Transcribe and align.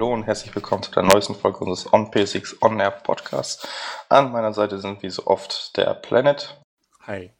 hallo 0.00 0.14
und 0.14 0.22
herzlich 0.22 0.54
willkommen 0.54 0.82
zu 0.82 0.92
der 0.92 1.02
neuesten 1.02 1.34
Folge 1.34 1.58
unseres 1.58 1.92
On-P6 1.92 2.62
On-Air 2.62 2.90
Podcasts. 2.90 3.68
An 4.08 4.32
meiner 4.32 4.54
Seite 4.54 4.78
sind 4.78 5.02
wie 5.02 5.10
so 5.10 5.26
oft 5.26 5.76
der 5.76 5.92
Planet. 5.92 6.58
Hi. 7.06 7.32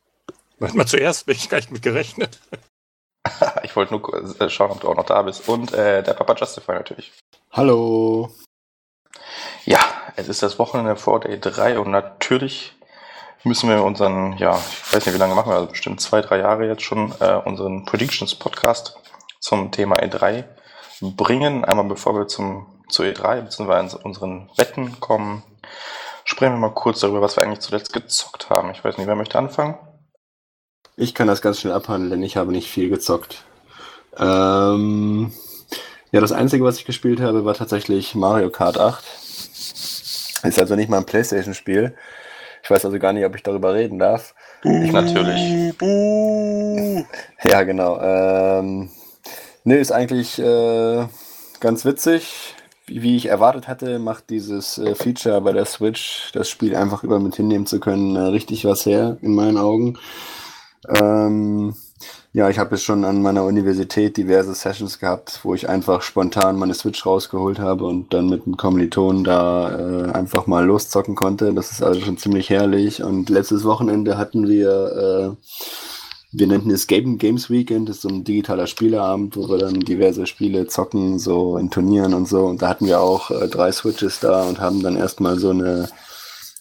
Warte 0.58 0.76
mal 0.76 0.84
zuerst, 0.84 1.24
bin 1.24 1.36
ich 1.36 1.48
gar 1.48 1.56
nicht 1.56 1.70
mit 1.70 1.80
gerechnet. 1.80 2.38
ich 3.62 3.74
wollte 3.76 3.94
nur 3.94 4.40
äh, 4.42 4.50
schauen, 4.50 4.72
ob 4.72 4.80
du 4.80 4.90
auch 4.90 4.94
noch 4.94 5.06
da 5.06 5.22
bist. 5.22 5.48
Und 5.48 5.72
äh, 5.72 6.02
der 6.02 6.12
Papa 6.12 6.34
Justify 6.34 6.72
natürlich. 6.72 7.12
Hallo. 7.50 8.30
Ja, 9.64 9.80
es 10.16 10.28
ist 10.28 10.42
das 10.42 10.58
Wochenende 10.58 10.96
vor 10.96 11.20
Day 11.20 11.40
3 11.40 11.78
und 11.78 11.90
natürlich 11.90 12.76
müssen 13.42 13.70
wir 13.70 13.82
unseren, 13.82 14.36
ja, 14.36 14.54
ich 14.58 14.92
weiß 14.94 15.06
nicht, 15.06 15.14
wie 15.14 15.18
lange 15.18 15.34
machen 15.34 15.50
wir, 15.50 15.56
also 15.56 15.68
bestimmt 15.68 16.02
zwei, 16.02 16.20
drei 16.20 16.40
Jahre 16.40 16.66
jetzt 16.66 16.82
schon, 16.82 17.14
äh, 17.20 17.40
unseren 17.42 17.86
Predictions 17.86 18.34
Podcast 18.34 18.98
zum 19.38 19.72
Thema 19.72 19.96
E3 19.96 20.44
bringen. 21.00 21.64
Einmal 21.64 21.86
bevor 21.86 22.14
wir 22.14 22.28
zum, 22.28 22.66
zu 22.88 23.02
E3 23.02 23.42
bzw. 23.42 23.96
unseren 24.02 24.50
Wetten 24.56 25.00
kommen, 25.00 25.42
sprechen 26.24 26.54
wir 26.54 26.58
mal 26.58 26.74
kurz 26.74 27.00
darüber, 27.00 27.20
was 27.20 27.36
wir 27.36 27.42
eigentlich 27.42 27.60
zuletzt 27.60 27.92
gezockt 27.92 28.50
haben. 28.50 28.70
Ich 28.70 28.84
weiß 28.84 28.98
nicht, 28.98 29.06
wer 29.06 29.16
möchte 29.16 29.38
anfangen? 29.38 29.78
Ich 30.96 31.14
kann 31.14 31.28
das 31.28 31.42
ganz 31.42 31.60
schnell 31.60 31.72
abhandeln, 31.72 32.10
denn 32.10 32.22
ich 32.22 32.36
habe 32.36 32.52
nicht 32.52 32.68
viel 32.68 32.90
gezockt. 32.90 33.44
Ähm, 34.18 35.32
ja, 36.12 36.20
das 36.20 36.32
Einzige, 36.32 36.64
was 36.64 36.78
ich 36.78 36.84
gespielt 36.84 37.20
habe, 37.20 37.44
war 37.44 37.54
tatsächlich 37.54 38.14
Mario 38.14 38.50
Kart 38.50 38.78
8. 38.78 39.04
Ist 40.42 40.58
also 40.58 40.74
nicht 40.74 40.88
mal 40.88 40.98
ein 40.98 41.06
Playstation-Spiel. 41.06 41.94
Ich 42.62 42.70
weiß 42.70 42.84
also 42.84 42.98
gar 42.98 43.12
nicht, 43.12 43.24
ob 43.24 43.34
ich 43.34 43.42
darüber 43.42 43.74
reden 43.74 43.98
darf. 43.98 44.34
Ich 44.62 44.92
natürlich. 44.92 45.74
Ja, 47.42 47.62
genau. 47.62 48.00
Ähm, 48.00 48.90
ne, 49.64 49.78
ist 49.78 49.92
eigentlich 49.92 50.38
äh, 50.38 51.06
ganz 51.60 51.84
witzig. 51.84 52.54
Wie, 52.86 53.16
ich 53.16 53.26
erwartet 53.26 53.68
hatte, 53.68 54.00
macht 54.00 54.30
dieses 54.30 54.78
äh, 54.78 54.96
Feature 54.96 55.40
bei 55.42 55.52
der 55.52 55.64
Switch, 55.64 56.32
das 56.32 56.48
Spiel 56.48 56.74
einfach 56.74 57.04
über 57.04 57.20
mit 57.20 57.36
hinnehmen 57.36 57.66
zu 57.66 57.78
können, 57.78 58.16
äh, 58.16 58.20
richtig 58.20 58.64
was 58.64 58.84
her, 58.84 59.16
in 59.22 59.34
meinen 59.34 59.58
Augen. 59.58 59.96
Ähm, 60.88 61.74
ja, 62.32 62.48
ich 62.48 62.60
habe 62.60 62.76
jetzt 62.76 62.84
schon 62.84 63.04
an 63.04 63.22
meiner 63.22 63.44
Universität 63.44 64.16
diverse 64.16 64.54
Sessions 64.54 65.00
gehabt, 65.00 65.40
wo 65.42 65.54
ich 65.54 65.68
einfach 65.68 66.02
spontan 66.02 66.56
meine 66.56 66.74
Switch 66.74 67.04
rausgeholt 67.04 67.58
habe 67.58 67.84
und 67.84 68.14
dann 68.14 68.28
mit 68.28 68.46
einem 68.46 68.56
Kommiliton 68.56 69.24
da 69.24 70.06
äh, 70.06 70.10
einfach 70.12 70.46
mal 70.46 70.64
loszocken 70.64 71.16
konnte. 71.16 71.52
Das 71.52 71.72
ist 71.72 71.82
also 71.82 72.00
schon 72.00 72.18
ziemlich 72.18 72.48
herrlich. 72.48 73.02
Und 73.02 73.30
letztes 73.30 73.64
Wochenende 73.64 74.16
hatten 74.16 74.48
wir, 74.48 75.36
äh, 75.36 75.99
wir 76.32 76.46
nannten 76.46 76.70
es 76.70 76.86
Game 76.86 77.18
Games 77.18 77.50
Weekend, 77.50 77.88
das 77.88 77.96
ist 77.96 78.02
so 78.02 78.08
ein 78.08 78.22
digitaler 78.24 78.66
Spieleabend, 78.66 79.36
wo 79.36 79.48
wir 79.48 79.58
dann 79.58 79.80
diverse 79.80 80.26
Spiele 80.26 80.66
zocken, 80.68 81.18
so 81.18 81.56
in 81.56 81.70
Turnieren 81.70 82.14
und 82.14 82.28
so. 82.28 82.46
Und 82.46 82.62
da 82.62 82.68
hatten 82.68 82.86
wir 82.86 83.00
auch 83.00 83.30
äh, 83.30 83.48
drei 83.48 83.72
Switches 83.72 84.20
da 84.20 84.44
und 84.44 84.60
haben 84.60 84.82
dann 84.82 84.96
erstmal 84.96 85.38
so 85.38 85.50
eine 85.50 85.88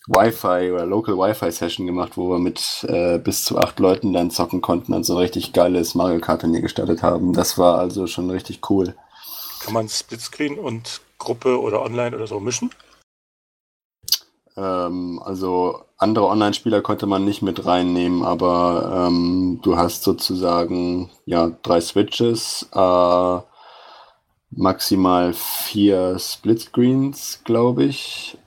Wi-Fi 0.08 0.72
oder 0.72 0.88
Local 0.88 1.16
Wi-Fi 1.16 1.52
Session 1.52 1.86
gemacht, 1.86 2.18
wo 2.18 2.32
wir 2.32 2.40
mit 2.40 2.84
äh, 2.90 3.20
bis 3.20 3.44
zu 3.44 3.60
acht 3.60 3.80
Leuten 3.80 4.12
dann 4.12 4.32
zocken 4.32 4.62
konnten 4.62 4.94
und 4.94 5.04
so 5.04 5.14
ein 5.14 5.20
richtig 5.20 5.54
geiles 5.54 5.94
Mario 5.94 6.20
Kart 6.20 6.42
Turnier 6.42 6.62
gestartet 6.62 7.04
haben. 7.04 7.34
Das 7.34 7.60
war 7.60 7.78
also 7.78 8.08
schon 8.08 8.30
richtig 8.32 8.68
cool. 8.72 8.96
Kann 9.60 9.76
man 9.76 9.88
Splitscreen 9.88 10.58
und 10.58 11.02
Gruppe 11.20 11.62
oder 11.62 11.84
online 11.84 12.16
oder 12.16 12.26
so 12.26 12.40
mischen? 12.40 12.72
Ähm, 14.58 15.22
also 15.24 15.86
andere 16.00 16.28
Online-Spieler 16.28 16.82
konnte 16.82 17.06
man 17.06 17.26
nicht 17.26 17.42
mit 17.42 17.66
reinnehmen, 17.66 18.24
aber 18.24 19.08
ähm, 19.08 19.60
du 19.62 19.76
hast 19.78 20.04
sozusagen 20.04 21.10
ja 21.26 21.52
drei 21.62 21.82
Switches, 21.82 22.68
äh, 22.74 23.38
maximal 24.52 25.34
vier 25.34 26.18
Splitscreens, 26.18 27.42
glaube 27.44 27.84
ich 27.84 28.38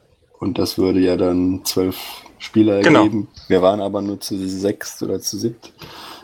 und 0.43 0.59
das 0.59 0.77
würde 0.77 0.99
ja 0.99 1.17
dann 1.17 1.61
zwölf 1.65 1.97
Spieler 2.39 2.81
genau. 2.81 3.05
ergeben. 3.05 3.29
Wir 3.47 3.63
waren 3.63 3.81
aber 3.81 4.03
nur 4.03 4.19
zu 4.19 4.37
sechs 4.49 5.01
oder 5.01 5.21
zu 5.21 5.39
siebt. 5.39 5.73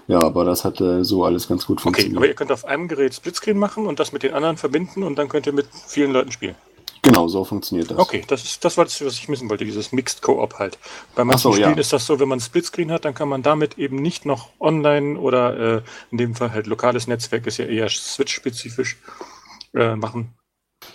Ja, 0.08 0.20
aber 0.20 0.44
das 0.44 0.64
hatte 0.64 1.04
so 1.04 1.24
alles 1.24 1.46
ganz 1.46 1.66
gut 1.66 1.80
funktioniert. 1.80 2.16
Okay, 2.16 2.24
aber 2.24 2.26
ihr 2.26 2.34
könnt 2.34 2.50
auf 2.50 2.64
einem 2.64 2.88
Gerät 2.88 3.14
Splitscreen 3.14 3.56
machen 3.56 3.86
und 3.86 4.00
das 4.00 4.10
mit 4.10 4.24
den 4.24 4.32
anderen 4.32 4.56
verbinden 4.56 5.04
und 5.04 5.16
dann 5.16 5.28
könnt 5.28 5.46
ihr 5.46 5.52
mit 5.52 5.66
vielen 5.86 6.12
Leuten 6.12 6.32
spielen. 6.32 6.56
Genau, 7.08 7.26
so 7.26 7.42
funktioniert 7.42 7.90
das. 7.90 7.98
Okay, 7.98 8.22
das, 8.28 8.44
ist, 8.44 8.62
das 8.62 8.76
war 8.76 8.84
das, 8.84 9.02
was 9.02 9.14
ich 9.14 9.30
wissen 9.30 9.48
wollte, 9.48 9.64
dieses 9.64 9.92
Mixed 9.92 10.20
Co-op 10.20 10.58
halt. 10.58 10.78
Bei 11.14 11.24
manchen 11.24 11.40
so, 11.40 11.52
Spielen 11.52 11.70
ja. 11.70 11.80
ist 11.80 11.90
das 11.90 12.04
so, 12.04 12.20
wenn 12.20 12.28
man 12.28 12.38
Splitscreen 12.38 12.92
hat, 12.92 13.06
dann 13.06 13.14
kann 13.14 13.30
man 13.30 13.42
damit 13.42 13.78
eben 13.78 13.96
nicht 13.96 14.26
noch 14.26 14.50
online 14.60 15.18
oder 15.18 15.76
äh, 15.78 15.82
in 16.10 16.18
dem 16.18 16.34
Fall 16.34 16.52
halt 16.52 16.66
lokales 16.66 17.06
Netzwerk, 17.06 17.46
ist 17.46 17.56
ja 17.56 17.64
eher 17.64 17.88
Switch-spezifisch, 17.88 18.98
äh, 19.74 19.96
machen. 19.96 20.34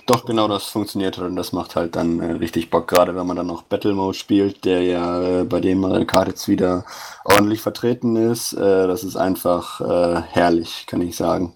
Doch, 0.05 0.25
genau 0.25 0.47
das 0.47 0.65
funktioniert 0.65 1.17
und 1.17 1.35
das 1.35 1.51
macht 1.51 1.75
halt 1.75 1.95
dann 1.95 2.19
äh, 2.19 2.33
richtig 2.33 2.69
Bock, 2.69 2.87
gerade 2.87 3.15
wenn 3.15 3.25
man 3.25 3.35
dann 3.35 3.47
noch 3.47 3.63
Battle 3.63 3.93
Mode 3.93 4.15
spielt, 4.15 4.65
der 4.65 4.83
ja 4.83 5.19
äh, 5.19 5.43
bei 5.45 5.61
dem 5.61 5.79
Mario 5.79 6.05
Kart 6.05 6.27
jetzt 6.27 6.47
wieder 6.47 6.85
ordentlich 7.25 7.61
vertreten 7.61 8.15
ist. 8.15 8.53
Äh, 8.53 8.85
das 8.85 9.03
ist 9.03 9.15
einfach 9.15 9.81
äh, 9.81 10.21
herrlich, 10.29 10.85
kann 10.85 11.01
ich 11.01 11.15
sagen. 11.15 11.55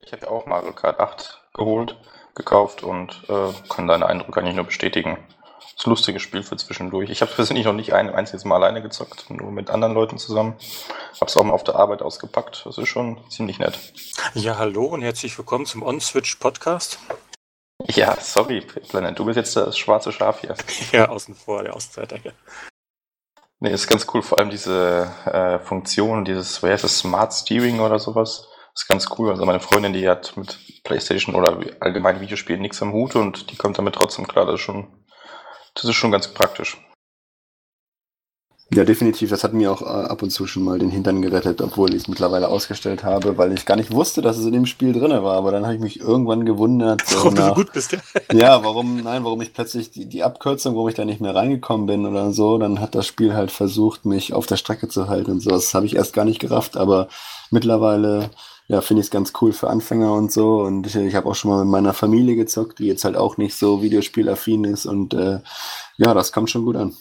Ich 0.00 0.12
habe 0.12 0.22
ja 0.22 0.28
auch 0.28 0.44
Mario 0.46 0.72
Kart 0.72 0.98
8 0.98 1.40
geholt, 1.54 1.96
gekauft 2.34 2.82
und 2.82 3.22
äh, 3.28 3.52
kann 3.68 3.86
deine 3.86 4.06
Eindrücke 4.06 4.40
eigentlich 4.40 4.56
nur 4.56 4.64
bestätigen 4.64 5.18
das 5.76 5.86
lustige 5.86 6.20
Spiel 6.20 6.42
für 6.42 6.56
zwischendurch. 6.56 7.10
Ich 7.10 7.22
habe 7.22 7.32
persönlich 7.32 7.64
noch 7.64 7.72
nicht 7.72 7.92
ein 7.92 8.14
einziges 8.14 8.44
Mal 8.44 8.56
alleine 8.56 8.82
gezockt, 8.82 9.30
nur 9.30 9.50
mit 9.50 9.70
anderen 9.70 9.94
Leuten 9.94 10.18
zusammen. 10.18 10.54
Habe 11.16 11.26
es 11.26 11.36
auch 11.36 11.44
mal 11.44 11.52
auf 11.52 11.64
der 11.64 11.76
Arbeit 11.76 12.02
ausgepackt. 12.02 12.62
Das 12.66 12.78
ist 12.78 12.88
schon 12.88 13.18
ziemlich 13.30 13.58
nett. 13.58 13.78
Ja, 14.34 14.58
hallo 14.58 14.84
und 14.84 15.02
herzlich 15.02 15.36
willkommen 15.36 15.66
zum 15.66 15.82
On-Switch 15.82 16.36
Podcast. 16.36 16.98
Ja, 17.88 18.16
sorry, 18.20 18.60
Planet, 18.60 19.18
du 19.18 19.24
bist 19.24 19.36
jetzt 19.36 19.56
das 19.56 19.76
schwarze 19.76 20.12
Schaf 20.12 20.40
hier. 20.40 20.54
ja, 20.92 21.08
außen 21.08 21.34
vor, 21.34 21.64
der 21.64 21.74
Auszeiter 21.74 22.16
hier. 22.16 22.32
Nee, 23.58 23.70
ist 23.70 23.88
ganz 23.88 24.06
cool, 24.12 24.22
vor 24.22 24.38
allem 24.38 24.50
diese 24.50 25.12
äh, 25.24 25.58
Funktion, 25.58 26.24
dieses, 26.24 26.62
wer 26.62 26.74
ist 26.74 26.84
das, 26.84 26.98
Smart 26.98 27.32
Steering 27.32 27.80
oder 27.80 27.98
sowas. 27.98 28.48
Ist 28.74 28.88
ganz 28.88 29.08
cool. 29.18 29.30
Also 29.30 29.44
meine 29.44 29.60
Freundin, 29.60 29.92
die 29.92 30.08
hat 30.08 30.36
mit 30.36 30.58
Playstation 30.84 31.34
oder 31.34 31.58
allgemein 31.80 32.20
Videospielen 32.20 32.62
nichts 32.62 32.82
am 32.82 32.92
Hut 32.92 33.16
und 33.16 33.50
die 33.50 33.56
kommt 33.56 33.78
damit 33.78 33.94
trotzdem 33.94 34.26
klar. 34.26 34.46
Das 34.46 34.56
ist 34.56 34.60
schon 34.62 34.86
das 35.74 35.84
ist 35.84 35.94
schon 35.94 36.12
ganz 36.12 36.28
praktisch. 36.28 36.78
Ja, 38.74 38.84
definitiv. 38.84 39.28
Das 39.28 39.44
hat 39.44 39.52
mir 39.52 39.70
auch 39.70 39.82
äh, 39.82 39.84
ab 39.84 40.22
und 40.22 40.30
zu 40.30 40.46
schon 40.46 40.62
mal 40.62 40.78
den 40.78 40.88
Hintern 40.88 41.20
gerettet, 41.20 41.60
obwohl 41.60 41.90
ich 41.90 42.02
es 42.02 42.08
mittlerweile 42.08 42.48
ausgestellt 42.48 43.04
habe, 43.04 43.36
weil 43.36 43.52
ich 43.52 43.66
gar 43.66 43.76
nicht 43.76 43.92
wusste, 43.92 44.22
dass 44.22 44.38
es 44.38 44.46
in 44.46 44.54
dem 44.54 44.64
Spiel 44.64 44.94
drin 44.94 45.10
war. 45.22 45.36
Aber 45.36 45.52
dann 45.52 45.64
habe 45.64 45.74
ich 45.74 45.80
mich 45.80 46.00
irgendwann 46.00 46.46
gewundert. 46.46 47.02
Warum 47.14 47.34
nach, 47.34 47.48
du 47.48 47.48
so 47.48 47.54
gut 47.54 47.72
bist, 47.74 47.92
ja. 47.92 47.98
ja, 48.32 48.64
warum, 48.64 49.02
nein, 49.02 49.24
warum 49.24 49.42
ich 49.42 49.52
plötzlich 49.52 49.90
die, 49.90 50.06
die 50.06 50.22
Abkürzung, 50.22 50.74
warum 50.74 50.88
ich 50.88 50.94
da 50.94 51.04
nicht 51.04 51.20
mehr 51.20 51.34
reingekommen 51.34 51.86
bin 51.86 52.06
oder 52.06 52.32
so, 52.32 52.56
dann 52.56 52.80
hat 52.80 52.94
das 52.94 53.06
Spiel 53.06 53.34
halt 53.34 53.50
versucht, 53.50 54.06
mich 54.06 54.32
auf 54.32 54.46
der 54.46 54.56
Strecke 54.56 54.88
zu 54.88 55.06
halten 55.06 55.32
und 55.32 55.40
so. 55.40 55.50
Das 55.50 55.74
habe 55.74 55.84
ich 55.84 55.96
erst 55.96 56.14
gar 56.14 56.24
nicht 56.24 56.40
gerafft, 56.40 56.78
aber 56.78 57.08
mittlerweile 57.50 58.30
ja, 58.72 58.80
finde 58.80 59.02
ich 59.02 59.08
es 59.08 59.10
ganz 59.10 59.34
cool 59.42 59.52
für 59.52 59.68
Anfänger 59.68 60.14
und 60.14 60.32
so. 60.32 60.62
Und 60.62 60.86
ich, 60.86 60.96
ich 60.96 61.14
habe 61.14 61.28
auch 61.28 61.34
schon 61.34 61.50
mal 61.50 61.62
mit 61.62 61.70
meiner 61.70 61.92
Familie 61.92 62.36
gezockt, 62.36 62.78
die 62.78 62.86
jetzt 62.86 63.04
halt 63.04 63.18
auch 63.18 63.36
nicht 63.36 63.54
so 63.54 63.82
videospielaffin 63.82 64.64
ist. 64.64 64.86
Und 64.86 65.12
äh, 65.12 65.40
ja, 65.98 66.14
das 66.14 66.32
kommt 66.32 66.48
schon 66.48 66.64
gut 66.64 66.76
an. 66.76 66.96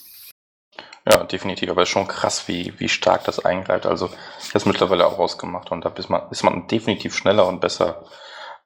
Ja, 1.09 1.23
definitiv. 1.23 1.69
Aber 1.69 1.83
es 1.83 1.87
ist 1.87 1.93
schon 1.93 2.09
krass, 2.09 2.49
wie, 2.49 2.73
wie 2.77 2.89
stark 2.89 3.23
das 3.23 3.45
eingreift. 3.45 3.85
Also, 3.85 4.07
ich 4.07 4.49
habe 4.49 4.57
es 4.57 4.65
mittlerweile 4.65 5.07
auch 5.07 5.17
ausgemacht 5.17 5.71
und 5.71 5.85
da 5.85 5.89
ist 5.95 6.09
man, 6.09 6.23
ist 6.29 6.43
man 6.43 6.67
definitiv 6.67 7.15
schneller 7.15 7.47
und 7.47 7.61
besser 7.61 8.03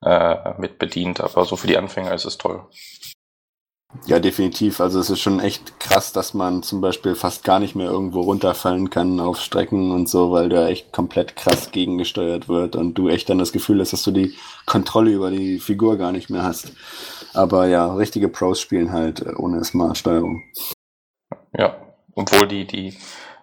äh, 0.02 0.60
mit 0.60 0.80
bedient. 0.80 1.22
Aber 1.22 1.46
so 1.46 1.58
für 1.58 1.68
die 1.68 1.78
Anfänger 1.78 2.12
ist 2.12 2.26
es 2.26 2.40
toll. 2.40 2.66
Ja, 4.06 4.20
definitiv. 4.20 4.82
Also 4.82 5.00
es 5.00 5.10
ist 5.10 5.20
schon 5.20 5.40
echt 5.40 5.80
krass, 5.80 6.14
dass 6.14 6.34
man 6.34 6.64
zum 6.64 6.82
Beispiel 6.82 7.16
fast 7.16 7.44
gar 7.44 7.60
nicht 7.60 7.76
mehr 7.76 7.88
irgendwo 7.88 8.22
runterfallen 8.22 8.90
kann 8.90 9.20
auf 9.20 9.40
Strecken 9.40 9.92
und 9.92 10.10
so, 10.10 10.32
weil 10.32 10.50
da 10.50 10.68
echt 10.68 10.92
komplett 10.92 11.36
krass 11.36 11.72
gegengesteuert 11.72 12.48
wird 12.48 12.76
und 12.76 12.96
du 12.96 13.10
echt 13.10 13.30
dann 13.30 13.40
das 13.40 13.52
Gefühl 13.52 13.80
hast, 13.80 13.94
dass 13.94 14.04
du 14.04 14.12
die 14.12 14.36
Kontrolle 14.66 15.12
über 15.12 15.32
die 15.32 15.60
Figur 15.60 15.98
gar 15.98 16.12
nicht 16.12 16.30
mehr 16.30 16.44
hast. 16.44 16.74
Aber 17.34 17.68
ja, 17.68 17.94
richtige 17.94 18.30
Pros 18.30 18.60
spielen 18.60 18.92
halt 18.92 19.22
äh, 19.22 19.34
ohne 19.36 19.64
Smart-Steuerung. 19.64 20.44
Ja, 21.58 21.76
obwohl 22.14 22.48
die, 22.48 22.66
die, 22.66 22.98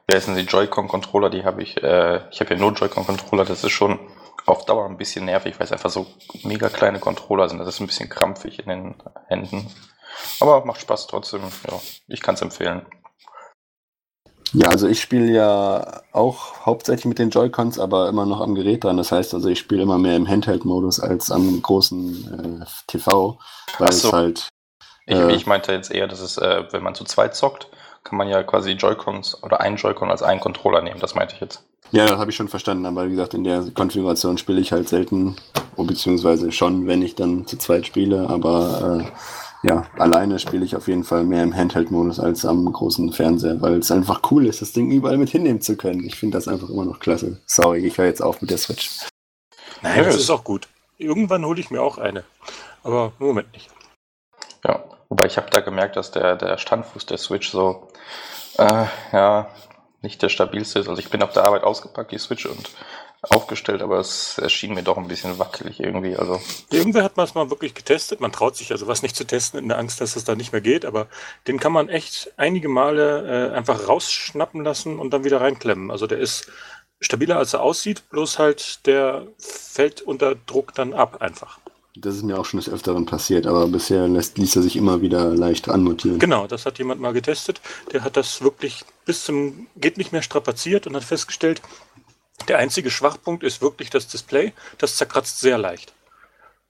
wer 0.07 0.21
denn 0.21 0.37
die 0.37 0.43
Joy-Con-Controller, 0.43 1.29
die 1.31 1.45
habe 1.45 1.63
ich, 1.63 1.83
äh, 1.83 2.21
ich 2.31 2.41
habe 2.41 2.55
ja 2.55 2.61
nur 2.61 2.73
Joy-Con-Controller, 2.73 3.45
das 3.45 3.65
ist 3.65 3.73
schon 3.73 3.99
auf 4.47 4.65
Dauer 4.65 4.87
ein 4.87 4.97
bisschen 4.97 5.25
nervig, 5.25 5.59
weil 5.59 5.67
es 5.67 5.73
einfach 5.73 5.91
so 5.91 6.07
mega 6.43 6.69
kleine 6.69 6.99
Controller 6.99 7.49
sind. 7.49 7.59
Das 7.59 7.69
ist 7.69 7.81
ein 7.81 7.87
bisschen 7.87 8.09
krampfig 8.09 8.61
in 8.61 8.69
den 8.69 8.95
Händen. 9.29 9.67
Aber 10.41 10.65
macht 10.65 10.81
Spaß 10.81 11.07
trotzdem. 11.07 11.41
Ja, 11.69 11.81
ich 12.09 12.21
kann 12.21 12.35
es 12.35 12.43
empfehlen. 12.43 12.87
Ja, 14.55 14.69
also 14.69 14.87
ich 14.87 15.01
spiele 15.01 15.33
ja 15.33 16.03
auch 16.13 16.67
hauptsächlich 16.67 17.07
mit 17.07 17.19
den 17.19 17.31
Joy-Cons, 17.31 17.79
aber 17.79 18.09
immer 18.09 18.27
noch 18.27 18.41
am 18.41 18.55
Gerät 18.55 18.85
dran. 18.85 18.99
Das 18.99 19.11
heißt 19.11 19.33
also, 19.33 19.49
ich 19.49 19.59
spiele 19.59 19.83
immer 19.83 19.99
mehr 19.99 20.17
im 20.17 20.29
Handheld-Modus 20.29 21.01
als 21.01 21.31
am 21.31 21.63
großen 21.63 22.61
äh, 22.61 22.67
TV, 22.87 23.39
weil 23.79 23.93
so. 23.93 24.09
es 24.09 24.13
halt. 24.13 24.49
Äh, 25.07 25.31
ich, 25.31 25.37
ich, 25.37 25.47
meinte 25.47 25.73
jetzt 25.73 25.91
eher, 25.91 26.07
dass 26.07 26.21
es, 26.21 26.37
äh, 26.37 26.65
wenn 26.71 26.83
man 26.83 26.95
zu 26.95 27.05
zweit 27.05 27.35
zockt, 27.35 27.69
kann 28.05 28.19
man 28.19 28.29
ja 28.29 28.43
quasi 28.43 28.73
Joy-Cons 28.73 29.43
oder 29.43 29.61
einen 29.61 29.77
Joy-Con 29.77 30.11
als 30.11 30.23
einen 30.23 30.41
Controller 30.41 30.83
nehmen, 30.83 31.01
das 31.01 31.15
meinte 31.15 31.35
ich 31.35 31.41
jetzt. 31.41 31.65
Ja, 31.91 32.07
das 32.07 32.19
habe 32.19 32.31
ich 32.31 32.37
schon 32.37 32.49
verstanden, 32.49 32.87
aber 32.87 33.07
wie 33.07 33.11
gesagt, 33.11 33.35
in 33.35 33.45
der 33.45 33.65
Konfiguration 33.75 34.39
spiele 34.39 34.61
ich 34.61 34.73
halt 34.73 34.89
selten, 34.89 35.37
beziehungsweise 35.77 36.51
schon, 36.53 36.87
wenn 36.87 37.03
ich 37.03 37.15
dann 37.15 37.47
zu 37.47 37.59
zweit 37.59 37.87
spiele, 37.87 38.29
aber 38.29 39.01
äh, 39.01 39.05
ja, 39.63 39.87
alleine 39.97 40.39
spiele 40.39 40.65
ich 40.65 40.75
auf 40.75 40.89
jeden 40.89 41.05
Fall 41.05 41.25
mehr 41.25 41.45
im 41.45 41.55
Handheld-Modus 41.55 42.19
als 42.19 42.45
am 42.45 42.71
großen 42.73 43.13
Fernseher, 43.13 43.61
weil 43.61 43.79
es 43.79 43.93
einfach 43.93 44.21
cool 44.31 44.47
ist, 44.47 44.61
das 44.61 44.73
Ding 44.73 44.91
überall 44.91 45.19
mit 45.19 45.31
hinnehmen 45.31 45.61
zu 45.61 45.77
können. 45.77 46.05
Ich 46.05 46.17
finde 46.17 46.37
das 46.37 46.49
einfach 46.49 46.69
immer 46.69 46.85
noch 46.85 46.99
klasse. 46.99 47.41
Sorry, 47.47 47.87
ich 47.87 47.97
höre 47.97 48.07
jetzt 48.07 48.23
auf 48.23 48.41
mit 48.41 48.51
der 48.51 48.59
Switch. 48.59 48.91
Nein, 49.83 50.05
das 50.05 50.17
ist 50.17 50.31
auch 50.31 50.43
gut. 50.43 50.69
Irgendwann 50.99 51.45
hole 51.45 51.61
ich 51.61 51.71
mir 51.71 51.81
auch 51.81 51.99
eine, 51.99 52.25
aber 52.83 53.13
im 53.21 53.27
Moment 53.27 53.53
nicht. 53.53 53.71
Ja, 54.65 54.83
wobei 55.09 55.27
ich 55.27 55.37
habe 55.37 55.51
da 55.51 55.61
gemerkt, 55.61 55.97
dass 55.97 56.11
der, 56.11 56.37
der 56.37 56.59
Standfuß 56.59 57.07
der 57.07 57.19
Switch 57.19 57.51
so, 57.51 57.89
äh, 58.59 58.87
ja, 59.13 59.49
nicht 60.01 60.21
der 60.23 60.29
stabilste 60.29 60.81
ist. 60.81 60.89
Also 60.89 61.01
ich 61.01 61.11
bin 61.11 61.23
auf 61.23 61.33
der 61.33 61.45
Arbeit 61.45 61.63
ausgepackt, 61.63 62.11
die 62.11 62.19
Switch 62.19 62.47
und 62.47 62.71
aufgestellt, 63.23 63.83
aber 63.83 64.01
es 64.01 64.39
erschien 64.39 64.75
mir 64.75 64.83
doch 64.83 64.97
ein 64.97 65.07
bisschen 65.07 65.39
wackelig 65.39 65.79
irgendwie. 65.79 66.17
Also. 66.17 66.41
Irgendwer 66.71 67.05
hat 67.05 67.17
es 67.17 67.35
mal 67.35 67.51
wirklich 67.51 67.75
getestet. 67.75 68.21
Man 68.21 68.33
traut 68.33 68.57
sich 68.57 68.73
also 68.73 68.89
was 68.89 69.03
nicht 69.03 69.15
zu 69.15 69.25
testen 69.25 69.61
in 69.61 69.69
der 69.69 69.79
Angst, 69.79 70.01
dass 70.01 70.17
es 70.17 70.25
da 70.25 70.35
nicht 70.35 70.53
mehr 70.53 70.61
geht, 70.61 70.85
aber 70.85 71.07
den 71.47 71.61
kann 71.61 71.73
man 71.73 71.89
echt 71.89 72.33
einige 72.37 72.69
Male 72.69 73.51
äh, 73.53 73.57
einfach 73.57 73.89
rausschnappen 73.89 74.65
lassen 74.65 74.99
und 74.99 75.13
dann 75.13 75.25
wieder 75.25 75.41
reinklemmen. 75.41 75.91
Also 75.91 76.07
der 76.07 76.19
ist 76.19 76.51
stabiler 77.01 77.39
als 77.39 77.53
er 77.53 77.63
aussieht, 77.63 78.09
bloß 78.11 78.39
halt 78.39 78.87
der 78.87 79.27
fällt 79.39 80.01
unter 80.03 80.35
Druck 80.35 80.75
dann 80.75 80.93
ab 80.93 81.21
einfach. 81.21 81.59
Das 81.95 82.17
ist 82.17 82.23
mir 82.23 82.39
auch 82.39 82.47
schon 82.47 82.59
des 82.59 82.71
Öfteren 82.71 83.05
passiert, 83.05 83.47
aber 83.47 83.67
bisher 83.67 84.09
lässt, 84.09 84.39
ließ 84.39 84.57
er 84.57 84.63
sich 84.63 84.77
immer 84.77 85.03
wieder 85.03 85.35
leicht 85.35 85.69
anmutieren. 85.69 86.19
Genau, 86.19 86.47
das 86.47 86.65
hat 86.65 86.79
jemand 86.79 87.03
mal 87.03 87.13
getestet. 87.13 87.61
Der 87.93 88.03
hat 88.03 88.17
das 88.17 88.41
wirklich 88.41 88.85
bis 89.05 89.25
zum 89.25 89.67
geht 89.77 89.99
nicht 89.99 90.11
mehr 90.11 90.23
strapaziert 90.23 90.87
und 90.87 90.97
hat 90.97 91.05
festgestellt, 91.05 91.61
der 92.49 92.59
einzige 92.59 92.91
Schwachpunkt 92.91 93.43
ist 93.43 93.61
wirklich 93.63 93.91
das 93.91 94.09
Display. 94.09 94.53
Das 94.79 94.97
zerkratzt 94.97 95.41
sehr 95.41 95.59
leicht. 95.59 95.93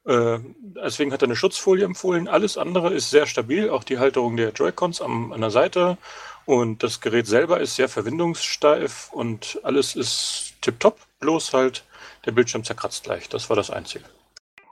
Äh, 0.04 0.38
deswegen 0.60 1.12
hat 1.12 1.22
er 1.22 1.28
eine 1.28 1.36
Schutzfolie 1.36 1.84
empfohlen. 1.84 2.28
Alles 2.28 2.58
andere 2.58 2.92
ist 2.92 3.10
sehr 3.10 3.26
stabil, 3.26 3.70
auch 3.70 3.84
die 3.84 3.98
Halterung 3.98 4.36
der 4.36 4.50
Joy-Cons 4.50 5.00
an 5.00 5.40
der 5.40 5.50
Seite. 5.50 5.98
Und 6.44 6.82
das 6.82 7.00
Gerät 7.00 7.26
selber 7.26 7.60
ist 7.60 7.76
sehr 7.76 7.88
verwindungssteif 7.88 9.10
und 9.12 9.60
alles 9.62 9.94
ist 9.94 10.54
tipptopp, 10.60 10.98
bloß 11.20 11.52
halt 11.52 11.84
der 12.26 12.32
Bildschirm 12.32 12.64
zerkratzt 12.64 13.06
leicht. 13.06 13.32
Das 13.32 13.48
war 13.48 13.56
das 13.56 13.70
Einzige. 13.70 14.04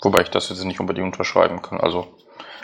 Wobei 0.02 0.22
ich 0.22 0.30
das 0.30 0.48
jetzt 0.48 0.64
nicht 0.64 0.80
unbedingt 0.80 1.06
unterschreiben 1.06 1.62
kann. 1.62 1.80
Also 1.80 2.08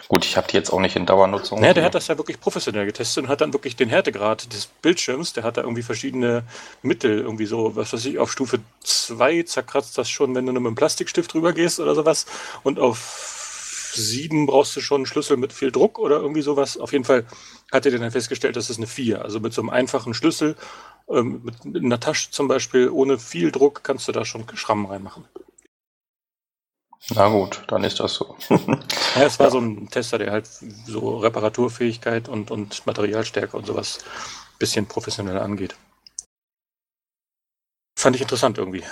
gut, 0.09 0.25
ich 0.25 0.37
habe 0.37 0.47
die 0.49 0.57
jetzt 0.57 0.71
auch 0.71 0.81
nicht 0.81 0.97
in 0.97 1.07
Dauernutzung. 1.07 1.61
Naja, 1.61 1.75
der 1.75 1.85
hat 1.85 1.95
das 1.95 2.09
ja 2.09 2.17
wirklich 2.17 2.41
professionell 2.41 2.87
getestet 2.87 3.25
und 3.25 3.31
hat 3.31 3.41
dann 3.41 3.53
wirklich 3.53 3.77
den 3.77 3.89
Härtegrad 3.89 4.53
des 4.53 4.67
Bildschirms, 4.67 5.33
der 5.33 5.45
hat 5.45 5.57
da 5.57 5.63
irgendwie 5.63 5.83
verschiedene 5.83 6.45
Mittel, 6.83 7.21
irgendwie 7.21 7.47
so, 7.47 7.77
was 7.77 7.93
weiß 7.93 8.05
ich, 8.07 8.19
auf 8.19 8.31
Stufe 8.31 8.61
2 8.85 9.43
zerkratzt 9.45 9.99
das 9.99 10.09
schon, 10.09 10.35
wenn 10.35 10.47
du 10.47 10.53
nur 10.53 10.63
mit 10.63 10.69
einem 10.69 10.77
Plastikstift 10.77 11.33
drüber 11.33 11.53
gehst 11.53 11.81
oder 11.81 11.95
sowas. 11.95 12.27
Und 12.63 12.79
auf 12.79 13.93
7 13.95 14.47
brauchst 14.47 14.77
du 14.77 14.81
schon 14.81 15.01
einen 15.01 15.07
Schlüssel 15.07 15.37
mit 15.37 15.53
viel 15.53 15.73
Druck 15.73 15.99
oder 15.99 16.17
irgendwie 16.17 16.43
sowas. 16.43 16.77
Auf 16.77 16.93
jeden 16.93 17.05
Fall 17.05 17.25
hat 17.73 17.87
er 17.87 17.99
dann 17.99 18.11
festgestellt, 18.11 18.57
das 18.57 18.71
ist 18.71 18.77
eine 18.77 18.87
4. 18.87 19.23
Also 19.23 19.41
mit 19.41 19.53
so 19.53 19.63
einem 19.63 19.71
einfachen 19.71 20.15
Schlüssel, 20.15 20.57
ähm, 21.09 21.43
mit 21.65 21.85
einer 21.85 22.01
Tasche 22.01 22.31
zum 22.31 22.49
Beispiel, 22.49 22.91
ohne 22.91 23.19
viel 23.19 23.51
Druck, 23.51 23.83
kannst 23.83 24.09
du 24.09 24.13
da 24.13 24.25
schon 24.25 24.45
Schrammen 24.55 24.87
reinmachen. 24.87 25.25
Na 27.15 27.29
gut, 27.29 27.63
dann 27.69 27.85
ist 27.85 28.01
das 28.01 28.15
so. 28.15 28.37
ja, 28.49 29.23
es 29.23 29.39
war 29.39 29.47
ja. 29.47 29.51
so 29.51 29.59
ein 29.59 29.89
Tester, 29.89 30.19
der 30.19 30.33
halt 30.33 30.47
so 30.87 31.19
Reparaturfähigkeit 31.19 32.29
und, 32.29 32.51
und 32.51 32.85
Materialstärke 32.85 33.57
und 33.57 33.67
sowas 33.67 33.99
ein 34.03 34.59
bisschen 34.59 34.87
professioneller 34.87 35.43
angeht. 35.43 35.77
Fand 37.99 38.17
ich 38.17 38.23
interessant 38.23 38.59
irgendwie. 38.59 38.83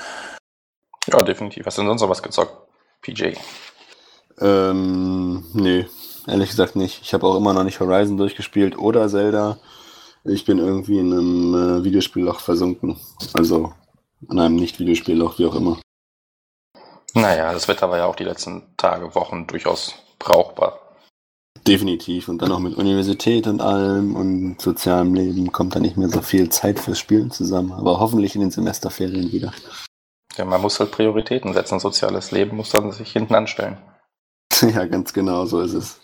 Ja, 1.08 1.19
definitiv. 1.19 1.66
Hast 1.66 1.76
du 1.76 1.82
denn 1.82 1.88
sonst 1.88 2.02
noch 2.02 2.08
was 2.08 2.22
gezockt, 2.22 2.56
PJ? 3.02 3.34
Ähm, 4.40 5.44
nee, 5.52 5.87
ehrlich 6.26 6.50
gesagt 6.50 6.76
nicht. 6.76 7.02
Ich 7.02 7.14
habe 7.14 7.26
auch 7.26 7.37
immer 7.37 7.52
noch 7.52 7.64
nicht 7.64 7.81
Horizon 7.81 8.17
durchgespielt 8.17 8.78
oder 8.78 9.08
Zelda. 9.08 9.58
Ich 10.25 10.44
bin 10.44 10.58
irgendwie 10.58 10.99
in 10.99 11.12
einem 11.12 11.55
äh, 11.81 11.84
Videospielloch 11.84 12.40
versunken. 12.40 12.96
Also 13.34 13.75
in 14.31 14.38
einem 14.38 14.56
Nicht-Videospielloch, 14.56 15.38
wie 15.38 15.46
auch 15.46 15.55
immer. 15.55 15.78
Naja, 17.14 17.52
das 17.52 17.69
Wetter 17.69 17.90
war 17.90 17.99
ja 17.99 18.06
auch 18.06 18.16
die 18.16 18.25
letzten 18.25 18.76
Tage, 18.76 19.14
Wochen 19.14 19.46
durchaus 19.46 19.94
brauchbar. 20.19 20.81
Definitiv. 21.66 22.28
Und 22.28 22.43
dann 22.43 22.52
auch 22.52 22.58
mit 22.58 22.75
Universität 22.75 23.46
und 23.46 23.61
allem 23.61 24.16
und 24.16 24.61
sozialem 24.61 25.14
Leben 25.14 25.50
kommt 25.52 25.75
da 25.75 25.81
nicht 25.81 25.96
mehr 25.96 26.08
so 26.08 26.20
viel 26.20 26.50
Zeit 26.50 26.78
fürs 26.78 26.99
Spielen 26.99 27.31
zusammen. 27.31 27.72
Aber 27.72 28.00
hoffentlich 28.00 28.34
in 28.34 28.43
den 28.43 28.50
Semesterferien 28.50 29.32
wieder. 29.32 29.52
Ja, 30.37 30.44
man 30.44 30.61
muss 30.61 30.78
halt 30.81 30.90
Prioritäten 30.90 31.55
setzen. 31.55 31.78
Soziales 31.78 32.32
Leben 32.32 32.56
muss 32.56 32.70
dann 32.70 32.93
sich 32.93 33.12
hinten 33.12 33.34
anstellen. 33.34 33.78
ja, 34.60 34.84
ganz 34.84 35.12
genau, 35.12 35.46
so 35.46 35.60
ist 35.60 35.75
es. 35.75 36.00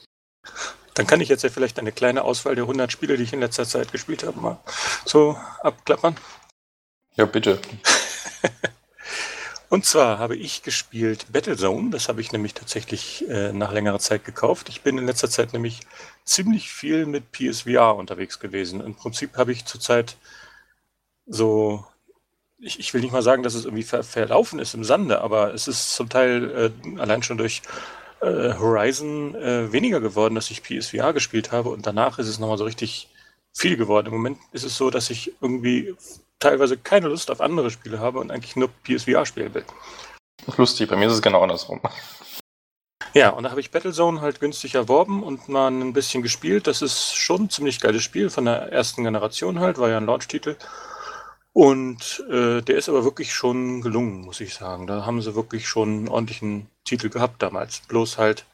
Dann 0.95 1.07
kann 1.07 1.21
ich 1.21 1.29
jetzt 1.29 1.43
ja 1.43 1.51
vielleicht 1.51 1.79
eine 1.79 1.93
kleine 1.93 2.25
Auswahl 2.25 2.55
der 2.55 2.65
100 2.65 2.91
Spiele, 2.91 3.17
die 3.17 3.25
ich 3.25 3.33
in 3.33 3.41
letzter 3.41 3.65
Zeit 3.65 3.93
gespielt 3.93 4.25
habe, 4.25 4.41
mal 4.41 4.59
so 5.05 5.37
abklappern. 5.63 6.17
Ja, 7.17 7.27
bitte. 7.27 7.61
Und 9.71 9.87
zwar 9.87 10.19
habe 10.19 10.35
ich 10.35 10.65
gespielt 10.65 11.27
Battlezone. 11.33 11.91
Das 11.91 12.09
habe 12.09 12.21
ich 12.21 12.33
nämlich 12.33 12.55
tatsächlich 12.55 13.29
äh, 13.29 13.53
nach 13.53 13.73
längerer 13.73 14.01
Zeit 14.01 14.25
gekauft. 14.25 14.69
Ich 14.69 14.83
bin 14.83 14.99
in 14.99 15.07
letzter 15.07 15.31
Zeit 15.31 15.53
nämlich 15.53 15.81
ziemlich 16.25 16.71
viel 16.71 17.07
mit 17.07 17.31
PSVR 17.31 17.95
unterwegs 17.95 18.41
gewesen. 18.41 18.81
Im 18.81 18.97
Prinzip 18.97 19.37
habe 19.37 19.53
ich 19.53 19.67
zurzeit 19.67 20.17
so, 21.27 21.87
ich, 22.59 22.81
ich 22.81 22.93
will 22.93 23.01
nicht 23.01 23.13
mal 23.13 23.23
sagen, 23.23 23.45
dass 23.45 23.55
es 23.55 23.65
irgendwie 23.65 23.85
ver 23.85 24.03
verlaufen 24.03 24.59
ist 24.59 24.75
im 24.75 24.83
Sande, 24.83 25.21
aber 25.21 25.55
es 25.55 25.69
ist 25.69 25.95
zum 25.95 26.09
Teil 26.09 26.73
äh, 26.85 26.99
allein 27.01 27.23
schon 27.23 27.39
durch 27.39 27.63
äh, 28.23 28.55
Horizon 28.55 29.37
äh, 29.37 29.73
weniger 29.73 30.01
geworden, 30.01 30.35
dass 30.35 30.51
ich 30.51 30.65
PSVR 30.65 31.13
gespielt 31.13 31.53
habe. 31.53 31.69
Und 31.71 31.87
danach 31.87 32.19
ist 32.19 32.27
es 32.27 32.41
nochmal 32.41 32.59
so 32.59 32.65
richtig 32.65 33.09
viel 33.55 33.77
geworden. 33.77 34.09
Im 34.09 34.15
Moment 34.15 34.39
ist 34.51 34.65
es 34.65 34.77
so, 34.77 34.91
dass 34.91 35.11
ich 35.11 35.33
irgendwie 35.41 35.95
teilweise 36.41 36.77
keine 36.77 37.09
Lust 37.09 37.31
auf 37.31 37.41
andere 37.41 37.71
Spiele 37.71 38.01
habe 38.01 38.19
und 38.19 38.31
eigentlich 38.31 38.57
nur 38.57 38.71
PSVR 38.85 39.25
spielen 39.27 39.55
will. 39.55 39.65
Lustig, 40.57 40.89
bei 40.89 40.97
mir 40.97 41.07
ist 41.07 41.15
es 41.15 41.23
genau 41.23 41.43
andersrum. 41.43 41.81
Ja, 43.13 43.31
und 43.31 43.43
da 43.43 43.51
habe 43.51 43.61
ich 43.61 43.71
Battlezone 43.71 44.21
halt 44.21 44.41
günstig 44.41 44.75
erworben 44.75 45.23
und 45.23 45.49
mal 45.49 45.69
ein 45.69 45.93
bisschen 45.93 46.23
gespielt. 46.23 46.67
Das 46.67 46.81
ist 46.81 47.15
schon 47.15 47.45
ein 47.45 47.51
ziemlich 47.51 47.81
geiles 47.81 48.03
Spiel 48.03 48.31
von 48.31 48.45
der 48.45 48.73
ersten 48.73 49.05
Generation 49.05 49.59
halt, 49.59 49.79
war 49.79 49.89
ja 49.89 49.99
ein 49.99 50.07
Launch-Titel. 50.07 50.57
Und 51.53 52.25
äh, 52.31 52.63
der 52.63 52.77
ist 52.77 52.89
aber 52.89 53.03
wirklich 53.03 53.35
schon 53.35 53.81
gelungen, 53.81 54.21
muss 54.21 54.41
ich 54.41 54.55
sagen. 54.55 54.87
Da 54.87 55.05
haben 55.05 55.21
sie 55.21 55.35
wirklich 55.35 55.69
schon 55.69 55.89
einen 55.89 56.09
ordentlichen 56.09 56.69
Titel 56.85 57.09
gehabt 57.09 57.43
damals. 57.43 57.81
Bloß 57.89 58.19
halt 58.19 58.47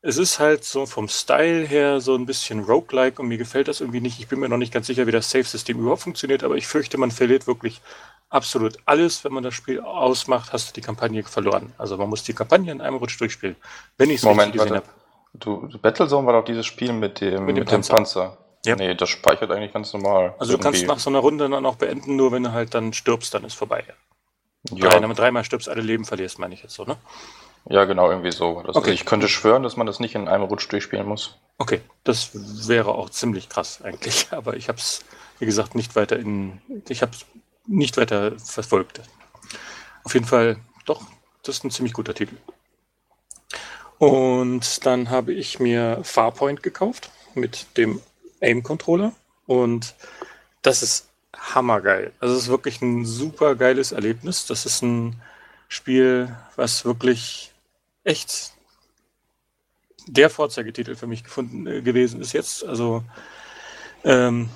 es 0.00 0.16
ist 0.16 0.38
halt 0.38 0.64
so 0.64 0.86
vom 0.86 1.08
Style 1.08 1.66
her 1.66 2.00
so 2.00 2.14
ein 2.14 2.26
bisschen 2.26 2.60
roguelike 2.64 3.20
und 3.20 3.28
mir 3.28 3.38
gefällt 3.38 3.68
das 3.68 3.80
irgendwie 3.80 4.00
nicht. 4.00 4.20
Ich 4.20 4.28
bin 4.28 4.38
mir 4.38 4.48
noch 4.48 4.56
nicht 4.56 4.72
ganz 4.72 4.86
sicher, 4.86 5.06
wie 5.06 5.12
das 5.12 5.30
Save-System 5.30 5.78
überhaupt 5.78 6.02
funktioniert, 6.02 6.44
aber 6.44 6.54
ich 6.54 6.66
fürchte, 6.66 6.98
man 6.98 7.10
verliert 7.10 7.46
wirklich 7.46 7.80
absolut 8.28 8.78
alles. 8.84 9.24
Wenn 9.24 9.32
man 9.32 9.42
das 9.42 9.54
Spiel 9.54 9.80
ausmacht, 9.80 10.52
hast 10.52 10.68
du 10.68 10.72
die 10.74 10.82
Kampagne 10.82 11.24
verloren. 11.24 11.72
Also 11.78 11.96
man 11.96 12.08
muss 12.08 12.22
die 12.22 12.32
Kampagne 12.32 12.70
in 12.70 12.80
einem 12.80 12.96
Rutsch 12.96 13.20
durchspielen, 13.20 13.56
wenn 13.96 14.10
ich 14.10 14.22
es 14.22 14.26
richtig 14.26 14.52
gesehen 14.52 14.76
habe. 14.76 14.86
Du, 15.34 15.68
Battlezone 15.82 16.26
war 16.26 16.34
doch 16.34 16.44
dieses 16.44 16.66
Spiel 16.66 16.92
mit 16.92 17.20
dem, 17.20 17.44
mit 17.44 17.56
dem, 17.56 17.60
mit 17.60 17.68
Panzer. 17.68 17.94
dem 17.94 17.96
Panzer. 17.96 18.38
Ja. 18.64 18.76
Nee, 18.76 18.94
das 18.94 19.08
speichert 19.08 19.50
eigentlich 19.50 19.72
ganz 19.72 19.92
normal. 19.92 20.34
Also 20.38 20.52
irgendwie. 20.52 20.56
du 20.56 20.62
kannst 20.62 20.86
nach 20.86 20.98
so 20.98 21.10
einer 21.10 21.20
Runde 21.20 21.48
dann 21.48 21.66
auch 21.66 21.76
beenden, 21.76 22.16
nur 22.16 22.32
wenn 22.32 22.44
du 22.44 22.52
halt 22.52 22.74
dann 22.74 22.92
stirbst, 22.92 23.34
dann 23.34 23.44
ist 23.44 23.54
vorbei. 23.54 23.84
Ja. 24.70 25.00
Wenn 25.00 25.08
du 25.08 25.14
dreimal 25.14 25.44
stirbst, 25.44 25.68
alle 25.68 25.82
Leben 25.82 26.04
verlierst, 26.04 26.38
meine 26.38 26.54
ich 26.54 26.62
jetzt 26.62 26.74
so, 26.74 26.84
ne? 26.84 26.96
Ja, 27.66 27.84
genau, 27.84 28.10
irgendwie 28.10 28.32
so. 28.32 28.62
Das, 28.66 28.76
okay. 28.76 28.92
Ich 28.92 29.04
könnte 29.04 29.28
schwören, 29.28 29.62
dass 29.62 29.76
man 29.76 29.86
das 29.86 30.00
nicht 30.00 30.14
in 30.14 30.28
einem 30.28 30.44
Rutsch 30.44 30.70
durchspielen 30.70 31.06
muss. 31.06 31.38
Okay, 31.58 31.80
das 32.04 32.30
wäre 32.68 32.94
auch 32.94 33.10
ziemlich 33.10 33.48
krass 33.48 33.82
eigentlich, 33.82 34.28
aber 34.30 34.56
ich 34.56 34.68
habe 34.68 34.78
es, 34.78 35.04
wie 35.38 35.46
gesagt, 35.46 35.74
nicht 35.74 35.96
weiter 35.96 36.18
in, 36.18 36.60
ich 36.88 37.02
habe 37.02 37.12
nicht 37.66 37.96
weiter 37.96 38.38
verfolgt. 38.38 39.00
Auf 40.04 40.14
jeden 40.14 40.26
Fall, 40.26 40.56
doch, 40.86 41.02
das 41.42 41.56
ist 41.56 41.64
ein 41.64 41.70
ziemlich 41.70 41.92
guter 41.92 42.14
Titel. 42.14 42.36
Und 43.98 44.86
dann 44.86 45.10
habe 45.10 45.32
ich 45.32 45.58
mir 45.58 46.00
Farpoint 46.04 46.62
gekauft 46.62 47.10
mit 47.34 47.76
dem 47.76 48.00
Aim-Controller 48.40 49.12
und 49.46 49.94
das 50.62 50.82
ist 50.82 51.08
hammergeil. 51.36 52.12
Also 52.20 52.34
es 52.34 52.42
ist 52.42 52.48
wirklich 52.48 52.80
ein 52.80 53.04
super 53.04 53.56
geiles 53.56 53.92
Erlebnis. 53.92 54.46
Das 54.46 54.66
ist 54.66 54.82
ein 54.82 55.20
Spiel, 55.68 56.36
was 56.56 56.84
wirklich 56.84 57.52
echt 58.04 58.52
der 60.06 60.30
Vorzeigetitel 60.30 60.96
für 60.96 61.06
mich 61.06 61.24
gefunden 61.24 61.66
äh, 61.66 61.82
gewesen 61.82 62.20
ist 62.20 62.32
jetzt. 62.32 62.64
Also 62.64 63.04
ähm, 64.04 64.48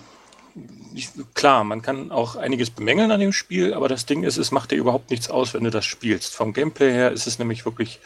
ich, 0.95 1.11
klar, 1.35 1.64
man 1.64 1.83
kann 1.83 2.11
auch 2.11 2.37
einiges 2.37 2.71
bemängeln 2.71 3.11
an 3.11 3.21
dem 3.21 3.33
Spiel, 3.33 3.75
aber 3.75 3.88
das 3.88 4.07
Ding 4.07 4.25
ist, 4.25 4.37
es 4.37 4.50
macht 4.50 4.71
dir 4.71 4.76
überhaupt 4.76 5.11
nichts 5.11 5.31
aus, 5.31 5.54
wenn 5.54 5.64
du 5.64 5.71
das 5.71 5.85
spielst. 5.85 6.35
Vom 6.35 6.52
Gameplay 6.52 6.92
her 6.92 7.12
ist 7.12 7.26
es 7.26 7.38
nämlich 7.38 7.64
wirklich 7.64 8.00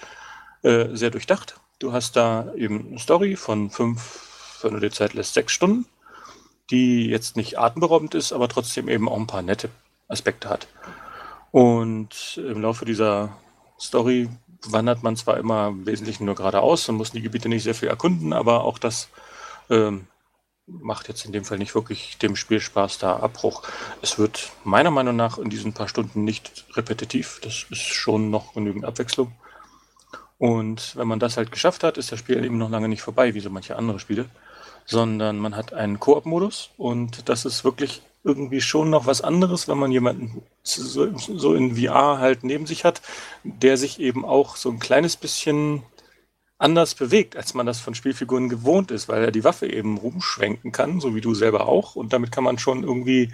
äh, 0.63 0.89
sehr 0.93 1.11
durchdacht. 1.11 1.59
Du 1.79 1.93
hast 1.93 2.17
da 2.17 2.53
eben 2.57 2.89
eine 2.89 2.99
Story 2.99 3.37
von 3.37 3.71
fünf, 3.71 4.59
wenn 4.63 4.75
du 4.75 4.81
dir 4.81 4.91
Zeit 4.91 5.15
lässt, 5.15 5.35
sechs 5.35 5.53
Stunden. 5.53 5.87
die 6.71 7.07
jetzt 7.07 7.37
nicht 7.37 7.59
atemberaubend 7.59 8.15
ist, 8.15 8.33
aber 8.33 8.49
trotzdem 8.49 8.89
eben 8.89 9.09
auch 9.09 9.17
ein 9.17 9.27
paar 9.27 9.43
nette 9.43 9.69
Aspekte 10.09 10.49
hat. 10.49 10.67
Und 11.57 12.37
im 12.37 12.61
Laufe 12.61 12.85
dieser 12.85 13.35
Story 13.81 14.29
wandert 14.67 15.03
man 15.03 15.17
zwar 15.17 15.39
immer 15.39 15.69
im 15.69 15.87
Wesentlichen 15.87 16.27
nur 16.27 16.35
geradeaus 16.35 16.87
und 16.87 16.97
muss 16.97 17.13
die 17.13 17.23
Gebiete 17.23 17.49
nicht 17.49 17.63
sehr 17.63 17.75
viel 17.75 17.89
erkunden, 17.89 18.35
aber 18.35 18.65
auch 18.65 18.79
das 18.79 19.09
ähm, 19.71 20.07
macht 20.67 21.09
jetzt 21.09 21.25
in 21.25 21.33
dem 21.33 21.47
Fall 21.47 21.57
nicht 21.57 21.75
wirklich 21.75 22.19
dem 22.19 22.37
Spielspaß 22.37 22.99
da 22.99 23.17
Abbruch. 23.17 23.63
Es 24.03 24.19
wird 24.19 24.53
meiner 24.65 24.91
Meinung 24.91 25.17
nach 25.17 25.39
in 25.39 25.49
diesen 25.49 25.73
paar 25.73 25.89
Stunden 25.89 26.25
nicht 26.25 26.67
repetitiv. 26.75 27.41
Das 27.43 27.65
ist 27.71 27.81
schon 27.81 28.29
noch 28.29 28.53
genügend 28.53 28.85
Abwechslung. 28.85 29.33
Und 30.37 30.95
wenn 30.95 31.09
man 31.09 31.21
das 31.21 31.39
halt 31.39 31.53
geschafft 31.53 31.85
hat, 31.85 31.97
ist 31.97 32.13
das 32.13 32.19
Spiel 32.19 32.45
eben 32.45 32.59
noch 32.59 32.69
lange 32.69 32.89
nicht 32.91 33.01
vorbei, 33.01 33.33
wie 33.33 33.41
so 33.41 33.49
manche 33.49 33.77
andere 33.77 33.99
Spiele, 33.99 34.27
sondern 34.85 35.39
man 35.39 35.57
hat 35.57 35.73
einen 35.73 36.01
Koop-Modus 36.01 36.69
und 36.77 37.31
das 37.31 37.47
ist 37.47 37.65
wirklich 37.65 38.03
irgendwie 38.27 38.61
schon 38.61 38.91
noch 38.91 39.07
was 39.07 39.23
anderes, 39.23 39.69
wenn 39.69 39.79
man 39.79 39.93
jemanden 39.93 40.43
so, 40.63 41.17
so 41.17 41.55
in 41.55 41.77
VR 41.77 42.19
halt 42.19 42.45
neben 42.45 42.67
sich 42.67 42.85
hat, 42.85 43.01
der 43.45 43.77
sich 43.77 44.01
eben 44.01 44.25
auch 44.25 44.57
so 44.57 44.71
ein 44.71 44.79
kleines 44.79 45.17
bisschen 45.17 45.83
anders 46.59 46.95
bewegt, 46.95 47.37
als 47.37 47.55
man 47.55 47.67
das 47.67 47.81
von 47.81 47.95
Spielfiguren 47.95 48.49
gewohnt 48.49 48.91
ist, 48.91 49.09
weil 49.09 49.23
er 49.23 49.31
die 49.31 49.45
Waffe 49.45 49.71
eben 49.71 49.99
rumschwenken 49.99 50.73
kann, 50.73 51.01
so 51.01 51.15
wie 51.15 51.21
du 51.21 51.35
selber 51.35 51.69
auch. 51.69 51.97
Und 51.97 52.13
damit 52.13 52.33
kann 52.33 52.45
man 52.45 52.59
schon 52.59 52.83
irgendwie 52.83 53.33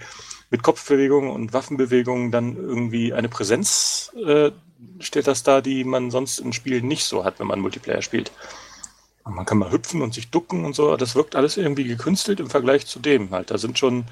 mit 0.51 0.63
Kopfbewegungen 0.63 1.31
und 1.31 1.53
Waffenbewegungen 1.53 2.31
dann 2.31 2.57
irgendwie 2.57 3.13
eine 3.13 3.29
Präsenz 3.29 4.13
äh, 4.27 4.51
stellt 4.99 5.27
das 5.27 5.43
da, 5.43 5.61
die 5.61 5.85
man 5.85 6.11
sonst 6.11 6.39
in 6.39 6.53
Spielen 6.53 6.87
nicht 6.87 7.05
so 7.05 7.25
hat, 7.25 7.39
wenn 7.41 7.47
man 7.47 7.61
Multiplayer 7.61 8.03
spielt. 8.03 8.33
Und 9.25 9.37
man 9.37 9.47
kann 9.47 9.59
mal 9.59 9.71
hüpfen 9.71 10.03
und 10.03 10.15
sich 10.15 10.31
ducken 10.31 10.65
und 10.65 10.75
so. 10.75 10.97
Das 10.97 11.15
wirkt 11.15 11.37
alles 11.37 11.57
irgendwie 11.57 11.85
gekünstelt 11.85 12.41
im 12.41 12.51
Vergleich 12.51 12.87
zu 12.87 12.99
dem 12.99 13.31
halt. 13.31 13.51
Da 13.51 13.59
sind 13.59 13.79
schon, 13.79 14.05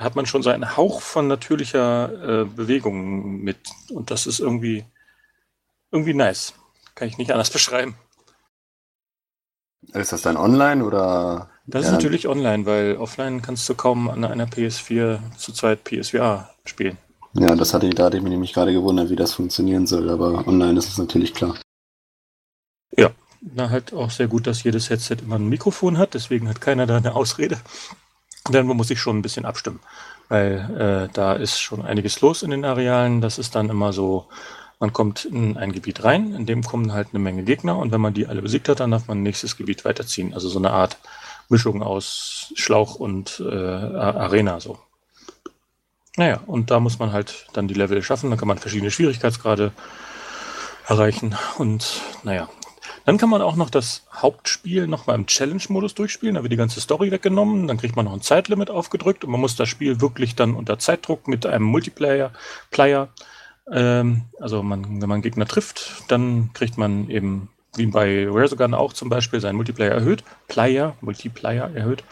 hat 0.00 0.16
man 0.16 0.26
schon 0.26 0.42
so 0.42 0.50
einen 0.50 0.76
Hauch 0.76 1.02
von 1.02 1.28
natürlicher 1.28 2.42
äh, 2.42 2.44
Bewegung 2.44 3.42
mit. 3.42 3.58
Und 3.90 4.10
das 4.10 4.26
ist 4.26 4.40
irgendwie, 4.40 4.84
irgendwie 5.92 6.14
nice. 6.14 6.54
Kann 6.94 7.08
ich 7.08 7.18
nicht 7.18 7.32
anders 7.32 7.50
beschreiben. 7.58 7.96
Ist 9.92 10.12
das 10.12 10.22
dann 10.22 10.36
online 10.36 10.84
oder? 10.84 11.50
Das 11.66 11.86
ist 11.86 11.92
natürlich 11.92 12.26
online, 12.26 12.66
weil 12.66 12.96
offline 12.96 13.42
kannst 13.42 13.68
du 13.68 13.74
kaum 13.74 14.10
an 14.10 14.24
einer 14.24 14.46
PS4 14.46 15.36
zu 15.36 15.52
zweit 15.52 15.84
PSVR 15.84 16.50
spielen. 16.64 16.98
Ja, 17.34 17.54
das 17.54 17.74
hatte 17.74 17.86
ich, 17.86 17.94
da 17.94 18.06
hatte 18.06 18.16
ich 18.16 18.22
mich 18.22 18.32
nämlich 18.32 18.52
gerade 18.52 18.72
gewundert, 18.72 19.08
wie 19.08 19.16
das 19.16 19.34
funktionieren 19.34 19.86
soll, 19.86 20.10
aber 20.10 20.46
online 20.48 20.78
ist 20.78 20.88
es 20.88 20.98
natürlich 20.98 21.32
klar. 21.32 21.56
Ja, 22.96 23.10
na 23.40 23.70
halt 23.70 23.92
auch 23.92 24.10
sehr 24.10 24.26
gut, 24.26 24.48
dass 24.48 24.64
jedes 24.64 24.90
Headset 24.90 25.16
immer 25.22 25.36
ein 25.36 25.48
Mikrofon 25.48 25.96
hat, 25.96 26.14
deswegen 26.14 26.48
hat 26.48 26.60
keiner 26.60 26.86
da 26.86 26.96
eine 26.96 27.14
Ausrede. 27.14 27.58
Denn 28.52 28.66
man 28.66 28.76
muss 28.76 28.88
sich 28.88 29.00
schon 29.00 29.18
ein 29.18 29.22
bisschen 29.22 29.44
abstimmen, 29.44 29.80
weil 30.28 31.08
äh, 31.08 31.12
da 31.12 31.34
ist 31.34 31.60
schon 31.60 31.82
einiges 31.82 32.20
los 32.20 32.42
in 32.42 32.50
den 32.50 32.64
Arealen. 32.64 33.20
Das 33.20 33.38
ist 33.38 33.54
dann 33.54 33.68
immer 33.68 33.92
so, 33.92 34.26
man 34.78 34.92
kommt 34.92 35.24
in 35.24 35.56
ein 35.56 35.72
Gebiet 35.72 36.04
rein, 36.04 36.34
in 36.34 36.46
dem 36.46 36.62
kommen 36.62 36.92
halt 36.92 37.08
eine 37.12 37.18
Menge 37.18 37.44
Gegner 37.44 37.76
und 37.76 37.92
wenn 37.92 38.00
man 38.00 38.14
die 38.14 38.26
alle 38.26 38.42
besiegt 38.42 38.68
hat, 38.68 38.80
dann 38.80 38.90
darf 38.90 39.08
man 39.08 39.22
nächstes 39.22 39.56
Gebiet 39.56 39.84
weiterziehen. 39.84 40.34
Also 40.34 40.48
so 40.48 40.58
eine 40.58 40.70
Art 40.70 40.98
Mischung 41.48 41.82
aus 41.82 42.52
Schlauch 42.54 42.94
und 42.94 43.42
äh, 43.44 43.54
Arena 43.54 44.60
so. 44.60 44.78
Naja, 46.16 46.40
und 46.46 46.70
da 46.70 46.80
muss 46.80 46.98
man 46.98 47.12
halt 47.12 47.46
dann 47.52 47.68
die 47.68 47.74
Level 47.74 48.02
schaffen, 48.02 48.30
dann 48.30 48.38
kann 48.38 48.48
man 48.48 48.58
verschiedene 48.58 48.90
Schwierigkeitsgrade 48.90 49.72
erreichen 50.86 51.36
und 51.58 52.00
naja. 52.24 52.48
Dann 53.10 53.18
kann 53.18 53.28
man 53.28 53.42
auch 53.42 53.56
noch 53.56 53.70
das 53.70 54.06
Hauptspiel 54.14 54.86
noch 54.86 55.08
mal 55.08 55.16
im 55.16 55.26
Challenge-Modus 55.26 55.96
durchspielen, 55.96 56.36
da 56.36 56.42
wird 56.42 56.52
die 56.52 56.56
ganze 56.56 56.80
Story 56.80 57.10
weggenommen, 57.10 57.66
dann 57.66 57.76
kriegt 57.76 57.96
man 57.96 58.04
noch 58.04 58.12
ein 58.12 58.20
Zeitlimit 58.20 58.70
aufgedrückt 58.70 59.24
und 59.24 59.32
man 59.32 59.40
muss 59.40 59.56
das 59.56 59.68
Spiel 59.68 60.00
wirklich 60.00 60.36
dann 60.36 60.54
unter 60.54 60.78
Zeitdruck 60.78 61.26
mit 61.26 61.44
einem 61.44 61.64
Multiplayer 61.64 62.30
Player 62.70 63.08
ähm, 63.68 64.26
also 64.38 64.62
man, 64.62 65.02
wenn 65.02 65.08
man 65.08 65.22
Gegner 65.22 65.44
trifft, 65.44 66.04
dann 66.06 66.50
kriegt 66.54 66.78
man 66.78 67.10
eben, 67.10 67.48
wie 67.74 67.86
bei 67.86 68.28
Resogun 68.28 68.74
auch 68.74 68.92
zum 68.92 69.08
Beispiel, 69.08 69.40
seinen 69.40 69.56
Multiplayer 69.56 69.90
erhöht. 69.90 70.22
Player, 70.46 70.94
Multiplayer 71.00 71.68
erhöht. 71.74 72.04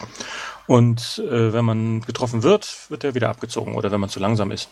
Und 0.67 1.23
äh, 1.29 1.53
wenn 1.53 1.63
man 1.63 2.01
getroffen 2.01 2.43
wird, 2.43 2.89
wird 2.89 3.05
er 3.05 3.15
wieder 3.15 3.29
abgezogen 3.29 3.75
oder 3.75 3.89
wenn 3.89 4.01
man 4.01 4.09
zu 4.09 4.19
langsam 4.19 4.51
ist. 4.51 4.69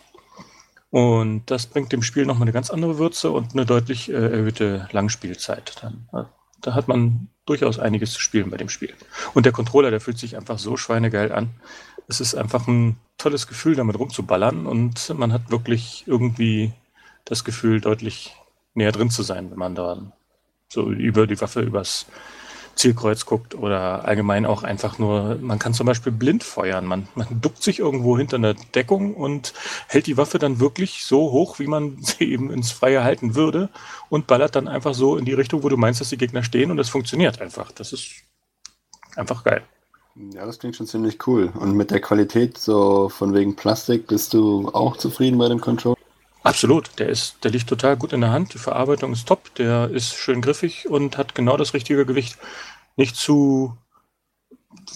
Und 0.90 1.50
das 1.50 1.66
bringt 1.66 1.92
dem 1.92 2.02
Spiel 2.02 2.24
nochmal 2.24 2.42
eine 2.42 2.52
ganz 2.52 2.70
andere 2.70 2.98
Würze 2.98 3.30
und 3.30 3.52
eine 3.52 3.66
deutlich 3.66 4.08
äh, 4.08 4.14
erhöhte 4.14 4.88
Langspielzeit. 4.92 5.76
Dann, 5.82 6.08
äh, 6.12 6.26
da 6.60 6.74
hat 6.74 6.88
man 6.88 7.28
durchaus 7.44 7.78
einiges 7.78 8.12
zu 8.12 8.20
spielen 8.20 8.50
bei 8.50 8.56
dem 8.56 8.68
Spiel. 8.68 8.94
Und 9.34 9.44
der 9.44 9.52
Controller, 9.52 9.90
der 9.90 10.00
fühlt 10.00 10.18
sich 10.18 10.36
einfach 10.36 10.58
so 10.58 10.76
schweinegeil 10.76 11.32
an. 11.32 11.50
Es 12.08 12.20
ist 12.20 12.34
einfach 12.34 12.66
ein 12.66 12.98
tolles 13.18 13.46
Gefühl, 13.46 13.74
damit 13.74 13.98
rumzuballern 13.98 14.66
und 14.66 15.12
man 15.16 15.32
hat 15.32 15.50
wirklich 15.50 16.04
irgendwie 16.06 16.72
das 17.24 17.44
Gefühl, 17.44 17.80
deutlich 17.80 18.34
näher 18.74 18.92
drin 18.92 19.10
zu 19.10 19.22
sein, 19.22 19.50
wenn 19.50 19.58
man 19.58 19.74
da 19.74 20.00
so 20.68 20.90
über 20.90 21.26
die 21.26 21.40
Waffe 21.40 21.60
übers 21.60 22.06
Zielkreuz 22.78 23.26
guckt 23.26 23.54
oder 23.54 24.04
allgemein 24.04 24.46
auch 24.46 24.62
einfach 24.62 24.98
nur, 24.98 25.36
man 25.40 25.58
kann 25.58 25.74
zum 25.74 25.86
Beispiel 25.86 26.12
blind 26.12 26.44
feuern. 26.44 26.86
Man, 26.86 27.08
man 27.16 27.40
duckt 27.40 27.62
sich 27.62 27.80
irgendwo 27.80 28.16
hinter 28.16 28.36
einer 28.36 28.54
Deckung 28.54 29.14
und 29.14 29.52
hält 29.88 30.06
die 30.06 30.16
Waffe 30.16 30.38
dann 30.38 30.60
wirklich 30.60 31.04
so 31.04 31.32
hoch, 31.32 31.58
wie 31.58 31.66
man 31.66 31.98
sie 32.00 32.24
eben 32.24 32.50
ins 32.50 32.70
Freie 32.70 33.02
halten 33.02 33.34
würde 33.34 33.68
und 34.08 34.26
ballert 34.26 34.54
dann 34.54 34.68
einfach 34.68 34.94
so 34.94 35.16
in 35.16 35.24
die 35.24 35.34
Richtung, 35.34 35.62
wo 35.62 35.68
du 35.68 35.76
meinst, 35.76 36.00
dass 36.00 36.10
die 36.10 36.16
Gegner 36.16 36.42
stehen 36.42 36.70
und 36.70 36.78
es 36.78 36.88
funktioniert 36.88 37.40
einfach. 37.40 37.72
Das 37.72 37.92
ist 37.92 38.22
einfach 39.16 39.44
geil. 39.44 39.62
Ja, 40.32 40.46
das 40.46 40.58
klingt 40.58 40.76
schon 40.76 40.86
ziemlich 40.86 41.26
cool. 41.26 41.52
Und 41.58 41.74
mit 41.74 41.90
der 41.90 42.00
Qualität, 42.00 42.58
so 42.58 43.08
von 43.08 43.34
wegen 43.34 43.54
Plastik, 43.54 44.06
bist 44.06 44.34
du 44.34 44.68
auch 44.72 44.96
zufrieden 44.96 45.38
bei 45.38 45.48
dem 45.48 45.60
Controller? 45.60 45.97
Absolut, 46.42 46.98
der 46.98 47.08
ist, 47.08 47.44
der 47.44 47.50
liegt 47.50 47.68
total 47.68 47.96
gut 47.96 48.12
in 48.12 48.20
der 48.20 48.30
Hand. 48.30 48.54
Die 48.54 48.58
Verarbeitung 48.58 49.12
ist 49.12 49.26
top, 49.26 49.54
der 49.56 49.90
ist 49.90 50.14
schön 50.14 50.40
griffig 50.40 50.88
und 50.88 51.18
hat 51.18 51.34
genau 51.34 51.56
das 51.56 51.74
richtige 51.74 52.06
Gewicht. 52.06 52.38
Nicht 52.96 53.16
zu, 53.16 53.76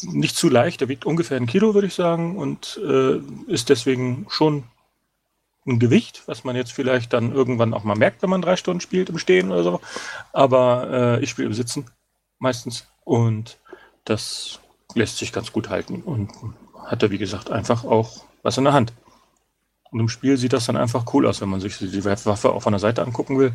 nicht 0.02 0.36
zu 0.36 0.48
leicht, 0.48 0.80
der 0.80 0.88
wiegt 0.88 1.04
ungefähr 1.04 1.36
ein 1.36 1.46
Kilo, 1.46 1.74
würde 1.74 1.88
ich 1.88 1.94
sagen, 1.94 2.36
und 2.36 2.80
äh, 2.82 3.18
ist 3.50 3.68
deswegen 3.68 4.26
schon 4.30 4.64
ein 5.66 5.78
Gewicht, 5.78 6.22
was 6.26 6.44
man 6.44 6.56
jetzt 6.56 6.72
vielleicht 6.72 7.12
dann 7.12 7.32
irgendwann 7.32 7.74
auch 7.74 7.84
mal 7.84 7.96
merkt, 7.96 8.22
wenn 8.22 8.30
man 8.30 8.42
drei 8.42 8.56
Stunden 8.56 8.80
spielt 8.80 9.10
im 9.10 9.18
Stehen 9.18 9.50
oder 9.50 9.62
so. 9.62 9.80
Aber 10.32 11.18
äh, 11.18 11.22
ich 11.22 11.30
spiele 11.30 11.48
im 11.48 11.54
Sitzen 11.54 11.86
meistens 12.38 12.86
und 13.04 13.58
das 14.04 14.60
lässt 14.94 15.18
sich 15.18 15.32
ganz 15.32 15.52
gut 15.52 15.68
halten 15.68 16.02
und 16.02 16.32
hat 16.84 17.02
er, 17.02 17.10
wie 17.10 17.18
gesagt, 17.18 17.50
einfach 17.50 17.84
auch 17.84 18.24
was 18.42 18.58
in 18.58 18.64
der 18.64 18.72
Hand. 18.72 18.92
Und 19.92 20.00
im 20.00 20.08
Spiel 20.08 20.38
sieht 20.38 20.54
das 20.54 20.64
dann 20.64 20.78
einfach 20.78 21.12
cool 21.12 21.26
aus, 21.26 21.42
wenn 21.42 21.50
man 21.50 21.60
sich 21.60 21.76
die 21.76 22.04
Waffe 22.04 22.50
auch 22.50 22.62
von 22.62 22.72
der 22.72 22.80
Seite 22.80 23.02
angucken 23.02 23.38
will. 23.38 23.52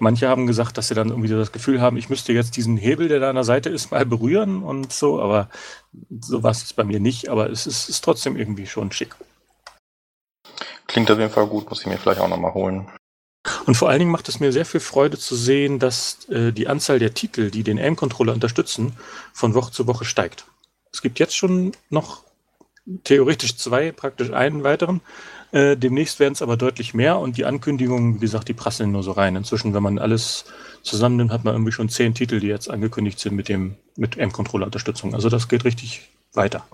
Manche 0.00 0.28
haben 0.28 0.48
gesagt, 0.48 0.76
dass 0.76 0.88
sie 0.88 0.96
dann 0.96 1.10
irgendwie 1.10 1.28
das 1.28 1.52
Gefühl 1.52 1.80
haben, 1.80 1.96
ich 1.96 2.10
müsste 2.10 2.32
jetzt 2.32 2.56
diesen 2.56 2.76
Hebel, 2.76 3.06
der 3.06 3.20
da 3.20 3.30
an 3.30 3.36
der 3.36 3.44
Seite 3.44 3.68
ist, 3.68 3.92
mal 3.92 4.04
berühren 4.04 4.64
und 4.64 4.92
so, 4.92 5.20
aber 5.20 5.48
so 6.20 6.42
war 6.42 6.50
es 6.50 6.72
bei 6.72 6.82
mir 6.82 6.98
nicht, 6.98 7.28
aber 7.28 7.50
es 7.50 7.68
ist, 7.68 7.88
ist 7.88 8.02
trotzdem 8.02 8.36
irgendwie 8.36 8.66
schon 8.66 8.90
schick. 8.90 9.14
Klingt 10.88 11.08
auf 11.08 11.18
jeden 11.20 11.30
Fall 11.30 11.46
gut, 11.46 11.70
muss 11.70 11.82
ich 11.82 11.86
mir 11.86 11.98
vielleicht 11.98 12.20
auch 12.20 12.28
nochmal 12.28 12.54
holen. 12.54 12.88
Und 13.66 13.76
vor 13.76 13.88
allen 13.88 14.00
Dingen 14.00 14.10
macht 14.10 14.28
es 14.28 14.40
mir 14.40 14.50
sehr 14.50 14.66
viel 14.66 14.80
Freude 14.80 15.18
zu 15.18 15.36
sehen, 15.36 15.78
dass 15.78 16.28
äh, 16.28 16.52
die 16.52 16.66
Anzahl 16.66 16.98
der 16.98 17.14
Titel, 17.14 17.52
die 17.52 17.62
den 17.62 17.78
Aim-Controller 17.78 18.32
unterstützen, 18.32 18.96
von 19.32 19.54
Woche 19.54 19.70
zu 19.70 19.86
Woche 19.86 20.04
steigt. 20.04 20.46
Es 20.92 21.00
gibt 21.00 21.20
jetzt 21.20 21.36
schon 21.36 21.70
noch 21.90 22.24
theoretisch 23.04 23.56
zwei, 23.56 23.92
praktisch 23.92 24.30
einen 24.32 24.64
weiteren. 24.64 25.00
Äh, 25.52 25.76
demnächst 25.76 26.18
werden 26.20 26.32
es 26.32 26.42
aber 26.42 26.56
deutlich 26.56 26.94
mehr 26.94 27.18
und 27.18 27.36
die 27.36 27.44
Ankündigungen, 27.44 28.16
wie 28.16 28.20
gesagt, 28.20 28.48
die 28.48 28.54
prasseln 28.54 28.92
nur 28.92 29.02
so 29.02 29.12
rein. 29.12 29.36
Inzwischen, 29.36 29.74
wenn 29.74 29.82
man 29.82 29.98
alles 29.98 30.44
zusammennimmt, 30.82 31.32
hat 31.32 31.44
man 31.44 31.54
irgendwie 31.54 31.72
schon 31.72 31.88
zehn 31.88 32.14
Titel, 32.14 32.40
die 32.40 32.48
jetzt 32.48 32.70
angekündigt 32.70 33.18
sind 33.18 33.34
mit 33.34 33.48
dem 33.48 33.76
mit 33.96 34.16
M-Controller-Unterstützung. 34.16 35.14
Also 35.14 35.28
das 35.28 35.48
geht 35.48 35.64
richtig 35.64 36.08
weiter. 36.32 36.64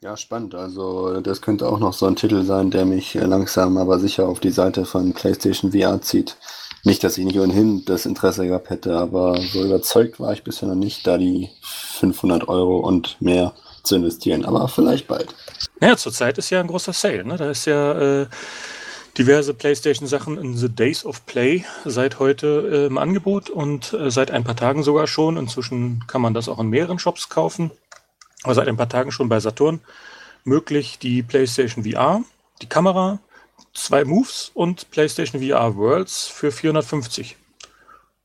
Ja, 0.00 0.16
spannend. 0.16 0.54
Also 0.54 1.20
das 1.20 1.42
könnte 1.42 1.68
auch 1.68 1.80
noch 1.80 1.92
so 1.92 2.06
ein 2.06 2.14
Titel 2.14 2.44
sein, 2.44 2.70
der 2.70 2.84
mich 2.84 3.14
langsam 3.14 3.76
aber 3.78 3.98
sicher 3.98 4.28
auf 4.28 4.38
die 4.38 4.50
Seite 4.50 4.84
von 4.84 5.12
PlayStation 5.12 5.72
VR 5.72 6.00
zieht. 6.00 6.36
Nicht, 6.84 7.02
dass 7.02 7.18
ich 7.18 7.24
nicht 7.24 7.38
ohnehin 7.40 7.84
das 7.84 8.06
Interesse 8.06 8.46
gehabt 8.46 8.70
hätte, 8.70 8.96
aber 8.96 9.40
so 9.40 9.64
überzeugt 9.64 10.20
war 10.20 10.32
ich 10.32 10.44
bisher 10.44 10.68
noch 10.68 10.76
nicht, 10.76 11.04
da 11.06 11.18
die 11.18 11.48
500 11.62 12.46
Euro 12.48 12.78
und 12.78 13.20
mehr 13.20 13.54
zu 13.82 13.96
investieren. 13.96 14.44
Aber 14.44 14.68
vielleicht 14.68 15.08
bald. 15.08 15.34
Naja, 15.80 15.96
zurzeit 15.96 16.38
ist 16.38 16.50
ja 16.50 16.60
ein 16.60 16.66
großer 16.66 16.92
Sale. 16.92 17.24
Ne? 17.24 17.36
Da 17.36 17.50
ist 17.50 17.66
ja 17.66 18.22
äh, 18.22 18.26
diverse 19.16 19.54
PlayStation-Sachen 19.54 20.38
in 20.38 20.56
The 20.56 20.68
Days 20.68 21.04
of 21.04 21.24
Play 21.26 21.64
seit 21.84 22.18
heute 22.18 22.68
äh, 22.70 22.86
im 22.86 22.98
Angebot 22.98 23.50
und 23.50 23.92
äh, 23.92 24.10
seit 24.10 24.30
ein 24.30 24.44
paar 24.44 24.56
Tagen 24.56 24.82
sogar 24.82 25.06
schon. 25.06 25.36
Inzwischen 25.36 26.04
kann 26.06 26.20
man 26.20 26.34
das 26.34 26.48
auch 26.48 26.58
in 26.58 26.68
mehreren 26.68 26.98
Shops 26.98 27.28
kaufen 27.28 27.70
aber 28.42 28.54
seit 28.54 28.68
ein 28.68 28.76
paar 28.76 28.88
Tagen 28.88 29.12
schon 29.12 29.28
bei 29.28 29.40
Saturn 29.40 29.80
möglich 30.44 30.98
die 30.98 31.22
PlayStation 31.22 31.84
VR, 31.84 32.22
die 32.62 32.68
Kamera, 32.68 33.18
zwei 33.74 34.04
Moves 34.04 34.50
und 34.54 34.90
PlayStation 34.90 35.42
VR 35.42 35.76
Worlds 35.76 36.26
für 36.26 36.52
450. 36.52 37.36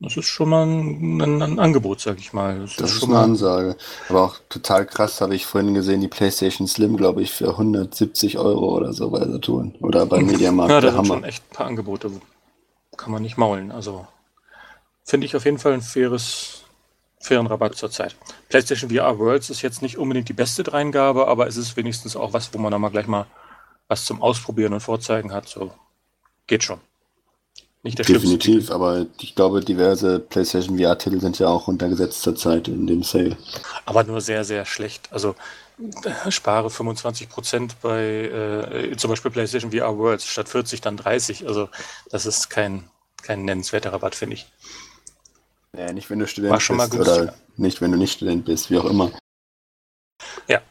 Das 0.04 0.16
ist 0.16 0.26
schon 0.26 0.50
mal 0.50 0.66
ein, 0.66 1.20
ein, 1.20 1.42
ein 1.42 1.58
Angebot, 1.58 2.00
sag 2.00 2.18
ich 2.18 2.32
mal. 2.32 2.60
Das, 2.60 2.76
das 2.76 2.90
ist, 2.90 2.96
ist 2.98 3.04
eine 3.04 3.18
Ansage. 3.18 3.76
Aber 4.08 4.22
auch 4.22 4.36
total 4.48 4.86
krass 4.86 5.20
habe 5.20 5.34
ich 5.34 5.46
vorhin 5.46 5.74
gesehen, 5.74 6.00
die 6.00 6.08
PlayStation 6.08 6.68
Slim, 6.68 6.96
glaube 6.96 7.22
ich, 7.22 7.32
für 7.32 7.50
170 7.50 8.38
Euro 8.38 8.76
oder 8.76 8.92
so 8.92 9.10
bei 9.10 9.26
Saturn. 9.26 9.74
Oder 9.80 10.06
bei 10.06 10.22
Mediamarkt. 10.22 10.70
Ja, 10.70 10.80
da 10.80 10.92
sind 10.92 11.06
schon 11.06 11.24
echt 11.24 11.42
ein 11.44 11.54
paar 11.54 11.66
Angebote. 11.66 12.10
Kann 12.96 13.12
man 13.12 13.22
nicht 13.22 13.36
maulen. 13.36 13.72
Also 13.72 14.06
finde 15.04 15.26
ich 15.26 15.36
auf 15.36 15.44
jeden 15.44 15.58
Fall 15.58 15.72
ein 15.72 15.82
faires, 15.82 16.64
fairen 17.20 17.46
Rabatt 17.46 17.76
zurzeit. 17.76 18.16
PlayStation 18.48 18.90
VR 18.90 19.18
Worlds 19.18 19.50
ist 19.50 19.62
jetzt 19.62 19.82
nicht 19.82 19.98
unbedingt 19.98 20.28
die 20.28 20.34
beste 20.34 20.62
Dreingabe, 20.62 21.26
aber 21.26 21.46
es 21.46 21.56
ist 21.56 21.76
wenigstens 21.76 22.16
auch 22.16 22.32
was, 22.32 22.52
wo 22.54 22.58
man 22.58 22.70
dann 22.70 22.80
mal 22.80 22.90
gleich 22.90 23.06
mal 23.06 23.26
was 23.88 24.04
zum 24.04 24.22
Ausprobieren 24.22 24.72
und 24.72 24.80
Vorzeigen 24.80 25.32
hat. 25.32 25.48
So 25.48 25.72
geht 26.46 26.62
schon. 26.62 26.80
Nicht 27.84 27.98
der 27.98 28.06
Definitiv, 28.06 28.70
aber 28.70 29.04
ich 29.20 29.34
glaube, 29.34 29.60
diverse 29.60 30.18
PlayStation 30.18 30.78
VR-Titel 30.78 31.20
sind 31.20 31.38
ja 31.38 31.48
auch 31.48 31.68
runtergesetzt 31.68 32.22
zurzeit 32.22 32.66
in 32.66 32.86
dem 32.86 33.02
Sale. 33.02 33.36
Aber 33.84 34.04
nur 34.04 34.22
sehr, 34.22 34.42
sehr 34.44 34.64
schlecht. 34.64 35.12
Also 35.12 35.36
spare 36.30 36.68
25% 36.68 37.72
bei 37.82 38.00
äh, 38.00 38.96
zum 38.96 39.10
Beispiel 39.10 39.30
PlayStation 39.30 39.70
VR 39.70 39.98
Worlds 39.98 40.26
statt 40.26 40.48
40 40.48 40.80
dann 40.80 40.96
30. 40.96 41.46
Also 41.46 41.68
das 42.10 42.24
ist 42.24 42.48
kein, 42.48 42.84
kein 43.22 43.44
nennenswerter 43.44 43.92
Rabatt, 43.92 44.14
finde 44.14 44.36
ich. 44.36 44.46
Ja, 45.76 45.92
nicht 45.92 46.08
wenn 46.08 46.20
du 46.20 46.26
Student 46.26 46.56
bist 46.56 46.94
oder 46.94 47.34
nicht 47.58 47.82
wenn 47.82 47.92
du 47.92 47.98
nicht 47.98 48.14
Student 48.14 48.46
bist, 48.46 48.70
wie 48.70 48.78
auch 48.78 48.86
immer. 48.86 49.12
Ja, 50.48 50.62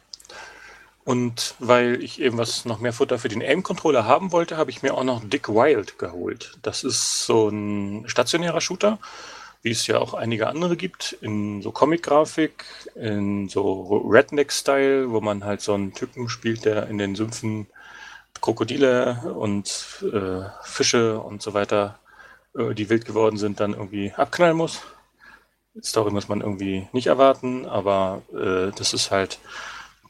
und 1.04 1.54
weil 1.58 2.02
ich 2.02 2.20
eben 2.20 2.38
was 2.38 2.64
noch 2.64 2.78
mehr 2.80 2.94
Futter 2.94 3.18
für 3.18 3.28
den 3.28 3.42
Aim-Controller 3.42 4.06
haben 4.06 4.32
wollte, 4.32 4.56
habe 4.56 4.70
ich 4.70 4.82
mir 4.82 4.94
auch 4.94 5.04
noch 5.04 5.22
Dick 5.22 5.48
Wild 5.48 5.98
geholt. 5.98 6.58
Das 6.62 6.82
ist 6.82 7.26
so 7.26 7.48
ein 7.48 8.04
stationärer 8.08 8.62
Shooter, 8.62 8.98
wie 9.62 9.70
es 9.70 9.86
ja 9.86 9.98
auch 9.98 10.14
einige 10.14 10.46
andere 10.46 10.76
gibt, 10.76 11.16
in 11.20 11.60
so 11.60 11.72
Comic-Grafik, 11.72 12.64
in 12.94 13.48
so 13.50 14.02
Redneck-Style, 14.08 15.10
wo 15.10 15.20
man 15.20 15.44
halt 15.44 15.60
so 15.60 15.74
einen 15.74 15.92
Typen 15.92 16.28
spielt, 16.30 16.64
der 16.64 16.88
in 16.88 16.98
den 16.98 17.14
Sümpfen 17.16 17.66
Krokodile 18.40 19.34
und 19.36 20.04
äh, 20.12 20.42
Fische 20.62 21.18
und 21.18 21.42
so 21.42 21.54
weiter, 21.54 21.98
äh, 22.56 22.74
die 22.74 22.88
wild 22.88 23.04
geworden 23.04 23.36
sind, 23.36 23.60
dann 23.60 23.72
irgendwie 23.72 24.12
abknallen 24.16 24.56
muss. 24.56 24.82
Story 25.82 26.10
muss 26.10 26.28
man 26.28 26.40
irgendwie 26.40 26.88
nicht 26.92 27.08
erwarten, 27.08 27.66
aber 27.66 28.22
äh, 28.32 28.70
das 28.76 28.94
ist 28.94 29.10
halt 29.10 29.38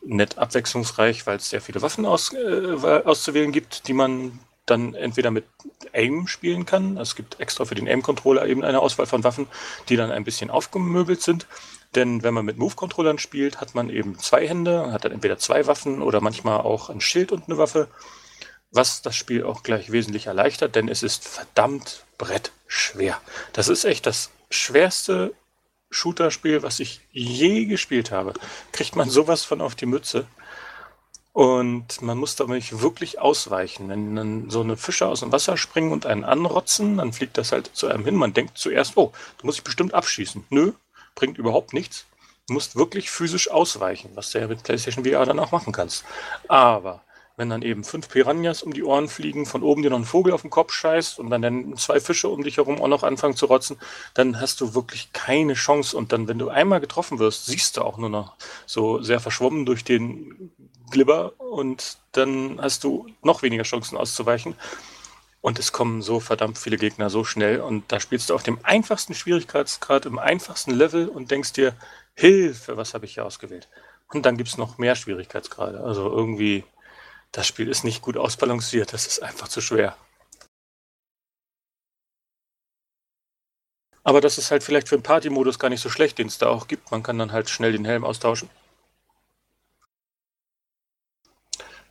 nett 0.06 0.38
abwechslungsreich, 0.38 1.26
weil 1.26 1.37
es 1.37 1.50
sehr 1.50 1.61
viele 1.61 1.82
Waffen 1.82 2.06
aus, 2.06 2.32
äh, 2.32 3.02
auszuwählen 3.04 3.52
gibt, 3.52 3.88
die 3.88 3.94
man 3.94 4.38
dann 4.66 4.94
entweder 4.94 5.30
mit 5.30 5.44
Aim 5.92 6.26
spielen 6.26 6.64
kann. 6.64 6.96
Es 6.96 7.16
gibt 7.16 7.38
extra 7.40 7.64
für 7.64 7.75
den 7.75 7.87
Aim-Controller 7.87 8.46
eben 8.46 8.64
eine 8.64 8.80
Auswahl 8.80 9.06
von 9.06 9.25
Waffen, 9.25 9.46
die 9.88 9.96
dann 9.96 10.11
ein 10.11 10.25
bisschen 10.25 10.50
aufgemöbelt 10.50 11.20
sind. 11.20 11.46
Denn 11.94 12.23
wenn 12.23 12.34
man 12.34 12.44
mit 12.44 12.58
Move-Controllern 12.58 13.18
spielt, 13.18 13.61
hat 13.61 13.75
man 13.75 13.88
eben 13.88 14.18
zwei 14.18 14.49
Hände, 14.49 14.90
hat 14.90 15.04
dann 15.04 15.12
entweder 15.12 15.38
zwei 15.38 15.66
Waffen 15.66 16.02
oder 16.02 16.20
manchmal 16.20 16.61
auch 16.61 16.88
ein 16.88 17.00
Schild 17.00 17.30
und 17.30 17.44
eine 17.46 17.58
Waffe, 17.58 17.88
was 18.70 19.02
das 19.02 19.14
Spiel 19.14 19.44
auch 19.44 19.62
gleich 19.62 19.92
wesentlich 19.92 20.26
erleichtert, 20.26 20.75
denn 20.75 20.88
es 20.88 21.02
ist 21.04 21.26
verdammt 21.28 22.04
brettschwer. 22.18 23.20
Das 23.52 23.68
ist 23.68 23.84
echt 23.84 24.06
das 24.06 24.30
schwerste 24.50 25.34
Shooter-Spiel, 25.91 26.62
was 26.62 26.81
ich 26.81 27.00
je 27.12 27.67
gespielt 27.67 28.11
habe, 28.11 28.35
kriegt 28.73 28.97
man 28.97 29.11
sowas 29.11 29.45
von 29.45 29.61
auf 29.61 29.75
die 29.75 29.87
Mütze. 29.87 30.26
Und 31.33 32.00
man 32.00 32.17
muss 32.17 32.37
da 32.37 32.49
wirklich 32.49 33.19
ausweichen. 33.19 33.88
Wenn 33.88 34.14
dann 34.14 34.50
so 34.50 34.61
eine 34.61 34.76
Fische 34.76 35.07
aus 35.07 35.21
dem 35.21 35.33
Wasser 35.33 35.57
springen 35.57 35.91
und 35.91 36.07
einen 36.07 36.23
anrotzen, 36.23 36.99
dann 36.99 37.12
fliegt 37.12 37.37
das 37.38 37.50
halt 37.50 37.71
zu 37.75 37.88
einem 37.88 38.05
hin. 38.05 38.14
Man 38.14 38.35
denkt 38.35 38.57
zuerst, 38.57 38.97
oh, 38.97 39.12
da 39.38 39.47
muss 39.47 39.57
ich 39.57 39.64
bestimmt 39.64 39.95
abschießen. 39.95 40.45
Nö, 40.50 40.73
bringt 41.17 41.37
überhaupt 41.37 41.73
nichts. 41.73 42.07
Du 42.47 42.53
musst 42.55 42.76
wirklich 42.76 43.11
physisch 43.11 43.50
ausweichen, 43.50 44.11
was 44.14 44.31
du 44.31 44.38
ja 44.38 44.47
mit 44.47 44.62
PlayStation 44.62 45.05
VR 45.05 45.26
dann 45.26 45.41
auch 45.41 45.50
machen 45.50 45.73
kannst. 45.73 46.05
Aber 46.47 47.03
wenn 47.37 47.50
dann 47.50 47.62
eben 47.62 47.83
fünf 47.83 48.09
Piranhas 48.09 48.62
um 48.62 48.73
die 48.73 48.85
Ohren 48.85 49.09
fliegen, 49.09 49.45
von 49.45 49.62
oben 49.62 49.83
dir 49.83 49.91
noch 49.91 49.99
ein 49.99 50.05
Vogel 50.05 50.32
auf 50.32 50.43
den 50.43 50.50
Kopf 50.50 50.73
scheißt 50.73 51.19
und 51.19 51.30
dann, 51.30 51.76
zwei 51.76 51.99
Fische 51.99 52.28
um 52.28 52.45
dich 52.45 52.58
herum 52.58 52.80
auch 52.80 52.89
noch 52.89 53.02
anfangen 53.02 53.37
zu 53.37 53.47
rotzen, 53.47 53.76
dann 54.15 54.41
hast 54.41 54.61
du 54.61 54.75
wirklich 54.75 55.13
keine 55.13 55.54
Chance. 55.54 55.97
Und 55.97 56.13
dann, 56.13 56.28
wenn 56.28 56.39
du 56.39 56.49
einmal 56.49 56.80
getroffen 56.80 57.19
wirst, 57.19 57.47
siehst 57.47 57.76
du 57.76 57.82
auch 57.82 57.99
nur 57.99 58.11
noch 58.11 58.35
so 58.67 59.02
sehr 59.02 59.19
verschwommen 59.19 59.67
durch 59.67 59.82
den 59.85 60.52
Glibber 60.91 61.32
und 61.39 61.99
dann 62.13 62.61
hast 62.61 62.85
du 62.85 63.06
noch 63.23 63.43
weniger 63.43 63.65
Chancen 63.65 63.97
auszuweichen. 63.97 64.54
Und 65.41 65.58
es 65.58 65.73
kommen 65.73 66.00
so 66.00 66.21
verdammt 66.21 66.56
viele 66.56 66.78
Gegner 66.78 67.11
so 67.11 67.25
schnell 67.25 67.61
und 67.61 67.93
da 67.93 68.00
spielst 68.00 68.30
du 68.30 68.35
auf 68.35 68.43
dem 68.43 68.58
einfachsten 68.63 69.13
Schwierigkeitsgrad, 69.13 70.06
im 70.06 70.19
einfachsten 70.19 70.71
Level 70.71 71.08
und 71.08 71.30
denkst 71.30 71.52
dir, 71.52 71.75
Hilfe, 72.15 72.76
was 72.76 72.95
habe 72.95 73.04
ich 73.04 73.15
hier 73.15 73.26
ausgewählt? 73.26 73.69
Und 74.13 74.25
dann 74.25 74.37
gibt 74.37 74.49
es 74.49 74.56
noch 74.56 74.78
mehr 74.78 74.95
Schwierigkeitsgrade. 74.95 75.80
Also 75.80 76.11
irgendwie 76.11 76.65
das 77.34 77.49
Spiel 77.49 77.68
ist 77.68 77.82
nicht 77.82 78.00
gut 78.00 78.16
ausbalanciert, 78.16 78.92
das 78.92 79.06
ist 79.06 79.20
einfach 79.23 79.49
zu 79.49 79.60
schwer. 79.60 79.97
Aber 84.04 84.20
das 84.20 84.38
ist 84.38 84.50
halt 84.50 84.62
vielleicht 84.62 84.88
für 84.88 84.97
den 84.97 85.02
Party-Modus 85.02 85.58
gar 85.58 85.68
nicht 85.68 85.80
so 85.80 85.90
schlecht, 85.90 86.18
den 86.18 86.28
es 86.28 86.38
da 86.38 86.49
auch 86.49 86.68
gibt. 86.68 86.90
Man 86.92 87.02
kann 87.02 87.18
dann 87.18 87.32
halt 87.32 87.50
schnell 87.50 87.73
den 87.73 87.84
Helm 87.84 88.04
austauschen. 88.04 88.49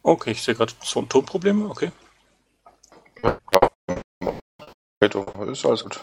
Okay, 0.01 0.31
ich 0.31 0.43
sehe 0.43 0.55
gerade 0.55 0.73
so 0.81 1.01
ein 1.01 1.09
Tonproblem. 1.09 1.69
Okay. 1.69 1.91
Ist 5.01 5.65
alles 5.65 5.83
gut. 5.83 5.99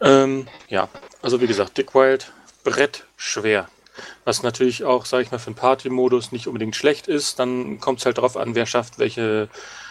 Ähm, 0.00 0.46
ja, 0.68 0.88
also 1.22 1.40
wie 1.40 1.46
gesagt, 1.46 1.76
Dick 1.76 1.94
Wild, 1.94 2.32
Brett 2.62 3.04
schwer. 3.16 3.68
Was 4.24 4.42
natürlich 4.42 4.84
auch, 4.84 5.06
sage 5.06 5.22
ich 5.22 5.30
mal, 5.30 5.38
für 5.38 5.48
einen 5.48 5.56
Party-Modus 5.56 6.32
nicht 6.32 6.46
unbedingt 6.48 6.76
schlecht 6.76 7.08
ist. 7.08 7.38
Dann 7.38 7.80
kommt 7.80 8.00
es 8.00 8.06
halt 8.06 8.18
darauf 8.18 8.36
an, 8.36 8.54
wer 8.54 8.66
schafft 8.66 8.98
welche 8.98 9.48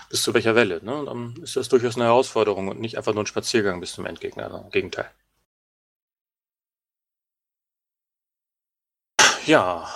bis 0.09 0.23
zu 0.23 0.33
welcher 0.33 0.55
Welle. 0.55 0.83
Ne? 0.83 1.03
Dann 1.05 1.35
ist 1.41 1.55
das 1.55 1.69
durchaus 1.69 1.95
eine 1.95 2.05
Herausforderung 2.05 2.67
und 2.67 2.79
nicht 2.79 2.97
einfach 2.97 3.13
nur 3.13 3.23
ein 3.23 3.27
Spaziergang 3.27 3.79
bis 3.79 3.93
zum 3.93 4.05
Endgegner. 4.05 4.45
Also 4.45 4.57
Im 4.57 4.69
Gegenteil. 4.69 5.09
Ja, 9.45 9.87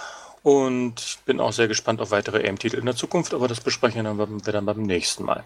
und 0.43 1.00
ich 1.00 1.19
bin 1.26 1.39
auch 1.39 1.52
sehr 1.54 1.67
gespannt 1.67 2.02
auf 2.02 2.12
weitere 2.12 2.41
EM-Titel 2.43 2.78
in 2.78 2.86
der 2.86 2.95
Zukunft, 2.95 3.34
aber 3.34 3.48
das 3.48 3.62
besprechen 3.62 4.04
wir 4.04 4.52
dann 4.52 4.65
beim 4.65 4.84
nächsten 4.84 5.24
Mal. 5.24 5.43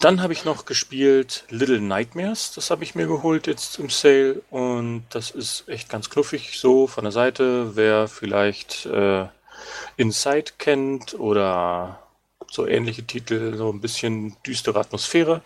Dann 0.00 0.22
habe 0.22 0.32
ich 0.32 0.44
noch 0.44 0.64
gespielt 0.64 1.44
Little 1.50 1.80
Nightmares. 1.80 2.52
Das 2.54 2.70
habe 2.70 2.84
ich 2.84 2.94
mir 2.94 3.08
geholt 3.08 3.48
jetzt 3.48 3.80
im 3.80 3.90
Sale. 3.90 4.42
Und 4.50 5.04
das 5.10 5.30
ist 5.32 5.68
echt 5.68 5.88
ganz 5.88 6.08
knuffig 6.08 6.58
so 6.58 6.86
von 6.86 7.02
der 7.02 7.12
Seite. 7.12 7.74
Wer 7.74 8.06
vielleicht 8.06 8.86
äh, 8.86 9.26
Inside 9.96 10.52
kennt 10.58 11.18
oder 11.18 12.00
so 12.48 12.66
ähnliche 12.66 13.04
Titel, 13.04 13.56
so 13.56 13.70
ein 13.72 13.80
bisschen 13.80 14.36
düstere 14.46 14.78
Atmosphäre. 14.78 15.42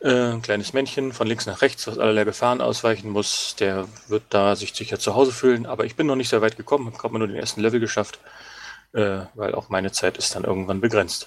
Äh, 0.00 0.34
ein 0.34 0.42
kleines 0.42 0.72
Männchen 0.72 1.12
von 1.12 1.26
links 1.26 1.46
nach 1.46 1.60
rechts, 1.60 1.86
was 1.88 1.98
allerlei 1.98 2.22
Gefahren 2.24 2.60
ausweichen 2.60 3.10
muss, 3.10 3.56
der 3.58 3.88
wird 4.06 4.22
da 4.30 4.54
sich 4.54 4.72
sicher 4.74 5.00
zu 5.00 5.16
Hause 5.16 5.32
fühlen. 5.32 5.66
Aber 5.66 5.84
ich 5.84 5.96
bin 5.96 6.06
noch 6.06 6.16
nicht 6.16 6.28
sehr 6.28 6.42
weit 6.42 6.56
gekommen, 6.56 6.86
habe 6.86 6.96
gerade 6.96 7.18
nur 7.18 7.26
den 7.26 7.36
ersten 7.36 7.60
Level 7.60 7.80
geschafft, 7.80 8.20
äh, 8.92 9.22
weil 9.34 9.54
auch 9.54 9.68
meine 9.68 9.90
Zeit 9.90 10.16
ist 10.16 10.36
dann 10.36 10.44
irgendwann 10.44 10.80
begrenzt. 10.80 11.26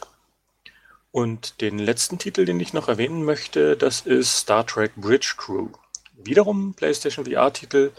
Und 1.18 1.62
den 1.62 1.80
letzten 1.80 2.20
Titel, 2.20 2.46
den 2.46 2.60
ich 2.60 2.74
noch 2.74 2.90
erwähnen 2.90 3.24
möchte, 3.24 3.76
das 3.76 4.02
ist 4.02 4.38
Star 4.38 4.68
Trek 4.68 4.92
Bridge 4.98 5.34
Crew. 5.36 5.70
Wiederum 6.16 6.76
PlayStation 6.76 7.26
VR-Titel. 7.26 7.90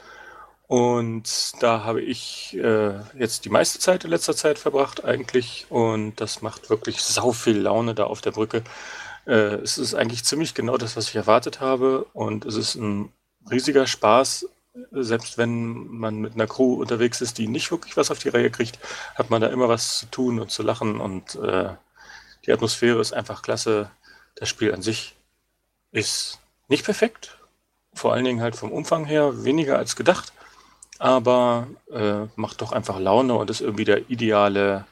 Und 0.69 1.55
da 1.59 1.83
habe 1.83 2.01
ich 2.01 2.57
äh, 2.57 2.93
jetzt 3.19 3.45
die 3.45 3.49
meiste 3.49 3.81
Zeit 3.81 4.05
in 4.05 4.11
letzter 4.11 4.37
Zeit 4.37 4.57
verbracht 4.61 5.05
eigentlich. 5.05 5.67
Und 5.69 6.21
das 6.21 6.43
macht 6.43 6.71
wirklich 6.71 7.03
sau 7.03 7.33
viel 7.33 7.59
Laune 7.59 7.97
da 7.97 8.05
auf 8.05 8.21
der 8.21 8.31
Brücke. 8.31 8.63
Äh, 9.27 9.57
es 9.65 9.79
ist 9.79 9.97
eigentlich 9.97 10.23
ziemlich 10.23 10.55
genau 10.55 10.77
das, 10.77 10.97
was 10.97 11.09
ich 11.09 11.17
erwartet 11.17 11.59
habe. 11.59 12.07
Und 12.13 12.45
es 12.45 12.55
ist 12.55 12.77
ein 12.77 13.13
riesiger 13.51 13.89
Spaß. 13.89 14.49
Selbst 14.93 15.39
wenn 15.39 15.89
man 15.89 16.21
mit 16.21 16.35
einer 16.35 16.47
Crew 16.47 16.75
unterwegs 16.75 17.21
ist, 17.21 17.39
die 17.39 17.49
nicht 17.49 17.73
wirklich 17.73 17.97
was 17.97 18.13
auf 18.13 18.21
die 18.21 18.29
Reihe 18.29 18.53
kriegt, 18.53 18.79
hat 19.17 19.29
man 19.29 19.41
da 19.41 19.49
immer 19.49 19.69
was 19.69 19.99
zu 19.99 20.07
tun 20.07 20.39
und 20.39 20.53
zu 20.53 20.63
lachen 20.63 21.01
und 21.01 21.35
äh, 21.35 21.71
die 22.49 22.53
Atmosphäre 22.53 22.99
ist 22.99 23.13
einfach 23.13 23.43
klasse. 23.43 23.91
Das 24.35 24.49
Spiel 24.49 24.73
an 24.73 24.81
sich 24.81 25.15
ist 25.93 26.41
nicht 26.69 26.83
perfekt. 26.83 27.37
Vor 27.93 28.15
allen 28.15 28.25
Dingen 28.25 28.41
halt 28.41 28.57
vom 28.57 28.73
Umfang 28.73 29.05
her 29.05 29.45
weniger 29.45 29.77
als 29.77 29.97
gedacht. 29.97 30.33
Aber 30.99 31.67
äh, 31.93 32.25
macht 32.37 32.63
doch 32.63 32.73
einfach 32.73 32.99
Laune 32.99 33.35
und 33.35 33.51
ist 33.51 33.61
irgendwie 33.61 33.85
der 33.85 34.11
ideale 34.11 34.87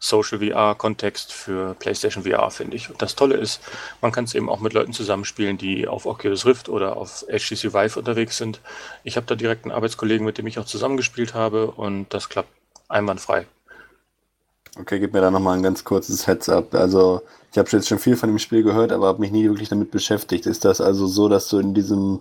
Social 0.00 0.38
VR-Kontext 0.38 1.32
für 1.32 1.74
PlayStation 1.76 2.24
VR, 2.24 2.50
finde 2.50 2.76
ich. 2.76 2.90
Und 2.90 3.00
das 3.00 3.16
Tolle 3.16 3.36
ist, 3.36 3.62
man 4.02 4.12
kann 4.12 4.24
es 4.24 4.34
eben 4.34 4.50
auch 4.50 4.60
mit 4.60 4.74
Leuten 4.74 4.92
zusammenspielen, 4.92 5.56
die 5.56 5.88
auf 5.88 6.04
Oculus 6.04 6.44
Rift 6.44 6.68
oder 6.68 6.98
auf 6.98 7.24
HTC 7.26 7.72
Vive 7.72 7.98
unterwegs 7.98 8.36
sind. 8.36 8.60
Ich 9.02 9.16
habe 9.16 9.26
da 9.26 9.34
direkt 9.34 9.64
einen 9.64 9.72
Arbeitskollegen, 9.72 10.26
mit 10.26 10.36
dem 10.36 10.46
ich 10.46 10.58
auch 10.58 10.66
zusammengespielt 10.66 11.32
habe 11.32 11.70
und 11.70 12.12
das 12.12 12.28
klappt 12.28 12.52
einwandfrei. 12.88 13.46
Okay, 14.80 15.00
gib 15.00 15.12
mir 15.12 15.20
da 15.20 15.30
nochmal 15.30 15.56
ein 15.56 15.62
ganz 15.62 15.82
kurzes 15.84 16.26
Heads-up. 16.26 16.74
Also, 16.74 17.22
ich 17.50 17.58
habe 17.58 17.68
jetzt 17.70 17.88
schon 17.88 17.98
viel 17.98 18.16
von 18.16 18.28
dem 18.28 18.38
Spiel 18.38 18.62
gehört, 18.62 18.92
aber 18.92 19.08
habe 19.08 19.20
mich 19.20 19.32
nie 19.32 19.44
wirklich 19.44 19.68
damit 19.68 19.90
beschäftigt. 19.90 20.46
Ist 20.46 20.64
das 20.64 20.80
also 20.80 21.06
so, 21.06 21.28
dass 21.28 21.48
du 21.48 21.58
in 21.58 21.74
diesem, 21.74 22.20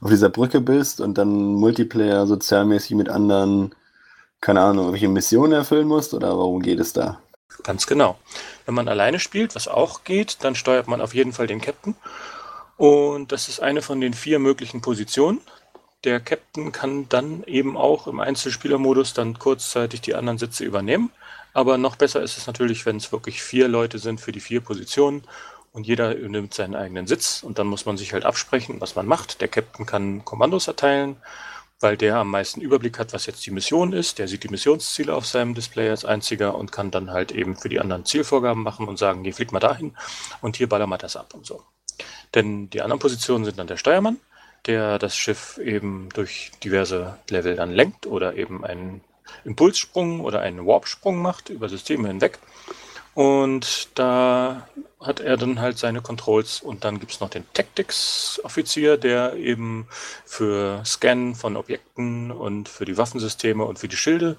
auf 0.00 0.10
dieser 0.10 0.28
Brücke 0.28 0.60
bist 0.60 1.00
und 1.00 1.16
dann 1.16 1.54
Multiplayer 1.54 2.26
sozialmäßig 2.26 2.96
mit 2.96 3.08
anderen, 3.08 3.74
keine 4.40 4.60
Ahnung, 4.60 4.92
welche 4.92 5.08
Missionen 5.08 5.52
erfüllen 5.52 5.88
musst 5.88 6.12
oder 6.12 6.36
worum 6.36 6.60
geht 6.60 6.78
es 6.78 6.92
da? 6.92 7.20
Ganz 7.62 7.86
genau. 7.86 8.18
Wenn 8.66 8.74
man 8.74 8.88
alleine 8.88 9.18
spielt, 9.18 9.54
was 9.54 9.68
auch 9.68 10.04
geht, 10.04 10.38
dann 10.42 10.54
steuert 10.54 10.88
man 10.88 11.00
auf 11.00 11.14
jeden 11.14 11.32
Fall 11.32 11.46
den 11.46 11.60
Captain. 11.60 11.94
Und 12.76 13.32
das 13.32 13.48
ist 13.48 13.60
eine 13.60 13.80
von 13.80 14.00
den 14.00 14.12
vier 14.12 14.38
möglichen 14.40 14.82
Positionen. 14.82 15.40
Der 16.02 16.20
Captain 16.20 16.72
kann 16.72 17.08
dann 17.08 17.44
eben 17.44 17.78
auch 17.78 18.06
im 18.06 18.20
Einzelspielermodus 18.20 19.14
dann 19.14 19.38
kurzzeitig 19.38 20.02
die 20.02 20.14
anderen 20.14 20.36
Sitze 20.38 20.64
übernehmen. 20.64 21.10
Aber 21.54 21.78
noch 21.78 21.96
besser 21.96 22.20
ist 22.20 22.36
es 22.36 22.46
natürlich, 22.46 22.84
wenn 22.84 22.96
es 22.96 23.12
wirklich 23.12 23.42
vier 23.42 23.68
Leute 23.68 23.98
sind 23.98 24.20
für 24.20 24.32
die 24.32 24.40
vier 24.40 24.60
Positionen 24.60 25.22
und 25.72 25.86
jeder 25.86 26.12
nimmt 26.14 26.52
seinen 26.52 26.74
eigenen 26.74 27.06
Sitz 27.06 27.42
und 27.42 27.58
dann 27.58 27.68
muss 27.68 27.86
man 27.86 27.96
sich 27.96 28.12
halt 28.12 28.24
absprechen, 28.24 28.80
was 28.80 28.96
man 28.96 29.06
macht. 29.06 29.40
Der 29.40 29.48
Captain 29.48 29.86
kann 29.86 30.24
Kommandos 30.24 30.66
erteilen, 30.66 31.16
weil 31.78 31.96
der 31.96 32.16
am 32.16 32.30
meisten 32.30 32.60
Überblick 32.60 32.98
hat, 32.98 33.12
was 33.12 33.26
jetzt 33.26 33.46
die 33.46 33.52
Mission 33.52 33.92
ist. 33.92 34.18
Der 34.18 34.26
sieht 34.26 34.42
die 34.42 34.48
Missionsziele 34.48 35.14
auf 35.14 35.26
seinem 35.26 35.54
Display 35.54 35.90
als 35.90 36.04
einziger 36.04 36.56
und 36.56 36.72
kann 36.72 36.90
dann 36.90 37.12
halt 37.12 37.30
eben 37.30 37.56
für 37.56 37.68
die 37.68 37.78
anderen 37.78 38.04
Zielvorgaben 38.04 38.62
machen 38.62 38.88
und 38.88 38.98
sagen, 38.98 39.22
hier 39.22 39.34
fliegt 39.34 39.52
mal 39.52 39.60
dahin 39.60 39.96
und 40.40 40.56
hier 40.56 40.68
ballern 40.68 40.90
wir 40.90 40.98
das 40.98 41.16
ab 41.16 41.34
und 41.34 41.46
so. 41.46 41.62
Denn 42.34 42.68
die 42.70 42.82
anderen 42.82 42.98
Positionen 42.98 43.44
sind 43.44 43.58
dann 43.60 43.68
der 43.68 43.76
Steuermann, 43.76 44.18
der 44.66 44.98
das 44.98 45.16
Schiff 45.16 45.58
eben 45.58 46.08
durch 46.14 46.50
diverse 46.64 47.16
Level 47.30 47.54
dann 47.54 47.70
lenkt 47.70 48.06
oder 48.06 48.34
eben 48.34 48.64
einen 48.64 49.02
Impulssprung 49.44 50.20
oder 50.20 50.40
einen 50.40 50.66
Warpsprung 50.66 51.20
macht 51.20 51.48
über 51.48 51.68
Systeme 51.68 52.08
hinweg. 52.08 52.38
Und 53.14 53.88
da 53.94 54.68
hat 55.00 55.20
er 55.20 55.36
dann 55.36 55.60
halt 55.60 55.78
seine 55.78 56.00
Controls 56.00 56.60
und 56.60 56.84
dann 56.84 56.98
gibt 56.98 57.12
es 57.12 57.20
noch 57.20 57.30
den 57.30 57.44
Tactics-Offizier, 57.52 58.96
der 58.96 59.34
eben 59.34 59.86
für 60.24 60.82
Scan 60.84 61.34
von 61.34 61.56
Objekten 61.56 62.32
und 62.32 62.68
für 62.68 62.84
die 62.84 62.96
Waffensysteme 62.96 63.64
und 63.64 63.78
für 63.78 63.88
die 63.88 63.96
Schilde 63.96 64.36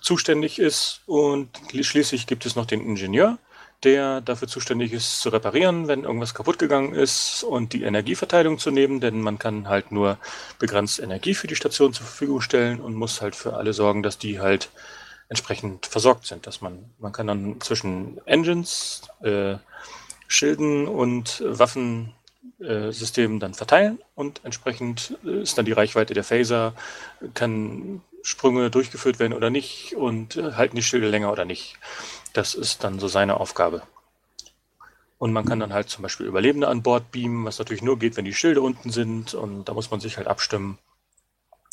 zuständig 0.00 0.58
ist. 0.58 1.02
Und 1.06 1.50
schließlich 1.80 2.26
gibt 2.26 2.46
es 2.46 2.56
noch 2.56 2.66
den 2.66 2.80
Ingenieur, 2.80 3.38
der 3.84 4.20
dafür 4.20 4.48
zuständig 4.48 4.92
ist, 4.92 5.20
zu 5.20 5.28
reparieren, 5.28 5.88
wenn 5.88 6.04
irgendwas 6.04 6.34
kaputt 6.34 6.58
gegangen 6.58 6.94
ist 6.94 7.44
und 7.44 7.72
die 7.72 7.82
Energieverteilung 7.82 8.58
zu 8.58 8.70
nehmen, 8.70 9.00
denn 9.00 9.20
man 9.20 9.38
kann 9.38 9.68
halt 9.68 9.92
nur 9.92 10.18
begrenzt 10.58 10.98
Energie 10.98 11.34
für 11.34 11.46
die 11.46 11.56
Station 11.56 11.92
zur 11.92 12.06
Verfügung 12.06 12.40
stellen 12.40 12.80
und 12.80 12.94
muss 12.94 13.20
halt 13.20 13.36
für 13.36 13.54
alle 13.54 13.72
sorgen, 13.72 14.02
dass 14.02 14.18
die 14.18 14.40
halt 14.40 14.70
entsprechend 15.28 15.86
versorgt 15.86 16.26
sind, 16.26 16.46
dass 16.46 16.60
man, 16.60 16.90
man 16.98 17.12
kann 17.12 17.26
dann 17.26 17.60
zwischen 17.60 18.20
Engines, 18.26 19.02
äh, 19.22 19.56
Schilden 20.28 20.88
und 20.88 21.42
Waffensystemen 21.46 23.36
äh, 23.36 23.40
dann 23.40 23.54
verteilen 23.54 23.98
und 24.14 24.40
entsprechend 24.44 25.16
ist 25.24 25.56
dann 25.58 25.66
die 25.66 25.72
Reichweite 25.72 26.14
der 26.14 26.24
Phaser, 26.24 26.74
kann 27.34 28.02
Sprünge 28.22 28.70
durchgeführt 28.70 29.20
werden 29.20 29.34
oder 29.34 29.50
nicht 29.50 29.94
und 29.94 30.36
äh, 30.36 30.52
halten 30.54 30.74
die 30.74 30.82
Schilde 30.82 31.08
länger 31.08 31.30
oder 31.30 31.44
nicht. 31.44 31.78
Das 32.36 32.54
ist 32.54 32.84
dann 32.84 32.98
so 32.98 33.08
seine 33.08 33.40
Aufgabe. 33.40 33.82
Und 35.18 35.32
man 35.32 35.46
kann 35.46 35.60
dann 35.60 35.72
halt 35.72 35.88
zum 35.88 36.02
Beispiel 36.02 36.26
Überlebende 36.26 36.68
an 36.68 36.82
Bord 36.82 37.10
beamen, 37.10 37.46
was 37.46 37.58
natürlich 37.58 37.82
nur 37.82 37.98
geht, 37.98 38.16
wenn 38.16 38.26
die 38.26 38.34
Schilde 38.34 38.60
unten 38.60 38.90
sind. 38.90 39.32
Und 39.32 39.64
da 39.64 39.72
muss 39.72 39.90
man 39.90 40.00
sich 40.00 40.18
halt 40.18 40.26
abstimmen. 40.26 40.78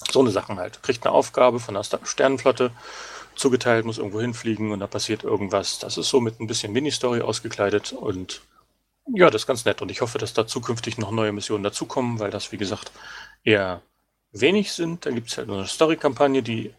So 0.10 0.22
eine 0.22 0.32
Sachen 0.32 0.58
halt. 0.60 0.82
Kriegt 0.82 1.06
eine 1.06 1.14
Aufgabe 1.14 1.60
von 1.60 1.74
der 1.74 1.84
Sternenflotte 1.84 2.72
zugeteilt, 3.36 3.86
muss 3.86 3.98
irgendwo 3.98 4.22
hinfliegen 4.22 4.72
und 4.72 4.80
da 4.80 4.88
passiert 4.88 5.24
irgendwas. 5.24 5.80
Das 5.80 5.98
ist 5.98 6.10
so 6.10 6.22
mit 6.22 6.40
ein 6.40 6.48
bisschen 6.48 6.72
Mini-Story 6.72 7.22
ausgekleidet 7.22 7.92
und 7.92 8.42
ja, 9.14 9.30
das 9.30 9.42
ist 9.42 9.48
ganz 9.48 9.66
nett. 9.66 9.82
Und 9.82 9.92
ich 9.92 10.00
hoffe, 10.00 10.18
dass 10.18 10.34
da 10.34 10.48
zukünftig 10.48 10.98
noch 10.98 11.12
neue 11.12 11.34
Missionen 11.34 11.64
dazukommen, 11.64 12.20
weil 12.20 12.32
das, 12.32 12.54
wie 12.54 12.58
gesagt, 12.58 12.92
eher 13.44 13.82
wenig 14.32 14.72
sind. 14.72 15.06
Dann 15.06 15.16
gibt 15.16 15.30
es 15.30 15.38
halt 15.38 15.48
nur 15.48 15.58
eine 15.58 15.68
Story-Kampagne, 15.68 16.42
die 16.42 16.74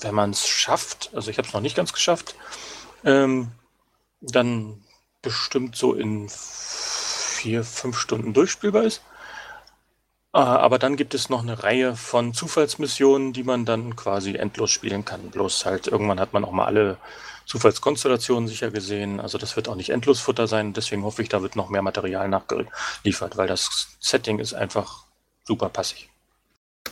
wenn 0.00 0.14
man 0.14 0.30
es 0.30 0.46
schafft, 0.46 1.10
also 1.14 1.30
ich 1.30 1.38
habe 1.38 1.48
es 1.48 1.54
noch 1.54 1.60
nicht 1.60 1.76
ganz 1.76 1.92
geschafft, 1.92 2.34
ähm, 3.04 3.52
dann 4.20 4.82
bestimmt 5.22 5.76
so 5.76 5.94
in 5.94 6.28
vier, 6.28 7.64
fünf 7.64 7.98
Stunden 7.98 8.34
durchspielbar 8.34 8.84
ist. 8.84 9.02
Äh, 10.34 10.38
aber 10.38 10.78
dann 10.78 10.96
gibt 10.96 11.14
es 11.14 11.30
noch 11.30 11.42
eine 11.42 11.62
Reihe 11.62 11.96
von 11.96 12.34
Zufallsmissionen, 12.34 13.32
die 13.32 13.44
man 13.44 13.64
dann 13.64 13.96
quasi 13.96 14.34
endlos 14.34 14.70
spielen 14.70 15.04
kann. 15.04 15.30
Bloß 15.30 15.64
halt 15.64 15.86
irgendwann 15.86 16.20
hat 16.20 16.32
man 16.32 16.44
auch 16.44 16.52
mal 16.52 16.66
alle 16.66 16.98
Zufallskonstellationen 17.46 18.48
sicher 18.48 18.70
gesehen. 18.70 19.20
Also 19.20 19.38
das 19.38 19.56
wird 19.56 19.68
auch 19.68 19.76
nicht 19.76 19.90
Endlosfutter 19.90 20.46
sein. 20.46 20.72
Deswegen 20.72 21.04
hoffe 21.04 21.22
ich, 21.22 21.28
da 21.28 21.42
wird 21.42 21.56
noch 21.56 21.68
mehr 21.68 21.82
Material 21.82 22.28
nachgeliefert, 22.28 23.36
weil 23.36 23.48
das 23.48 23.96
Setting 24.00 24.38
ist 24.38 24.54
einfach 24.54 25.04
super 25.44 25.68
passig. 25.68 26.08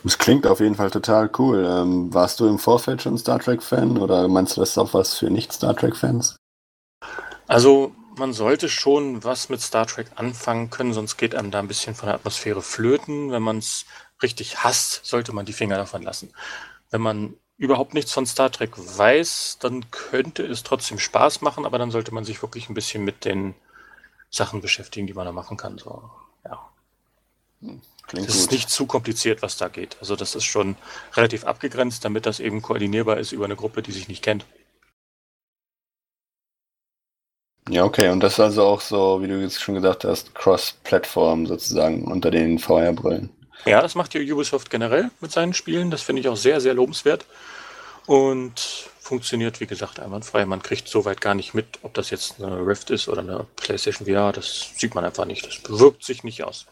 Das 0.02 0.18
klingt 0.18 0.46
auf 0.46 0.60
jeden 0.60 0.74
Fall 0.74 0.90
total 0.90 1.30
cool. 1.38 1.64
Ähm, 1.64 2.12
warst 2.12 2.40
du 2.40 2.46
im 2.46 2.58
Vorfeld 2.58 3.02
schon 3.02 3.18
Star 3.18 3.38
Trek-Fan 3.38 3.98
oder 3.98 4.26
meinst 4.28 4.56
du, 4.56 4.60
das 4.60 4.70
ist 4.70 4.78
auch 4.78 4.94
was 4.94 5.18
für 5.18 5.30
Nicht-Star 5.30 5.76
Trek-Fans? 5.76 6.36
Also, 7.46 7.92
man 8.16 8.32
sollte 8.32 8.68
schon 8.68 9.24
was 9.24 9.48
mit 9.48 9.60
Star 9.60 9.86
Trek 9.86 10.08
anfangen 10.16 10.70
können, 10.70 10.92
sonst 10.92 11.16
geht 11.16 11.34
einem 11.34 11.50
da 11.50 11.58
ein 11.58 11.68
bisschen 11.68 11.94
von 11.94 12.06
der 12.06 12.16
Atmosphäre 12.16 12.62
flöten. 12.62 13.30
Wenn 13.30 13.42
man 13.42 13.58
es 13.58 13.84
richtig 14.22 14.62
hasst, 14.62 15.04
sollte 15.04 15.32
man 15.32 15.46
die 15.46 15.52
Finger 15.52 15.76
davon 15.76 16.02
lassen. 16.02 16.32
Wenn 16.90 17.00
man 17.00 17.34
überhaupt 17.56 17.94
nichts 17.94 18.12
von 18.12 18.26
Star 18.26 18.50
Trek 18.50 18.72
weiß, 18.76 19.58
dann 19.60 19.90
könnte 19.90 20.44
es 20.44 20.62
trotzdem 20.62 20.98
Spaß 20.98 21.42
machen, 21.42 21.64
aber 21.64 21.78
dann 21.78 21.90
sollte 21.90 22.12
man 22.12 22.24
sich 22.24 22.42
wirklich 22.42 22.68
ein 22.68 22.74
bisschen 22.74 23.04
mit 23.04 23.24
den 23.24 23.54
Sachen 24.30 24.60
beschäftigen, 24.60 25.06
die 25.06 25.14
man 25.14 25.26
da 25.26 25.32
machen 25.32 25.56
kann. 25.56 25.78
So, 25.78 26.10
ja. 26.44 26.68
Klingt 28.12 28.28
das 28.28 28.34
gut. 28.34 28.44
ist 28.44 28.52
nicht 28.52 28.68
zu 28.68 28.84
kompliziert, 28.84 29.40
was 29.40 29.56
da 29.56 29.68
geht. 29.68 29.96
Also 30.00 30.16
das 30.16 30.34
ist 30.34 30.44
schon 30.44 30.76
relativ 31.14 31.44
abgegrenzt, 31.44 32.04
damit 32.04 32.26
das 32.26 32.40
eben 32.40 32.60
koordinierbar 32.60 33.16
ist 33.16 33.32
über 33.32 33.46
eine 33.46 33.56
Gruppe, 33.56 33.80
die 33.80 33.92
sich 33.92 34.06
nicht 34.06 34.22
kennt. 34.22 34.44
Ja, 37.70 37.84
okay. 37.84 38.10
Und 38.10 38.20
das 38.20 38.34
ist 38.34 38.40
also 38.40 38.64
auch 38.64 38.82
so, 38.82 39.22
wie 39.22 39.28
du 39.28 39.40
jetzt 39.40 39.62
schon 39.62 39.76
gesagt 39.76 40.04
hast, 40.04 40.34
Cross-Plattform 40.34 41.46
sozusagen 41.46 42.04
unter 42.04 42.30
den 42.30 42.58
VR-Brillen. 42.58 43.30
Ja, 43.64 43.80
das 43.80 43.94
macht 43.94 44.12
ja 44.12 44.20
Ubisoft 44.20 44.68
generell 44.68 45.10
mit 45.20 45.32
seinen 45.32 45.54
Spielen. 45.54 45.90
Das 45.90 46.02
finde 46.02 46.20
ich 46.20 46.28
auch 46.28 46.36
sehr, 46.36 46.60
sehr 46.60 46.74
lobenswert. 46.74 47.24
Und 48.04 48.90
funktioniert, 49.00 49.60
wie 49.60 49.66
gesagt, 49.66 50.00
einwandfrei. 50.00 50.44
Man 50.44 50.62
kriegt 50.62 50.86
soweit 50.86 51.22
gar 51.22 51.34
nicht 51.34 51.54
mit, 51.54 51.78
ob 51.80 51.94
das 51.94 52.10
jetzt 52.10 52.42
eine 52.42 52.66
Rift 52.66 52.90
ist 52.90 53.08
oder 53.08 53.22
eine 53.22 53.46
PlayStation 53.56 54.06
VR. 54.06 54.32
Das 54.32 54.72
sieht 54.76 54.94
man 54.94 55.04
einfach 55.04 55.24
nicht. 55.24 55.46
Das 55.46 55.60
bewirkt 55.60 56.04
sich 56.04 56.24
nicht 56.24 56.44
aus. 56.44 56.66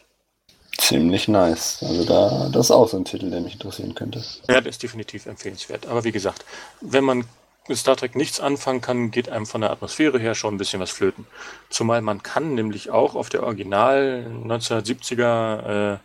Ziemlich 0.80 1.28
nice. 1.28 1.78
Also 1.82 2.04
da, 2.04 2.48
das 2.50 2.66
ist 2.66 2.70
auch 2.70 2.88
so 2.88 2.96
ein 2.96 3.04
Titel, 3.04 3.30
der 3.30 3.42
mich 3.42 3.52
interessieren 3.52 3.94
könnte. 3.94 4.24
Ja, 4.48 4.60
der 4.60 4.70
ist 4.70 4.82
definitiv 4.82 5.26
empfehlenswert. 5.26 5.86
Aber 5.86 6.04
wie 6.04 6.12
gesagt, 6.12 6.46
wenn 6.80 7.04
man 7.04 7.26
mit 7.68 7.76
Star 7.76 7.96
Trek 7.96 8.16
nichts 8.16 8.40
anfangen 8.40 8.80
kann, 8.80 9.10
geht 9.10 9.28
einem 9.28 9.44
von 9.44 9.60
der 9.60 9.70
Atmosphäre 9.70 10.18
her 10.18 10.34
schon 10.34 10.54
ein 10.54 10.58
bisschen 10.58 10.80
was 10.80 10.90
flöten. 10.90 11.26
Zumal 11.68 12.00
man 12.00 12.22
kann 12.22 12.54
nämlich 12.54 12.90
auch 12.90 13.14
auf 13.14 13.28
der 13.28 13.42
Original 13.42 14.26
1970er 14.44 15.98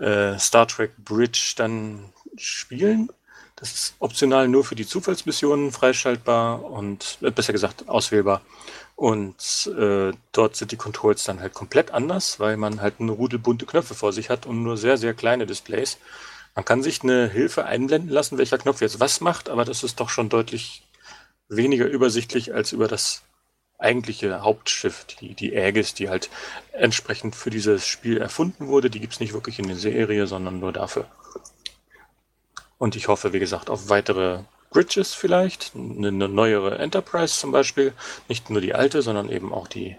äh, 0.00 0.04
äh, 0.04 0.38
Star 0.38 0.68
Trek 0.68 0.92
Bridge 0.98 1.54
dann 1.56 2.04
spielen. 2.36 3.08
Das 3.56 3.72
ist 3.72 3.94
optional 4.00 4.48
nur 4.48 4.64
für 4.64 4.74
die 4.74 4.86
Zufallsmissionen 4.86 5.72
freischaltbar 5.72 6.62
und 6.62 7.18
äh, 7.22 7.30
besser 7.30 7.54
gesagt 7.54 7.88
auswählbar. 7.88 8.42
Und 8.96 9.72
äh, 9.76 10.12
dort 10.32 10.56
sind 10.56 10.70
die 10.70 10.76
Controls 10.76 11.24
dann 11.24 11.40
halt 11.40 11.52
komplett 11.52 11.90
anders, 11.90 12.38
weil 12.38 12.56
man 12.56 12.80
halt 12.80 13.00
eine 13.00 13.12
Rudel 13.12 13.38
bunte 13.38 13.66
Knöpfe 13.66 13.94
vor 13.94 14.12
sich 14.12 14.30
hat 14.30 14.46
und 14.46 14.62
nur 14.62 14.76
sehr, 14.76 14.96
sehr 14.96 15.14
kleine 15.14 15.46
Displays. 15.46 15.98
Man 16.54 16.64
kann 16.64 16.82
sich 16.82 17.02
eine 17.02 17.28
Hilfe 17.28 17.64
einblenden 17.64 18.10
lassen, 18.10 18.38
welcher 18.38 18.58
Knopf 18.58 18.80
jetzt 18.80 19.00
was 19.00 19.20
macht, 19.20 19.48
aber 19.48 19.64
das 19.64 19.82
ist 19.82 19.98
doch 19.98 20.08
schon 20.08 20.28
deutlich 20.28 20.86
weniger 21.48 21.86
übersichtlich 21.86 22.54
als 22.54 22.72
über 22.72 22.86
das 22.86 23.22
eigentliche 23.78 24.42
Hauptschiff, 24.42 25.04
die, 25.04 25.34
die 25.34 25.54
Aegis, 25.54 25.94
die 25.94 26.08
halt 26.08 26.30
entsprechend 26.72 27.34
für 27.34 27.50
dieses 27.50 27.86
Spiel 27.86 28.18
erfunden 28.18 28.68
wurde. 28.68 28.90
Die 28.90 29.00
gibt 29.00 29.14
es 29.14 29.20
nicht 29.20 29.32
wirklich 29.32 29.58
in 29.58 29.66
der 29.66 29.76
Serie, 29.76 30.28
sondern 30.28 30.60
nur 30.60 30.72
dafür. 30.72 31.06
Und 32.78 32.94
ich 32.94 33.08
hoffe, 33.08 33.32
wie 33.32 33.40
gesagt, 33.40 33.70
auf 33.70 33.88
weitere 33.88 34.40
Bridges 34.74 35.14
vielleicht, 35.14 35.72
eine, 35.74 36.08
eine 36.08 36.28
neuere 36.28 36.78
Enterprise 36.78 37.38
zum 37.38 37.52
Beispiel, 37.52 37.94
nicht 38.28 38.50
nur 38.50 38.60
die 38.60 38.74
alte, 38.74 39.00
sondern 39.00 39.30
eben 39.30 39.54
auch 39.54 39.68
die 39.68 39.96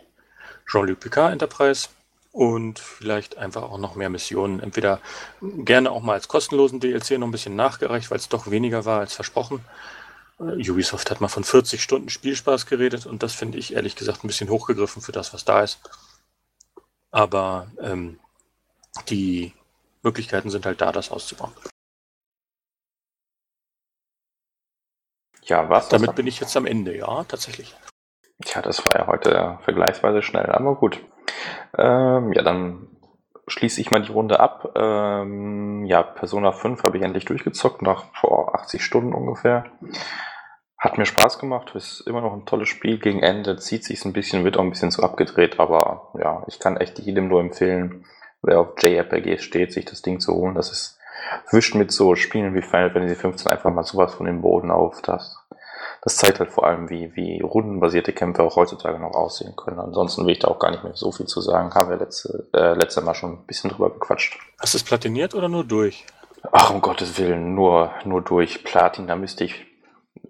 Jean-Luc 0.70 1.00
Picard 1.00 1.32
Enterprise 1.32 1.88
und 2.32 2.80
vielleicht 2.80 3.38
einfach 3.38 3.64
auch 3.64 3.78
noch 3.78 3.96
mehr 3.96 4.10
Missionen. 4.10 4.60
Entweder 4.60 5.00
gerne 5.42 5.90
auch 5.90 6.04
mal 6.04 6.14
als 6.14 6.28
kostenlosen 6.28 6.82
DLC 6.82 7.12
noch 7.12 7.28
ein 7.28 7.32
bisschen 7.32 7.56
nachgereicht, 7.56 8.12
weil 8.12 8.18
es 8.18 8.28
doch 8.28 8.52
weniger 8.52 8.84
war 8.84 9.00
als 9.00 9.14
versprochen. 9.14 9.64
Äh, 10.40 10.70
Ubisoft 10.70 11.10
hat 11.10 11.22
mal 11.22 11.30
von 11.30 11.46
40 11.46 11.82
Stunden 11.82 12.10
Spielspaß 12.10 12.66
geredet 12.66 13.06
und 13.06 13.24
das 13.24 13.34
finde 13.34 13.58
ich 13.58 13.74
ehrlich 13.74 13.96
gesagt 13.96 14.24
ein 14.24 14.28
bisschen 14.28 14.50
hochgegriffen 14.50 15.02
für 15.02 15.14
das, 15.14 15.34
was 15.34 15.46
da 15.46 15.64
ist. 15.64 15.80
Aber 17.12 17.72
ähm, 17.80 18.20
die 19.08 19.54
Möglichkeiten 20.04 20.50
sind 20.50 20.66
halt 20.66 20.82
da, 20.82 20.92
das 20.92 21.12
auszubauen. 21.12 21.54
Ja, 25.46 25.70
was? 25.70 25.90
Damit 25.90 26.16
bin 26.16 26.28
ich 26.28 26.40
jetzt 26.40 26.58
am 26.58 26.66
Ende, 26.66 26.96
ja, 26.96 27.24
tatsächlich. 27.24 27.76
Tja, 28.44 28.62
das 28.62 28.86
war 28.86 29.00
ja 29.00 29.08
heute 29.08 29.60
vergleichsweise 29.62 30.22
schnell, 30.22 30.48
aber 30.48 30.76
gut. 30.76 31.00
Ähm, 31.78 32.34
ja, 32.34 32.42
dann 32.42 32.88
schließe 33.48 33.80
ich 33.80 33.92
mal 33.92 34.02
die 34.02 34.12
Runde 34.12 34.40
ab. 34.40 34.74
Ähm, 34.76 35.86
ja, 35.86 36.04
Persona 36.04 36.52
5 36.52 36.84
habe 36.84 36.98
ich 36.98 37.04
endlich 37.04 37.26
durchgezockt, 37.26 37.82
nach 37.82 38.06
vor 38.16 38.56
80 38.56 38.84
Stunden 38.84 39.14
ungefähr. 39.14 39.66
Hat 40.78 40.98
mir 40.98 41.06
Spaß 41.06 41.40
gemacht, 41.40 41.74
ist 41.76 42.02
immer 42.02 42.22
noch 42.22 42.34
ein 42.34 42.46
tolles 42.46 42.70
Spiel. 42.70 43.00
Gegen 43.00 43.22
Ende 43.22 43.58
zieht 43.58 43.84
sich 43.84 44.04
ein 44.04 44.14
bisschen, 44.14 44.44
wird 44.44 44.58
auch 44.58 44.64
ein 44.64 44.72
bisschen 44.72 44.92
zu 44.92 45.04
abgedreht, 45.04 45.60
aber 45.60 46.12
ja, 46.20 46.44
ich 46.48 46.60
kann 46.60 46.78
echt 46.78 47.00
jedem 47.00 47.28
nur 47.28 47.40
empfehlen, 47.40 48.06
wer 48.42 48.60
auf 48.60 48.74
JRPG 48.80 49.38
steht, 49.38 49.74
sich 49.74 49.86
das 49.86 50.02
Ding 50.02 50.20
zu 50.20 50.34
holen. 50.34 50.56
Das 50.56 50.72
ist 50.72 50.95
wischt 51.52 51.76
mit 51.76 51.92
so 51.92 52.16
Spielen 52.16 52.54
wie 52.54 52.62
Final 52.62 52.92
Fantasy 52.92 53.16
15 53.16 53.52
einfach 53.52 53.72
mal 53.72 53.84
sowas 53.84 54.14
von 54.14 54.26
dem 54.26 54.42
Boden 54.42 54.72
auf. 54.72 55.02
Das, 55.02 55.38
das 56.02 56.18
zeigt 56.18 56.40
halt 56.40 56.52
vor 56.52 56.66
allem, 56.66 56.90
wie, 56.90 57.16
wie 57.16 57.42
rundenbasierte 57.42 58.14
Kämpfe 58.14 58.44
auch 58.44 58.56
heutzutage 58.56 59.00
noch 59.00 59.14
aussehen 59.14 59.56
können. 59.56 59.80
Ansonsten 59.80 60.26
will 60.26 60.34
ich 60.34 60.40
da 60.40 60.48
auch 60.48 60.60
gar 60.60 60.72
nicht 60.72 60.84
mehr 60.84 60.96
so 60.96 61.12
viel 61.12 61.26
zu 61.26 61.42
sagen. 61.42 61.74
Haben 61.74 61.90
wir 61.90 61.98
letzte, 61.98 62.48
äh, 62.54 62.74
letzte 62.74 63.02
Mal 63.02 63.16
schon 63.16 63.34
ein 63.34 63.46
bisschen 63.46 63.70
drüber 63.72 63.90
gequatscht. 63.90 64.40
Hast 64.60 64.74
du 64.74 64.78
es 64.78 64.84
platiniert 64.84 65.34
oder 65.34 65.50
nur 65.50 65.64
durch? 65.64 66.06
Ach, 66.52 66.70
um 66.70 66.82
Gottes 66.82 67.18
Willen, 67.18 67.56
nur, 67.56 67.92
nur 68.04 68.22
durch 68.22 68.64
Platin. 68.64 69.08
Da 69.08 69.16
müsste 69.16 69.44
ich 69.44 69.66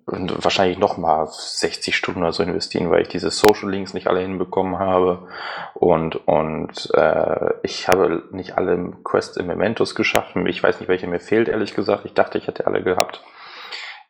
wahrscheinlich 0.06 0.78
noch 0.78 0.98
mal 0.98 1.28
60 1.28 1.96
Stunden 1.96 2.22
oder 2.22 2.32
so 2.32 2.44
investieren, 2.44 2.92
weil 2.92 3.02
ich 3.02 3.08
diese 3.08 3.32
Social 3.32 3.72
Links 3.72 3.94
nicht 3.94 4.08
alle 4.08 4.22
hinbekommen 4.22 4.78
habe 4.78 5.28
und 5.74 6.28
und 6.28 6.92
äh, 6.94 7.54
ich 7.64 7.88
habe 7.88 8.24
nicht 8.32 8.58
alle 8.58 8.94
Quests 9.04 9.38
im 9.38 9.48
Mementos 9.48 9.96
geschafft. 9.96 10.36
Ich 10.46 10.62
weiß 10.62 10.80
nicht, 10.80 10.90
welche 10.90 11.08
mir 11.08 11.20
fehlt, 11.20 11.48
ehrlich 11.48 11.74
gesagt. 11.74 12.06
Ich 12.06 12.14
dachte, 12.14 12.38
ich 12.38 12.48
hätte 12.48 12.68
alle 12.68 12.84
gehabt. 12.84 13.24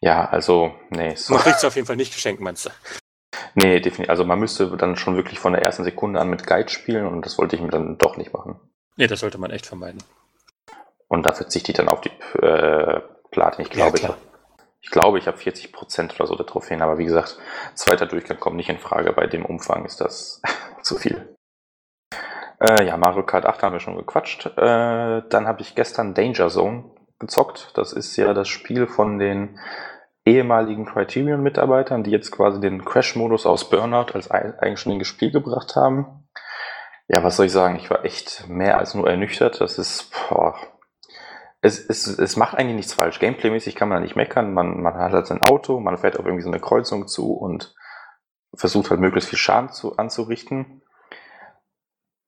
Ja, 0.01 0.25
also, 0.25 0.73
nee. 0.89 1.15
So. 1.15 1.33
Man 1.33 1.43
kriegt 1.43 1.57
es 1.57 1.65
auf 1.65 1.75
jeden 1.75 1.87
Fall 1.87 1.95
nicht 1.95 2.13
geschenkt, 2.13 2.41
meinst 2.41 2.65
du? 2.65 2.69
Nee, 3.53 3.79
definitiv. 3.79 4.09
Also 4.09 4.25
man 4.25 4.39
müsste 4.39 4.75
dann 4.75 4.97
schon 4.97 5.15
wirklich 5.15 5.39
von 5.39 5.53
der 5.53 5.61
ersten 5.61 5.85
Sekunde 5.85 6.19
an 6.19 6.29
mit 6.29 6.45
Guide 6.45 6.69
spielen 6.69 7.07
und 7.07 7.25
das 7.25 7.37
wollte 7.37 7.55
ich 7.55 7.61
mir 7.61 7.69
dann 7.69 7.97
doch 7.97 8.17
nicht 8.17 8.33
machen. 8.33 8.59
Nee, 8.97 9.07
das 9.07 9.21
sollte 9.21 9.37
man 9.37 9.51
echt 9.51 9.65
vermeiden. 9.65 10.03
Und 11.07 11.25
da 11.25 11.31
verzichte 11.31 11.71
ich 11.71 11.77
dann 11.77 11.87
auf 11.87 12.01
die 12.01 12.11
äh, 12.41 13.01
Platin. 13.31 13.63
Ich 13.63 13.71
glaube, 13.71 13.99
ja, 13.99 14.09
ich 14.09 14.15
ich 14.85 14.91
glaube, 14.91 15.17
ich 15.17 15.25
habe 15.25 15.37
40 15.37 15.73
Prozent 15.73 16.13
oder 16.15 16.27
so 16.27 16.35
der 16.35 16.45
Trophäen, 16.45 16.83
aber 16.83 16.99
wie 16.99 17.05
gesagt, 17.05 17.39
zweiter 17.73 18.05
Durchgang 18.05 18.39
kommt 18.39 18.55
nicht 18.55 18.69
in 18.69 18.77
Frage. 18.77 19.13
Bei 19.13 19.25
dem 19.25 19.43
Umfang 19.43 19.83
ist 19.83 19.99
das 19.99 20.43
zu 20.83 20.95
viel. 20.97 21.35
Äh, 22.59 22.85
ja, 22.85 22.95
Mario 22.95 23.25
Kart 23.25 23.47
8 23.47 23.63
haben 23.63 23.73
wir 23.73 23.79
schon 23.79 23.97
gequatscht. 23.97 24.45
Äh, 24.45 25.23
dann 25.27 25.47
habe 25.47 25.61
ich 25.61 25.73
gestern 25.73 26.13
Danger 26.13 26.49
Zone 26.49 26.91
gezockt. 27.17 27.71
Das 27.73 27.93
ist 27.93 28.15
ja 28.15 28.35
das 28.35 28.47
Spiel 28.47 28.85
von 28.85 29.17
den 29.17 29.59
ehemaligen 30.23 30.85
Criterion-Mitarbeitern, 30.85 32.03
die 32.03 32.11
jetzt 32.11 32.31
quasi 32.31 32.61
den 32.61 32.85
Crash-Modus 32.85 33.47
aus 33.47 33.67
Burnout 33.71 34.13
als 34.13 34.29
eigenständiges 34.29 35.07
Spiel 35.07 35.31
gebracht 35.31 35.75
haben. 35.75 36.27
Ja, 37.07 37.23
was 37.23 37.37
soll 37.37 37.47
ich 37.47 37.51
sagen? 37.51 37.77
Ich 37.77 37.89
war 37.89 38.05
echt 38.05 38.47
mehr 38.47 38.77
als 38.77 38.93
nur 38.93 39.09
ernüchtert. 39.09 39.61
Das 39.61 39.79
ist, 39.79 40.11
boah, 40.29 40.55
es, 41.65 41.79
es, 41.79 42.07
es 42.07 42.35
macht 42.35 42.55
eigentlich 42.55 42.75
nichts 42.75 42.93
falsch. 42.93 43.19
Gameplay-mäßig 43.19 43.75
kann 43.75 43.89
man 43.89 43.97
da 43.97 44.01
nicht 44.03 44.15
meckern. 44.15 44.53
Man, 44.53 44.81
man 44.81 44.93
hat 44.93 45.13
halt 45.13 45.25
sein 45.25 45.41
Auto, 45.41 45.79
man 45.79 45.97
fährt 45.97 46.19
auf 46.19 46.25
irgendwie 46.25 46.43
so 46.43 46.49
eine 46.49 46.59
Kreuzung 46.59 47.07
zu 47.07 47.33
und 47.33 47.73
versucht 48.53 48.91
halt 48.91 48.99
möglichst 48.99 49.29
viel 49.29 49.39
Schaden 49.39 49.71
zu, 49.71 49.97
anzurichten. 49.97 50.83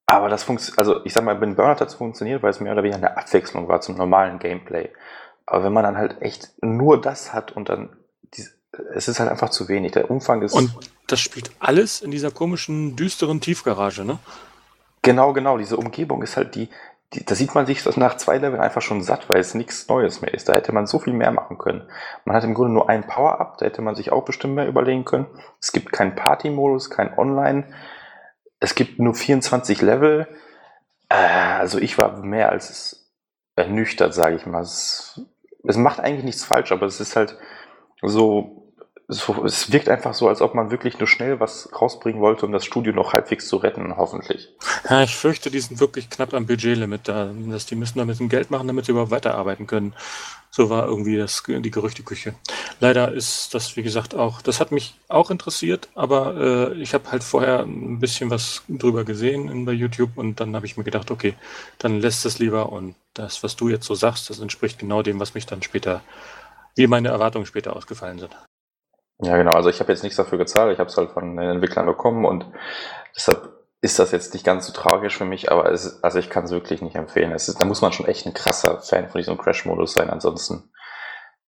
Aber 0.07 0.29
das 0.29 0.43
funktioniert, 0.43 0.79
also 0.79 1.05
ich 1.05 1.13
sag 1.13 1.23
mal, 1.23 1.35
bei 1.35 1.45
Burnout 1.45 1.79
hat 1.79 1.87
es 1.87 1.93
funktioniert, 1.93 2.41
weil 2.41 2.49
es 2.49 2.59
mehr 2.59 2.73
oder 2.73 2.81
weniger 2.81 2.97
eine 2.97 3.15
Abwechslung 3.17 3.67
war 3.67 3.79
zum 3.81 3.95
normalen 3.95 4.39
Gameplay. 4.39 4.89
Aber 5.45 5.63
wenn 5.63 5.73
man 5.73 5.83
dann 5.83 5.97
halt 5.97 6.21
echt 6.21 6.51
nur 6.61 6.99
das 6.99 7.31
hat 7.31 7.51
und 7.51 7.69
dann, 7.69 7.95
es 8.93 9.07
ist 9.07 9.19
halt 9.19 9.29
einfach 9.29 9.49
zu 9.49 9.67
wenig. 9.67 9.91
Der 9.91 10.09
Umfang 10.09 10.41
ist. 10.41 10.53
Und 10.53 10.71
das 11.05 11.19
spielt 11.19 11.51
alles 11.59 12.01
in 12.01 12.09
dieser 12.09 12.31
komischen, 12.31 12.95
düsteren 12.95 13.39
Tiefgarage, 13.39 14.03
ne? 14.03 14.17
Genau, 15.03 15.31
genau. 15.33 15.57
Diese 15.57 15.77
Umgebung 15.77 16.23
ist 16.23 16.37
halt 16.37 16.55
die, 16.55 16.69
die, 17.13 17.23
da 17.23 17.35
sieht 17.35 17.55
man 17.55 17.65
sich 17.65 17.83
das 17.83 17.95
nach 17.95 18.17
zwei 18.17 18.37
Leveln 18.37 18.61
einfach 18.61 18.81
schon 18.81 19.01
satt, 19.01 19.29
weil 19.29 19.39
es 19.39 19.53
nichts 19.53 19.87
Neues 19.87 20.21
mehr 20.21 20.33
ist. 20.33 20.49
Da 20.49 20.53
hätte 20.53 20.73
man 20.73 20.87
so 20.87 20.99
viel 20.99 21.13
mehr 21.13 21.31
machen 21.31 21.57
können. 21.57 21.89
Man 22.25 22.35
hat 22.35 22.43
im 22.43 22.53
Grunde 22.53 22.73
nur 22.73 22.89
ein 22.89 23.07
Power-Up, 23.07 23.57
da 23.57 23.65
hätte 23.65 23.81
man 23.81 23.95
sich 23.95 24.11
auch 24.11 24.25
bestimmt 24.25 24.55
mehr 24.55 24.67
überlegen 24.67 25.05
können. 25.05 25.27
Es 25.61 25.71
gibt 25.71 25.91
keinen 25.91 26.15
Party-Modus, 26.15 26.89
kein 26.89 27.17
Online. 27.17 27.65
Es 28.59 28.75
gibt 28.75 28.99
nur 28.99 29.15
24 29.15 29.81
Level. 29.81 30.27
Äh, 31.09 31.15
also 31.15 31.79
ich 31.79 31.97
war 31.97 32.17
mehr 32.17 32.49
als 32.49 33.13
ernüchtert, 33.55 34.13
sage 34.13 34.35
ich 34.35 34.45
mal. 34.45 34.61
Es, 34.61 35.21
es 35.63 35.77
macht 35.77 35.99
eigentlich 35.99 36.25
nichts 36.25 36.43
falsch, 36.43 36.71
aber 36.71 36.85
es 36.85 36.99
ist 36.99 37.15
halt 37.15 37.37
so 38.01 38.66
so, 39.09 39.45
es 39.45 39.71
wirkt 39.71 39.87
einfach 39.87 40.13
so, 40.13 40.27
als 40.27 40.41
ob 40.41 40.53
man 40.53 40.69
wirklich 40.69 40.99
nur 40.99 41.07
schnell 41.07 41.39
was 41.39 41.69
rausbringen 41.79 42.19
wollte, 42.19 42.45
um 42.45 42.51
das 42.51 42.65
Studio 42.65 42.91
noch 42.91 43.13
halbwegs 43.13 43.47
zu 43.47 43.55
retten, 43.55 43.95
hoffentlich. 43.95 44.49
Ja, 44.89 45.01
ich 45.03 45.15
fürchte, 45.15 45.49
die 45.49 45.61
sind 45.61 45.79
wirklich 45.79 46.09
knapp 46.09 46.33
am 46.33 46.45
Budgetlimit 46.45 47.07
da. 47.07 47.31
Dass 47.33 47.65
die 47.65 47.75
müssen 47.75 47.99
da 47.99 48.03
ein 48.03 48.09
bisschen 48.09 48.27
Geld 48.27 48.51
machen, 48.51 48.67
damit 48.67 48.85
sie 48.85 48.91
überhaupt 48.91 49.11
weiterarbeiten 49.11 49.65
können. 49.65 49.93
So 50.49 50.69
war 50.69 50.87
irgendwie 50.87 51.15
das, 51.15 51.41
die 51.47 51.71
Gerüchteküche. 51.71 52.33
Leider 52.81 53.13
ist 53.13 53.53
das, 53.53 53.77
wie 53.77 53.83
gesagt, 53.83 54.13
auch, 54.13 54.41
das 54.41 54.59
hat 54.59 54.73
mich 54.73 54.95
auch 55.07 55.31
interessiert, 55.31 55.87
aber 55.95 56.35
äh, 56.35 56.73
ich 56.81 56.93
habe 56.93 57.09
halt 57.09 57.23
vorher 57.23 57.59
ein 57.59 57.99
bisschen 57.99 58.29
was 58.29 58.63
drüber 58.67 59.05
gesehen 59.05 59.49
in, 59.49 59.65
bei 59.65 59.71
YouTube 59.71 60.17
und 60.17 60.39
dann 60.39 60.55
habe 60.55 60.65
ich 60.65 60.75
mir 60.75 60.83
gedacht, 60.83 61.11
okay, 61.11 61.35
dann 61.79 62.01
lässt 62.01 62.25
es 62.25 62.39
lieber 62.39 62.71
und 62.71 62.95
das, 63.13 63.43
was 63.43 63.55
du 63.55 63.69
jetzt 63.69 63.85
so 63.85 63.95
sagst, 63.95 64.29
das 64.29 64.39
entspricht 64.39 64.79
genau 64.79 65.01
dem, 65.01 65.19
was 65.19 65.33
mich 65.33 65.45
dann 65.45 65.61
später, 65.61 66.01
wie 66.75 66.87
meine 66.87 67.09
Erwartungen 67.09 67.45
später 67.45 67.75
ausgefallen 67.75 68.19
sind. 68.19 68.35
Ja, 69.19 69.37
genau. 69.37 69.51
Also 69.51 69.69
ich 69.69 69.79
habe 69.79 69.91
jetzt 69.91 70.03
nichts 70.03 70.17
dafür 70.17 70.37
gezahlt. 70.37 70.73
Ich 70.73 70.79
habe 70.79 70.89
es 70.89 70.97
halt 70.97 71.11
von 71.11 71.35
den 71.35 71.49
Entwicklern 71.49 71.85
bekommen 71.85 72.25
und 72.25 72.45
deshalb 73.15 73.57
ist 73.81 73.99
das 73.99 74.11
jetzt 74.11 74.33
nicht 74.33 74.45
ganz 74.45 74.67
so 74.67 74.73
tragisch 74.73 75.17
für 75.17 75.25
mich, 75.25 75.51
aber 75.51 75.71
es, 75.71 76.03
also 76.03 76.17
ich 76.17 76.29
kann 76.29 76.45
es 76.45 76.51
wirklich 76.51 76.81
nicht 76.81 76.95
empfehlen. 76.95 77.31
Es 77.31 77.47
ist, 77.47 77.61
da 77.61 77.65
muss 77.65 77.81
man 77.81 77.93
schon 77.93 78.07
echt 78.07 78.25
ein 78.25 78.33
krasser 78.33 78.81
Fan 78.81 79.09
von 79.09 79.19
diesem 79.19 79.37
Crash-Modus 79.37 79.93
sein. 79.93 80.09
Ansonsten 80.09 80.71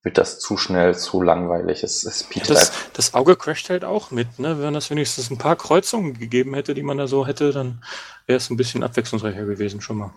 wird 0.03 0.19
das 0.19 0.39
zu 0.39 0.57
schnell, 0.57 0.97
zu 0.97 1.23
langweilig. 1.23 1.83
Es, 1.83 2.05
es 2.05 2.25
bietet 2.25 2.51
das, 2.51 2.73
das 2.93 3.15
Auge 3.15 3.37
crasht 3.37 3.71
halt 3.71 3.85
auch 3.85 4.11
mit, 4.11 4.39
ne? 4.39 4.61
Wenn 4.61 4.75
das 4.75 4.91
wenigstens 4.91 5.31
ein 5.31 5.39
paar 5.39 5.57
Kreuzungen 5.57 6.19
gegeben 6.19 6.55
hätte, 6.55 6.75
die 6.75 6.83
man 6.83 6.99
da 6.99 7.07
so 7.07 7.27
hätte, 7.27 7.53
dann 7.53 7.83
wäre 8.27 8.37
es 8.37 8.51
ein 8.51 8.57
bisschen 8.57 8.83
abwechslungsreicher 8.83 9.45
gewesen 9.45 9.81
schon 9.81 9.99
mal. 9.99 10.11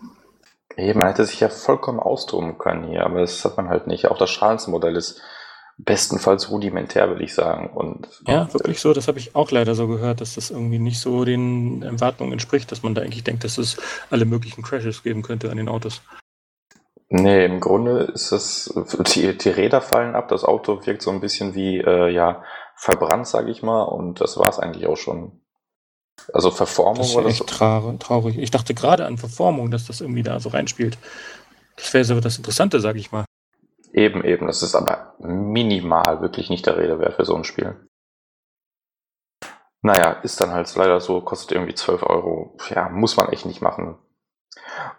Eben, 0.76 1.00
man 1.00 1.08
hätte 1.08 1.24
sich 1.24 1.40
ja 1.40 1.48
vollkommen 1.48 2.00
austoben 2.00 2.58
können 2.58 2.84
hier, 2.84 3.04
aber 3.04 3.20
das 3.20 3.44
hat 3.44 3.56
man 3.56 3.68
halt 3.68 3.86
nicht. 3.86 4.08
Auch 4.08 4.18
das 4.18 4.30
Schadensmodell 4.30 4.96
ist 4.96 5.20
bestenfalls 5.84 6.50
rudimentär, 6.50 7.08
würde 7.08 7.24
ich 7.24 7.34
sagen. 7.34 7.70
Und, 7.70 8.08
ja, 8.26 8.52
wirklich 8.52 8.80
so. 8.80 8.92
Das 8.92 9.08
habe 9.08 9.18
ich 9.18 9.34
auch 9.34 9.50
leider 9.50 9.74
so 9.74 9.86
gehört, 9.86 10.20
dass 10.20 10.34
das 10.34 10.50
irgendwie 10.50 10.78
nicht 10.78 11.00
so 11.00 11.24
den 11.24 11.82
Erwartungen 11.82 12.32
entspricht, 12.32 12.70
dass 12.72 12.82
man 12.82 12.94
da 12.94 13.02
eigentlich 13.02 13.24
denkt, 13.24 13.44
dass 13.44 13.58
es 13.58 13.76
alle 14.10 14.24
möglichen 14.24 14.62
Crashes 14.62 15.02
geben 15.02 15.22
könnte 15.22 15.50
an 15.50 15.56
den 15.56 15.68
Autos. 15.68 16.02
Nee, 17.08 17.44
im 17.44 17.58
Grunde 17.58 18.02
ist 18.14 18.30
das, 18.30 18.72
die, 19.14 19.36
die 19.36 19.48
Räder 19.48 19.80
fallen 19.80 20.14
ab, 20.14 20.28
das 20.28 20.44
Auto 20.44 20.86
wirkt 20.86 21.02
so 21.02 21.10
ein 21.10 21.20
bisschen 21.20 21.56
wie, 21.56 21.78
äh, 21.78 22.08
ja, 22.08 22.44
verbrannt, 22.76 23.26
sage 23.26 23.50
ich 23.50 23.62
mal, 23.62 23.82
und 23.82 24.20
das 24.20 24.38
war 24.38 24.48
es 24.48 24.60
eigentlich 24.60 24.86
auch 24.86 24.96
schon. 24.96 25.40
Also 26.32 26.50
Verformung 26.50 26.98
das 26.98 27.08
ist 27.08 27.14
ja 27.14 27.26
echt 27.26 27.50
so. 27.50 27.96
traurig. 27.98 28.38
Ich 28.38 28.50
dachte 28.50 28.74
gerade 28.74 29.06
an 29.06 29.18
Verformung, 29.18 29.70
dass 29.70 29.86
das 29.86 30.00
irgendwie 30.00 30.22
da 30.22 30.38
so 30.38 30.50
reinspielt. 30.50 30.98
Das 31.76 31.92
wäre 31.94 32.04
so 32.04 32.20
das 32.20 32.36
Interessante, 32.36 32.78
sage 32.78 32.98
ich 32.98 33.10
mal. 33.10 33.24
Eben, 33.92 34.24
eben. 34.24 34.46
Das 34.46 34.62
ist 34.62 34.74
aber 34.74 35.14
minimal 35.18 36.20
wirklich 36.20 36.50
nicht 36.50 36.66
der 36.66 36.76
Rede 36.76 36.98
wert 36.98 37.14
für 37.14 37.24
so 37.24 37.34
ein 37.34 37.44
Spiel. 37.44 37.88
Naja, 39.82 40.12
ist 40.22 40.40
dann 40.40 40.52
halt 40.52 40.74
leider 40.76 41.00
so, 41.00 41.20
kostet 41.22 41.52
irgendwie 41.52 41.74
12 41.74 42.02
Euro. 42.02 42.56
Ja, 42.68 42.88
muss 42.90 43.16
man 43.16 43.30
echt 43.30 43.46
nicht 43.46 43.62
machen. 43.62 43.98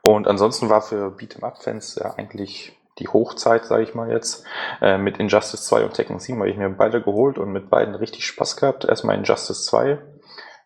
Und 0.02 0.28
ansonsten 0.28 0.70
war 0.70 0.82
für 0.82 1.16
Beat'em-Up-Fans 1.16 1.96
ja 1.96 2.16
eigentlich 2.16 2.78
die 3.00 3.08
Hochzeit, 3.08 3.66
sage 3.66 3.84
ich 3.84 3.94
mal 3.94 4.12
jetzt, 4.12 4.44
äh, 4.82 4.98
mit 4.98 5.18
Injustice 5.18 5.66
2 5.66 5.86
und 5.86 5.94
Tekken 5.94 6.20
7 6.20 6.40
habe 6.40 6.50
ich 6.50 6.58
mir 6.58 6.70
beide 6.70 7.02
geholt 7.02 7.38
und 7.38 7.52
mit 7.52 7.70
beiden 7.70 7.96
richtig 7.96 8.26
Spaß 8.26 8.58
gehabt. 8.58 8.86
Erstmal 8.86 9.18
Injustice 9.18 9.66
2 9.66 10.00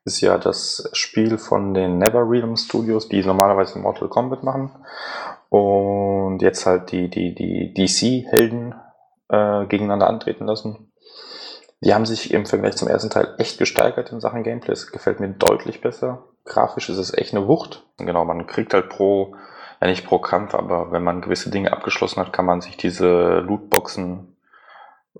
ist 0.05 0.21
ja 0.21 0.37
das 0.37 0.89
Spiel 0.93 1.37
von 1.37 1.73
den 1.73 1.97
NetherRealm 1.97 2.55
Studios, 2.55 3.09
die 3.09 3.23
normalerweise 3.23 3.79
Mortal 3.79 4.07
Kombat 4.07 4.43
machen 4.43 4.71
und 5.49 6.41
jetzt 6.41 6.65
halt 6.65 6.91
die, 6.91 7.09
die, 7.09 7.35
die 7.35 7.73
DC-Helden 7.73 8.75
äh, 9.29 9.65
gegeneinander 9.65 10.07
antreten 10.07 10.45
lassen. 10.45 10.91
Die 11.81 11.93
haben 11.93 12.05
sich 12.05 12.33
im 12.33 12.45
Vergleich 12.45 12.75
zum 12.75 12.87
ersten 12.87 13.09
Teil 13.09 13.35
echt 13.37 13.59
gesteigert 13.59 14.11
in 14.11 14.19
Sachen 14.19 14.43
Gameplay. 14.43 14.73
Es 14.73 14.91
gefällt 14.91 15.19
mir 15.19 15.29
deutlich 15.29 15.81
besser. 15.81 16.23
Grafisch 16.45 16.89
ist 16.89 16.97
es 16.97 17.13
echt 17.13 17.33
eine 17.33 17.47
Wucht. 17.47 17.85
Genau, 17.97 18.25
man 18.25 18.47
kriegt 18.47 18.73
halt 18.73 18.89
pro, 18.89 19.35
ja 19.81 19.87
nicht 19.87 20.05
pro 20.05 20.19
Kampf, 20.19 20.55
aber 20.55 20.91
wenn 20.91 21.03
man 21.03 21.21
gewisse 21.21 21.51
Dinge 21.51 21.73
abgeschlossen 21.73 22.19
hat, 22.21 22.33
kann 22.33 22.45
man 22.45 22.61
sich 22.61 22.77
diese 22.77 23.39
Lootboxen 23.39 24.35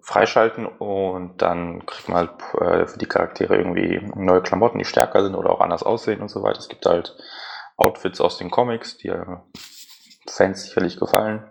freischalten 0.01 0.65
und 0.65 1.41
dann 1.41 1.85
kriegt 1.85 2.09
man 2.09 2.17
halt 2.17 2.31
äh, 2.61 2.85
für 2.85 2.99
die 2.99 3.07
Charaktere 3.07 3.57
irgendwie 3.57 4.01
neue 4.15 4.41
Klamotten, 4.41 4.77
die 4.77 4.85
stärker 4.85 5.23
sind 5.23 5.35
oder 5.35 5.51
auch 5.51 5.61
anders 5.61 5.83
aussehen 5.83 6.21
und 6.21 6.29
so 6.29 6.43
weiter. 6.43 6.59
Es 6.59 6.69
gibt 6.69 6.85
halt 6.85 7.15
Outfits 7.77 8.21
aus 8.21 8.37
den 8.37 8.51
Comics, 8.51 8.97
die 8.97 9.09
Fans 10.27 10.63
sicherlich 10.63 10.97
gefallen. 10.97 11.43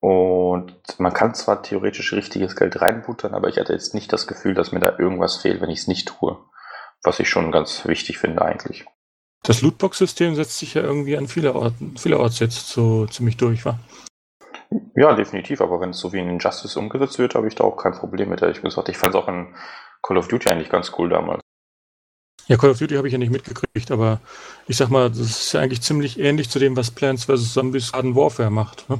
Und 0.00 0.98
man 0.98 1.12
kann 1.12 1.34
zwar 1.34 1.62
theoretisch 1.62 2.12
richtiges 2.12 2.56
Geld 2.56 2.80
reinbuttern, 2.80 3.34
aber 3.34 3.48
ich 3.48 3.58
hatte 3.58 3.72
jetzt 3.72 3.94
nicht 3.94 4.12
das 4.12 4.26
Gefühl, 4.26 4.54
dass 4.54 4.72
mir 4.72 4.80
da 4.80 4.98
irgendwas 4.98 5.36
fehlt, 5.36 5.60
wenn 5.60 5.70
ich 5.70 5.80
es 5.80 5.86
nicht 5.86 6.08
tue. 6.08 6.38
Was 7.04 7.20
ich 7.20 7.28
schon 7.28 7.52
ganz 7.52 7.86
wichtig 7.86 8.18
finde 8.18 8.42
eigentlich. 8.42 8.84
Das 9.44 9.62
Lootbox-System 9.62 10.34
setzt 10.34 10.58
sich 10.58 10.74
ja 10.74 10.82
irgendwie 10.82 11.16
an 11.16 11.26
viele 11.26 11.54
Orten, 11.54 11.96
vielerorts 11.96 12.38
jetzt 12.38 12.68
so 12.68 13.06
ziemlich 13.06 13.36
durch, 13.36 13.64
wa? 13.64 13.78
Ja, 14.94 15.14
definitiv, 15.14 15.60
aber 15.60 15.80
wenn 15.80 15.90
es 15.90 15.98
so 15.98 16.12
wie 16.12 16.20
in 16.20 16.28
Injustice 16.28 16.76
umgesetzt 16.76 17.18
wird, 17.18 17.34
habe 17.34 17.48
ich 17.48 17.54
da 17.54 17.64
auch 17.64 17.76
kein 17.76 17.92
Problem 17.92 18.30
mit, 18.30 18.40
ehrlich 18.40 18.62
gesagt. 18.62 18.88
Ich 18.88 18.96
fand 18.96 19.14
es 19.14 19.20
auch 19.20 19.28
in 19.28 19.54
Call 20.02 20.16
of 20.16 20.28
Duty 20.28 20.48
eigentlich 20.48 20.70
ganz 20.70 20.92
cool 20.98 21.08
damals. 21.08 21.41
Ja, 22.48 22.56
Call 22.56 22.70
of 22.70 22.78
Duty 22.78 22.96
habe 22.96 23.06
ich 23.06 23.12
ja 23.12 23.18
nicht 23.18 23.32
mitgekriegt, 23.32 23.90
aber 23.90 24.20
ich 24.66 24.76
sag 24.76 24.88
mal, 24.90 25.08
das 25.08 25.18
ist 25.18 25.52
ja 25.52 25.60
eigentlich 25.60 25.82
ziemlich 25.82 26.18
ähnlich 26.18 26.50
zu 26.50 26.58
dem, 26.58 26.76
was 26.76 26.90
Plants 26.90 27.24
vs. 27.24 27.52
Zombies 27.52 27.92
Garden 27.92 28.16
Warfare 28.16 28.50
macht. 28.50 28.88
Ne? 28.90 28.98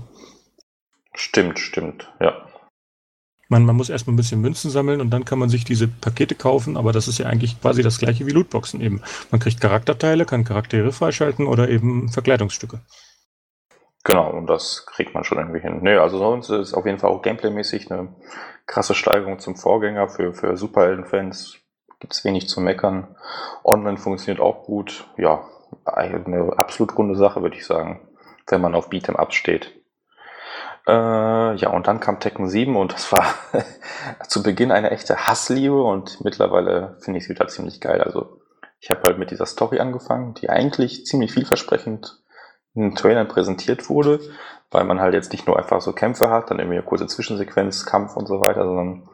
Stimmt, 1.15 1.59
stimmt, 1.59 2.11
ja. 2.21 2.47
Man, 3.49 3.67
man 3.67 3.77
muss 3.77 3.91
erstmal 3.91 4.15
ein 4.15 4.17
bisschen 4.17 4.41
Münzen 4.41 4.71
sammeln 4.71 5.03
und 5.03 5.11
dann 5.11 5.27
kann 5.27 5.39
man 5.39 5.51
sich 5.51 5.65
diese 5.65 5.87
Pakete 5.87 6.35
kaufen, 6.35 6.79
aber 6.79 6.93
das 6.93 7.07
ist 7.07 7.19
ja 7.19 7.27
eigentlich 7.27 7.61
quasi 7.61 7.83
das 7.83 7.99
gleiche 7.99 8.27
wie 8.27 8.31
Lootboxen 8.31 8.81
eben. 8.81 9.03
Man 9.31 9.41
kriegt 9.41 9.61
Charakterteile, 9.61 10.25
kann 10.25 10.45
Charaktere 10.45 10.91
freischalten 10.91 11.47
oder 11.47 11.69
eben 11.69 12.09
Verkleidungsstücke. 12.09 12.81
Genau, 14.05 14.31
und 14.31 14.47
das 14.47 14.87
kriegt 14.87 15.15
man 15.15 15.25
schon 15.25 15.39
irgendwie 15.39 15.61
hin. 15.61 15.81
Nö, 15.83 16.01
also 16.01 16.19
sonst 16.19 16.49
ist 16.49 16.69
es 16.69 16.75
auf 16.75 16.87
jeden 16.87 16.99
Fall 16.99 17.11
auch 17.11 17.23
gameplaymäßig 17.23 17.93
eine 17.93 18.15
krasse 18.67 18.95
Steigerung 18.95 19.39
zum 19.39 19.55
Vorgänger 19.55 20.09
für, 20.09 20.33
für 20.33 20.57
Superhelden-Fans. 20.57 21.59
Gibt 22.03 22.15
es 22.15 22.25
wenig 22.25 22.49
zu 22.49 22.61
meckern. 22.61 23.15
Online 23.63 23.97
funktioniert 23.97 24.41
auch 24.41 24.65
gut. 24.65 25.07
Ja, 25.17 25.45
eine 25.85 26.53
absolut 26.57 26.99
runde 26.99 27.15
Sache, 27.15 27.43
würde 27.43 27.57
ich 27.57 27.65
sagen, 27.65 28.01
wenn 28.49 28.61
man 28.61 28.75
auf 28.75 28.91
Beat'em 28.91 29.23
Ups 29.23 29.37
steht. 29.37 29.71
Äh, 30.89 31.55
ja, 31.55 31.71
und 31.71 31.87
dann 31.87 32.01
kam 32.01 32.19
Tekken 32.19 32.49
7 32.49 32.75
und 32.75 32.93
das 32.93 33.13
war 33.13 33.25
zu 34.27 34.43
Beginn 34.43 34.73
eine 34.73 34.91
echte 34.91 35.29
Hassliebe 35.29 35.81
und 35.81 36.25
mittlerweile 36.25 36.97
finde 36.99 37.19
ich 37.19 37.27
es 37.27 37.31
wieder 37.31 37.47
ziemlich 37.47 37.81
geil. 37.81 38.01
Also 38.01 38.41
ich 38.81 38.91
habe 38.91 39.03
halt 39.05 39.19
mit 39.19 39.31
dieser 39.31 39.47
Story 39.47 39.79
angefangen, 39.79 40.35
die 40.35 40.51
eigentlich 40.51 41.07
ziemlich 41.07 41.31
vielversprechend 41.31 42.21
in 42.75 42.97
Trailern 42.97 43.29
präsentiert 43.29 43.89
wurde, 43.89 44.19
weil 44.73 44.83
man 44.83 45.01
halt 45.01 45.15
jetzt 45.15 45.31
nicht 45.31 45.47
nur 45.47 45.57
einfach 45.57 45.81
so 45.81 45.93
Kämpfe 45.93 46.31
hat, 46.31 46.51
dann 46.51 46.59
irgendwie 46.59 46.79
eine 46.79 46.85
kurze 46.85 47.07
Zwischensequenz, 47.07 47.87
Kampf 47.87 48.17
und 48.17 48.27
so 48.27 48.41
weiter, 48.41 48.65
sondern 48.65 49.09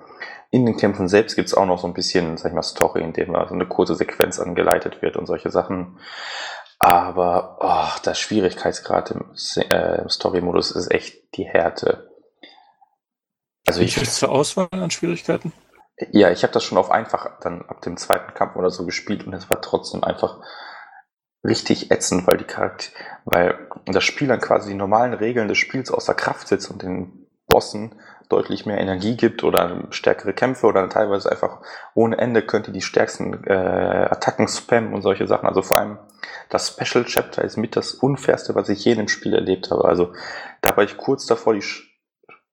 in 0.51 0.65
den 0.65 0.77
Kämpfen 0.77 1.09
selbst 1.09 1.37
gibt 1.37 1.49
es 1.49 1.55
auch 1.55 1.67
noch 1.67 1.79
so 1.79 1.87
ein 1.87 1.95
bisschen, 1.95 2.37
sag 2.37 2.51
ich 2.51 2.55
mal, 2.55 2.63
Story, 2.63 3.03
in 3.03 3.13
dem 3.13 3.35
so 3.35 3.55
eine 3.55 3.67
kurze 3.67 3.95
Sequenz 3.95 4.41
angeleitet 4.41 5.03
wird 5.03 5.17
und 5.17 5.27
solche 5.27 5.51
Sachen. 5.51 5.99
Aber 6.79 7.59
oh, 7.61 8.01
der 8.05 8.15
Schwierigkeitsgrad 8.15 9.11
im 9.11 9.33
äh, 9.57 10.09
Story-Modus 10.09 10.71
ist 10.71 10.91
echt 10.91 11.37
die 11.37 11.45
Härte. 11.45 12.11
Also 13.67 13.81
ich 13.81 14.01
Wie 14.01 14.05
zur 14.05 14.31
Auswahl 14.31 14.69
an 14.71 14.91
Schwierigkeiten? 14.91 15.53
Ja, 16.13 16.31
ich 16.31 16.45
habe 16.45 16.53
das 16.53 16.65
schon 16.65 16.79
auf 16.79 16.91
einfach 16.91 17.41
dann 17.41 17.63
ab 17.63 17.83
dem 17.83 17.97
zweiten 17.97 18.33
Kampf 18.33 18.57
oder 18.57 18.71
so 18.71 18.87
gespielt 18.87 19.27
und 19.27 19.35
es 19.35 19.51
war 19.51 19.61
trotzdem 19.61 20.05
einfach 20.05 20.39
richtig 21.45 21.91
ätzend, 21.91 22.27
weil 22.27 22.37
die 22.37 22.45
Charakter, 22.45 22.91
weil 23.25 23.69
das 23.87 24.05
Spiel 24.05 24.29
dann 24.29 24.41
quasi 24.41 24.71
die 24.71 24.77
normalen 24.77 25.13
Regeln 25.13 25.49
des 25.49 25.59
Spiels 25.59 25.91
außer 25.91 26.15
Kraft 26.15 26.49
setzt 26.49 26.71
und 26.71 26.83
den 26.83 27.27
Bossen 27.49 28.01
deutlich 28.29 28.67
mehr 28.67 28.79
Energie 28.79 29.17
gibt 29.17 29.43
oder 29.43 29.85
stärkere 29.91 30.35
Kämpfe 30.35 30.67
oder 30.67 30.89
teilweise 30.89 31.31
einfach 31.31 31.61
ohne 31.95 32.19
Ende 32.19 32.43
könnt 32.43 32.69
ihr 32.69 32.73
die 32.73 32.83
stärksten 32.83 33.45
äh, 33.45 34.09
Attacken 34.11 34.49
spammen 34.49 34.93
und 34.93 35.03
solche 35.03 35.27
Sachen. 35.27 35.49
Also 35.49 35.63
vor 35.63 35.79
allem 35.79 35.99
das 36.51 36.69
Special 36.69 37.05
Chapter 37.05 37.43
ist 37.43 37.57
mit 37.57 37.77
das 37.77 37.95
unfairste, 37.95 38.55
was 38.55 38.69
ich 38.69 38.85
je 38.85 38.93
in 38.93 38.99
einem 38.99 39.09
Spiel 39.09 39.35
erlebt 39.35 39.71
habe. 39.71 39.85
Also 39.87 40.13
da 40.61 40.77
war 40.77 40.85
ich 40.85 40.97
kurz 40.97 41.27
davor, 41.27 41.55
die, 41.55 41.65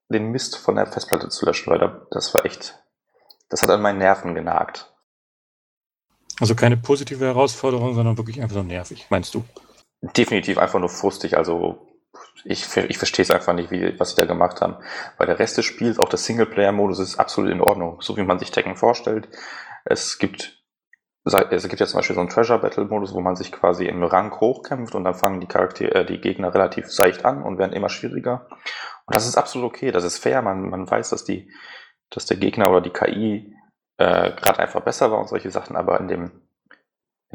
den 0.09 0.31
Mist 0.31 0.57
von 0.57 0.75
der 0.75 0.87
Festplatte 0.87 1.29
zu 1.29 1.45
löschen, 1.45 1.71
weil 1.71 1.79
da, 1.79 2.01
das 2.11 2.33
war 2.33 2.45
echt, 2.45 2.81
das 3.49 3.61
hat 3.61 3.69
an 3.69 3.81
meinen 3.81 3.99
Nerven 3.99 4.33
genagt. 4.33 4.93
Also 6.39 6.55
keine 6.55 6.77
positive 6.77 7.23
Herausforderung, 7.25 7.95
sondern 7.95 8.17
wirklich 8.17 8.41
einfach 8.41 8.55
nur 8.55 8.65
nervig, 8.65 9.07
meinst 9.09 9.33
du? 9.33 9.43
Definitiv 10.01 10.57
einfach 10.57 10.79
nur 10.79 10.89
frustig. 10.89 11.37
Also 11.37 11.94
ich, 12.43 12.77
ich 12.77 12.97
verstehe 12.97 13.23
es 13.23 13.31
einfach 13.31 13.53
nicht, 13.53 13.71
wie, 13.71 13.99
was 13.99 14.11
sie 14.11 14.15
da 14.15 14.25
gemacht 14.25 14.61
haben. 14.61 14.77
Weil 15.17 15.27
der 15.27 15.39
Rest 15.39 15.57
des 15.57 15.65
Spiels, 15.65 15.99
auch 15.99 16.09
der 16.09 16.19
Singleplayer-Modus, 16.19 16.99
ist 16.99 17.19
absolut 17.19 17.51
in 17.51 17.61
Ordnung, 17.61 18.01
so 18.01 18.15
wie 18.17 18.23
man 18.23 18.39
sich 18.39 18.51
Tekken 18.51 18.75
vorstellt. 18.75 19.27
Es 19.83 20.19
gibt, 20.19 20.63
es 21.25 21.67
gibt 21.67 21.79
ja 21.79 21.87
zum 21.87 21.97
Beispiel 21.97 22.15
so 22.15 22.19
einen 22.19 22.29
Treasure 22.29 22.59
Battle-Modus, 22.59 23.13
wo 23.13 23.21
man 23.21 23.35
sich 23.35 23.51
quasi 23.51 23.85
im 23.85 24.03
Rang 24.03 24.39
hochkämpft 24.39 24.93
und 24.93 25.03
dann 25.03 25.15
fangen 25.15 25.41
die 25.41 25.47
Charaktere, 25.47 25.95
äh, 25.95 26.05
die 26.05 26.21
Gegner 26.21 26.53
relativ 26.53 26.91
seicht 26.91 27.25
an 27.25 27.41
und 27.41 27.57
werden 27.57 27.73
immer 27.73 27.89
schwieriger. 27.89 28.47
Und 29.05 29.15
das 29.15 29.27
ist 29.27 29.37
absolut 29.37 29.71
okay, 29.71 29.91
das 29.91 30.03
ist 30.03 30.19
fair. 30.19 30.41
Man, 30.41 30.69
man 30.69 30.89
weiß, 30.89 31.09
dass 31.09 31.23
die, 31.23 31.51
dass 32.11 32.25
der 32.25 32.37
Gegner 32.37 32.69
oder 32.69 32.81
die 32.81 32.91
KI 32.91 33.55
äh, 33.97 34.31
gerade 34.31 34.59
einfach 34.59 34.81
besser 34.81 35.11
war 35.11 35.19
und 35.19 35.29
solche 35.29 35.51
Sachen, 35.51 35.75
aber 35.75 35.99
in 35.99 36.07
dem, 36.07 36.44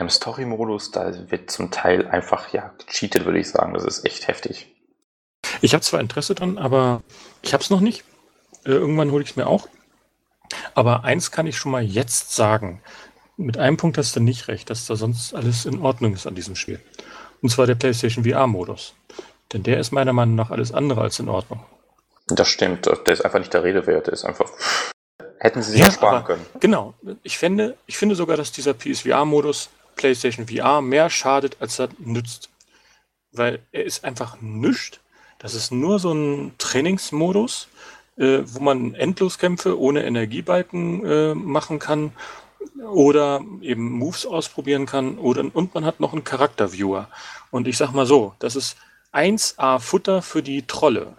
dem 0.01 0.11
Story-Modus, 0.11 0.91
da 0.91 1.31
wird 1.31 1.51
zum 1.51 1.71
Teil 1.71 2.07
einfach 2.09 2.53
ja 2.53 2.75
gecheatet, 2.87 3.25
würde 3.25 3.39
ich 3.39 3.49
sagen. 3.49 3.75
Das 3.75 3.85
ist 3.85 4.05
echt 4.05 4.29
heftig. 4.29 4.75
Ich 5.61 5.75
habe 5.75 5.83
zwar 5.83 6.01
Interesse 6.01 6.35
dran, 6.35 6.59
aber 6.59 7.03
ich 7.43 7.53
habe 7.53 7.63
es 7.63 7.71
noch 7.71 7.81
nicht. 7.81 8.05
Äh, 8.65 8.71
irgendwann 8.71 9.11
hole 9.11 9.23
ich 9.23 9.31
es 9.31 9.37
mir 9.37 9.47
auch. 9.47 9.69
Aber 10.75 11.05
eins 11.05 11.31
kann 11.31 11.47
ich 11.47 11.57
schon 11.57 11.73
mal 11.73 11.83
jetzt 11.83 12.35
sagen. 12.35 12.83
Mit 13.37 13.57
einem 13.57 13.77
Punkt 13.77 13.97
hast 13.97 14.17
du 14.17 14.21
nicht 14.21 14.49
recht, 14.49 14.69
dass 14.69 14.87
da 14.87 14.97
sonst 14.97 15.35
alles 15.35 15.65
in 15.65 15.81
Ordnung 15.81 16.13
ist 16.13 16.27
an 16.27 16.35
diesem 16.35 16.57
Spiel. 16.57 16.81
Und 17.41 17.51
zwar 17.51 17.67
der 17.67 17.75
PlayStation 17.75 18.25
VR-Modus. 18.25 18.95
Denn 19.53 19.63
der 19.63 19.79
ist 19.79 19.93
meiner 19.93 20.13
Meinung 20.13 20.35
nach 20.35 20.51
alles 20.51 20.73
andere 20.73 21.01
als 21.01 21.19
in 21.19 21.29
Ordnung. 21.29 21.65
Das 22.29 22.49
stimmt. 22.49 22.87
Der 22.87 23.13
ist 23.13 23.25
einfach 23.25 23.39
nicht 23.39 23.55
der 23.55 23.65
Rede 23.65 23.87
wert. 23.87 24.07
Der 24.07 24.15
ist 24.15 24.25
einfach 24.25 24.51
Hätten 25.41 25.63
sie 25.63 25.73
sich 25.73 25.81
ja, 25.81 25.91
sparen 25.91 26.23
können. 26.23 26.47
Genau. 26.61 26.93
Ich 27.23 27.39
finde, 27.39 27.79
ich 27.87 27.97
finde 27.97 28.15
sogar, 28.15 28.37
dass 28.37 28.53
dieser 28.53 28.75
PSVR-Modus 28.75 29.71
PlayStation 30.01 30.49
VR 30.49 30.81
mehr 30.81 31.11
schadet, 31.11 31.59
als 31.61 31.79
er 31.79 31.91
nützt. 31.99 32.49
Weil 33.33 33.61
er 33.71 33.85
ist 33.85 34.03
einfach 34.03 34.41
nüscht. 34.41 35.01
Das 35.39 35.55
ist 35.55 35.71
nur 35.73 35.99
so 35.99 36.13
ein 36.13 36.53
Trainingsmodus, 36.57 37.69
äh, 38.17 38.41
wo 38.47 38.61
man 38.61 38.95
Endloskämpfe 38.95 39.79
ohne 39.79 40.05
Energiebalken 40.05 41.05
äh, 41.05 41.35
machen 41.35 41.79
kann 41.79 42.13
oder 42.83 43.43
eben 43.61 43.91
Moves 43.91 44.25
ausprobieren 44.25 44.87
kann 44.87 45.19
oder 45.19 45.45
und 45.55 45.75
man 45.75 45.85
hat 45.85 46.01
noch 46.01 46.13
einen 46.13 46.25
Charakterviewer. 46.25 47.09
Und 47.51 47.69
ich 47.69 47.77
sag 47.77 47.93
mal 47.93 48.07
so, 48.07 48.35
das 48.39 48.57
ist 48.57 48.77
1A 49.13 49.81
Futter 49.81 50.23
für 50.23 50.43
die 50.43 50.67
Trolle, 50.67 51.15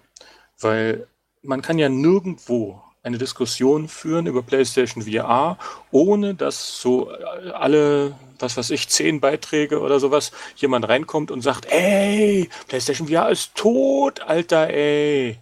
weil 0.60 1.08
man 1.44 1.62
kann 1.62 1.78
ja 1.78 1.90
nirgendwo 1.90 2.82
eine 3.04 3.18
Diskussion 3.18 3.88
führen 3.88 4.28
über 4.28 4.44
PlayStation 4.44 5.04
VR, 5.04 5.58
ohne 5.92 6.36
dass 6.36 6.80
so 6.80 7.12
äh, 7.12 7.50
alle, 7.52 8.16
was 8.40 8.58
weiß 8.58 8.70
ich, 8.72 8.90
zehn 8.90 9.20
Beiträge 9.20 9.80
oder 9.80 10.00
sowas, 10.00 10.32
jemand 10.56 10.88
reinkommt 10.88 11.32
und 11.32 11.42
sagt, 11.42 11.66
ey, 11.72 12.50
PlayStation 12.68 13.08
VR 13.08 13.30
ist 13.30 13.56
tot, 13.56 14.22
Alter, 14.22 14.70
ey. 14.70 15.40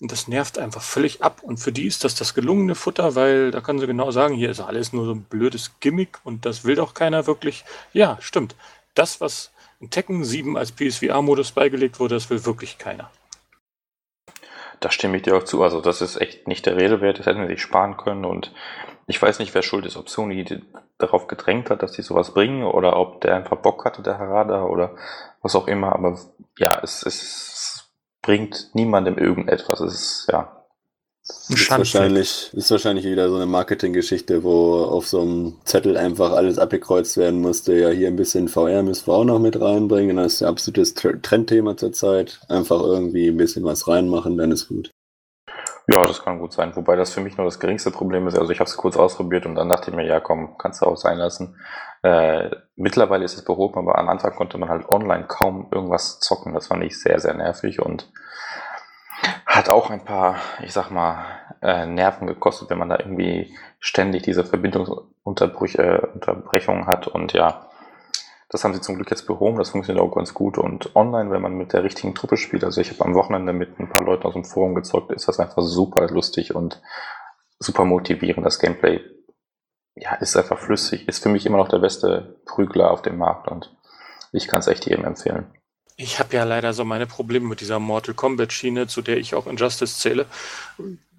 Und 0.00 0.12
das 0.12 0.28
nervt 0.28 0.58
einfach 0.58 0.82
völlig 0.82 1.22
ab. 1.22 1.40
Und 1.42 1.58
für 1.58 1.72
die 1.72 1.86
ist 1.86 2.04
das 2.04 2.14
das 2.14 2.34
gelungene 2.34 2.74
Futter, 2.74 3.14
weil 3.14 3.50
da 3.50 3.60
kann 3.60 3.78
sie 3.78 3.86
genau 3.86 4.10
sagen, 4.10 4.34
hier 4.34 4.50
ist 4.50 4.60
alles 4.60 4.92
nur 4.92 5.06
so 5.06 5.12
ein 5.12 5.22
blödes 5.22 5.72
Gimmick 5.80 6.18
und 6.24 6.44
das 6.44 6.64
will 6.64 6.74
doch 6.74 6.94
keiner 6.94 7.26
wirklich. 7.26 7.64
Ja, 7.92 8.18
stimmt. 8.20 8.56
Das, 8.94 9.20
was 9.20 9.52
in 9.80 9.90
Tekken 9.90 10.24
7 10.24 10.56
als 10.56 10.72
PSVR-Modus 10.72 11.52
beigelegt 11.52 11.98
wurde, 11.98 12.14
das 12.14 12.28
will 12.30 12.44
wirklich 12.44 12.78
keiner. 12.78 13.10
Da 14.80 14.90
stimme 14.90 15.16
ich 15.16 15.22
dir 15.22 15.36
auch 15.36 15.44
zu. 15.44 15.62
Also 15.62 15.80
das 15.80 16.02
ist 16.02 16.20
echt 16.20 16.48
nicht 16.48 16.66
der 16.66 16.76
Rede 16.76 17.00
wert. 17.00 17.18
Das 17.18 17.26
hätten 17.26 17.42
sie 17.42 17.52
sich 17.54 17.62
sparen 17.62 17.96
können. 17.96 18.24
Und 18.24 18.52
ich 19.06 19.20
weiß 19.20 19.38
nicht, 19.38 19.54
wer 19.54 19.62
schuld 19.62 19.86
ist, 19.86 19.96
ob 19.96 20.08
Sony 20.08 20.44
darauf 20.98 21.26
gedrängt 21.26 21.70
hat, 21.70 21.82
dass 21.82 21.92
die 21.92 22.02
sowas 22.02 22.34
bringen 22.34 22.64
oder 22.64 22.96
ob 22.96 23.20
der 23.20 23.36
einfach 23.36 23.58
Bock 23.58 23.84
hatte, 23.84 24.02
der 24.02 24.18
Harada 24.18 24.64
oder 24.64 24.96
was 25.42 25.54
auch 25.56 25.68
immer. 25.68 25.92
Aber 25.92 26.18
ja, 26.58 26.80
es, 26.82 27.04
es 27.04 27.92
bringt 28.22 28.70
niemandem 28.74 29.18
irgendetwas. 29.18 29.80
Es 29.80 29.94
ist 29.94 30.28
ja 30.32 30.55
ist 31.48 31.70
wahrscheinlich, 31.70 32.50
ist 32.52 32.70
wahrscheinlich 32.70 33.04
wieder 33.04 33.28
so 33.28 33.36
eine 33.36 33.46
Marketinggeschichte, 33.46 34.44
wo 34.44 34.84
auf 34.84 35.06
so 35.06 35.22
einem 35.22 35.56
Zettel 35.64 35.96
einfach 35.96 36.32
alles 36.32 36.58
abgekreuzt 36.58 37.16
werden 37.16 37.40
musste. 37.40 37.74
Ja, 37.74 37.88
hier 37.88 38.08
ein 38.08 38.16
bisschen 38.16 38.48
VR 38.48 38.82
müssen 38.82 39.06
wir 39.06 39.14
auch 39.14 39.24
noch 39.24 39.38
mit 39.38 39.60
reinbringen. 39.60 40.16
Das 40.16 40.34
ist 40.34 40.42
ein 40.42 40.48
absolutes 40.48 40.94
Trendthema 40.94 41.76
zurzeit. 41.76 42.40
Einfach 42.48 42.80
irgendwie 42.80 43.28
ein 43.28 43.36
bisschen 43.36 43.64
was 43.64 43.88
reinmachen, 43.88 44.36
dann 44.36 44.52
ist 44.52 44.68
gut. 44.68 44.90
Ja, 45.88 46.04
das 46.04 46.22
kann 46.22 46.40
gut 46.40 46.52
sein. 46.52 46.74
Wobei 46.74 46.96
das 46.96 47.14
für 47.14 47.20
mich 47.20 47.36
nur 47.36 47.44
das 47.44 47.60
geringste 47.60 47.92
Problem 47.92 48.26
ist. 48.26 48.36
Also 48.36 48.52
ich 48.52 48.58
habe 48.58 48.68
es 48.68 48.76
kurz 48.76 48.96
ausprobiert 48.96 49.46
und 49.46 49.54
dann 49.54 49.68
dachte 49.68 49.90
ich 49.90 49.96
mir, 49.96 50.04
ja 50.04 50.18
komm, 50.18 50.58
kannst 50.58 50.82
du 50.82 50.86
auch 50.86 50.96
sein 50.96 51.18
lassen. 51.18 51.56
Äh, 52.02 52.50
mittlerweile 52.74 53.24
ist 53.24 53.34
es 53.34 53.44
behoben, 53.44 53.78
aber 53.78 53.98
am 53.98 54.08
Anfang 54.08 54.34
konnte 54.34 54.58
man 54.58 54.68
halt 54.68 54.88
online 54.88 55.26
kaum 55.28 55.68
irgendwas 55.70 56.18
zocken. 56.18 56.54
Das 56.54 56.66
fand 56.66 56.82
ich 56.82 57.00
sehr, 57.00 57.20
sehr 57.20 57.34
nervig 57.34 57.80
und 57.80 58.10
hat 59.44 59.68
auch 59.68 59.90
ein 59.90 60.04
paar, 60.04 60.36
ich 60.62 60.72
sag 60.72 60.90
mal, 60.90 61.24
äh, 61.62 61.86
Nerven 61.86 62.26
gekostet, 62.26 62.70
wenn 62.70 62.78
man 62.78 62.88
da 62.88 62.98
irgendwie 62.98 63.54
ständig 63.78 64.22
diese 64.22 64.44
Verbindungsunterbrechungen 64.44 66.86
hat 66.86 67.08
und 67.08 67.32
ja, 67.32 67.68
das 68.48 68.62
haben 68.62 68.74
sie 68.74 68.80
zum 68.80 68.94
Glück 68.94 69.10
jetzt 69.10 69.26
behoben, 69.26 69.58
das 69.58 69.70
funktioniert 69.70 70.04
auch 70.04 70.14
ganz 70.14 70.32
gut. 70.32 70.56
Und 70.56 70.94
online, 70.94 71.30
wenn 71.30 71.42
man 71.42 71.54
mit 71.54 71.72
der 71.72 71.82
richtigen 71.82 72.14
Truppe 72.14 72.36
spielt, 72.36 72.62
also 72.62 72.80
ich 72.80 72.90
habe 72.90 73.04
am 73.04 73.14
Wochenende 73.14 73.52
mit 73.52 73.78
ein 73.80 73.88
paar 73.88 74.04
Leuten 74.04 74.24
aus 74.24 74.34
dem 74.34 74.44
Forum 74.44 74.74
gezockt, 74.74 75.12
ist 75.12 75.26
das 75.26 75.40
einfach 75.40 75.62
super 75.62 76.06
lustig 76.08 76.54
und 76.54 76.80
super 77.58 77.84
motivierend. 77.84 78.46
Das 78.46 78.60
Gameplay 78.60 79.00
ja, 79.96 80.14
ist 80.14 80.36
einfach 80.36 80.58
flüssig, 80.58 81.08
ist 81.08 81.22
für 81.22 81.28
mich 81.28 81.46
immer 81.46 81.56
noch 81.56 81.68
der 81.68 81.78
beste 81.78 82.36
Prügler 82.44 82.90
auf 82.90 83.02
dem 83.02 83.18
Markt 83.18 83.48
und 83.48 83.74
ich 84.30 84.46
kann 84.46 84.60
es 84.60 84.68
echt 84.68 84.86
jedem 84.86 85.04
empfehlen. 85.04 85.46
Ich 85.98 86.18
habe 86.18 86.36
ja 86.36 86.44
leider 86.44 86.74
so 86.74 86.84
meine 86.84 87.06
Probleme 87.06 87.48
mit 87.48 87.60
dieser 87.60 87.78
Mortal 87.78 88.14
Kombat 88.14 88.52
Schiene, 88.52 88.86
zu 88.86 89.00
der 89.00 89.16
ich 89.16 89.34
auch 89.34 89.46
Injustice 89.46 89.98
zähle. 89.98 90.26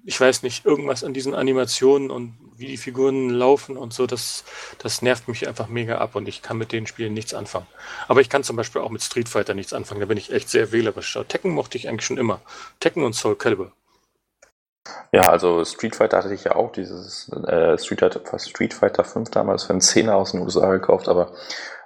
Ich 0.05 0.21
weiß 0.21 0.43
nicht, 0.43 0.65
irgendwas 0.65 1.03
an 1.03 1.13
diesen 1.13 1.33
Animationen 1.33 2.11
und 2.11 2.37
wie 2.55 2.67
die 2.67 2.77
Figuren 2.77 3.29
laufen 3.29 3.75
und 3.75 3.91
so, 3.91 4.07
das, 4.07 4.43
das 4.77 5.01
nervt 5.01 5.27
mich 5.27 5.47
einfach 5.47 5.67
mega 5.67 5.97
ab 5.97 6.15
und 6.15 6.27
ich 6.27 6.41
kann 6.43 6.57
mit 6.57 6.71
den 6.71 6.87
Spielen 6.87 7.13
nichts 7.13 7.33
anfangen. 7.33 7.67
Aber 8.07 8.21
ich 8.21 8.29
kann 8.29 8.43
zum 8.43 8.55
Beispiel 8.55 8.81
auch 8.81 8.91
mit 8.91 9.01
Street 9.01 9.27
Fighter 9.27 9.53
nichts 9.55 9.73
anfangen, 9.73 9.99
da 9.99 10.05
bin 10.05 10.17
ich 10.17 10.31
echt 10.31 10.49
sehr 10.49 10.71
wählerisch. 10.71 11.17
Tekken 11.27 11.51
mochte 11.51 11.77
ich 11.77 11.89
eigentlich 11.89 12.05
schon 12.05 12.17
immer. 12.17 12.39
Tekken 12.79 13.03
und 13.03 13.13
Soul 13.13 13.35
Calibur. 13.35 13.71
Ja, 15.11 15.23
also 15.23 15.65
Street 15.65 15.95
Fighter 15.95 16.17
hatte 16.17 16.33
ich 16.33 16.43
ja 16.43 16.55
auch, 16.55 16.71
dieses 16.71 17.29
äh, 17.29 17.77
Street, 17.77 17.99
Fighter, 17.99 18.39
Street 18.39 18.73
Fighter 18.73 19.03
5 19.03 19.31
damals 19.31 19.63
für 19.63 19.71
einen 19.71 19.81
Zehner 19.81 20.15
aus 20.15 20.31
den 20.31 20.41
USA 20.41 20.71
gekauft, 20.71 21.09
aber 21.09 21.33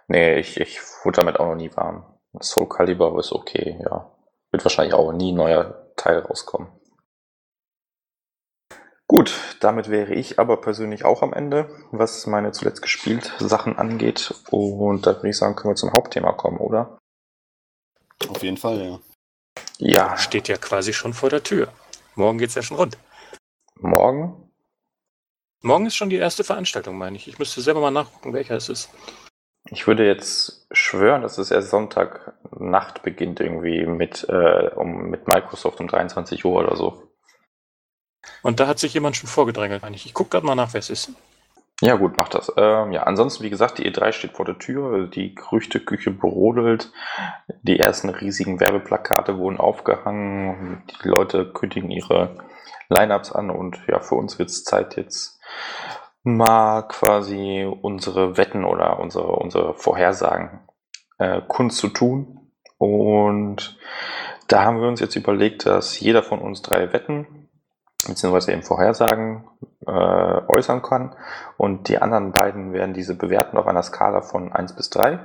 nee, 0.07 0.39
ich, 0.39 0.59
ich 0.59 0.79
wurde 1.03 1.17
damit 1.17 1.39
auch 1.39 1.47
noch 1.47 1.55
nie 1.55 1.71
warm. 1.75 2.05
Soul 2.39 2.69
Calibur 2.69 3.19
ist 3.19 3.31
okay, 3.31 3.79
ja. 3.83 4.11
Wird 4.51 4.63
wahrscheinlich 4.63 4.93
auch 4.93 5.11
nie 5.11 5.31
ein 5.31 5.35
neuer 5.35 5.93
Teil 5.95 6.19
rauskommen. 6.19 6.69
Gut, 9.07 9.57
damit 9.59 9.89
wäre 9.89 10.13
ich 10.13 10.39
aber 10.39 10.61
persönlich 10.61 11.03
auch 11.03 11.21
am 11.21 11.33
Ende, 11.33 11.69
was 11.91 12.25
meine 12.27 12.53
zuletzt 12.53 12.81
gespielt 12.81 13.33
Sachen 13.39 13.77
angeht. 13.77 14.33
Und 14.49 15.05
da 15.05 15.15
würde 15.15 15.29
ich 15.29 15.37
sagen, 15.37 15.55
können 15.55 15.73
wir 15.73 15.75
zum 15.75 15.91
Hauptthema 15.91 16.31
kommen, 16.31 16.59
oder? 16.59 16.97
Auf 18.29 18.41
jeden 18.41 18.55
Fall, 18.55 18.81
ja. 18.81 18.99
Ja. 19.79 20.17
Steht 20.17 20.47
ja 20.47 20.55
quasi 20.55 20.93
schon 20.93 21.13
vor 21.13 21.29
der 21.29 21.43
Tür. 21.43 21.73
Morgen 22.15 22.37
geht's 22.37 22.55
ja 22.55 22.61
schon 22.61 22.77
rund. 22.77 22.97
Morgen? 23.75 24.49
Morgen 25.61 25.85
ist 25.87 25.95
schon 25.95 26.09
die 26.09 26.15
erste 26.15 26.43
Veranstaltung, 26.43 26.97
meine 26.97 27.17
ich. 27.17 27.27
Ich 27.27 27.37
müsste 27.37 27.61
selber 27.61 27.81
mal 27.81 27.91
nachgucken, 27.91 28.33
welcher 28.33 28.55
es 28.55 28.69
ist. 28.69 28.89
Ich 29.71 29.87
würde 29.87 30.05
jetzt 30.05 30.67
schwören, 30.71 31.21
dass 31.21 31.37
es 31.37 31.49
erst 31.49 31.69
Sonntagnacht 31.69 33.03
beginnt, 33.03 33.39
irgendwie 33.39 33.85
mit, 33.85 34.27
äh, 34.27 34.69
um, 34.75 35.09
mit 35.09 35.27
Microsoft 35.27 35.79
um 35.79 35.87
23 35.87 36.43
Uhr 36.43 36.59
oder 36.59 36.75
so. 36.75 37.03
Und 38.43 38.59
da 38.59 38.67
hat 38.67 38.79
sich 38.79 38.93
jemand 38.93 39.15
schon 39.15 39.29
vorgedrängelt, 39.29 39.83
eigentlich. 39.83 40.05
Ich 40.05 40.13
gucke 40.13 40.31
gerade 40.31 40.45
mal 40.45 40.55
nach, 40.55 40.73
wer 40.73 40.79
es 40.79 40.89
ist. 40.89 41.11
Ja, 41.79 41.95
gut, 41.95 42.17
mach 42.17 42.27
das. 42.27 42.51
Ähm, 42.57 42.91
ja, 42.91 43.03
ansonsten, 43.03 43.43
wie 43.43 43.49
gesagt, 43.49 43.77
die 43.77 43.89
E3 43.89 44.11
steht 44.11 44.33
vor 44.33 44.45
der 44.45 44.59
Tür, 44.59 45.07
die 45.07 45.33
Gerüchteküche 45.33 46.11
brodelt, 46.11 46.91
die 47.63 47.79
ersten 47.79 48.09
riesigen 48.09 48.59
Werbeplakate 48.59 49.37
wurden 49.37 49.57
aufgehangen, 49.57 50.83
die 50.91 51.07
Leute 51.07 51.51
kündigen 51.51 51.89
ihre 51.89 52.37
Lineups 52.89 53.31
an 53.31 53.49
und 53.49 53.79
ja, 53.87 53.99
für 53.99 54.15
uns 54.15 54.37
wird 54.37 54.49
es 54.49 54.63
Zeit 54.63 54.97
jetzt 54.97 55.39
mal 56.23 56.83
quasi 56.83 57.67
unsere 57.81 58.37
Wetten 58.37 58.63
oder 58.63 58.99
unsere, 58.99 59.27
unsere 59.33 59.73
Vorhersagen 59.73 60.61
äh, 61.17 61.41
zu 61.69 61.87
tun. 61.89 62.51
Und 62.77 63.77
da 64.47 64.63
haben 64.63 64.81
wir 64.81 64.87
uns 64.87 64.99
jetzt 64.99 65.15
überlegt, 65.15 65.65
dass 65.65 65.99
jeder 65.99 66.23
von 66.23 66.39
uns 66.39 66.61
drei 66.61 66.93
Wetten 66.93 67.49
beziehungsweise 68.07 68.51
eben 68.51 68.63
Vorhersagen 68.63 69.47
äh, 69.85 69.91
äußern 69.91 70.81
kann. 70.81 71.15
Und 71.57 71.87
die 71.87 71.99
anderen 71.99 72.31
beiden 72.31 72.73
werden 72.73 72.93
diese 72.93 73.15
bewerten 73.15 73.57
auf 73.57 73.67
einer 73.67 73.83
Skala 73.83 74.21
von 74.21 74.51
1 74.51 74.75
bis 74.75 74.89
3. 74.89 75.19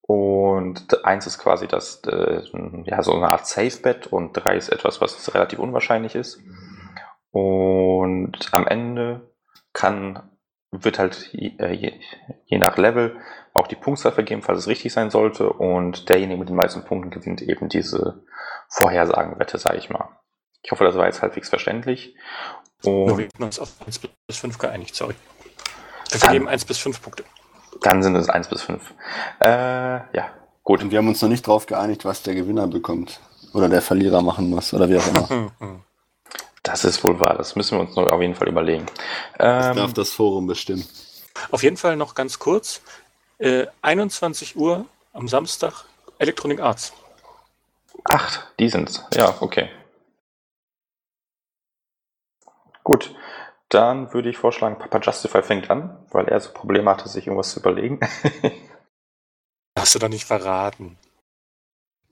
Und 0.00 1.04
1 1.04 1.26
ist 1.26 1.38
quasi 1.38 1.68
das, 1.68 2.02
äh, 2.06 2.42
ja, 2.84 3.02
so 3.02 3.14
eine 3.14 3.30
Art 3.30 3.46
Safe-Bet 3.46 4.08
und 4.08 4.32
3 4.32 4.56
ist 4.56 4.68
etwas, 4.70 5.00
was 5.00 5.34
relativ 5.34 5.58
unwahrscheinlich 5.58 6.14
ist. 6.14 6.40
Und 7.30 8.48
am 8.52 8.66
Ende 8.66 9.31
kann, 9.72 10.30
wird 10.70 10.98
halt 10.98 11.30
je, 11.32 11.52
äh, 11.58 11.72
je, 11.72 11.92
je 12.46 12.58
nach 12.58 12.76
Level 12.76 13.16
auch 13.54 13.66
die 13.66 13.76
Punktzahl 13.76 14.12
vergeben, 14.12 14.42
falls 14.42 14.60
es 14.60 14.66
richtig 14.66 14.92
sein 14.92 15.10
sollte. 15.10 15.52
Und 15.52 16.08
derjenige 16.08 16.38
mit 16.38 16.48
den 16.48 16.56
meisten 16.56 16.84
Punkten 16.84 17.10
gewinnt 17.10 17.42
eben 17.42 17.68
diese 17.68 18.24
Vorhersagenwette, 18.68 19.58
sage 19.58 19.78
ich 19.78 19.90
mal. 19.90 20.08
Ich 20.62 20.70
hoffe, 20.70 20.84
das 20.84 20.96
war 20.96 21.06
jetzt 21.06 21.22
halbwegs 21.22 21.48
verständlich. 21.48 22.16
Und 22.84 23.18
wir 23.18 23.28
haben 23.34 23.44
uns 23.44 23.58
auf 23.58 23.74
1 23.86 23.98
bis 23.98 24.36
5 24.38 24.58
geeinigt, 24.58 24.94
sorry. 24.94 25.14
Wir 26.10 26.20
vergeben 26.20 26.48
1 26.48 26.64
bis 26.64 26.78
5 26.78 27.02
Punkte. 27.02 27.24
Dann 27.82 28.02
sind 28.02 28.16
es 28.16 28.28
1 28.28 28.48
bis 28.48 28.62
5. 28.62 28.94
Äh, 29.40 29.46
ja, 29.46 30.30
gut. 30.62 30.82
Und 30.82 30.90
wir 30.90 30.98
haben 30.98 31.08
uns 31.08 31.20
noch 31.22 31.28
nicht 31.28 31.46
darauf 31.46 31.66
geeinigt, 31.66 32.04
was 32.04 32.22
der 32.22 32.34
Gewinner 32.34 32.66
bekommt. 32.66 33.20
Oder 33.52 33.68
der 33.68 33.82
Verlierer 33.82 34.22
machen 34.22 34.48
muss, 34.50 34.72
oder 34.72 34.88
wie 34.88 34.96
auch 34.96 35.06
immer. 35.06 35.52
das 36.62 36.84
ist 36.84 37.02
wohl 37.02 37.18
wahr, 37.20 37.36
das 37.36 37.56
müssen 37.56 37.78
wir 37.78 37.82
uns 37.82 37.96
noch 37.96 38.06
auf 38.06 38.20
jeden 38.20 38.34
Fall 38.34 38.48
überlegen. 38.48 38.86
Das 39.38 39.68
ähm, 39.68 39.76
darf 39.76 39.92
das 39.92 40.12
Forum 40.12 40.46
bestimmen. 40.46 40.86
Auf 41.50 41.62
jeden 41.62 41.76
Fall 41.76 41.96
noch 41.96 42.14
ganz 42.14 42.38
kurz. 42.38 42.82
Äh, 43.38 43.66
21 43.82 44.56
Uhr 44.56 44.86
am 45.12 45.28
Samstag 45.28 45.84
Electronic 46.18 46.60
Arts. 46.60 46.92
Ach, 48.04 48.46
die 48.58 48.68
sind's. 48.68 49.04
Ja, 49.14 49.36
okay. 49.40 49.68
Gut, 52.84 53.14
dann 53.68 54.12
würde 54.12 54.28
ich 54.28 54.36
vorschlagen, 54.36 54.78
Papa 54.78 55.00
Justify 55.00 55.42
fängt 55.42 55.70
an, 55.70 56.04
weil 56.10 56.28
er 56.28 56.40
so 56.40 56.52
Probleme 56.52 56.90
hatte, 56.90 57.08
sich 57.08 57.26
irgendwas 57.26 57.52
zu 57.52 57.60
überlegen. 57.60 58.00
Hast 59.78 59.94
du 59.94 59.98
doch 59.98 60.08
nicht 60.08 60.26
verraten. 60.26 60.98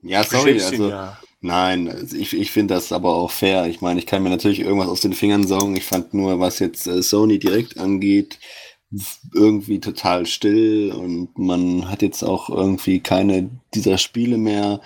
Ja, 0.01 0.23
sorry, 0.23 0.53
also, 0.53 0.89
ja. 0.89 1.17
Nein, 1.41 1.89
also 1.89 2.15
ich, 2.15 2.33
ich 2.33 2.51
finde 2.51 2.75
das 2.75 2.91
aber 2.91 3.15
auch 3.15 3.31
fair. 3.31 3.67
Ich 3.67 3.81
meine, 3.81 3.99
ich 3.99 4.05
kann 4.05 4.23
mir 4.23 4.29
natürlich 4.29 4.59
irgendwas 4.61 4.89
aus 4.89 5.01
den 5.01 5.13
Fingern 5.13 5.47
saugen. 5.47 5.75
Ich 5.75 5.85
fand 5.85 6.13
nur, 6.13 6.39
was 6.39 6.59
jetzt 6.59 6.87
äh, 6.87 7.01
Sony 7.01 7.39
direkt 7.39 7.77
angeht, 7.77 8.39
irgendwie 9.33 9.79
total 9.79 10.25
still 10.25 10.91
und 10.91 11.37
man 11.37 11.89
hat 11.89 12.01
jetzt 12.01 12.23
auch 12.23 12.49
irgendwie 12.49 12.99
keine 12.99 13.49
dieser 13.73 13.97
Spiele 13.97 14.37
mehr 14.37 14.81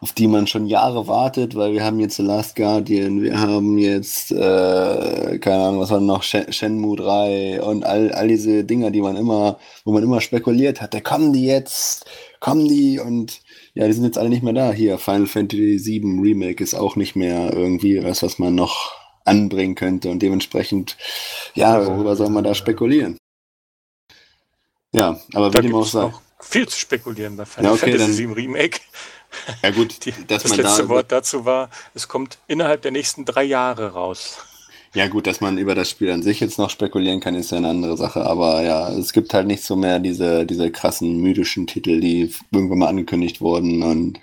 auf 0.00 0.12
die 0.12 0.26
man 0.26 0.46
schon 0.46 0.66
Jahre 0.66 1.06
wartet, 1.08 1.54
weil 1.54 1.72
wir 1.72 1.84
haben 1.84 2.00
jetzt 2.00 2.16
The 2.16 2.22
Last 2.22 2.56
Guardian, 2.56 3.22
wir 3.22 3.38
haben 3.38 3.76
jetzt, 3.76 4.32
äh, 4.32 5.38
keine 5.38 5.64
Ahnung, 5.64 5.80
was 5.80 5.90
war 5.90 6.00
noch, 6.00 6.22
Shen 6.22 6.50
Shenmue 6.52 6.96
3 6.96 7.62
und 7.62 7.84
all, 7.84 8.10
all 8.12 8.28
diese 8.28 8.64
Dinger, 8.64 8.90
die 8.90 9.02
man 9.02 9.16
immer, 9.16 9.58
wo 9.84 9.92
man 9.92 10.02
immer 10.02 10.22
spekuliert 10.22 10.80
hat, 10.80 10.94
da 10.94 11.00
kommen 11.00 11.34
die 11.34 11.44
jetzt, 11.44 12.06
kommen 12.40 12.66
die 12.66 12.98
und 12.98 13.42
ja, 13.74 13.86
die 13.86 13.92
sind 13.92 14.04
jetzt 14.04 14.18
alle 14.18 14.28
nicht 14.28 14.42
mehr 14.42 14.52
da. 14.52 14.72
Hier, 14.72 14.98
Final 14.98 15.26
Fantasy 15.26 15.78
VII 15.84 16.20
Remake 16.20 16.62
ist 16.62 16.74
auch 16.74 16.96
nicht 16.96 17.16
mehr 17.16 17.52
irgendwie 17.52 18.02
was, 18.02 18.22
was 18.22 18.38
man 18.38 18.54
noch 18.54 18.92
anbringen 19.24 19.74
könnte 19.74 20.10
und 20.10 20.20
dementsprechend, 20.20 20.96
ja, 21.54 21.86
worüber 21.86 22.16
soll 22.16 22.30
man 22.30 22.44
da 22.44 22.54
spekulieren? 22.54 23.16
Ja, 24.92 25.20
aber 25.34 25.52
wie 25.52 25.60
dem 25.60 25.74
auch 25.74 25.86
sei. 25.86 26.12
Viel 26.40 26.66
zu 26.66 26.78
spekulieren 26.78 27.36
bei 27.36 27.44
Final 27.44 27.70
ja, 27.70 27.76
okay, 27.76 27.98
Fantasy 27.98 28.26
VII 28.26 28.32
Remake. 28.32 28.80
Ja 29.62 29.70
gut, 29.70 29.94
Die, 30.04 30.12
das 30.26 30.56
letzte 30.56 30.82
da 30.82 30.88
Wort 30.88 31.12
dazu 31.12 31.44
war, 31.44 31.70
es 31.94 32.08
kommt 32.08 32.38
innerhalb 32.48 32.82
der 32.82 32.90
nächsten 32.90 33.24
drei 33.24 33.44
Jahre 33.44 33.92
raus. 33.92 34.38
Ja 34.92 35.06
gut, 35.06 35.28
dass 35.28 35.40
man 35.40 35.56
über 35.56 35.76
das 35.76 35.88
Spiel 35.88 36.10
an 36.10 36.22
sich 36.22 36.40
jetzt 36.40 36.58
noch 36.58 36.68
spekulieren 36.68 37.20
kann, 37.20 37.36
ist 37.36 37.52
ja 37.52 37.58
eine 37.58 37.68
andere 37.68 37.96
Sache. 37.96 38.26
Aber 38.26 38.62
ja, 38.62 38.90
es 38.90 39.12
gibt 39.12 39.32
halt 39.32 39.46
nicht 39.46 39.62
so 39.62 39.76
mehr 39.76 40.00
diese, 40.00 40.44
diese 40.44 40.72
krassen 40.72 41.18
mythischen 41.18 41.68
Titel, 41.68 42.00
die 42.00 42.34
irgendwann 42.50 42.78
mal 42.78 42.88
angekündigt 42.88 43.40
wurden 43.40 43.84
und 43.84 44.18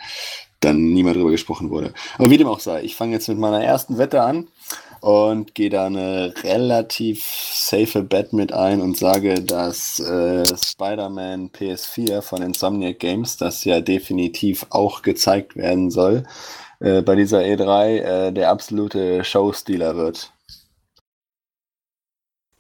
dann 0.60 0.94
niemand 0.94 1.16
drüber 1.16 1.32
gesprochen 1.32 1.70
wurde. 1.70 1.94
Aber 2.18 2.30
wie 2.30 2.38
dem 2.38 2.48
auch 2.48 2.60
sei, 2.60 2.84
ich 2.84 2.96
fange 2.98 3.14
jetzt 3.14 3.30
mit 3.30 3.38
meiner 3.38 3.64
ersten 3.64 3.98
Wette 3.98 4.22
an 4.22 4.48
und 5.00 5.56
gehe 5.56 5.70
da 5.70 5.86
eine 5.86 6.34
relativ 6.44 7.24
safe 7.54 8.04
Bet 8.04 8.34
mit 8.34 8.52
ein 8.52 8.82
und 8.82 8.98
sage, 8.98 9.36
dass 9.36 10.00
äh, 10.00 10.44
Spider-Man 10.46 11.52
PS4 11.52 12.22
von 12.22 12.42
Insomniac 12.42 13.00
Games, 13.00 13.38
das 13.38 13.64
ja 13.64 13.80
definitiv 13.80 14.66
auch 14.72 15.02
gezeigt 15.02 15.56
werden 15.56 15.92
soll, 15.92 16.24
äh, 16.80 17.02
bei 17.04 17.16
dieser 17.16 17.40
E3 17.40 17.86
äh, 18.28 18.32
der 18.34 18.50
absolute 18.50 19.24
Showstealer 19.24 19.96
wird. 19.96 20.32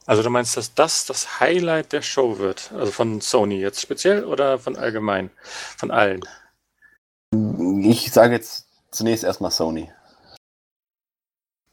Also 0.07 0.23
du 0.23 0.29
meinst, 0.29 0.55
dass 0.55 0.73
das 0.73 1.05
das 1.05 1.41
Highlight 1.41 1.91
der 1.91 2.01
Show 2.01 2.39
wird? 2.39 2.71
Also 2.71 2.93
von 2.93 3.19
Sony 3.19 3.59
jetzt 3.59 3.81
speziell 3.81 4.23
oder 4.23 4.57
von 4.57 4.77
allgemein? 4.77 5.29
Von 5.77 5.91
allen? 5.91 6.21
Ich 7.83 8.11
sage 8.11 8.33
jetzt 8.33 8.67
zunächst 8.89 9.25
erstmal 9.25 9.51
Sony. 9.51 9.91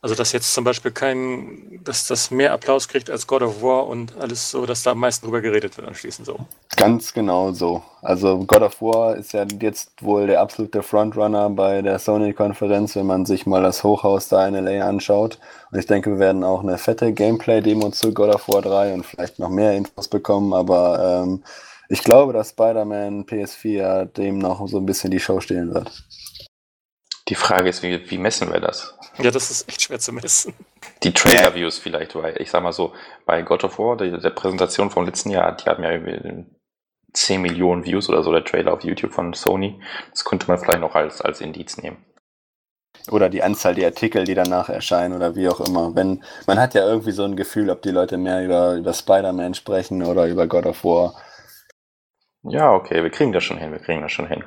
Also 0.05 0.15
dass 0.15 0.33
jetzt 0.33 0.53
zum 0.53 0.65
Beispiel 0.65 0.91
kein, 0.91 1.81
dass 1.83 2.07
das 2.07 2.31
mehr 2.31 2.53
Applaus 2.53 2.89
kriegt 2.89 3.09
als 3.09 3.27
God 3.27 3.41
of 3.41 3.63
War 3.63 3.87
und 3.87 4.15
alles 4.19 4.51
so, 4.51 4.67
dass 4.67 4.83
da 4.83 4.91
am 4.91 4.99
meisten 4.99 5.25
drüber 5.25 5.41
geredet 5.41 5.79
wird 5.79 5.89
anschließend 5.89 6.27
so. 6.27 6.41
Ganz 6.77 7.15
genau 7.15 7.53
so. 7.53 7.83
Also 8.03 8.37
God 8.41 8.61
of 8.61 8.83
War 8.83 9.17
ist 9.17 9.33
ja 9.33 9.47
jetzt 9.63 10.03
wohl 10.03 10.27
der 10.27 10.43
absolute 10.43 10.83
Frontrunner 10.83 11.49
bei 11.49 11.81
der 11.81 11.99
Sony-Konferenz, 11.99 12.97
wenn 12.97 13.07
man 13.07 13.25
sich 13.25 13.47
mal 13.47 13.63
das 13.63 13.83
Hochhaus 13.83 14.29
da 14.29 14.47
in 14.47 14.63
LA 14.63 14.87
anschaut. 14.87 15.39
Und 15.73 15.79
ich 15.79 15.87
denke, 15.87 16.11
wir 16.11 16.19
werden 16.19 16.45
auch 16.45 16.63
eine 16.63 16.77
fette 16.77 17.15
Gameplay-Demo 17.15 17.89
zu 17.89 18.13
God 18.13 18.35
of 18.35 18.47
War 18.47 18.61
3 18.61 18.93
und 18.93 19.07
vielleicht 19.07 19.39
noch 19.39 19.49
mehr 19.49 19.73
Infos 19.73 20.09
bekommen, 20.09 20.53
aber 20.53 21.23
ähm, 21.23 21.43
Ich 21.89 22.03
glaube, 22.03 22.35
dass 22.35 22.51
Spider-Man 22.51 23.25
PS4 23.25 24.05
dem 24.05 24.39
noch 24.39 24.67
so 24.69 24.79
ein 24.79 24.87
bisschen 24.87 25.11
die 25.11 25.21
Show 25.21 25.41
stehlen 25.41 25.73
wird. 25.73 25.91
Die 27.29 27.35
Frage 27.35 27.71
ist, 27.71 27.83
wie, 27.83 28.11
wie 28.11 28.19
messen 28.19 28.53
wir 28.53 28.61
das? 28.61 28.97
Ja, 29.19 29.31
das 29.31 29.51
ist 29.51 29.69
echt 29.69 29.83
schwer 29.83 29.99
zu 29.99 30.13
messen. 30.13 30.53
Die 31.03 31.13
Trailer-Views 31.13 31.79
vielleicht, 31.79 32.15
weil 32.15 32.41
ich 32.41 32.51
sag 32.51 32.63
mal 32.63 32.73
so, 32.73 32.93
bei 33.25 33.43
God 33.43 33.65
of 33.65 33.79
War, 33.79 33.97
der, 33.97 34.19
der 34.19 34.31
Präsentation 34.31 34.91
vom 34.91 35.07
letzten 35.07 35.31
Jahr, 35.31 35.57
die 35.57 35.65
haben 35.65 35.83
ja 35.83 35.93
irgendwie 35.93 36.45
10 37.15 37.41
Millionen 37.41 37.85
Views 37.85 38.09
oder 38.09 38.23
so, 38.23 38.33
der 38.33 38.45
Trailer 38.45 38.75
auf 38.75 38.85
YouTube 38.85 39.13
von 39.13 39.33
Sony. 39.33 39.81
Das 40.11 40.25
könnte 40.25 40.49
man 40.49 40.59
vielleicht 40.59 40.81
noch 40.81 40.95
als, 40.95 41.23
als 41.23 41.41
Indiz 41.41 41.79
nehmen. 41.79 42.05
Oder 43.11 43.29
die 43.29 43.43
Anzahl 43.43 43.75
der 43.75 43.87
Artikel, 43.87 44.25
die 44.25 44.35
danach 44.35 44.69
erscheinen 44.69 45.15
oder 45.15 45.35
wie 45.37 45.49
auch 45.49 45.61
immer. 45.61 45.95
Wenn, 45.95 46.23
man 46.47 46.59
hat 46.59 46.75
ja 46.75 46.87
irgendwie 46.87 47.13
so 47.13 47.25
ein 47.25 47.37
Gefühl, 47.37 47.71
ob 47.71 47.83
die 47.83 47.91
Leute 47.91 48.17
mehr 48.17 48.45
über, 48.45 48.75
über 48.75 48.93
Spider-Man 48.93 49.55
sprechen 49.55 50.03
oder 50.03 50.27
über 50.27 50.47
God 50.47 50.67
of 50.67 50.85
War. 50.85 51.15
Ja, 52.43 52.73
okay, 52.73 53.03
wir 53.03 53.11
kriegen 53.11 53.33
das 53.33 53.45
schon 53.45 53.59
hin, 53.59 53.73
wir 53.73 53.79
kriegen 53.79 54.03
das 54.03 54.13
schon 54.13 54.29
hin. 54.29 54.45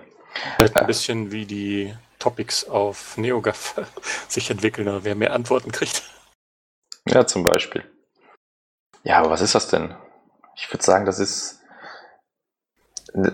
Vielleicht 0.55 0.75
ein 0.75 0.87
bisschen 0.87 1.31
wie 1.31 1.45
die 1.45 1.93
Topics 2.19 2.65
auf 2.65 3.17
NeoGAF 3.17 3.75
sich 4.27 4.49
entwickeln 4.49 4.87
oder 4.87 5.03
wer 5.03 5.15
mehr 5.15 5.33
Antworten 5.33 5.71
kriegt. 5.71 6.03
Ja, 7.07 7.25
zum 7.25 7.43
Beispiel. 7.43 7.83
Ja, 9.03 9.19
aber 9.19 9.29
was 9.29 9.41
ist 9.41 9.55
das 9.55 9.67
denn? 9.67 9.95
Ich 10.55 10.71
würde 10.71 10.83
sagen, 10.83 11.05
das 11.05 11.19
ist. 11.19 11.61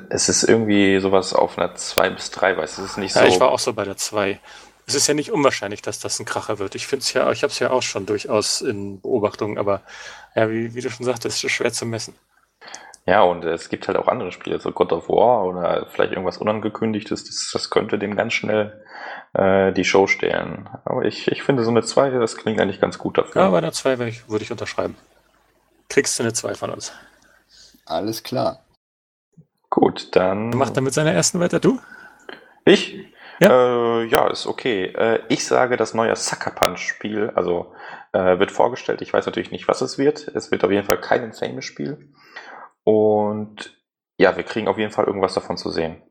Es 0.09 0.29
ist 0.29 0.43
irgendwie 0.43 0.99
sowas 0.99 1.33
auf 1.33 1.57
einer 1.57 1.73
2 1.73 2.11
bis 2.11 2.29
3, 2.31 2.57
weißt 2.57 2.77
du? 2.77 2.83
Es 2.83 2.91
ist 2.91 2.97
nicht 2.97 3.13
so. 3.13 3.19
Ja, 3.19 3.25
ich 3.25 3.39
war 3.39 3.51
auch 3.51 3.59
so 3.59 3.73
bei 3.73 3.83
der 3.83 3.97
2. 3.97 4.39
Es 4.85 4.95
ist 4.95 5.07
ja 5.07 5.13
nicht 5.13 5.31
unwahrscheinlich, 5.31 5.81
dass 5.81 5.99
das 5.99 6.19
ein 6.19 6.25
Kracher 6.25 6.59
wird. 6.59 6.75
Ich 6.75 6.85
finde 6.85 7.03
es 7.03 7.13
ja, 7.13 7.31
ich 7.31 7.41
habe 7.41 7.51
es 7.51 7.59
ja 7.59 7.71
auch 7.71 7.81
schon 7.81 8.05
durchaus 8.05 8.61
in 8.61 9.01
Beobachtung, 9.01 9.57
aber 9.57 9.81
ja, 10.35 10.49
wie, 10.49 10.75
wie 10.75 10.81
du 10.81 10.89
schon 10.89 11.05
sagtest, 11.05 11.43
ist 11.43 11.51
schwer 11.51 11.73
zu 11.73 11.85
messen. 11.85 12.13
Ja, 13.05 13.21
und 13.23 13.43
es 13.43 13.67
gibt 13.67 13.87
halt 13.87 13.97
auch 13.97 14.07
andere 14.07 14.31
Spiele, 14.31 14.59
so 14.59 14.71
God 14.71 14.93
of 14.93 15.09
War 15.09 15.43
oder 15.43 15.87
vielleicht 15.89 16.13
irgendwas 16.13 16.37
Unangekündigtes, 16.37 17.25
das, 17.25 17.49
das 17.51 17.69
könnte 17.69 17.99
dem 17.99 18.15
ganz 18.15 18.33
schnell 18.33 18.81
äh, 19.33 19.73
die 19.73 19.83
Show 19.83 20.07
stehlen. 20.07 20.69
Aber 20.85 21.03
ich, 21.03 21.29
ich 21.29 21.43
finde 21.43 21.63
so 21.63 21.69
eine 21.69 21.83
2, 21.83 22.11
das 22.11 22.37
klingt 22.37 22.61
eigentlich 22.61 22.79
ganz 22.79 22.97
gut 22.97 23.17
dafür. 23.17 23.41
Ja, 23.41 23.49
bei 23.49 23.57
einer 23.57 23.73
2 23.73 23.99
würde 23.99 24.09
ich, 24.09 24.29
würd 24.29 24.41
ich 24.41 24.51
unterschreiben. 24.51 24.95
Kriegst 25.89 26.17
du 26.17 26.23
eine 26.23 26.33
2 26.33 26.55
von 26.55 26.69
uns. 26.69 26.93
Alles 27.85 28.23
klar. 28.23 28.59
Gut, 29.69 30.15
dann. 30.15 30.51
Macht 30.51 30.77
er 30.77 30.81
mit 30.81 30.93
seiner 30.93 31.11
ersten 31.11 31.39
weiter, 31.41 31.59
du? 31.59 31.79
Ich? 32.63 32.95
Ja, 33.39 34.01
äh, 34.01 34.05
ja 34.05 34.27
ist 34.27 34.47
okay. 34.47 34.85
Äh, 34.85 35.19
ich 35.27 35.45
sage, 35.45 35.75
das 35.75 35.93
neue 35.93 36.15
Sucker 36.15 36.51
Punch-Spiel, 36.51 37.31
also 37.35 37.73
äh, 38.13 38.39
wird 38.39 38.51
vorgestellt. 38.51 39.01
Ich 39.01 39.11
weiß 39.11 39.25
natürlich 39.25 39.51
nicht, 39.51 39.67
was 39.67 39.81
es 39.81 39.97
wird. 39.97 40.29
Es 40.29 40.51
wird 40.51 40.63
auf 40.63 40.71
jeden 40.71 40.85
Fall 40.85 41.01
kein 41.01 41.23
Infamous-Spiel. 41.23 41.97
Und 42.83 43.77
ja, 44.17 44.35
wir 44.35 44.43
kriegen 44.43 44.67
auf 44.67 44.77
jeden 44.77 44.91
Fall 44.91 45.05
irgendwas 45.05 45.33
davon 45.33 45.57
zu 45.57 45.69
sehen. 45.69 46.01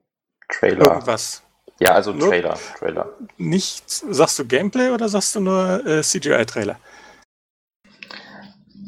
Trailer. 0.49 0.87
Irgendwas. 0.87 1.43
Ja, 1.81 1.93
also 1.93 2.13
nur 2.13 2.29
Trailer. 2.29 2.59
Trailer. 2.79 3.13
Nicht, 3.39 3.89
sagst 3.89 4.39
du 4.39 4.47
Gameplay 4.47 4.91
oder 4.91 5.09
sagst 5.09 5.35
du 5.35 5.41
nur 5.41 5.85
äh, 5.87 6.03
CGI-Trailer? 6.03 6.79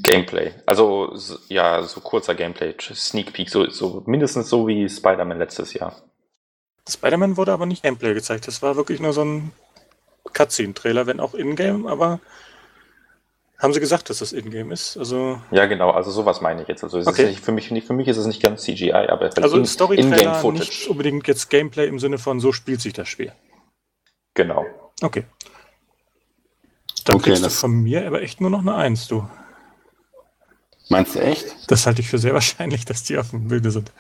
Gameplay. 0.03 0.53
Also, 0.67 1.17
ja, 1.49 1.83
so 1.83 2.01
kurzer 2.01 2.35
Gameplay, 2.35 2.75
Sneak 2.79 3.33
Peek, 3.33 3.49
so, 3.49 3.69
so 3.71 4.03
mindestens 4.07 4.51
so 4.51 4.69
wie 4.69 4.89
Spider-Man 4.89 5.39
letztes 5.39 5.73
Jahr. 5.73 5.97
Spider-Man 6.89 7.37
wurde 7.37 7.53
aber 7.53 7.67
nicht 7.67 7.83
Gameplay 7.83 8.13
gezeigt. 8.13 8.47
Das 8.47 8.61
war 8.61 8.77
wirklich 8.77 9.01
nur 9.01 9.15
so 9.15 9.25
ein 9.25 9.53
Cutscene-Trailer, 10.33 11.07
wenn 11.07 11.21
auch 11.21 11.35
in-game, 11.35 11.87
aber 11.87 12.21
haben 13.65 13.73
sie 13.73 13.81
gesagt, 13.81 14.11
dass 14.11 14.19
das 14.19 14.35
Ingame 14.35 14.75
ist? 14.75 14.99
Also 14.99 15.41
ja, 15.51 15.65
genau, 15.65 15.91
also 15.91 16.11
sowas 16.11 16.43
meine 16.43 16.63
ich 16.63 16.69
jetzt. 16.69 16.85
Also 16.85 16.99
okay. 16.99 17.29
nicht, 17.29 17.41
für, 17.41 17.51
mich, 17.51 17.71
nicht, 17.71 17.87
für 17.87 17.95
mich 17.95 18.07
ist 18.09 18.19
es 18.19 18.27
nicht 18.27 18.43
ganz 18.43 18.63
CGI, 18.63 18.93
aber 18.93 19.31
also 19.41 19.57
in, 19.57 19.65
Story-Trailer 19.65 20.53
nicht 20.53 20.87
unbedingt 20.87 21.27
jetzt 21.27 21.49
Gameplay 21.49 21.89
im 21.89 21.99
Sinne 21.99 22.19
von 22.19 22.41
so 22.41 22.53
spielt 22.53 22.83
sich 22.83 22.93
das 22.93 23.09
Spiel. 23.09 23.33
Genau. 24.35 24.67
Okay. 25.01 25.25
Dann 27.07 27.17
okay, 27.17 27.31
kriegst 27.31 27.45
du 27.45 27.51
von 27.51 27.73
mir 27.73 28.07
aber 28.07 28.21
echt 28.21 28.43
nur 28.43 28.51
noch 28.51 28.61
eine 28.61 28.75
Eins, 28.75 29.09
du. 29.09 29.27
Meinst 30.91 31.15
du 31.15 31.21
echt? 31.21 31.47
Das 31.69 31.87
halte 31.87 32.03
ich 32.03 32.09
für 32.09 32.19
sehr 32.19 32.35
wahrscheinlich, 32.35 32.85
dass 32.85 33.03
die 33.03 33.17
auf 33.17 33.31
dem 33.31 33.49
Bilde 33.49 33.71
sind. 33.71 33.93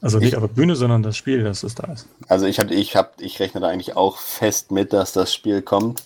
Also 0.00 0.18
nicht 0.18 0.28
ich, 0.28 0.36
auf 0.36 0.42
der 0.42 0.48
Bühne, 0.48 0.74
sondern 0.74 1.02
das 1.02 1.18
Spiel, 1.18 1.44
dass 1.44 1.62
es 1.62 1.74
da 1.74 1.92
ist. 1.92 2.08
Also 2.28 2.46
ich, 2.46 2.58
hab, 2.58 2.70
ich, 2.70 2.96
hab, 2.96 3.20
ich 3.20 3.40
rechne 3.40 3.60
da 3.60 3.68
eigentlich 3.68 3.94
auch 3.94 4.16
fest 4.16 4.70
mit, 4.70 4.94
dass 4.94 5.12
das 5.12 5.34
Spiel 5.34 5.60
kommt 5.60 6.02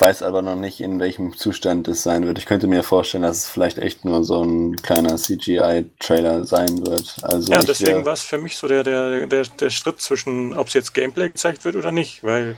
weiß 0.00 0.22
aber 0.22 0.42
noch 0.42 0.56
nicht, 0.56 0.80
in 0.80 1.00
welchem 1.00 1.36
Zustand 1.36 1.88
es 1.88 2.02
sein 2.02 2.24
wird. 2.24 2.38
Ich 2.38 2.46
könnte 2.46 2.66
mir 2.66 2.82
vorstellen, 2.82 3.22
dass 3.22 3.38
es 3.38 3.48
vielleicht 3.48 3.78
echt 3.78 4.04
nur 4.04 4.24
so 4.24 4.42
ein 4.42 4.76
kleiner 4.76 5.16
CGI-Trailer 5.16 6.44
sein 6.44 6.86
wird. 6.86 7.16
Also 7.22 7.52
ja, 7.52 7.60
deswegen 7.60 8.04
war 8.04 8.12
es 8.12 8.22
für 8.22 8.38
mich 8.38 8.56
so 8.56 8.68
der, 8.68 8.84
der, 8.84 9.26
der, 9.26 9.44
der 9.44 9.70
Schritt 9.70 10.00
zwischen, 10.00 10.56
ob 10.56 10.68
es 10.68 10.74
jetzt 10.74 10.94
Gameplay 10.94 11.28
gezeigt 11.28 11.64
wird 11.64 11.76
oder 11.76 11.90
nicht, 11.90 12.22
weil. 12.22 12.56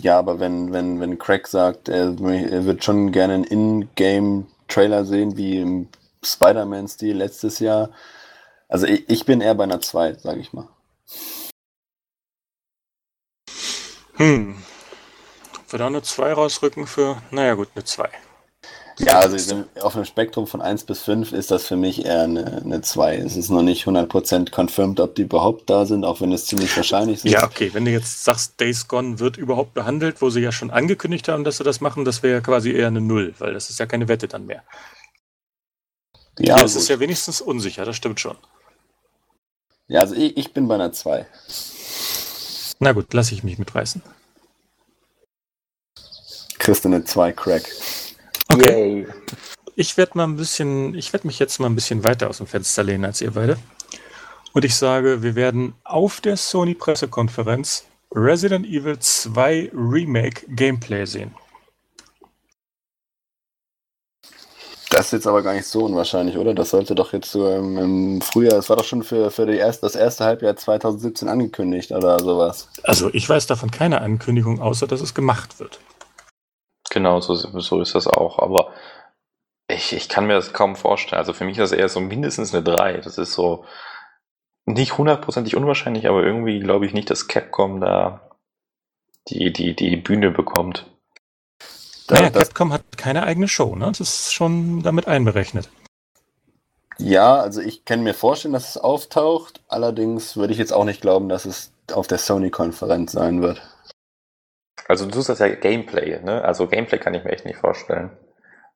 Ja, 0.00 0.18
aber 0.18 0.40
wenn, 0.40 0.72
wenn, 0.72 1.00
wenn 1.00 1.18
Craig 1.18 1.46
sagt, 1.46 1.88
er, 1.88 2.16
er 2.20 2.64
wird 2.64 2.84
schon 2.84 3.12
gerne 3.12 3.34
einen 3.34 3.44
In-Game-Trailer 3.44 5.04
sehen, 5.04 5.36
wie 5.36 5.58
im 5.58 5.88
Spider-Man-Stil 6.24 7.16
letztes 7.16 7.58
Jahr. 7.58 7.90
Also 8.68 8.86
ich, 8.86 9.08
ich 9.08 9.26
bin 9.26 9.40
eher 9.40 9.54
bei 9.54 9.64
einer 9.64 9.80
2, 9.80 10.14
sage 10.14 10.40
ich 10.40 10.52
mal. 10.52 10.68
Hm, 14.16 14.56
wir 15.72 15.78
da 15.78 15.86
eine 15.86 16.02
2 16.02 16.32
rausrücken 16.32 16.86
für, 16.86 17.22
naja 17.30 17.54
gut, 17.54 17.68
eine 17.74 17.84
2. 17.84 18.08
Ja, 19.00 19.20
also 19.20 19.64
auf 19.80 19.94
einem 19.94 20.04
Spektrum 20.04 20.48
von 20.48 20.60
1 20.60 20.84
bis 20.84 21.02
5 21.02 21.32
ist 21.32 21.52
das 21.52 21.66
für 21.66 21.76
mich 21.76 22.04
eher 22.04 22.22
eine, 22.22 22.62
eine 22.64 22.80
2. 22.80 23.18
Es 23.18 23.36
ist 23.36 23.48
noch 23.48 23.62
nicht 23.62 23.86
100% 23.86 24.50
confirmed, 24.50 24.98
ob 24.98 25.14
die 25.14 25.22
überhaupt 25.22 25.70
da 25.70 25.86
sind, 25.86 26.04
auch 26.04 26.20
wenn 26.20 26.32
es 26.32 26.46
ziemlich 26.46 26.76
wahrscheinlich 26.76 27.24
ist. 27.24 27.30
Ja, 27.30 27.44
okay, 27.44 27.70
wenn 27.74 27.84
du 27.84 27.92
jetzt 27.92 28.24
sagst, 28.24 28.58
Days 28.58 28.88
Gone 28.88 29.20
wird 29.20 29.36
überhaupt 29.36 29.74
behandelt, 29.74 30.20
wo 30.20 30.30
sie 30.30 30.40
ja 30.40 30.50
schon 30.50 30.72
angekündigt 30.72 31.28
haben, 31.28 31.44
dass 31.44 31.58
sie 31.58 31.64
das 31.64 31.80
machen, 31.80 32.04
das 32.04 32.24
wäre 32.24 32.34
ja 32.34 32.40
quasi 32.40 32.72
eher 32.72 32.88
eine 32.88 33.00
0, 33.00 33.34
weil 33.38 33.54
das 33.54 33.70
ist 33.70 33.78
ja 33.78 33.86
keine 33.86 34.08
Wette 34.08 34.26
dann 34.26 34.46
mehr. 34.46 34.64
Ja, 36.40 36.56
das 36.56 36.74
ist 36.74 36.88
ja 36.88 36.98
wenigstens 36.98 37.40
unsicher, 37.40 37.84
das 37.84 37.96
stimmt 37.96 38.18
schon. 38.18 38.36
Ja, 39.86 40.00
also 40.00 40.16
ich, 40.16 40.36
ich 40.36 40.52
bin 40.52 40.66
bei 40.66 40.74
einer 40.74 40.92
2. 40.92 41.24
Na 42.80 42.92
gut, 42.92 43.14
lasse 43.14 43.34
ich 43.34 43.44
mich 43.44 43.58
mitreißen 43.58 44.02
kriegst 46.68 46.84
du 46.84 46.88
eine 46.90 47.02
2 47.02 47.32
Crack. 47.32 47.62
Okay. 48.52 49.00
Yay. 49.00 49.06
Ich 49.74 49.96
werde 49.96 50.18
mal 50.18 50.24
ein 50.24 50.36
bisschen, 50.36 50.94
ich 50.94 51.14
werde 51.14 51.26
mich 51.26 51.38
jetzt 51.38 51.58
mal 51.60 51.66
ein 51.66 51.74
bisschen 51.74 52.04
weiter 52.04 52.28
aus 52.28 52.38
dem 52.38 52.46
Fenster 52.46 52.82
lehnen 52.84 53.06
als 53.06 53.22
ihr 53.22 53.30
beide. 53.30 53.56
Und 54.52 54.66
ich 54.66 54.76
sage, 54.76 55.22
wir 55.22 55.34
werden 55.34 55.72
auf 55.84 56.20
der 56.20 56.36
Sony 56.36 56.74
Pressekonferenz 56.74 57.84
Resident 58.14 58.66
Evil 58.66 58.98
2 58.98 59.70
Remake 59.72 60.44
Gameplay 60.48 61.06
sehen. 61.06 61.34
Das 64.90 65.06
ist 65.06 65.12
jetzt 65.12 65.26
aber 65.26 65.42
gar 65.42 65.54
nicht 65.54 65.66
so 65.66 65.86
unwahrscheinlich, 65.86 66.36
oder? 66.36 66.52
Das 66.52 66.70
sollte 66.70 66.94
doch 66.94 67.14
jetzt 67.14 67.30
so 67.30 67.48
im, 67.50 67.78
im 67.78 68.20
Frühjahr, 68.20 68.56
das 68.56 68.68
war 68.68 68.76
doch 68.76 68.84
schon 68.84 69.02
für, 69.02 69.30
für 69.30 69.46
die 69.46 69.56
erste, 69.56 69.86
das 69.86 69.94
erste 69.94 70.24
Halbjahr 70.24 70.56
2017 70.56 71.28
angekündigt 71.28 71.92
oder 71.92 72.18
sowas. 72.18 72.68
Also 72.82 73.08
ich 73.14 73.26
weiß 73.26 73.46
davon 73.46 73.70
keine 73.70 74.02
Ankündigung, 74.02 74.60
außer 74.60 74.86
dass 74.86 75.00
es 75.00 75.14
gemacht 75.14 75.60
wird. 75.60 75.80
Genau, 76.90 77.20
so, 77.20 77.34
so 77.34 77.80
ist 77.80 77.94
das 77.94 78.06
auch. 78.06 78.38
Aber 78.38 78.72
ich, 79.68 79.92
ich 79.92 80.08
kann 80.08 80.26
mir 80.26 80.34
das 80.34 80.52
kaum 80.52 80.76
vorstellen. 80.76 81.18
Also 81.18 81.32
für 81.32 81.44
mich 81.44 81.58
ist 81.58 81.72
das 81.72 81.78
eher 81.78 81.88
so 81.88 82.00
mindestens 82.00 82.54
eine 82.54 82.62
3. 82.62 82.98
Das 82.98 83.18
ist 83.18 83.34
so 83.34 83.64
nicht 84.66 84.98
hundertprozentig 84.98 85.56
unwahrscheinlich, 85.56 86.08
aber 86.08 86.22
irgendwie 86.22 86.60
glaube 86.60 86.86
ich 86.86 86.92
nicht, 86.92 87.10
dass 87.10 87.28
Capcom 87.28 87.80
da 87.80 88.20
die, 89.28 89.52
die, 89.52 89.74
die 89.74 89.96
Bühne 89.96 90.30
bekommt. 90.30 90.86
Naja, 92.10 92.30
Capcom 92.30 92.72
hat 92.72 92.82
keine 92.96 93.24
eigene 93.24 93.48
Show, 93.48 93.76
ne? 93.76 93.86
Das 93.86 94.00
ist 94.00 94.32
schon 94.32 94.82
damit 94.82 95.06
einberechnet. 95.06 95.68
Ja, 96.98 97.36
also 97.36 97.60
ich 97.60 97.84
kann 97.84 98.02
mir 98.02 98.14
vorstellen, 98.14 98.54
dass 98.54 98.70
es 98.70 98.76
auftaucht. 98.76 99.60
Allerdings 99.68 100.36
würde 100.36 100.52
ich 100.52 100.58
jetzt 100.58 100.72
auch 100.72 100.84
nicht 100.84 101.00
glauben, 101.00 101.28
dass 101.28 101.44
es 101.44 101.72
auf 101.92 102.06
der 102.06 102.18
Sony-Konferenz 102.18 103.12
sein 103.12 103.40
wird. 103.40 103.62
Also 104.86 105.06
du 105.06 105.22
das 105.22 105.38
ja 105.38 105.48
Gameplay, 105.48 106.20
ne? 106.22 106.42
Also 106.44 106.66
Gameplay 106.66 106.98
kann 106.98 107.14
ich 107.14 107.24
mir 107.24 107.30
echt 107.30 107.44
nicht 107.44 107.58
vorstellen. 107.58 108.10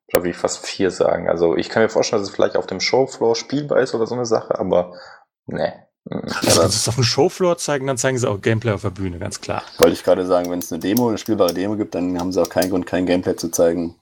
Da 0.09 0.19
würde 0.19 0.31
ich 0.31 0.37
fast 0.37 0.67
vier 0.67 0.91
sagen. 0.91 1.29
Also 1.29 1.57
ich 1.57 1.69
kann 1.69 1.83
mir 1.83 1.89
vorstellen, 1.89 2.21
dass 2.21 2.29
es 2.29 2.35
vielleicht 2.35 2.57
auf 2.57 2.67
dem 2.67 2.81
Showfloor 2.81 3.35
spielbar 3.35 3.81
ist 3.81 3.95
oder 3.95 4.07
so 4.07 4.15
eine 4.15 4.27
Sache, 4.27 4.59
aber 4.59 4.95
ne. 5.47 5.87
Also 6.05 6.63
wenn 6.63 6.69
sie 6.69 6.77
es 6.77 6.89
auf 6.89 6.97
dem 6.97 7.05
Showfloor 7.05 7.59
zeigen, 7.59 7.87
dann 7.87 7.97
zeigen 7.97 8.19
sie 8.19 8.29
auch 8.29 8.41
Gameplay 8.41 8.73
auf 8.73 8.83
der 8.83 8.91
Bühne, 8.91 9.19
ganz 9.19 9.41
klar. 9.41 9.63
Wollte 9.79 9.95
ich 9.95 10.03
gerade 10.03 10.27
sagen, 10.27 10.51
wenn 10.51 10.59
es 10.59 10.73
eine 10.73 10.81
Demo, 10.81 11.09
eine 11.09 11.19
spielbare 11.19 11.55
Demo 11.55 11.77
gibt, 11.77 11.95
dann 11.95 12.19
haben 12.19 12.33
sie 12.33 12.43
auch 12.43 12.49
keinen 12.49 12.71
Grund, 12.71 12.87
kein 12.87 13.07
Gameplay 13.07 13.37
zu 13.37 13.51
zeigen. 13.51 13.95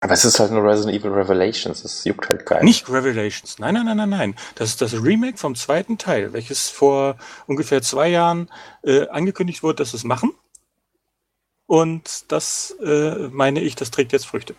Aber 0.00 0.14
es 0.14 0.24
ist 0.24 0.40
halt 0.40 0.50
nur 0.50 0.64
Resident 0.64 0.96
Evil 0.96 1.12
Revelations, 1.12 1.82
das 1.82 2.04
juckt 2.04 2.28
halt 2.30 2.46
keinen. 2.46 2.64
Nicht 2.64 2.88
Revelations, 2.88 3.58
nein, 3.58 3.74
nein, 3.74 3.84
nein, 3.84 3.96
nein, 3.98 4.08
nein. 4.08 4.36
Das 4.54 4.70
ist 4.70 4.80
das 4.80 4.94
Remake 4.94 5.36
vom 5.36 5.54
zweiten 5.54 5.98
Teil, 5.98 6.32
welches 6.32 6.70
vor 6.70 7.16
ungefähr 7.46 7.82
zwei 7.82 8.08
Jahren 8.08 8.50
äh, 8.82 9.06
angekündigt 9.08 9.62
wurde, 9.62 9.76
dass 9.76 9.90
sie 9.90 9.98
es 9.98 10.04
machen. 10.04 10.32
Und 11.70 12.32
das 12.32 12.74
äh, 12.82 13.28
meine 13.30 13.60
ich, 13.60 13.76
das 13.76 13.92
trägt 13.92 14.10
jetzt 14.10 14.26
Früchte. 14.26 14.56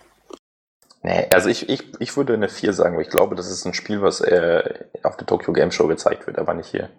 Nee, 1.03 1.27
also 1.33 1.49
ich, 1.49 1.67
ich, 1.67 1.83
ich 1.99 2.15
würde 2.15 2.35
eine 2.35 2.47
4 2.47 2.71
sagen, 2.71 2.95
weil 2.95 3.03
ich 3.03 3.09
glaube, 3.09 3.35
das 3.35 3.51
ist 3.51 3.65
ein 3.65 3.73
Spiel, 3.73 4.01
was 4.01 4.21
äh, 4.21 4.85
auf 5.03 5.17
der 5.17 5.27
Tokyo 5.27 5.51
Game 5.51 5.73
Show 5.73 5.87
gezeigt 5.87 6.25
wird, 6.25 6.39
aber 6.39 6.53
nicht 6.53 6.69
hier. 6.69 6.89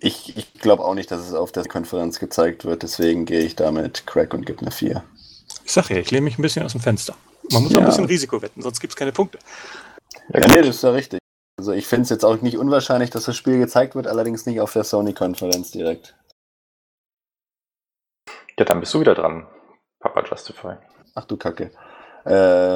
Ich, 0.00 0.36
ich 0.36 0.54
glaube 0.54 0.84
auch 0.84 0.94
nicht, 0.94 1.12
dass 1.12 1.20
es 1.20 1.34
auf 1.34 1.52
der 1.52 1.64
Konferenz 1.66 2.18
gezeigt 2.18 2.64
wird, 2.64 2.82
deswegen 2.82 3.26
gehe 3.26 3.42
ich 3.42 3.54
damit 3.54 4.08
Crack 4.08 4.34
und 4.34 4.44
gebe 4.44 4.62
eine 4.62 4.72
4. 4.72 5.04
Ich 5.64 5.70
sage 5.70 5.94
ja, 5.94 6.00
ich 6.00 6.10
lehne 6.10 6.24
mich 6.24 6.40
ein 6.40 6.42
bisschen 6.42 6.64
aus 6.64 6.72
dem 6.72 6.80
Fenster. 6.80 7.14
Man 7.52 7.62
muss 7.62 7.70
ja. 7.70 7.78
auch 7.78 7.82
ein 7.82 7.86
bisschen 7.86 8.06
Risiko 8.06 8.42
wetten, 8.42 8.60
sonst 8.60 8.80
gibt 8.80 8.94
es 8.94 8.96
keine 8.96 9.12
Punkte. 9.12 9.38
Ja, 10.34 10.40
nee, 10.48 10.62
das 10.62 10.74
ist 10.74 10.82
ja 10.82 10.90
richtig. 10.90 11.20
Also 11.56 11.70
ich 11.70 11.86
finde 11.86 12.02
es 12.02 12.10
jetzt 12.10 12.24
auch 12.24 12.42
nicht 12.42 12.58
unwahrscheinlich, 12.58 13.10
dass 13.10 13.26
das 13.26 13.36
Spiel 13.36 13.60
gezeigt 13.60 13.94
wird, 13.94 14.08
allerdings 14.08 14.46
nicht 14.46 14.60
auf 14.60 14.72
der 14.72 14.82
Sony-Konferenz 14.82 15.70
direkt. 15.70 16.16
Ja, 18.62 18.66
dann 18.66 18.78
bist 18.78 18.94
du 18.94 19.00
wieder 19.00 19.16
dran, 19.16 19.48
Papa 19.98 20.22
Justify. 20.24 20.74
Ach 21.16 21.24
du 21.24 21.36
Kacke. 21.36 21.72
Äh, 22.24 22.30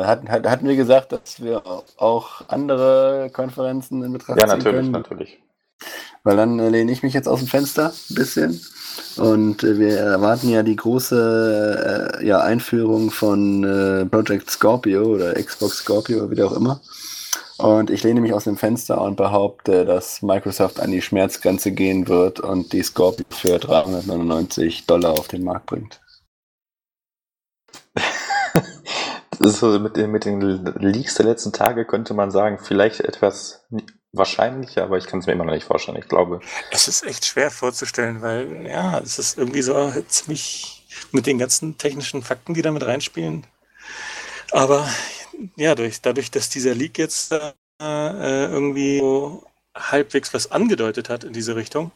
hat, 0.05 0.29
hat, 0.29 0.45
hatten 0.45 0.67
wir 0.67 0.75
gesagt, 0.75 1.13
dass 1.13 1.41
wir 1.41 1.63
auch 1.97 2.43
andere 2.49 3.31
Konferenzen 3.33 4.03
in 4.03 4.13
Betracht 4.13 4.37
ziehen 4.37 4.49
Ja, 4.49 4.57
natürlich, 4.57 4.81
können? 4.81 4.91
natürlich. 4.91 5.43
Weil 6.25 6.37
dann 6.37 6.59
äh, 6.59 6.71
lehne 6.71 6.91
ich 6.91 7.05
mich 7.05 7.15
jetzt 7.15 7.29
aus 7.29 7.39
dem 7.39 7.47
Fenster 7.47 7.93
ein 8.11 8.15
bisschen. 8.17 8.61
Und 9.17 9.63
äh, 9.63 9.79
wir 9.79 9.97
erwarten 9.97 10.49
ja 10.49 10.65
die 10.65 10.75
große 10.75 12.19
äh, 12.21 12.27
ja, 12.27 12.41
Einführung 12.41 13.13
von 13.13 13.63
äh, 13.63 14.07
Project 14.07 14.51
Scorpio 14.51 15.05
oder 15.05 15.35
Xbox 15.35 15.77
Scorpio, 15.77 16.29
wie 16.33 16.43
auch 16.43 16.57
immer. 16.57 16.81
Und 17.59 17.91
ich 17.91 18.03
lehne 18.03 18.21
mich 18.21 18.35
aus 18.35 18.45
dem 18.45 18.57
Fenster 18.57 19.01
und 19.01 19.17
behaupte, 19.17 19.87
dass 19.87 20.21
Microsoft 20.21 20.79
an 20.79 20.91
die 20.91 21.01
Schmerzgrenze 21.01 21.73
gehen 21.73 22.07
wird 22.07 22.41
und 22.41 22.73
die 22.73 22.83
Scorpio 22.83 23.25
für 23.31 23.59
399 23.59 24.87
Dollar 24.87 25.13
auf 25.13 25.29
den 25.29 25.45
Markt 25.45 25.67
bringt. 25.67 26.01
Das 29.39 29.53
ist 29.53 29.61
so 29.61 29.79
mit 29.79 29.99
den, 29.99 30.11
mit 30.11 30.25
den 30.25 30.41
Leaks 30.41 31.17
der 31.17 31.27
letzten 31.27 31.53
Tage 31.53 31.85
könnte 31.85 32.15
man 32.15 32.31
sagen, 32.31 32.59
vielleicht 32.59 33.01
etwas 33.01 33.67
wahrscheinlicher, 34.13 34.83
aber 34.85 34.97
ich 34.97 35.07
kann 35.07 35.21
es 35.21 35.27
mir 35.27 35.35
immer 35.35 35.45
noch 35.45 35.53
nicht 35.53 35.67
vorstellen. 35.67 35.99
Ich 35.99 36.09
glaube. 36.09 36.41
Es 36.71 36.89
ist 36.89 37.05
echt 37.05 37.27
schwer 37.27 37.51
vorzustellen, 37.51 38.23
weil 38.23 38.67
ja, 38.67 38.99
es 38.99 39.19
ist 39.19 39.37
irgendwie 39.37 39.61
so 39.61 39.93
ziemlich 40.09 40.87
mit 41.13 41.27
den 41.27 41.39
ganzen 41.39 41.77
technischen 41.77 42.23
Fakten, 42.23 42.55
die 42.55 42.63
da 42.63 42.71
mit 42.71 42.87
reinspielen. 42.87 43.47
Aber 44.53 44.89
ja, 45.57 45.75
durch, 45.75 46.01
dadurch, 46.01 46.31
dass 46.31 46.49
dieser 46.49 46.75
Leak 46.75 46.99
jetzt 46.99 47.33
äh, 47.33 47.53
irgendwie 47.79 48.99
so 49.01 49.45
halbwegs 49.77 50.33
was 50.35 50.51
angedeutet 50.51 51.09
hat 51.09 51.25
in 51.25 51.33
diese 51.33 51.57
Richtung, 51.57 51.93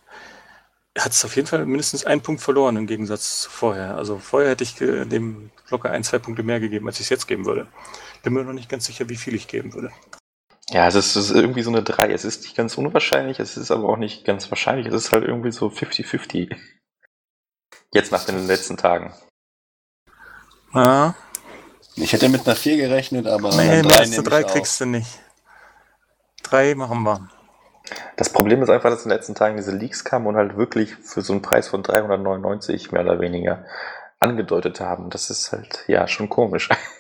hat 0.99 1.13
es 1.13 1.25
auf 1.25 1.37
jeden 1.37 1.49
Fall 1.49 1.65
mindestens 1.67 2.05
einen 2.05 2.21
Punkt 2.21 2.43
verloren 2.43 2.77
im 2.77 2.87
Gegensatz 2.87 3.43
zu 3.43 3.51
vorher. 3.51 3.97
Also 3.97 4.19
vorher 4.19 4.51
hätte 4.51 4.65
ich 4.65 4.75
dem 4.75 5.51
locker 5.71 5.91
ein, 5.91 6.05
zwei 6.05 6.19
Punkte 6.19 6.43
mehr 6.43 6.61
gegeben, 6.61 6.87
als 6.87 6.97
ich 6.97 7.07
es 7.07 7.11
jetzt 7.11 7.27
geben 7.29 7.47
würde. 7.47 7.69
Bin 8.23 8.33
mir 8.33 8.45
noch 8.45 8.53
nicht 8.53 8.69
ganz 8.69 8.87
sicher, 8.87 9.09
wie 9.09 9.17
viel 9.17 9.35
ich 9.35 9.49
geben 9.49 9.73
würde. 9.73 9.93
Ja, 10.71 10.87
es 10.87 10.95
ist, 10.95 11.17
es 11.17 11.31
ist 11.31 11.37
irgendwie 11.37 11.63
so 11.63 11.71
eine 11.71 11.83
3. 11.83 12.13
Es 12.13 12.25
ist 12.25 12.43
nicht 12.43 12.57
ganz 12.57 12.77
unwahrscheinlich, 12.79 13.41
es 13.41 13.57
ist 13.57 13.71
aber 13.71 13.89
auch 13.89 13.97
nicht 13.97 14.25
ganz 14.25 14.51
wahrscheinlich. 14.51 14.87
Es 14.87 14.95
ist 14.95 15.13
halt 15.13 15.25
irgendwie 15.25 15.51
so 15.51 15.69
50-50. 15.69 16.57
Jetzt 17.93 18.13
nach 18.13 18.25
den 18.25 18.47
letzten 18.47 18.77
Tagen. 18.77 19.13
Ja. 20.73 21.15
Ich 22.01 22.13
hätte 22.13 22.29
mit 22.29 22.47
einer 22.47 22.57
4 22.57 22.77
gerechnet, 22.77 23.27
aber. 23.27 23.51
Nee, 23.51 23.83
mehr 23.83 24.01
als 24.01 24.13
eine 24.13 24.23
3 24.23 24.43
kriegst 24.45 24.81
du 24.81 24.87
nicht. 24.87 25.21
3 26.45 26.75
machen 26.75 27.03
wir. 27.03 27.29
Das 28.17 28.31
Problem 28.31 28.63
ist 28.63 28.71
einfach, 28.71 28.91
dass 28.91 29.05
in 29.05 29.11
den 29.11 29.17
letzten 29.17 29.35
Tagen 29.35 29.57
diese 29.57 29.73
Leaks 29.73 30.05
kamen 30.05 30.27
und 30.27 30.37
halt 30.37 30.57
wirklich 30.57 30.95
für 30.97 31.23
so 31.23 31.33
einen 31.33 31.43
Preis 31.43 31.69
von 31.69 31.83
399 31.83 32.93
mehr 32.93 33.03
oder 33.03 33.21
weniger 33.21 33.65
angedeutet 34.19 34.81
haben. 34.81 35.11
Das 35.11 35.31
ist 35.31 35.53
halt, 35.53 35.85
ja, 35.87 36.07
schon 36.07 36.29
komisch. 36.29 36.69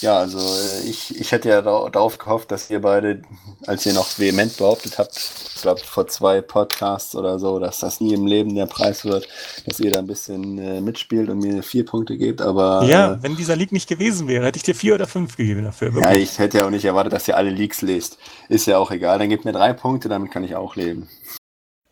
Ja, 0.00 0.18
also 0.18 0.38
äh, 0.38 0.88
ich, 0.88 1.18
ich 1.18 1.32
hätte 1.32 1.48
ja 1.48 1.60
darauf 1.60 2.18
gehofft, 2.18 2.52
dass 2.52 2.70
ihr 2.70 2.80
beide, 2.80 3.22
als 3.66 3.84
ihr 3.84 3.92
noch 3.92 4.18
vehement 4.18 4.56
behauptet 4.56 4.98
habt, 4.98 5.16
ich 5.16 5.62
glaube 5.62 5.80
vor 5.80 6.06
zwei 6.06 6.40
Podcasts 6.40 7.16
oder 7.16 7.38
so, 7.38 7.58
dass 7.58 7.80
das 7.80 8.00
nie 8.00 8.14
im 8.14 8.26
Leben 8.26 8.54
der 8.54 8.66
Preis 8.66 9.04
wird, 9.04 9.26
dass 9.66 9.80
ihr 9.80 9.90
da 9.90 9.98
ein 9.98 10.06
bisschen 10.06 10.58
äh, 10.58 10.80
mitspielt 10.80 11.28
und 11.28 11.40
mir 11.40 11.62
vier 11.64 11.84
Punkte 11.84 12.16
gebt, 12.16 12.40
aber... 12.40 12.84
Ja, 12.84 13.14
äh, 13.14 13.22
wenn 13.22 13.36
dieser 13.36 13.56
Leak 13.56 13.72
nicht 13.72 13.88
gewesen 13.88 14.28
wäre, 14.28 14.46
hätte 14.46 14.58
ich 14.58 14.62
dir 14.62 14.74
vier 14.74 14.94
oder 14.94 15.08
fünf 15.08 15.36
gegeben 15.36 15.64
dafür. 15.64 15.92
Wirklich. 15.94 16.14
Ja, 16.14 16.20
ich 16.20 16.38
hätte 16.38 16.58
ja 16.58 16.66
auch 16.66 16.70
nicht 16.70 16.84
erwartet, 16.84 17.12
dass 17.12 17.26
ihr 17.26 17.36
alle 17.36 17.50
Leaks 17.50 17.82
lest. 17.82 18.18
Ist 18.48 18.66
ja 18.66 18.78
auch 18.78 18.92
egal, 18.92 19.18
dann 19.18 19.28
gebt 19.28 19.44
mir 19.44 19.52
drei 19.52 19.72
Punkte, 19.72 20.08
damit 20.08 20.30
kann 20.30 20.44
ich 20.44 20.54
auch 20.54 20.76
leben. 20.76 21.08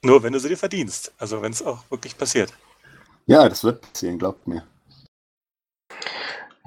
Nur 0.03 0.23
wenn 0.23 0.33
du 0.33 0.39
sie 0.39 0.49
dir 0.49 0.57
verdienst, 0.57 1.13
also 1.19 1.43
wenn 1.43 1.51
es 1.51 1.63
auch 1.63 1.81
wirklich 1.91 2.17
passiert. 2.17 2.53
Ja, 3.27 3.49
das 3.49 3.65
wird 3.65 3.81
passieren, 3.81 4.19
glaubt 4.19 4.47
mir. 4.47 4.63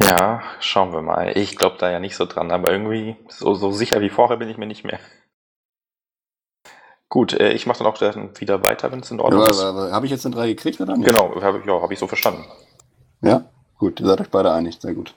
Ja, 0.01 0.41
schauen 0.59 0.93
wir 0.93 1.01
mal. 1.01 1.37
Ich 1.37 1.57
glaube 1.57 1.77
da 1.77 1.91
ja 1.91 1.99
nicht 1.99 2.15
so 2.15 2.25
dran, 2.25 2.51
aber 2.51 2.71
irgendwie 2.71 3.17
so, 3.27 3.53
so 3.53 3.71
sicher 3.71 3.99
wie 4.01 4.09
vorher 4.09 4.37
bin 4.37 4.49
ich 4.49 4.57
mir 4.57 4.67
nicht 4.67 4.85
mehr. 4.85 4.99
Gut, 7.09 7.33
äh, 7.33 7.51
ich 7.53 7.65
mache 7.65 7.79
dann 7.79 7.87
auch 7.87 7.97
dann 7.97 8.39
wieder 8.39 8.63
weiter, 8.63 8.91
wenn 8.91 8.99
es 8.99 9.11
in 9.11 9.19
Ordnung 9.19 9.43
ist. 9.43 9.61
Habe 9.63 10.05
ich 10.05 10.11
jetzt 10.11 10.25
eine 10.25 10.35
3 10.35 10.47
gekriegt 10.47 10.79
oder 10.79 10.95
nicht? 10.95 11.07
Genau, 11.07 11.41
habe 11.41 11.61
ja, 11.65 11.81
hab 11.81 11.91
ich 11.91 11.99
so 11.99 12.07
verstanden. 12.07 12.45
Ja, 13.21 13.45
gut, 13.77 13.99
ihr 13.99 14.05
seid 14.05 14.21
euch 14.21 14.29
beide 14.29 14.51
einig, 14.53 14.79
sehr 14.79 14.93
gut. 14.93 15.15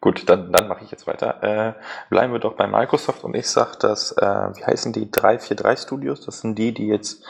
Gut, 0.00 0.28
dann, 0.28 0.52
dann 0.52 0.68
mache 0.68 0.84
ich 0.84 0.90
jetzt 0.90 1.06
weiter. 1.06 1.42
Äh, 1.42 1.74
bleiben 2.10 2.32
wir 2.32 2.38
doch 2.38 2.54
bei 2.54 2.66
Microsoft 2.66 3.24
und 3.24 3.34
ich 3.34 3.48
sage, 3.48 3.78
dass, 3.80 4.12
äh, 4.12 4.26
wie 4.54 4.64
heißen 4.64 4.92
die 4.92 5.10
343 5.10 5.82
Studios? 5.82 6.20
Das 6.20 6.40
sind 6.40 6.58
die, 6.58 6.72
die 6.72 6.86
jetzt 6.86 7.24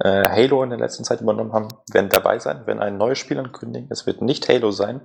äh, 0.00 0.28
Halo 0.28 0.62
in 0.62 0.70
der 0.70 0.78
letzten 0.78 1.04
Zeit 1.04 1.20
übernommen 1.20 1.52
haben, 1.52 1.68
werden 1.90 2.10
dabei 2.10 2.38
sein, 2.38 2.62
wenn 2.66 2.80
ein 2.80 2.98
neues 2.98 3.18
Spiel 3.18 3.38
ankündigen. 3.38 3.88
Es 3.90 4.06
wird 4.06 4.22
nicht 4.22 4.48
Halo 4.48 4.72
sein, 4.72 5.00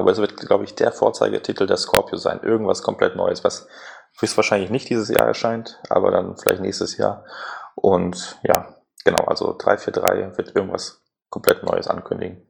aber 0.00 0.12
es 0.12 0.18
wird, 0.18 0.36
glaube 0.38 0.64
ich, 0.64 0.74
der 0.74 0.92
Vorzeigetitel 0.92 1.66
der 1.66 1.76
Scorpio 1.76 2.16
sein. 2.16 2.40
Irgendwas 2.42 2.82
komplett 2.82 3.16
Neues, 3.16 3.44
was 3.44 3.68
höchstwahrscheinlich 4.18 4.70
nicht 4.70 4.88
dieses 4.88 5.10
Jahr 5.10 5.26
erscheint, 5.26 5.78
aber 5.90 6.10
dann 6.10 6.38
vielleicht 6.38 6.62
nächstes 6.62 6.96
Jahr. 6.96 7.26
Und 7.74 8.40
ja, 8.42 8.74
genau, 9.04 9.24
also 9.26 9.54
343 9.56 10.38
wird 10.38 10.56
irgendwas 10.56 11.02
komplett 11.28 11.62
Neues 11.64 11.86
ankündigen. 11.86 12.46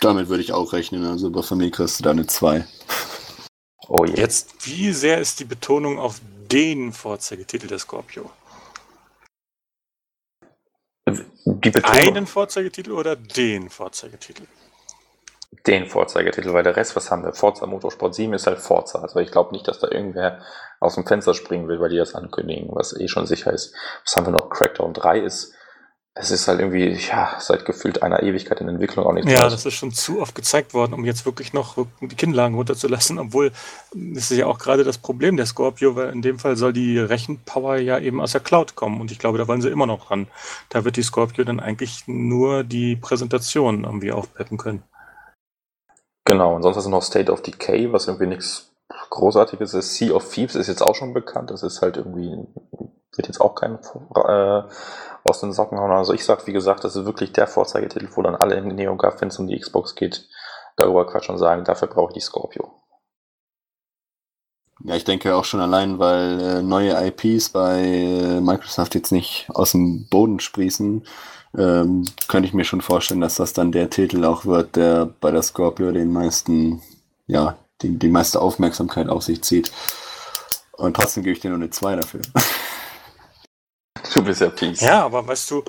Damit 0.00 0.28
würde 0.30 0.42
ich 0.42 0.52
auch 0.52 0.72
rechnen, 0.72 1.04
also 1.04 1.30
bei 1.30 1.42
Familie 1.42 1.72
kriegst 1.72 1.98
du 1.98 2.02
da 2.02 2.10
eine 2.12 2.26
2. 2.26 2.66
Oh 3.88 4.06
je. 4.06 4.14
Jetzt, 4.14 4.66
wie 4.66 4.90
sehr 4.92 5.20
ist 5.20 5.38
die 5.38 5.44
Betonung 5.44 5.98
auf 5.98 6.20
den 6.50 6.94
Vorzeigetitel 6.94 7.66
der 7.66 7.78
Scorpio? 7.78 8.30
Die 11.06 11.70
Betonung. 11.70 11.98
Einen 11.98 12.26
Vorzeigetitel 12.26 12.92
oder 12.92 13.16
den 13.16 13.68
Vorzeigetitel? 13.68 14.44
Den 15.66 15.86
Vorzeigetitel, 15.86 16.52
weil 16.52 16.62
der 16.62 16.76
Rest, 16.76 16.96
was 16.96 17.10
haben 17.10 17.24
wir? 17.24 17.32
Forza 17.32 17.66
Motorsport 17.66 18.14
7 18.14 18.32
ist 18.34 18.46
halt 18.46 18.58
Forza. 18.58 19.00
Also 19.00 19.18
ich 19.20 19.30
glaube 19.30 19.52
nicht, 19.52 19.66
dass 19.68 19.78
da 19.78 19.88
irgendwer 19.90 20.40
aus 20.80 20.94
dem 20.94 21.06
Fenster 21.06 21.34
springen 21.34 21.68
will, 21.68 21.80
weil 21.80 21.90
die 21.90 21.96
das 21.96 22.14
ankündigen, 22.14 22.68
was 22.72 22.98
eh 22.98 23.08
schon 23.08 23.26
sicher 23.26 23.52
ist. 23.52 23.74
Was 24.04 24.16
haben 24.16 24.26
wir 24.26 24.32
noch? 24.32 24.50
Crackdown 24.50 24.92
3 24.92 25.20
ist, 25.20 25.54
es 26.16 26.30
ist 26.30 26.46
halt 26.46 26.60
irgendwie, 26.60 26.90
ja, 27.08 27.34
seit 27.40 27.64
gefühlt 27.64 28.04
einer 28.04 28.22
Ewigkeit 28.22 28.60
in 28.60 28.68
Entwicklung 28.68 29.04
auch 29.04 29.12
nicht 29.12 29.28
Ja, 29.28 29.48
das 29.48 29.66
ist 29.66 29.74
schon 29.74 29.90
zu 29.90 30.20
oft 30.20 30.36
gezeigt 30.36 30.72
worden, 30.72 30.94
um 30.94 31.04
jetzt 31.04 31.26
wirklich 31.26 31.52
noch 31.52 31.76
die 32.00 32.14
Kinnlagen 32.14 32.54
runterzulassen, 32.54 33.18
obwohl 33.18 33.50
das 33.92 34.30
ist 34.30 34.38
ja 34.38 34.46
auch 34.46 34.60
gerade 34.60 34.84
das 34.84 34.98
Problem 34.98 35.36
der 35.36 35.46
Scorpio, 35.46 35.96
weil 35.96 36.10
in 36.10 36.22
dem 36.22 36.38
Fall 36.38 36.56
soll 36.56 36.72
die 36.72 37.00
Rechenpower 37.00 37.78
ja 37.78 37.98
eben 37.98 38.20
aus 38.20 38.30
der 38.30 38.42
Cloud 38.42 38.76
kommen 38.76 39.00
und 39.00 39.10
ich 39.10 39.18
glaube, 39.18 39.38
da 39.38 39.48
wollen 39.48 39.60
sie 39.60 39.70
immer 39.70 39.86
noch 39.86 40.12
ran. 40.12 40.28
Da 40.68 40.84
wird 40.84 40.96
die 40.96 41.02
Scorpio 41.02 41.42
dann 41.42 41.58
eigentlich 41.58 42.04
nur 42.06 42.62
die 42.62 42.94
Präsentation 42.94 43.82
irgendwie 43.82 44.12
aufpeppen 44.12 44.56
können. 44.56 44.84
Genau, 46.24 46.54
und 46.54 46.62
sonst 46.62 46.76
hast 46.76 46.86
du 46.86 46.90
noch 46.90 47.02
State 47.02 47.30
of 47.30 47.42
Decay, 47.42 47.92
was 47.92 48.06
irgendwie 48.06 48.26
nichts 48.26 48.74
Großartiges 49.10 49.74
ist. 49.74 49.94
Sea 49.94 50.14
of 50.14 50.28
Thieves 50.28 50.54
ist 50.54 50.68
jetzt 50.68 50.82
auch 50.82 50.94
schon 50.94 51.12
bekannt. 51.14 51.50
Das 51.50 51.62
ist 51.62 51.82
halt 51.82 51.96
irgendwie, 51.96 52.36
wird 53.16 53.28
jetzt 53.28 53.40
auch 53.40 53.54
kein 53.54 53.78
äh, 54.14 54.62
aus 55.24 55.40
den 55.40 55.52
Socken 55.52 55.78
hauen. 55.78 55.90
Also 55.90 56.14
ich 56.14 56.24
sag, 56.24 56.46
wie 56.46 56.52
gesagt, 56.52 56.84
das 56.84 56.96
ist 56.96 57.04
wirklich 57.04 57.32
der 57.32 57.46
Vorzeigetitel, 57.46 58.08
wo 58.14 58.22
dann 58.22 58.34
alle 58.34 58.56
in 58.56 58.68
NeoGAF, 58.68 59.20
wenn 59.20 59.28
es 59.28 59.38
um 59.38 59.46
die 59.46 59.58
Xbox 59.58 59.94
geht, 59.94 60.26
darüber 60.76 61.06
quatschen 61.06 61.34
und 61.34 61.38
sagen, 61.38 61.64
dafür 61.64 61.88
brauche 61.88 62.10
ich 62.10 62.14
die 62.14 62.20
Scorpio. 62.20 62.72
Ja, 64.82 64.96
ich 64.96 65.04
denke 65.04 65.34
auch 65.36 65.44
schon 65.44 65.60
allein, 65.60 65.98
weil 65.98 66.40
äh, 66.40 66.62
neue 66.62 66.94
IPs 67.06 67.50
bei 67.50 67.78
äh, 67.80 68.40
Microsoft 68.40 68.94
jetzt 68.94 69.12
nicht 69.12 69.48
aus 69.54 69.72
dem 69.72 70.08
Boden 70.08 70.40
sprießen, 70.40 71.06
ähm, 71.56 72.04
könnte 72.28 72.48
ich 72.48 72.54
mir 72.54 72.64
schon 72.64 72.80
vorstellen, 72.80 73.20
dass 73.20 73.36
das 73.36 73.52
dann 73.52 73.72
der 73.72 73.90
Titel 73.90 74.24
auch 74.24 74.44
wird, 74.44 74.76
der 74.76 75.06
bei 75.20 75.30
der 75.30 75.42
Scorpio 75.42 75.92
den 75.92 76.12
meisten, 76.12 76.82
ja, 77.26 77.56
die, 77.82 77.98
die 77.98 78.08
meiste 78.08 78.40
Aufmerksamkeit 78.40 79.08
auf 79.08 79.22
sich 79.22 79.42
zieht. 79.42 79.70
Und 80.72 80.94
trotzdem 80.96 81.22
gebe 81.22 81.34
ich 81.34 81.40
dir 81.40 81.50
nur 81.50 81.58
eine 81.58 81.70
2 81.70 81.96
dafür. 81.96 82.20
Du 84.12 84.22
bist 84.22 84.42
ja 84.42 84.50
Peace. 84.50 84.80
Ja, 84.80 85.04
aber 85.06 85.26
weißt 85.26 85.50
du, 85.50 85.64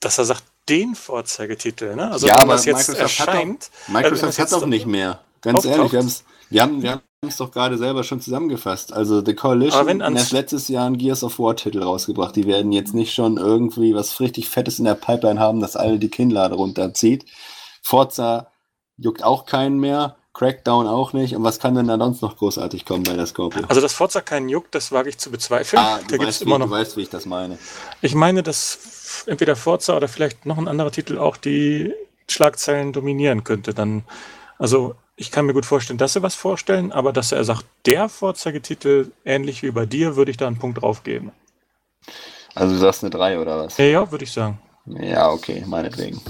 dass 0.00 0.18
er 0.18 0.24
sagt, 0.24 0.42
den 0.68 0.94
Vorzeigetitel, 0.94 1.94
ne? 1.94 2.10
Also 2.10 2.26
ja, 2.26 2.34
wenn 2.34 2.42
aber 2.42 2.52
das 2.54 2.64
jetzt 2.64 2.88
Microsoft 2.88 3.00
erscheint. 3.00 3.64
Hat 3.64 3.70
doch, 3.70 3.92
Microsoft 3.92 4.38
äh, 4.38 4.42
hat 4.42 4.52
doch 4.52 4.66
nicht 4.66 4.86
mehr. 4.86 5.20
Ganz 5.40 5.64
ehrlich, 5.64 5.92
wir, 5.92 6.06
wir 6.52 6.62
haben, 6.62 6.82
wir 6.82 6.92
haben 6.92 7.02
es 7.26 7.36
doch 7.36 7.50
gerade 7.50 7.78
selber 7.78 8.04
schon 8.04 8.20
zusammengefasst. 8.20 8.92
Also 8.92 9.24
The 9.24 9.34
Coalition 9.34 10.02
hat 10.02 10.14
erst 10.14 10.32
letztes 10.32 10.68
Jahr 10.68 10.86
einen 10.86 10.98
Gears 10.98 11.24
of 11.24 11.38
War 11.38 11.56
Titel 11.56 11.82
rausgebracht. 11.82 12.34
Die 12.36 12.46
werden 12.46 12.72
jetzt 12.72 12.94
nicht 12.94 13.14
schon 13.14 13.36
irgendwie 13.36 13.94
was 13.94 14.20
richtig 14.20 14.48
Fettes 14.48 14.78
in 14.78 14.84
der 14.84 14.94
Pipeline 14.94 15.40
haben, 15.40 15.60
das 15.60 15.76
alle 15.76 15.98
die 15.98 16.10
Kinnlade 16.10 16.54
runterzieht. 16.54 17.24
Forza 17.82 18.48
juckt 18.96 19.22
auch 19.22 19.46
keinen 19.46 19.78
mehr. 19.78 20.16
Crackdown 20.34 20.86
auch 20.86 21.12
nicht. 21.12 21.36
Und 21.36 21.44
was 21.44 21.58
kann 21.58 21.74
denn 21.74 21.88
da 21.88 21.98
sonst 21.98 22.22
noch 22.22 22.38
großartig 22.38 22.86
kommen 22.86 23.02
bei 23.02 23.12
der 23.12 23.26
Scorpio? 23.26 23.64
Also, 23.68 23.82
dass 23.82 23.92
Forza 23.92 24.22
keinen 24.22 24.48
juckt, 24.48 24.74
das 24.74 24.90
wage 24.90 25.10
ich 25.10 25.18
zu 25.18 25.30
bezweifeln. 25.30 25.82
Ah, 25.82 26.00
du, 26.08 26.16
da 26.16 26.24
weißt, 26.24 26.42
immer 26.42 26.56
wie, 26.56 26.58
noch. 26.60 26.66
du 26.66 26.72
weißt, 26.72 26.96
wie 26.96 27.02
ich 27.02 27.10
das 27.10 27.26
meine. 27.26 27.58
Ich 28.00 28.14
meine, 28.14 28.42
dass 28.42 29.24
entweder 29.26 29.56
Forza 29.56 29.94
oder 29.94 30.08
vielleicht 30.08 30.46
noch 30.46 30.56
ein 30.56 30.68
anderer 30.68 30.90
Titel 30.90 31.18
auch 31.18 31.36
die 31.36 31.92
Schlagzeilen 32.28 32.94
dominieren 32.94 33.44
könnte. 33.44 33.74
Dann, 33.74 34.04
also 34.58 34.94
ich 35.16 35.30
kann 35.30 35.46
mir 35.46 35.52
gut 35.52 35.66
vorstellen, 35.66 35.98
dass 35.98 36.14
sie 36.14 36.22
was 36.22 36.34
vorstellen, 36.34 36.92
aber 36.92 37.12
dass 37.12 37.32
er 37.32 37.44
sagt, 37.44 37.66
der 37.86 38.08
Vorzeigetitel, 38.08 39.12
ähnlich 39.24 39.62
wie 39.62 39.70
bei 39.70 39.86
dir, 39.86 40.16
würde 40.16 40.30
ich 40.30 40.36
da 40.36 40.46
einen 40.46 40.58
Punkt 40.58 40.82
drauf 40.82 41.04
geben. 41.04 41.32
Also 42.54 42.74
du 42.74 42.80
sagst 42.80 43.02
eine 43.02 43.10
3 43.10 43.38
oder 43.38 43.64
was? 43.64 43.76
Ja, 43.78 43.84
ja 43.84 44.10
würde 44.10 44.24
ich 44.24 44.32
sagen. 44.32 44.60
Ja, 44.86 45.30
okay, 45.30 45.64
meinetwegen. 45.66 46.20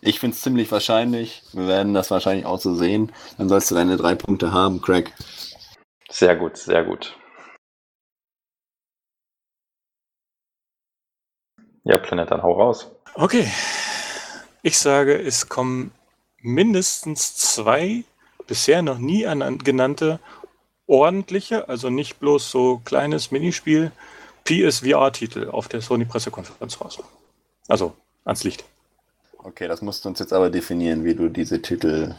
Ich 0.00 0.20
finde 0.20 0.34
es 0.34 0.42
ziemlich 0.42 0.70
wahrscheinlich. 0.70 1.42
Wir 1.52 1.66
werden 1.66 1.94
das 1.94 2.10
wahrscheinlich 2.10 2.44
auch 2.44 2.60
so 2.60 2.74
sehen. 2.74 3.10
Dann 3.38 3.48
sollst 3.48 3.70
du 3.70 3.74
deine 3.74 3.96
drei 3.96 4.14
Punkte 4.14 4.52
haben, 4.52 4.82
Craig. 4.82 5.12
Sehr 6.10 6.36
gut, 6.36 6.58
sehr 6.58 6.84
gut. 6.84 7.16
Ja, 11.84 11.98
Planet, 11.98 12.30
dann 12.30 12.42
hau 12.42 12.52
raus. 12.52 12.90
Okay. 13.14 13.50
Ich 14.62 14.78
sage, 14.78 15.18
es 15.18 15.48
kommen 15.48 15.92
mindestens 16.40 17.36
zwei 17.36 18.04
bisher 18.46 18.82
noch 18.82 18.98
nie 18.98 19.22
genannte 19.62 20.20
ordentliche, 20.86 21.68
also 21.68 21.90
nicht 21.90 22.20
bloß 22.20 22.50
so 22.50 22.80
kleines 22.84 23.30
Minispiel, 23.30 23.90
PSVR-Titel 24.44 25.48
auf 25.48 25.68
der 25.68 25.80
Sony-Pressekonferenz 25.80 26.80
raus. 26.80 26.98
Also 27.68 27.94
ans 28.24 28.44
Licht. 28.44 28.64
Okay, 29.38 29.68
das 29.68 29.82
musst 29.82 30.04
du 30.04 30.08
uns 30.08 30.18
jetzt 30.18 30.32
aber 30.32 30.50
definieren, 30.50 31.04
wie 31.04 31.14
du 31.14 31.28
diese 31.28 31.60
Titel 31.60 32.14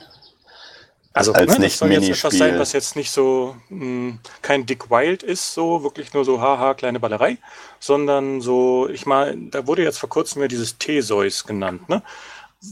also 1.16 1.32
als 1.32 1.54
ne, 1.54 1.60
nicht 1.60 1.76
das 1.76 1.80
soll 1.80 1.92
jetzt 1.94 2.10
etwas 2.10 2.38
sein, 2.38 2.60
was 2.60 2.74
jetzt 2.74 2.98
nicht 2.98 3.10
so 3.10 3.56
mh, 3.70 3.80
hm, 3.80 4.20
kein 4.42 4.66
Dick 4.66 4.92
Wild 4.92 5.24
ist, 5.24 5.54
so 5.54 5.82
wirklich 5.82 6.14
nur 6.14 6.26
so 6.26 6.42
haha 6.42 6.74
kleine 6.74 7.00
Ballerei, 7.00 7.38
sondern 7.80 8.42
so 8.42 8.90
ich 8.90 9.06
mal, 9.06 9.34
da 9.50 9.66
wurde 9.66 9.82
jetzt 9.82 9.98
vor 9.98 10.10
kurzem 10.10 10.42
ja 10.42 10.50
dieses 10.50 10.78
Theseus 10.78 11.46
genannt, 11.46 11.88
ne? 11.88 12.04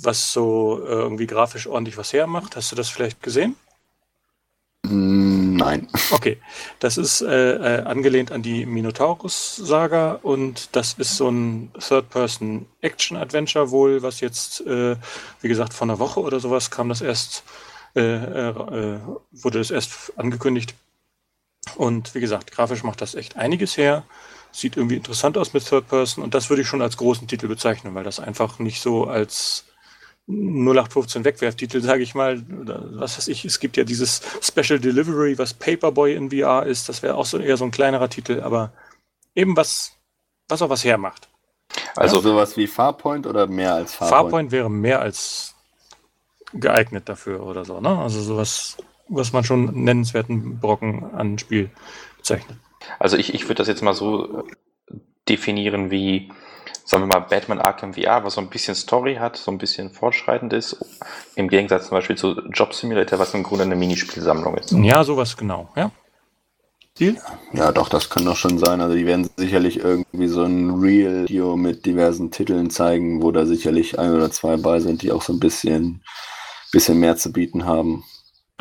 Was 0.01 0.33
so 0.33 0.81
äh, 0.83 0.89
irgendwie 0.89 1.27
grafisch 1.27 1.67
ordentlich 1.67 1.97
was 1.97 2.13
hermacht. 2.13 2.55
Hast 2.55 2.71
du 2.71 2.75
das 2.75 2.89
vielleicht 2.89 3.21
gesehen? 3.21 3.55
Hm, 4.85 5.55
nein. 5.55 5.87
Okay, 6.11 6.37
das 6.79 6.97
ist 6.97 7.21
äh, 7.21 7.53
äh, 7.53 7.83
angelehnt 7.83 8.31
an 8.31 8.41
die 8.41 8.65
Minotaurus-Saga 8.65 10.19
und 10.21 10.75
das 10.75 10.93
ist 10.93 11.15
so 11.15 11.29
ein 11.29 11.71
Third-Person-Action-Adventure 11.79 13.71
wohl, 13.71 14.01
was 14.03 14.19
jetzt, 14.19 14.61
äh, 14.61 14.97
wie 15.41 15.47
gesagt, 15.47 15.73
vor 15.73 15.85
einer 15.85 15.99
Woche 15.99 16.19
oder 16.19 16.39
sowas 16.39 16.69
kam 16.69 16.89
das 16.89 17.01
erst, 17.01 17.43
äh, 17.95 18.01
äh, 18.01 18.99
wurde 19.31 19.59
das 19.59 19.71
erst 19.71 20.13
angekündigt. 20.17 20.75
Und 21.75 22.13
wie 22.13 22.19
gesagt, 22.19 22.51
grafisch 22.51 22.83
macht 22.83 23.01
das 23.01 23.15
echt 23.15 23.37
einiges 23.37 23.77
her. 23.77 24.03
Sieht 24.51 24.75
irgendwie 24.77 24.97
interessant 24.97 25.37
aus 25.37 25.53
mit 25.53 25.65
Third 25.65 25.87
Person 25.87 26.23
und 26.23 26.33
das 26.33 26.49
würde 26.49 26.61
ich 26.61 26.67
schon 26.67 26.81
als 26.81 26.97
großen 26.97 27.27
Titel 27.27 27.47
bezeichnen, 27.47 27.95
weil 27.95 28.03
das 28.03 28.19
einfach 28.19 28.59
nicht 28.59 28.81
so 28.81 29.05
als 29.05 29.65
0815 30.28 31.26
Wegwerftitel, 31.26 31.82
sage 31.82 32.03
ich 32.03 32.15
mal. 32.15 32.41
was 32.47 33.17
weiß 33.17 33.28
ich, 33.28 33.43
es 33.43 33.59
gibt 33.59 33.76
ja 33.78 33.84
dieses 33.84 34.21
Special 34.41 34.80
Delivery, 34.80 35.38
was 35.38 35.53
Paperboy 35.53 36.13
in 36.13 36.32
VR 36.32 36.65
ist. 36.65 36.88
Das 36.88 37.03
wäre 37.03 37.15
auch 37.15 37.26
so 37.26 37.38
eher 37.38 37.57
so 37.57 37.65
ein 37.65 37.71
kleinerer 37.71 38.09
Titel, 38.09 38.41
aber 38.41 38.71
eben 39.36 39.57
was, 39.57 39.97
was 40.47 40.61
auch 40.61 40.69
was 40.69 40.84
hermacht. 40.84 41.28
Also 41.95 42.17
ja? 42.17 42.21
sowas 42.21 42.55
wie 42.55 42.67
Farpoint 42.67 43.28
oder 43.28 43.47
mehr 43.47 43.74
als 43.74 43.95
Farpoint? 43.95 44.21
Farpoint 44.21 44.51
wäre 44.51 44.69
mehr 44.69 45.01
als 45.01 45.55
geeignet 46.53 47.09
dafür 47.09 47.45
oder 47.45 47.65
so, 47.65 47.82
ne? 47.82 47.97
Also 47.97 48.21
sowas, 48.21 48.78
was 49.09 49.34
man 49.34 49.43
schon 49.43 49.84
nennenswerten 49.84 50.59
Brocken 50.59 51.13
an 51.13 51.39
Spiel 51.39 51.69
bezeichnet. 52.17 52.57
Also 52.99 53.17
ich, 53.17 53.34
ich 53.34 53.43
würde 53.45 53.55
das 53.55 53.67
jetzt 53.67 53.82
mal 53.82 53.93
so 53.93 54.45
definieren 55.28 55.89
wie 55.89 56.32
sagen 56.86 57.03
wir 57.03 57.07
mal, 57.07 57.25
Batman 57.25 57.59
Arkham 57.59 57.93
VR, 57.93 58.23
was 58.23 58.36
so 58.36 58.41
ein 58.41 58.49
bisschen 58.49 58.75
Story 58.75 59.15
hat, 59.15 59.38
so 59.38 59.51
ein 59.51 59.57
bisschen 59.57 59.91
fortschreitend 59.91 60.53
ist, 60.53 60.77
im 61.36 61.47
Gegensatz 61.47 61.88
zum 61.88 61.97
Beispiel 61.97 62.17
zu 62.17 62.41
Job 62.49 62.73
Simulator, 62.73 63.19
was 63.19 63.34
im 63.34 63.43
Grunde 63.43 63.65
eine 63.65 63.75
Minispielsammlung 63.75 64.57
ist. 64.57 64.71
Ja, 64.71 65.03
sowas 65.03 65.38
genau, 65.38 65.69
ja. 65.75 65.91
Ziel? 66.95 67.17
Ja, 67.53 67.71
doch, 67.71 67.89
das 67.89 68.09
kann 68.09 68.25
doch 68.25 68.36
schon 68.36 68.59
sein. 68.59 68.79
Also 68.79 68.95
die 68.95 69.07
werden 69.07 69.27
sicherlich 69.36 69.79
irgendwie 69.79 70.27
so 70.27 70.43
ein 70.43 70.69
Real-Video 70.79 71.55
mit 71.57 71.88
diversen 71.88 72.29
Titeln 72.29 72.69
zeigen, 72.69 73.23
wo 73.23 73.31
da 73.31 73.47
sicherlich 73.47 73.97
ein 73.97 74.13
oder 74.13 74.29
zwei 74.29 74.57
bei 74.57 74.79
sind, 74.79 75.01
die 75.01 75.11
auch 75.11 75.23
so 75.23 75.34
ein 75.34 75.39
bisschen, 75.39 76.03
bisschen 76.71 76.99
mehr 76.99 77.17
zu 77.17 77.31
bieten 77.31 77.65
haben. 77.65 78.03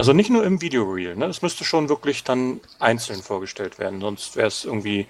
Also 0.02 0.14
nicht 0.14 0.30
nur 0.30 0.44
im 0.44 0.60
Videoreel, 0.60 1.14
ne? 1.14 1.26
Es 1.26 1.42
müsste 1.42 1.62
schon 1.62 1.88
wirklich 1.88 2.24
dann 2.24 2.60
einzeln 2.80 3.22
vorgestellt 3.22 3.78
werden, 3.78 4.00
sonst 4.00 4.34
wäre 4.34 4.48
es 4.48 4.64
irgendwie 4.64 5.06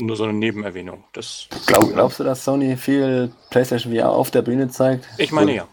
nur 0.00 0.16
so 0.16 0.24
eine 0.24 0.32
Nebenerwähnung. 0.32 1.04
Das 1.12 1.46
Glaub, 1.66 1.92
glaubst 1.92 2.20
du, 2.20 2.24
dass 2.24 2.42
Sony 2.42 2.78
viel 2.78 3.32
PlayStation 3.50 3.94
VR 3.94 4.08
auf 4.08 4.30
der 4.30 4.40
Bühne 4.40 4.70
zeigt? 4.70 5.06
Ich 5.18 5.30
meine 5.30 5.54
ja. 5.54 5.68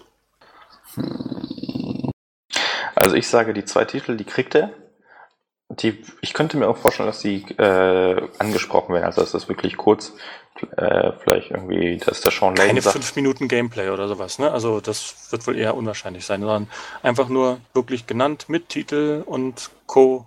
Also 2.94 3.16
ich 3.16 3.30
sage, 3.30 3.54
die 3.54 3.64
zwei 3.64 3.86
Titel, 3.86 4.18
die 4.18 4.26
kriegt 4.26 4.54
er. 4.54 4.74
Die, 5.70 6.02
ich 6.22 6.34
könnte 6.34 6.58
mir 6.58 6.68
auch 6.68 6.78
vorstellen, 6.78 7.08
dass 7.08 7.20
die 7.20 7.44
äh, 7.58 8.28
angesprochen 8.40 8.94
werden, 8.94 9.04
also 9.04 9.22
dass 9.22 9.34
das 9.34 9.50
wirklich 9.50 9.76
kurz 9.76 10.14
äh, 10.78 11.12
vielleicht 11.20 11.52
irgendwie, 11.52 11.98
dass 11.98 12.22
der 12.22 12.32
Sean 12.32 12.56
Lane 12.56 12.70
Keine 12.70 12.82
sagt, 12.82 12.94
fünf 12.94 13.16
Minuten 13.16 13.48
Gameplay 13.48 13.90
oder 13.90 14.08
sowas, 14.08 14.40
ne? 14.40 14.52
Also 14.52 14.80
das 14.80 15.32
wird 15.32 15.46
wohl 15.46 15.58
eher 15.58 15.76
unwahrscheinlich 15.76 16.26
sein, 16.26 16.40
sondern 16.40 16.70
einfach 17.04 17.28
nur 17.28 17.60
wirklich 17.74 18.08
genannt 18.08 18.46
mit 18.48 18.70
Titel 18.70 19.24
und 19.26 19.70
Co. 19.86 20.26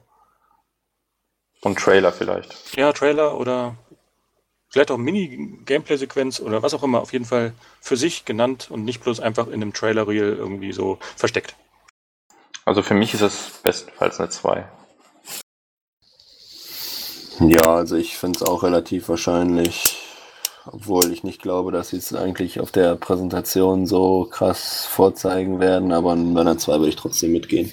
Und 1.62 1.78
Trailer 1.78 2.12
vielleicht. 2.12 2.76
Ja, 2.76 2.93
Trailer 2.93 3.38
oder 3.38 3.76
vielleicht 4.68 4.91
auch 4.91 4.99
Mini-Gameplay-Sequenz 4.99 6.41
oder 6.41 6.62
was 6.62 6.74
auch 6.74 6.82
immer, 6.82 7.01
auf 7.01 7.12
jeden 7.12 7.24
Fall 7.24 7.53
für 7.80 7.97
sich 7.97 8.24
genannt 8.24 8.68
und 8.70 8.84
nicht 8.84 9.03
bloß 9.03 9.20
einfach 9.20 9.49
in 9.49 9.55
einem 9.55 9.72
Trailer-Reel 9.72 10.36
irgendwie 10.36 10.72
so 10.72 10.99
versteckt. 11.16 11.57
Also 12.64 12.82
für 12.82 12.95
mich 12.95 13.14
ist 13.14 13.22
es 13.22 13.61
bestenfalls 13.62 14.20
eine 14.20 14.28
2. 14.28 14.68
Ja, 17.41 17.74
also 17.76 17.97
ich 17.97 18.18
finde 18.18 18.36
es 18.36 18.43
auch 18.43 18.62
relativ 18.62 19.09
wahrscheinlich. 19.09 19.97
Obwohl 20.66 21.11
ich 21.11 21.24
nicht 21.24 21.41
glaube, 21.41 21.72
dass 21.72 21.88
sie 21.88 21.97
es 21.97 22.14
eigentlich 22.14 22.61
auf 22.61 22.70
der 22.70 22.95
Präsentation 22.95 23.86
so 23.86 24.26
krass 24.30 24.84
vorzeigen 24.84 25.59
werden, 25.59 25.91
aber 25.91 26.14
bei 26.14 26.43
einer 26.43 26.59
2 26.59 26.74
würde 26.74 26.91
ich 26.91 26.97
trotzdem 26.97 27.32
mitgehen. 27.32 27.72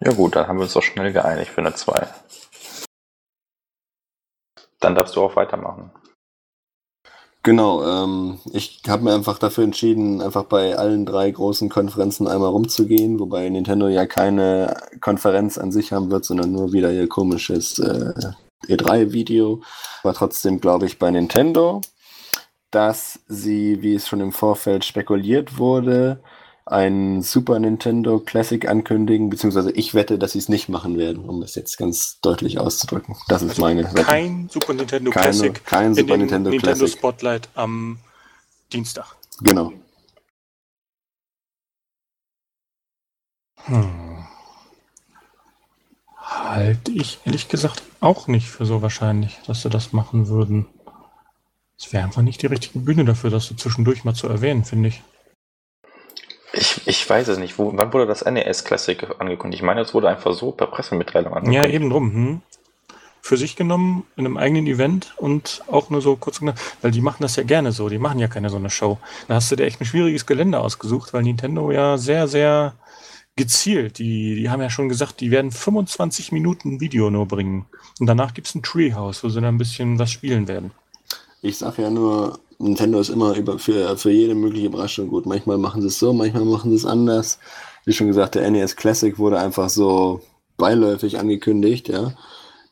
Ja 0.00 0.12
gut, 0.12 0.34
dann 0.34 0.48
haben 0.48 0.56
wir 0.56 0.62
uns 0.62 0.72
doch 0.72 0.82
schnell 0.82 1.12
geeinigt 1.12 1.50
für 1.50 1.60
eine 1.60 1.74
2. 1.74 2.08
Dann 4.80 4.94
darfst 4.94 5.16
du 5.16 5.22
auch 5.22 5.36
weitermachen. 5.36 5.92
Genau, 7.44 7.84
ähm, 7.84 8.38
ich 8.54 8.80
habe 8.88 9.04
mir 9.04 9.14
einfach 9.14 9.38
dafür 9.38 9.64
entschieden, 9.64 10.22
einfach 10.22 10.44
bei 10.44 10.78
allen 10.78 11.04
drei 11.04 11.30
großen 11.30 11.68
Konferenzen 11.68 12.26
einmal 12.26 12.48
rumzugehen, 12.48 13.20
wobei 13.20 13.46
Nintendo 13.50 13.88
ja 13.88 14.06
keine 14.06 14.74
Konferenz 15.02 15.58
an 15.58 15.70
sich 15.70 15.92
haben 15.92 16.10
wird, 16.10 16.24
sondern 16.24 16.52
nur 16.52 16.72
wieder 16.72 16.90
ihr 16.90 17.06
komisches 17.06 17.78
äh, 17.78 18.14
E3-Video. 18.66 19.60
Aber 20.02 20.14
trotzdem 20.14 20.58
glaube 20.58 20.86
ich 20.86 20.98
bei 20.98 21.10
Nintendo, 21.10 21.82
dass 22.70 23.20
sie, 23.28 23.82
wie 23.82 23.94
es 23.94 24.08
schon 24.08 24.20
im 24.20 24.32
Vorfeld 24.32 24.86
spekuliert 24.86 25.58
wurde, 25.58 26.20
ein 26.66 27.20
Super 27.20 27.58
Nintendo 27.58 28.20
Classic 28.20 28.66
ankündigen, 28.66 29.28
beziehungsweise 29.28 29.70
ich 29.72 29.94
wette, 29.94 30.18
dass 30.18 30.32
sie 30.32 30.38
es 30.38 30.48
nicht 30.48 30.68
machen 30.68 30.96
werden, 30.96 31.28
um 31.28 31.40
das 31.40 31.54
jetzt 31.54 31.76
ganz 31.76 32.20
deutlich 32.20 32.58
auszudrücken. 32.58 33.16
Das 33.28 33.42
ist 33.42 33.50
also 33.50 33.62
meine 33.62 33.84
Wette. 33.84 34.02
Kein 34.02 34.48
Super 34.48 34.72
Nintendo 34.72 35.10
Keine, 35.10 35.24
Classic 35.24 35.64
kein 35.64 35.94
Super 35.94 36.16
Nintendo, 36.16 36.50
Nintendo 36.50 36.74
Classic. 36.76 36.98
Spotlight 36.98 37.48
am 37.54 37.98
Dienstag. 38.72 39.14
Genau. 39.40 39.72
Hm. 43.66 44.26
Halte 46.16 46.92
ich 46.92 47.20
ehrlich 47.24 47.48
gesagt 47.48 47.82
auch 48.00 48.26
nicht 48.26 48.48
für 48.48 48.64
so 48.64 48.80
wahrscheinlich, 48.80 49.38
dass 49.46 49.62
sie 49.62 49.70
das 49.70 49.92
machen 49.92 50.28
würden. 50.28 50.66
Es 51.78 51.92
wäre 51.92 52.04
einfach 52.04 52.22
nicht 52.22 52.40
die 52.42 52.46
richtige 52.46 52.78
Bühne 52.78 53.04
dafür, 53.04 53.30
das 53.30 53.46
so 53.46 53.54
zwischendurch 53.54 54.04
mal 54.04 54.14
zu 54.14 54.28
erwähnen, 54.28 54.64
finde 54.64 54.88
ich. 54.88 55.02
Ich, 56.56 56.86
ich 56.86 57.08
weiß 57.08 57.28
es 57.28 57.38
nicht. 57.38 57.58
Wo, 57.58 57.72
wann 57.74 57.92
wurde 57.92 58.06
das 58.06 58.24
NES 58.24 58.64
Classic 58.64 59.06
angekündigt? 59.18 59.62
Ich 59.62 59.66
meine, 59.66 59.80
es 59.80 59.94
wurde 59.94 60.08
einfach 60.08 60.32
so 60.34 60.52
per 60.52 60.66
Pressemitteilung 60.66 61.34
angekündigt. 61.34 61.64
Ja, 61.64 61.70
eben 61.70 61.90
drum. 61.90 62.12
Hm. 62.12 62.42
Für 63.20 63.36
sich 63.38 63.56
genommen, 63.56 64.04
in 64.16 64.26
einem 64.26 64.36
eigenen 64.36 64.66
Event 64.66 65.14
und 65.16 65.62
auch 65.66 65.88
nur 65.88 66.02
so 66.02 66.14
kurz 66.16 66.40
genannt, 66.40 66.60
weil 66.82 66.90
die 66.90 67.00
machen 67.00 67.22
das 67.22 67.36
ja 67.36 67.42
gerne 67.42 67.72
so. 67.72 67.88
Die 67.88 67.98
machen 67.98 68.18
ja 68.18 68.28
keine 68.28 68.50
so 68.50 68.56
eine 68.56 68.68
Show. 68.68 68.98
Da 69.28 69.36
hast 69.36 69.50
du 69.50 69.56
dir 69.56 69.64
echt 69.64 69.80
ein 69.80 69.86
schwieriges 69.86 70.26
Gelände 70.26 70.60
ausgesucht, 70.60 71.14
weil 71.14 71.22
Nintendo 71.22 71.72
ja 71.72 71.96
sehr, 71.96 72.28
sehr 72.28 72.74
gezielt, 73.36 73.98
die, 73.98 74.36
die 74.36 74.50
haben 74.50 74.62
ja 74.62 74.70
schon 74.70 74.88
gesagt, 74.88 75.20
die 75.20 75.30
werden 75.30 75.50
25 75.50 76.32
Minuten 76.32 76.80
Video 76.80 77.10
nur 77.10 77.26
bringen. 77.26 77.66
Und 77.98 78.06
danach 78.06 78.34
gibt 78.34 78.46
es 78.46 78.54
ein 78.54 78.62
Treehouse, 78.62 79.24
wo 79.24 79.28
sie 79.28 79.40
dann 79.40 79.54
ein 79.54 79.58
bisschen 79.58 79.98
was 79.98 80.10
spielen 80.12 80.46
werden. 80.46 80.70
Ich 81.42 81.58
sage 81.58 81.82
ja 81.82 81.90
nur, 81.90 82.38
Nintendo 82.58 83.00
ist 83.00 83.08
immer 83.08 83.36
über, 83.36 83.58
für, 83.58 83.96
für 83.96 84.10
jede 84.10 84.34
mögliche 84.34 84.66
Überraschung 84.66 85.08
gut. 85.08 85.26
Manchmal 85.26 85.58
machen 85.58 85.82
sie 85.82 85.88
es 85.88 85.98
so, 85.98 86.12
manchmal 86.12 86.44
machen 86.44 86.70
sie 86.70 86.76
es 86.76 86.86
anders. 86.86 87.38
Wie 87.84 87.92
schon 87.92 88.06
gesagt, 88.06 88.34
der 88.34 88.50
NES 88.50 88.76
Classic 88.76 89.18
wurde 89.18 89.38
einfach 89.38 89.68
so 89.68 90.20
beiläufig 90.56 91.18
angekündigt, 91.18 91.88
ja. 91.88 92.12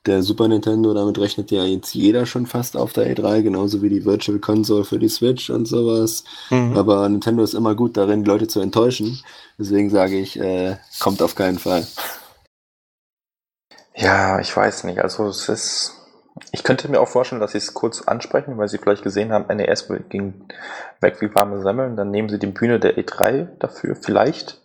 Der 0.04 0.24
Super 0.24 0.48
Nintendo, 0.48 0.94
damit 0.94 1.16
rechnet 1.18 1.52
ja 1.52 1.64
jetzt 1.64 1.94
jeder 1.94 2.26
schon 2.26 2.46
fast 2.46 2.76
auf 2.76 2.92
der 2.92 3.14
E3, 3.14 3.42
genauso 3.42 3.82
wie 3.82 3.88
die 3.88 4.04
Virtual 4.04 4.40
Console 4.40 4.82
für 4.82 4.98
die 4.98 5.08
Switch 5.08 5.48
und 5.48 5.66
sowas. 5.66 6.24
Mhm. 6.50 6.76
Aber 6.76 7.08
Nintendo 7.08 7.44
ist 7.44 7.54
immer 7.54 7.76
gut 7.76 7.96
darin, 7.96 8.24
Leute 8.24 8.48
zu 8.48 8.58
enttäuschen. 8.58 9.22
Deswegen 9.58 9.90
sage 9.90 10.18
ich, 10.18 10.40
äh, 10.40 10.76
kommt 10.98 11.22
auf 11.22 11.36
keinen 11.36 11.60
Fall. 11.60 11.86
Ja, 13.94 14.40
ich 14.40 14.56
weiß 14.56 14.84
nicht. 14.84 14.98
Also 14.98 15.28
es 15.28 15.48
ist. 15.48 16.01
Ich 16.51 16.64
könnte 16.64 16.88
mir 16.88 17.01
auch 17.01 17.09
vorstellen, 17.09 17.40
dass 17.40 17.53
sie 17.53 17.59
es 17.59 17.74
kurz 17.74 18.03
ansprechen, 18.03 18.59
weil 18.59 18.68
sie 18.68 18.78
vielleicht 18.78 19.03
gesehen 19.03 19.32
haben, 19.32 19.55
NES 19.55 19.88
ging 20.09 20.49
weg 21.01 21.20
wie 21.20 21.34
warme 21.34 21.62
Semmeln, 21.62 21.97
dann 21.97 22.11
nehmen 22.11 22.28
sie 22.28 22.38
die 22.38 22.47
Bühne 22.47 22.80
der 22.80 22.99
E3 22.99 23.59
dafür, 23.59 23.97
vielleicht. 23.97 24.61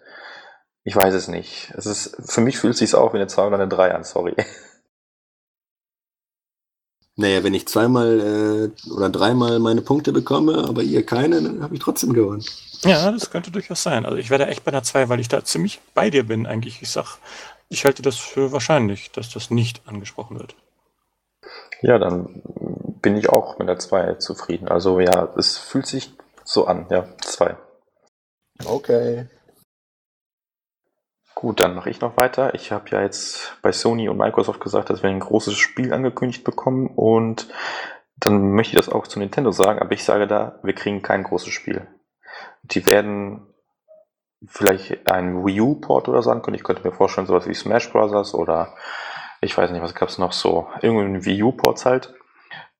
Ich 0.83 0.95
weiß 0.95 1.13
es 1.13 1.27
nicht. 1.27 1.73
Es 1.75 1.85
ist, 1.85 2.17
für 2.25 2.41
mich 2.41 2.57
fühlt 2.57 2.73
es 2.73 2.79
sich 2.79 2.95
auch 2.95 3.13
wie 3.13 3.17
eine 3.17 3.27
2 3.27 3.47
oder 3.47 3.55
eine 3.55 3.67
3 3.67 3.93
an, 3.93 4.03
sorry. 4.03 4.35
Naja, 7.19 7.43
wenn 7.43 7.55
ich 7.55 7.67
zweimal 7.67 8.71
äh, 8.85 8.91
oder 8.91 9.09
dreimal 9.09 9.57
meine 9.57 9.81
Punkte 9.81 10.13
bekomme, 10.13 10.65
aber 10.69 10.83
ihr 10.83 11.03
keine, 11.03 11.41
dann 11.41 11.63
habe 11.63 11.73
ich 11.73 11.81
trotzdem 11.81 12.13
gewonnen. 12.13 12.45
Ja, 12.83 13.11
das 13.11 13.31
könnte 13.31 13.49
durchaus 13.49 13.81
sein. 13.81 14.05
Also 14.05 14.17
ich 14.17 14.29
werde 14.29 14.45
echt 14.45 14.63
bei 14.63 14.71
einer 14.71 14.83
2, 14.83 15.09
weil 15.09 15.19
ich 15.19 15.27
da 15.27 15.43
ziemlich 15.43 15.81
bei 15.95 16.11
dir 16.11 16.27
bin 16.27 16.45
eigentlich. 16.45 16.79
Ich 16.83 16.91
sag, 16.91 17.17
ich 17.69 17.85
halte 17.85 18.03
das 18.03 18.17
für 18.17 18.51
wahrscheinlich, 18.51 19.11
dass 19.11 19.31
das 19.31 19.49
nicht 19.49 19.81
angesprochen 19.87 20.39
wird. 20.39 20.55
Ja, 21.81 21.99
dann 21.99 22.41
bin 23.01 23.17
ich 23.17 23.29
auch 23.29 23.59
mit 23.59 23.67
der 23.67 23.79
2 23.79 24.15
zufrieden. 24.15 24.67
Also 24.67 24.99
ja, 24.99 25.29
es 25.37 25.57
fühlt 25.57 25.85
sich 25.85 26.15
so 26.43 26.65
an, 26.65 26.87
ja, 26.89 27.05
2. 27.21 27.55
Okay. 28.65 29.27
Gut, 31.35 31.61
dann 31.61 31.75
mache 31.75 31.91
ich 31.91 32.01
noch 32.01 32.17
weiter. 32.17 32.55
Ich 32.55 32.71
habe 32.71 32.89
ja 32.89 33.01
jetzt 33.03 33.57
bei 33.61 33.71
Sony 33.71 34.09
und 34.09 34.17
Microsoft 34.17 34.59
gesagt, 34.59 34.89
dass 34.89 35.03
wir 35.03 35.09
ein 35.11 35.19
großes 35.19 35.55
Spiel 35.55 35.93
angekündigt 35.93 36.43
bekommen 36.43 36.87
und 36.87 37.47
dann 38.19 38.53
möchte 38.53 38.73
ich 38.73 38.83
das 38.83 38.89
auch 38.89 39.05
zu 39.05 39.19
Nintendo 39.19 39.51
sagen, 39.51 39.79
aber 39.79 39.91
ich 39.91 40.03
sage 40.03 40.25
da, 40.25 40.57
wir 40.63 40.73
kriegen 40.73 41.03
kein 41.03 41.23
großes 41.23 41.49
Spiel. 41.49 41.87
Die 42.63 42.87
werden 42.87 43.53
vielleicht 44.47 45.07
einen 45.11 45.45
Wii 45.45 45.61
U-Port 45.61 46.09
oder 46.09 46.23
so 46.23 46.31
ankündigen. 46.31 46.61
Ich 46.61 46.63
könnte 46.63 46.83
mir 46.83 46.95
vorstellen, 46.95 47.27
sowas 47.27 47.47
wie 47.47 47.53
Smash 47.53 47.91
Bros. 47.91 48.33
oder 48.33 48.73
ich 49.41 49.57
weiß 49.57 49.71
nicht, 49.71 49.81
was 49.81 49.95
gab 49.95 50.09
es 50.09 50.17
noch 50.17 50.31
so, 50.31 50.67
irgendwie 50.81 51.25
Wii 51.25 51.43
U-Ports 51.43 51.85
halt. 51.85 52.13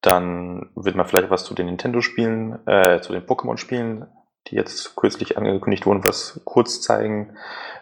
Dann 0.02 0.70
wird 0.76 0.96
man 0.96 1.06
vielleicht 1.06 1.30
was 1.30 1.44
zu 1.44 1.54
den 1.54 1.66
Nintendo-Spielen, 1.68 2.68
äh, 2.68 3.02
zu 3.02 3.14
den 3.14 3.26
Pokémon-Spielen, 3.26 4.06
die 4.48 4.56
jetzt 4.56 4.96
kürzlich 4.96 5.38
angekündigt 5.38 5.86
wurden, 5.86 6.04
was 6.04 6.40
kurz 6.46 6.82
zeigen. 6.82 7.36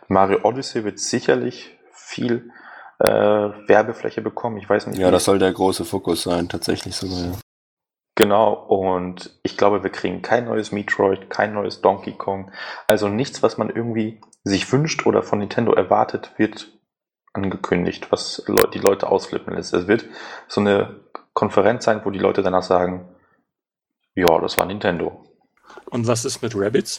Mario 0.07 0.39
Odyssey 0.43 0.83
wird 0.83 0.99
sicherlich 0.99 1.77
viel 1.91 2.51
äh, 2.99 3.07
Werbefläche 3.09 4.21
bekommen. 4.21 4.57
Ich 4.57 4.69
weiß 4.69 4.87
nicht. 4.87 4.99
Ja, 4.99 5.11
das 5.11 5.25
soll 5.25 5.39
der 5.39 5.51
große 5.51 5.85
Fokus 5.85 6.23
sein, 6.23 6.47
tatsächlich 6.49 6.95
sogar. 6.95 7.17
Ja. 7.17 7.31
Genau, 8.15 8.53
und 8.53 9.37
ich 9.43 9.57
glaube, 9.57 9.83
wir 9.83 9.89
kriegen 9.91 10.21
kein 10.21 10.45
neues 10.45 10.71
Metroid, 10.71 11.29
kein 11.29 11.53
neues 11.53 11.81
Donkey 11.81 12.13
Kong. 12.13 12.49
Also 12.87 13.09
nichts, 13.09 13.43
was 13.43 13.57
man 13.57 13.69
irgendwie 13.69 14.21
sich 14.45 14.71
wünscht 14.71 15.05
oder 15.05 15.21
von 15.21 15.39
Nintendo 15.39 15.73
erwartet, 15.73 16.31
wird 16.37 16.71
angekündigt, 17.35 18.11
was 18.11 18.43
die 18.73 18.79
Leute 18.79 19.07
ausflippen 19.07 19.53
lässt. 19.53 19.73
Es 19.73 19.87
wird 19.87 20.05
so 20.47 20.61
eine 20.61 20.99
Konferenz 21.33 21.85
sein, 21.85 22.01
wo 22.03 22.09
die 22.09 22.19
Leute 22.19 22.41
danach 22.41 22.63
sagen, 22.63 23.07
ja, 24.15 24.39
das 24.39 24.57
war 24.57 24.65
Nintendo. 24.65 25.25
Und 25.85 26.07
was 26.07 26.25
ist 26.25 26.41
mit 26.41 26.53
Rabbits? 26.55 26.97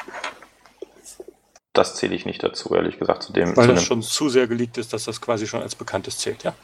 Das 1.72 1.94
zähle 1.96 2.14
ich 2.14 2.26
nicht 2.26 2.42
dazu, 2.42 2.74
ehrlich 2.74 2.98
gesagt. 2.98 3.22
Zu 3.22 3.32
dem, 3.32 3.56
Weil 3.56 3.66
zu 3.66 3.72
das 3.74 3.82
schon 3.82 4.02
zu 4.02 4.28
sehr 4.28 4.46
geleakt 4.46 4.78
ist, 4.78 4.92
dass 4.92 5.04
das 5.04 5.20
quasi 5.20 5.46
schon 5.46 5.62
als 5.62 5.74
Bekanntes 5.74 6.18
zählt, 6.18 6.42
ja? 6.42 6.54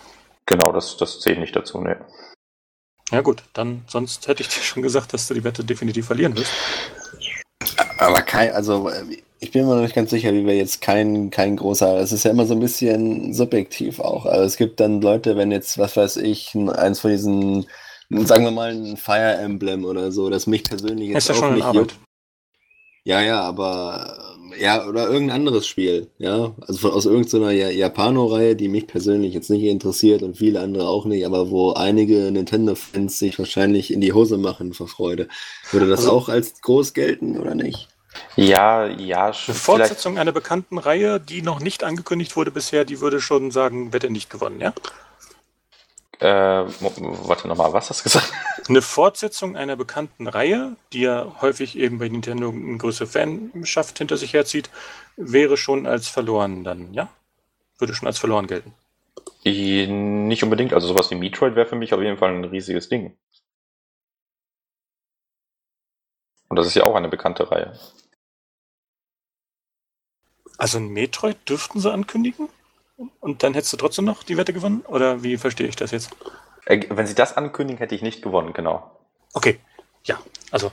Genau, 0.47 0.73
das, 0.73 0.97
das 0.97 1.21
zählt 1.21 1.39
nicht 1.39 1.55
dazu, 1.55 1.81
ne. 1.81 2.05
Ja 3.11 3.21
gut, 3.21 3.43
dann 3.53 3.85
sonst 3.89 4.27
hätte 4.29 4.43
ich 4.43 4.49
dir 4.49 4.63
schon 4.63 4.83
gesagt, 4.83 5.13
dass 5.13 5.29
du 5.29 5.35
die 5.35 5.45
Wette 5.45 5.65
definitiv 5.65 6.07
verlieren 6.07 6.35
wirst. 6.37 6.53
Aber 7.99 8.23
kein, 8.23 8.53
also 8.53 8.91
ich 9.43 9.51
bin 9.51 9.67
mir 9.67 9.75
noch 9.75 9.83
nicht 9.83 9.95
ganz 9.95 10.11
sicher, 10.11 10.33
wie 10.33 10.47
wir 10.47 10.55
jetzt 10.55 10.81
kein, 10.81 11.31
kein 11.31 11.57
großer, 11.57 11.99
es 11.99 12.13
ist 12.13 12.25
ja 12.25 12.31
immer 12.31 12.47
so 12.47 12.55
ein 12.55 12.61
bisschen 12.61 13.35
subjektiv 13.35 13.99
auch. 13.99 14.25
Also 14.25 14.45
es 14.45 14.57
gibt 14.57 14.79
dann 14.79 15.01
Leute, 15.01 15.37
wenn 15.37 15.51
jetzt, 15.51 15.79
was 15.79 15.97
weiß 15.97 16.19
ich, 16.19 16.55
eins 16.55 17.01
von 17.01 17.11
diesen, 17.11 17.67
sagen 18.25 18.45
wir 18.45 18.53
mal 18.53 18.71
ein 18.71 18.97
Fire 18.97 19.35
Emblem 19.35 19.85
oder 19.85 20.13
so, 20.13 20.31
das 20.31 20.47
mich 20.47 20.63
persönlich 20.63 21.09
jetzt 21.09 21.29
ist 21.29 21.37
auch 21.37 21.41
schon 21.41 21.55
nicht 21.55 21.65
Arbeit. 21.65 21.95
Ja, 23.05 23.21
ja, 23.21 23.41
aber 23.41 24.17
ja, 24.61 24.87
oder 24.87 25.09
irgendein 25.09 25.41
anderes 25.41 25.67
Spiel, 25.67 26.07
ja. 26.19 26.55
Also 26.61 26.79
von, 26.79 26.93
aus 26.93 27.07
irgendeiner 27.07 27.51
Japano-Reihe, 27.51 28.55
die 28.55 28.69
mich 28.69 28.87
persönlich 28.87 29.35
jetzt 29.35 29.51
nicht 29.51 29.65
interessiert 29.65 30.23
und 30.23 30.37
viele 30.37 30.61
andere 30.61 30.87
auch 30.87 31.05
nicht, 31.05 31.27
aber 31.27 31.51
wo 31.51 31.73
einige 31.73 32.31
Nintendo-Fans 32.31 33.19
sich 33.19 33.41
wahrscheinlich 33.41 33.93
in 33.93 34.01
die 34.01 34.13
Hose 34.13 34.39
machen 34.39 34.73
vor 34.73 34.87
Freude. 34.87 35.27
Würde 35.73 35.89
das 35.89 36.01
also, 36.01 36.13
auch 36.13 36.29
als 36.29 36.61
groß 36.61 36.95
gelten 36.95 37.41
oder 37.41 37.57
nicht? 37.57 37.89
Ja, 38.37 38.87
ja. 38.87 39.27
Eine 39.27 39.35
Fortsetzung 39.35 40.19
einer 40.19 40.33
bekannten 40.33 40.79
Reihe, 40.79 41.21
die 41.21 41.43
noch 41.43 41.61
nicht 41.61 41.85
angekündigt 41.85 42.37
wurde 42.37 42.51
bisher, 42.51 42.85
die 42.85 43.01
würde 43.01 43.21
schon 43.21 43.51
sagen, 43.51 43.93
wird 43.93 44.05
er 44.05 44.11
nicht 44.11 44.31
gewonnen, 44.31 44.61
ja? 44.61 44.73
Äh, 46.19 46.27
warte 46.27 47.49
nochmal, 47.49 47.73
was 47.73 47.91
hast 47.91 48.01
du 48.01 48.05
gesagt? 48.05 48.33
Eine 48.69 48.81
Fortsetzung 48.81 49.57
einer 49.57 49.75
bekannten 49.75 50.29
Reihe, 50.29 50.77
die 50.93 51.01
ja 51.01 51.35
häufig 51.41 51.77
eben 51.77 51.99
bei 51.99 52.09
Nintendo 52.09 52.49
eine 52.49 52.79
größere 52.79 53.09
Fanschaft 53.09 53.99
hinter 53.99 54.17
sich 54.17 54.35
herzieht, 54.35 54.71
wäre 55.17 55.57
schon 55.57 55.85
als 55.85 56.07
verloren 56.07 56.63
dann, 56.63 56.95
ja? 56.95 57.09
Würde 57.79 57.93
schon 57.93 58.07
als 58.07 58.21
verloren 58.21 58.47
gelten. 58.47 58.73
Nicht 59.45 60.45
unbedingt, 60.45 60.73
also 60.73 60.87
sowas 60.87 61.11
wie 61.11 61.17
Metroid 61.17 61.57
wäre 61.57 61.67
für 61.67 61.75
mich 61.75 61.93
auf 61.93 62.01
jeden 62.01 62.19
Fall 62.19 62.31
ein 62.31 62.45
riesiges 62.45 62.89
Ding. 62.89 63.17
Und 66.49 66.57
das 66.57 66.69
ist 66.69 66.75
ja 66.75 66.85
auch 66.85 66.95
eine 66.95 67.09
bekannte 67.09 67.51
Reihe. 67.51 67.77
Also 70.63 70.79
ein 70.79 70.91
Metroid 70.91 71.39
dürften 71.49 71.81
sie 71.81 71.93
ankündigen? 71.93 72.49
Und 73.19 73.43
dann 73.43 73.53
hättest 73.53 73.73
du 73.73 73.77
trotzdem 73.77 74.05
noch 74.05 74.23
die 74.23 74.37
Wette 74.37 74.53
gewonnen? 74.53 74.83
Oder 74.87 75.25
wie 75.25 75.37
verstehe 75.37 75.67
ich 75.67 75.75
das 75.75 75.91
jetzt? 75.91 76.11
Äh, 76.67 76.87
wenn 76.89 77.09
sie 77.09 77.17
das 77.17 77.37
ankündigen, 77.37 77.79
hätte 77.79 77.97
ich 77.97 78.03
nicht 78.03 78.23
gewonnen, 78.23 78.53
genau. 78.53 78.97
Okay, 79.33 79.59
ja. 80.05 80.21
Also, 80.53 80.71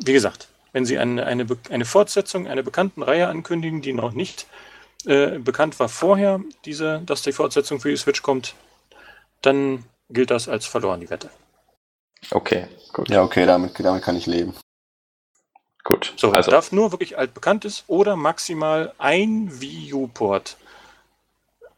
wie 0.00 0.12
gesagt, 0.12 0.48
wenn 0.72 0.84
sie 0.84 0.98
eine, 0.98 1.24
eine, 1.24 1.46
eine 1.70 1.84
Fortsetzung 1.84 2.48
einer 2.48 2.64
bekannten 2.64 3.00
Reihe 3.00 3.28
ankündigen, 3.28 3.80
die 3.80 3.92
noch 3.92 4.10
nicht 4.10 4.48
äh, 5.06 5.38
bekannt 5.38 5.78
war 5.78 5.88
vorher, 5.88 6.40
diese, 6.64 7.02
dass 7.06 7.22
die 7.22 7.30
Fortsetzung 7.30 7.78
für 7.78 7.90
die 7.90 7.96
Switch 7.96 8.22
kommt, 8.22 8.56
dann 9.40 9.84
gilt 10.10 10.32
das 10.32 10.48
als 10.48 10.66
verloren, 10.66 10.98
die 10.98 11.10
Wette. 11.10 11.30
Okay, 12.32 12.66
gut. 12.92 13.08
Ja, 13.08 13.22
okay, 13.22 13.46
damit, 13.46 13.78
damit 13.78 14.02
kann 14.02 14.16
ich 14.16 14.26
leben. 14.26 14.54
Gut. 15.88 16.12
So, 16.16 16.32
also 16.32 16.50
darf 16.50 16.70
nur 16.70 16.92
wirklich 16.92 17.16
altbekanntes 17.16 17.84
oder 17.86 18.14
maximal 18.14 18.92
ein 18.98 19.48
Wii 19.58 19.94
U-Port 19.94 20.58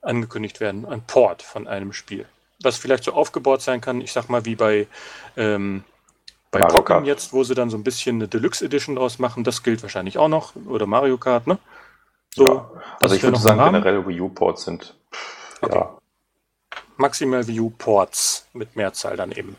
angekündigt 0.02 0.58
werden, 0.58 0.84
ein 0.84 1.00
Port 1.02 1.42
von 1.42 1.68
einem 1.68 1.92
Spiel. 1.92 2.26
Was 2.60 2.76
vielleicht 2.76 3.04
so 3.04 3.12
aufgebaut 3.12 3.62
sein 3.62 3.80
kann, 3.80 4.00
ich 4.00 4.12
sag 4.12 4.28
mal, 4.28 4.44
wie 4.44 4.56
bei, 4.56 4.88
ähm, 5.36 5.84
bei 6.50 6.60
Pokémon 6.60 7.04
jetzt, 7.04 7.32
wo 7.32 7.44
sie 7.44 7.54
dann 7.54 7.70
so 7.70 7.76
ein 7.76 7.84
bisschen 7.84 8.16
eine 8.16 8.26
Deluxe 8.26 8.64
Edition 8.64 8.96
draus 8.96 9.20
machen, 9.20 9.44
das 9.44 9.62
gilt 9.62 9.80
wahrscheinlich 9.82 10.18
auch 10.18 10.26
noch. 10.26 10.56
Oder 10.66 10.86
Mario 10.86 11.16
Kart, 11.16 11.46
ne? 11.46 11.58
So, 12.34 12.46
ja. 12.46 12.70
Also 13.00 13.14
ich 13.14 13.22
würde 13.22 13.38
sagen, 13.38 13.60
generell 13.62 14.04
Wii 14.08 14.22
U-Ports 14.22 14.64
sind 14.64 14.96
okay. 15.62 15.72
ja. 15.72 15.98
Maximal 16.96 17.46
Wii 17.46 17.60
U-Ports 17.60 18.48
mit 18.54 18.74
Mehrzahl 18.74 19.16
dann 19.16 19.30
eben. 19.30 19.54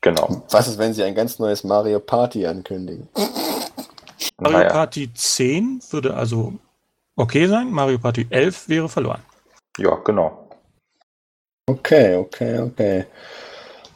Genau. 0.00 0.44
Was 0.50 0.68
ist, 0.68 0.78
wenn 0.78 0.94
sie 0.94 1.02
ein 1.02 1.16
ganz 1.16 1.40
neues 1.40 1.64
Mario 1.64 1.98
Party 1.98 2.46
ankündigen? 2.46 3.08
Mario 4.38 4.58
naja. 4.58 4.70
Party 4.70 5.12
10 5.12 5.80
würde 5.90 6.14
also 6.14 6.54
okay 7.16 7.46
sein, 7.46 7.70
Mario 7.70 7.98
Party 7.98 8.26
11 8.30 8.68
wäre 8.68 8.88
verloren. 8.88 9.22
Ja, 9.78 9.94
genau. 10.04 10.48
Okay, 11.66 12.16
okay, 12.16 12.58
okay. 12.58 13.06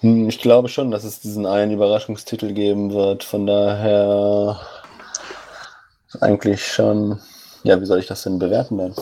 Hm, 0.01 0.29
ich 0.29 0.39
glaube 0.41 0.69
schon, 0.69 0.91
dass 0.91 1.05
es 1.05 1.21
diesen 1.21 1.47
einen 1.47 1.73
Überraschungstitel 1.73 2.53
geben 2.53 2.93
wird. 2.93 3.25
Von 3.25 3.47
daher 3.47 4.61
eigentlich 6.21 6.65
schon. 6.67 7.21
Ja, 7.63 7.81
wie 7.81 7.87
soll 7.87 7.99
ich 7.99 8.07
das 8.07 8.23
denn 8.23 8.39
bewerten 8.39 8.79
dann? 8.79 8.95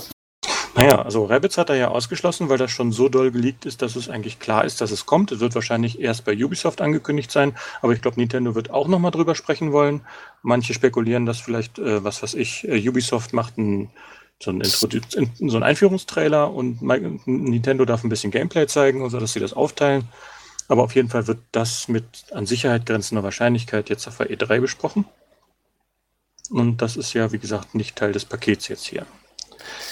Naja, 0.75 1.03
also 1.03 1.27
Rabbits 1.27 1.59
hat 1.59 1.69
er 1.69 1.77
ja 1.77 1.89
ausgeschlossen, 1.89 2.49
weil 2.49 2.57
das 2.57 2.71
schon 2.71 2.93
so 2.93 3.11
doll 3.11 3.31
geleakt 3.31 3.67
ist, 3.67 3.83
dass 3.83 3.95
es 3.95 4.09
eigentlich 4.09 4.39
klar 4.39 4.65
ist, 4.65 4.81
dass 4.81 4.91
es 4.91 5.05
kommt. 5.05 5.31
Es 5.31 5.41
wird 5.41 5.55
wahrscheinlich 5.55 6.01
erst 6.01 6.25
bei 6.25 6.33
Ubisoft 6.33 6.81
angekündigt 6.81 7.31
sein, 7.31 7.55
aber 7.83 7.93
ich 7.93 8.01
glaube, 8.01 8.19
Nintendo 8.19 8.55
wird 8.55 8.71
auch 8.71 8.89
nochmal 8.89 9.11
drüber 9.11 9.35
sprechen 9.35 9.73
wollen. 9.73 10.01
Manche 10.43 10.73
spekulieren, 10.73 11.27
dass 11.27 11.41
vielleicht, 11.41 11.79
äh, 11.79 12.03
was 12.03 12.23
weiß 12.23 12.35
ich, 12.35 12.67
äh, 12.67 12.89
Ubisoft 12.89 13.35
macht 13.35 13.59
ein 13.59 13.91
so 14.43 14.51
ein, 14.51 14.63
so 14.65 15.57
ein 15.57 15.63
Einführungstrailer 15.63 16.53
und 16.53 16.83
Nintendo 17.27 17.85
darf 17.85 18.03
ein 18.03 18.09
bisschen 18.09 18.33
Gameplay 18.33 18.67
zeigen, 18.67 19.09
so 19.09 19.21
dass 19.21 19.35
sie 19.35 19.41
das 19.41 19.53
aufteilen. 19.53 20.09
Aber 20.69 20.83
auf 20.83 20.95
jeden 20.95 21.09
Fall 21.09 21.27
wird 21.27 21.39
das 21.53 21.89
mit 21.89 22.05
an 22.33 22.47
Sicherheit 22.47 22.87
grenzender 22.87 23.23
Wahrscheinlichkeit 23.23 23.89
jetzt 23.89 24.09
auf 24.09 24.17
der 24.17 24.31
E3 24.31 24.61
besprochen. 24.61 25.05
Und 26.51 26.83
das 26.83 26.97
ist 26.97 27.13
ja, 27.13 27.31
wie 27.31 27.39
gesagt, 27.39 27.75
nicht 27.75 27.97
Teil 27.97 28.13
des 28.13 28.25
Pakets 28.25 28.69
jetzt 28.69 28.87
hier. 28.87 29.07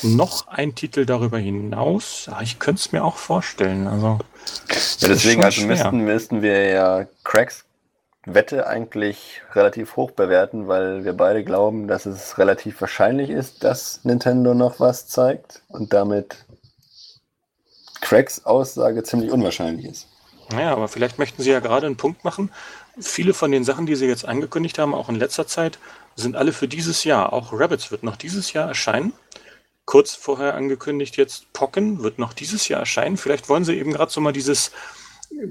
Noch 0.03 0.49
ein 0.49 0.75
Titel 0.75 1.07
darüber 1.07 1.39
hinaus, 1.39 2.27
ja, 2.27 2.41
ich 2.41 2.59
könnte 2.59 2.81
es 2.81 2.93
mir 2.93 3.05
auch 3.05 3.17
vorstellen. 3.17 3.87
Also, 3.87 4.19
ja, 4.99 5.09
deswegen 5.09 5.45
also 5.45 5.67
müssten, 5.67 6.01
müssten 6.01 6.43
wir 6.43 6.67
ja 6.67 7.07
Cracks 7.25 7.65
Wette 8.27 8.67
eigentlich 8.67 9.41
relativ 9.55 9.97
hoch 9.97 10.11
bewerten, 10.11 10.69
weil 10.69 11.05
wir 11.05 11.15
beide 11.15 11.43
glauben, 11.43 11.89
dass 11.89 12.05
es 12.05 12.37
relativ 12.37 12.81
wahrscheinlich 12.81 13.31
ist, 13.31 13.65
dass 13.65 14.05
Nintendo 14.05 14.53
noch 14.53 14.79
was 14.79 15.09
zeigt 15.09 15.63
und 15.69 15.93
damit 15.93 16.45
Cracks 18.01 18.45
Aussage 18.45 19.03
ziemlich 19.03 19.31
unwahrscheinlich 19.31 19.87
ist. 19.87 20.07
Naja, 20.53 20.73
aber 20.73 20.89
vielleicht 20.89 21.19
möchten 21.19 21.43
sie 21.43 21.51
ja 21.51 21.61
gerade 21.61 21.87
einen 21.87 21.97
Punkt 21.97 22.25
machen. 22.25 22.51
Viele 22.99 23.35
von 23.35 23.53
den 23.53 23.65
Sachen, 23.65 23.87
die 23.87 23.95
sie 23.95 24.07
jetzt 24.07 24.27
angekündigt 24.27 24.79
haben, 24.79 24.95
auch 24.95 25.09
in 25.09 25.15
letzter 25.15 25.47
Zeit, 25.47 25.79
sind 26.17 26.37
alle 26.37 26.53
für 26.53 26.69
dieses 26.69 27.05
Jahr. 27.05 27.33
Auch 27.33 27.53
Rabbits 27.53 27.91
wird 27.91 28.03
noch 28.03 28.17
dieses 28.17 28.53
Jahr 28.53 28.69
erscheinen. 28.69 29.13
Kurz 29.91 30.15
vorher 30.15 30.55
angekündigt, 30.55 31.17
jetzt 31.17 31.53
Pocken 31.53 32.05
wird 32.05 32.21
noch 32.21 32.33
dieses 32.33 32.69
Jahr 32.69 32.79
erscheinen. 32.79 33.17
Vielleicht 33.17 33.49
wollen 33.49 33.65
sie 33.65 33.77
eben 33.77 33.93
gerade 33.93 34.13
so 34.13 34.21
mal 34.21 34.33
dieses 34.33 34.71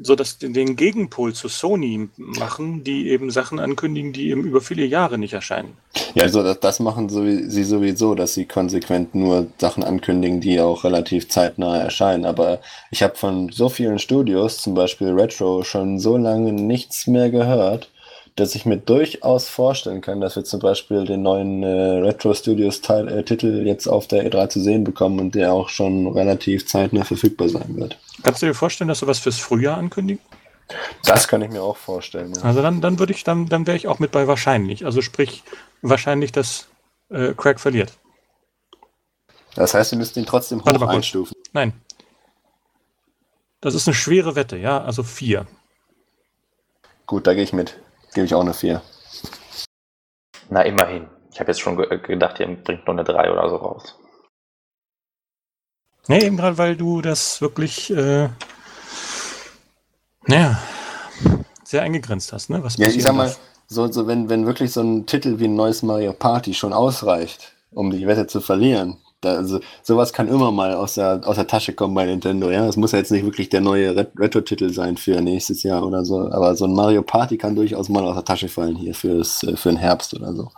so 0.02 0.16
dass 0.16 0.38
den 0.38 0.78
Gegenpol 0.78 1.34
zu 1.34 1.50
Sony 1.50 2.08
machen, 2.16 2.86
die 2.86 3.10
eben 3.10 3.32
Sachen 3.32 3.60
ankündigen, 3.60 4.14
die 4.14 4.30
eben 4.30 4.46
über 4.46 4.62
viele 4.62 4.86
Jahre 4.86 5.18
nicht 5.18 5.34
erscheinen. 5.34 5.76
Ja, 6.16 6.24
also 6.24 6.42
das, 6.42 6.62
das 6.62 6.80
machen 6.80 7.10
sie 7.10 7.64
sowieso, 7.66 8.16
dass 8.16 8.34
sie 8.34 8.46
konsequent 8.46 9.14
nur 9.14 9.48
Sachen 9.58 9.84
ankündigen, 9.84 10.40
die 10.40 10.62
auch 10.62 10.86
relativ 10.86 11.28
zeitnah 11.28 11.78
erscheinen. 11.78 12.24
Aber 12.24 12.60
ich 12.92 13.04
habe 13.04 13.16
von 13.16 13.50
so 13.52 13.68
vielen 13.68 14.00
Studios, 14.00 14.60
zum 14.60 14.74
Beispiel 14.74 15.10
Retro, 15.10 15.64
schon 15.64 16.00
so 16.00 16.16
lange 16.16 16.54
nichts 16.54 17.08
mehr 17.08 17.30
gehört 17.30 17.90
dass 18.40 18.56
ich 18.56 18.66
mir 18.66 18.78
durchaus 18.78 19.50
vorstellen 19.50 20.02
kann, 20.02 20.22
dass 20.22 20.36
wir 20.36 20.44
zum 20.44 20.60
Beispiel 20.60 21.06
den 21.06 21.22
neuen 21.22 21.64
äh, 21.64 22.00
Retro 22.00 22.34
Studios 22.34 22.82
Teil, 22.82 23.08
äh, 23.08 23.24
Titel 23.24 23.66
jetzt 23.66 23.88
auf 23.88 24.08
der 24.08 24.30
E3 24.30 24.50
zu 24.50 24.60
sehen 24.62 24.84
bekommen 24.84 25.20
und 25.20 25.36
der 25.36 25.54
auch 25.54 25.70
schon 25.70 26.08
relativ 26.08 26.68
zeitnah 26.68 27.04
verfügbar 27.04 27.50
sein 27.50 27.76
wird. 27.76 27.98
Kannst 28.24 28.42
du 28.42 28.46
dir 28.46 28.54
vorstellen, 28.54 28.88
dass 28.88 29.02
du 29.02 29.08
was 29.08 29.20
fürs 29.20 29.40
Frühjahr 29.40 29.78
ankündigen? 29.78 30.24
Das 31.06 31.28
kann 31.28 31.42
ich 31.42 31.50
mir 31.50 31.62
auch 31.62 31.78
vorstellen. 31.78 32.34
Ja. 32.36 32.44
Also 32.44 32.62
dann, 32.62 32.82
dann 32.82 33.00
würde 33.00 33.14
ich, 33.14 33.24
dann, 33.24 33.48
dann 33.48 33.66
wäre 33.68 33.76
ich 33.76 33.88
auch 33.88 34.00
mit 34.00 34.12
bei 34.12 34.28
wahrscheinlich. 34.28 34.86
Also 34.86 35.02
sprich, 35.02 35.44
wahrscheinlich, 35.82 36.32
dass 36.32 36.68
äh, 37.10 37.34
Craig 37.34 37.60
verliert. 37.60 37.94
Das 39.56 39.74
heißt, 39.74 39.92
wir 39.92 39.98
müssen 39.98 40.20
ihn 40.20 40.26
trotzdem 40.26 40.64
hoch 40.64 40.88
einstufen. 40.88 41.36
Nein. 41.54 41.74
Das 43.62 43.74
ist 43.74 43.88
eine 43.88 43.96
schwere 43.96 44.36
Wette, 44.36 44.58
ja, 44.58 44.82
also 44.82 45.04
vier. 45.04 45.48
Gut, 47.08 47.28
da 47.28 47.34
gehe 47.34 47.44
ich 47.44 47.52
mit. 47.52 47.78
Gebe 48.14 48.26
ich 48.26 48.34
auch 48.34 48.42
eine 48.42 48.54
4. 48.54 48.82
Na, 50.50 50.62
immerhin. 50.64 51.08
Ich 51.32 51.40
habe 51.40 51.52
jetzt 51.52 51.62
schon 51.62 51.78
ge 51.78 52.00
gedacht, 52.00 52.40
ihr 52.40 52.48
bringt 52.48 52.86
nur 52.88 52.96
eine 52.96 53.04
3 53.04 53.32
oder 53.32 53.50
so 53.50 53.56
raus. 53.58 53.96
Nee, 56.08 56.26
eben 56.26 56.38
gerade, 56.38 56.58
weil 56.58 56.76
du 56.76 57.02
das 57.02 57.40
wirklich, 57.40 57.92
äh, 57.92 58.30
naja, 60.26 60.60
sehr 61.64 61.84
eingegrenzt 61.84 62.34
hast, 62.34 62.50
ne? 62.50 62.64
Was 62.64 62.78
ja, 62.78 62.88
ich 62.88 63.04
sag 63.04 63.14
mal, 63.14 63.36
so, 63.68 63.92
so 63.92 64.08
wenn, 64.08 64.28
wenn 64.28 64.48
wirklich 64.48 64.72
so 64.72 64.82
ein 64.82 65.06
Titel 65.06 65.38
wie 65.38 65.46
ein 65.46 65.56
neues 65.56 65.84
Mario 65.84 66.14
Party 66.14 66.56
schon 66.56 66.74
ausreicht, 66.74 67.54
um 67.70 67.92
die 67.92 68.08
Wette 68.08 68.26
zu 68.26 68.42
verlieren, 68.42 68.98
da, 69.22 69.36
also, 69.36 69.60
sowas 69.84 70.14
kann 70.14 70.28
immer 70.28 70.52
mal 70.52 70.74
aus 70.74 70.96
der, 70.96 71.22
aus 71.26 71.36
der 71.36 71.48
Tasche 71.48 71.74
kommen 71.74 71.94
bei 71.94 72.06
Nintendo, 72.06 72.50
ja. 72.50 72.66
Es 72.68 72.78
muss 72.78 72.94
ja 72.94 73.00
jetzt 73.00 73.12
nicht 73.12 73.26
wirklich 73.26 73.50
der 73.50 73.62
neue 73.62 73.96
Retro-Titel 74.18 74.72
sein 74.72 74.98
für 74.98 75.20
nächstes 75.22 75.64
Jahr 75.64 75.86
oder 75.86 76.06
so, 76.06 76.32
aber 76.32 76.56
so 76.56 76.66
ein 76.66 76.74
Mario 76.74 77.02
Party 77.02 77.38
kann 77.38 77.56
durchaus 77.56 77.90
mal 77.90 78.04
aus 78.06 78.16
der 78.16 78.26
Tasche 78.26 78.48
fallen 78.48 78.76
hier 78.76 78.96
fürs, 78.96 79.44
äh, 79.44 79.58
für 79.58 79.70
den 79.70 79.78
Herbst 79.78 80.14
oder 80.14 80.34
so. 80.34 80.52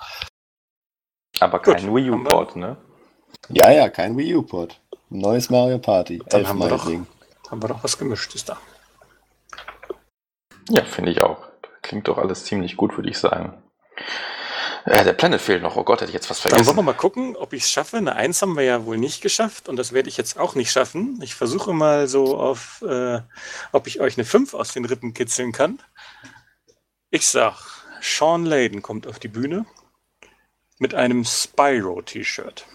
Aber 1.40 1.60
kein 1.60 1.88
Gut, 1.88 1.96
Wii 1.96 2.12
U-Port, 2.12 2.56
ne? 2.56 2.78
Ja, 3.50 3.72
ja, 3.72 3.90
kein 3.90 4.16
Wii 4.16 4.36
U-Port. 4.36 4.80
Neues 5.10 5.50
Mario 5.50 5.80
Party. 5.80 6.22
Dann 6.30 6.48
haben 6.48 6.60
wir, 6.60 6.70
doch, 6.70 6.86
haben 6.86 7.62
wir 7.62 7.68
doch 7.68 7.84
was 7.84 7.98
Gemischtes 7.98 8.46
da. 8.46 8.58
Ja, 10.70 10.84
finde 10.84 11.12
ich 11.12 11.22
auch. 11.22 11.38
Klingt 11.82 12.08
doch 12.08 12.18
alles 12.18 12.46
ziemlich 12.46 12.78
gut, 12.78 12.96
würde 12.96 13.10
ich 13.10 13.18
sagen. 13.18 13.62
Äh, 14.86 15.04
der 15.04 15.14
Planet 15.14 15.40
fehlt 15.40 15.62
noch. 15.62 15.76
Oh 15.76 15.84
Gott, 15.84 16.02
hätte 16.02 16.10
ich 16.10 16.16
jetzt 16.16 16.30
was 16.30 16.40
vergessen. 16.40 16.60
Dann 16.60 16.68
wollen 16.68 16.78
wir 16.78 16.92
mal 16.92 16.98
gucken, 16.98 17.36
ob 17.36 17.54
ich 17.54 17.64
es 17.64 17.72
schaffe. 17.72 17.98
Eine 17.98 18.16
Eins 18.16 18.42
haben 18.42 18.56
wir 18.56 18.64
ja 18.64 18.86
wohl 18.86 18.98
nicht 18.98 19.22
geschafft 19.22 19.70
und 19.70 19.76
das 19.76 19.94
werde 19.94 20.10
ich 20.10 20.18
jetzt 20.18 20.40
auch 20.40 20.56
nicht 20.56 20.72
schaffen. 20.72 21.20
Ich 21.22 21.36
versuche 21.36 21.74
mal 21.74 22.08
so 22.08 22.38
auf, 22.38 22.82
äh, 22.88 23.20
ob 23.72 23.88
ich 23.88 24.02
euch 24.02 24.18
eine 24.18 24.26
5 24.26 24.54
aus 24.54 24.74
den 24.74 24.86
Rippen 24.86 25.14
kitzeln 25.14 25.52
kann. 25.52 25.80
Ich 27.10 27.28
sag, 27.28 27.56
Sean 28.02 28.46
Layden 28.46 28.82
kommt 28.82 29.06
auf 29.06 29.20
die 29.20 29.28
Bühne 29.28 29.66
mit 30.80 30.96
einem 30.96 31.26
Spyro-T-Shirt. 31.26 32.66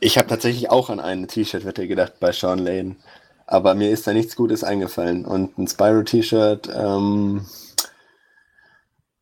Ich 0.00 0.16
habe 0.16 0.28
tatsächlich 0.28 0.70
auch 0.70 0.88
an 0.88 0.98
eine 0.98 1.26
T-Shirt-Wette 1.26 1.86
gedacht 1.86 2.14
bei 2.20 2.32
Sean 2.32 2.58
Layden. 2.58 3.02
Aber 3.46 3.74
mir 3.74 3.90
ist 3.90 4.06
da 4.06 4.14
nichts 4.14 4.36
Gutes 4.36 4.64
eingefallen. 4.64 5.26
Und 5.26 5.58
ein 5.58 5.68
Spyro-T-Shirt, 5.68 6.70
ähm, 6.74 7.44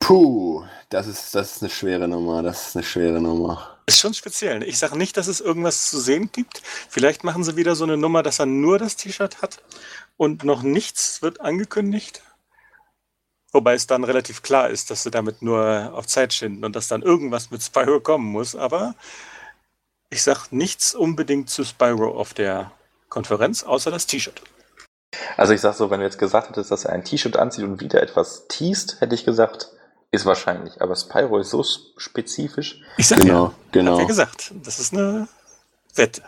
Puh, 0.01 0.65
das 0.89 1.07
ist, 1.07 1.35
das 1.35 1.57
ist 1.57 1.63
eine 1.63 1.71
schwere 1.71 2.09
Nummer. 2.09 2.43
Das 2.43 2.69
ist 2.69 2.77
eine 2.77 2.85
schwere 2.85 3.21
Nummer. 3.21 3.79
Ist 3.87 4.01
schon 4.01 4.15
speziell. 4.15 4.63
Ich 4.63 4.79
sage 4.79 4.97
nicht, 4.97 5.17
dass 5.17 5.27
es 5.27 5.41
irgendwas 5.41 5.91
zu 5.91 6.01
sehen 6.01 6.31
gibt. 6.33 6.63
Vielleicht 6.89 7.25
machen 7.25 7.45
sie 7.45 7.57
wieder 7.57 7.75
so 7.75 7.85
eine 7.85 7.97
Nummer, 7.97 8.23
dass 8.23 8.39
er 8.39 8.47
nur 8.47 8.79
das 8.79 8.97
T-Shirt 8.97 9.43
hat 9.43 9.63
und 10.17 10.45
noch 10.45 10.63
nichts 10.63 11.23
wird 11.23 11.41
angekündigt. 11.41 12.23
Wobei 13.53 13.75
es 13.75 13.87
dann 13.87 14.05
relativ 14.05 14.43
klar 14.43 14.69
ist, 14.69 14.91
dass 14.91 15.03
sie 15.03 15.11
damit 15.11 15.41
nur 15.41 15.93
auf 15.95 16.07
Zeit 16.07 16.35
schinden 16.35 16.65
und 16.65 16.77
dass 16.77 16.89
dann 16.89 17.03
irgendwas 17.03 17.51
mit 17.51 17.63
Spyro 17.63 18.01
kommen 18.01 18.27
muss. 18.31 18.55
Aber 18.55 18.95
ich 20.11 20.23
sage 20.23 20.49
nichts 20.51 20.95
unbedingt 20.95 21.49
zu 21.49 21.65
Spyro 21.65 22.19
auf 22.19 22.35
der 22.35 22.73
Konferenz, 23.09 23.63
außer 23.63 23.91
das 23.91 24.07
T-Shirt. 24.07 24.43
Also 25.39 25.55
ich 25.55 25.63
sage 25.63 25.77
so, 25.77 25.91
wenn 25.91 26.01
du 26.01 26.07
jetzt 26.07 26.19
gesagt 26.19 26.51
hättest, 26.51 26.71
dass 26.71 26.85
er 26.85 26.93
ein 26.93 27.05
T-Shirt 27.05 27.37
anzieht 27.37 27.65
und 27.65 27.81
wieder 27.81 28.03
etwas 28.03 28.49
teast, 28.49 29.01
hätte 29.01 29.15
ich 29.15 29.25
gesagt, 29.25 29.71
ist 30.11 30.27
wahrscheinlich, 30.27 30.81
aber 30.81 30.97
Spyro 30.97 31.39
ist 31.39 31.51
so 31.51 31.63
spezifisch. 31.97 32.81
Ich 32.97 33.09
sag 33.09 33.21
genau, 33.21 33.47
ja, 33.47 33.55
genau. 33.73 33.93
Hat 33.95 34.01
ja 34.01 34.07
gesagt, 34.07 34.55
das 34.63 34.79
ist 34.79 34.93
eine 34.95 35.29
Wette. 35.95 36.23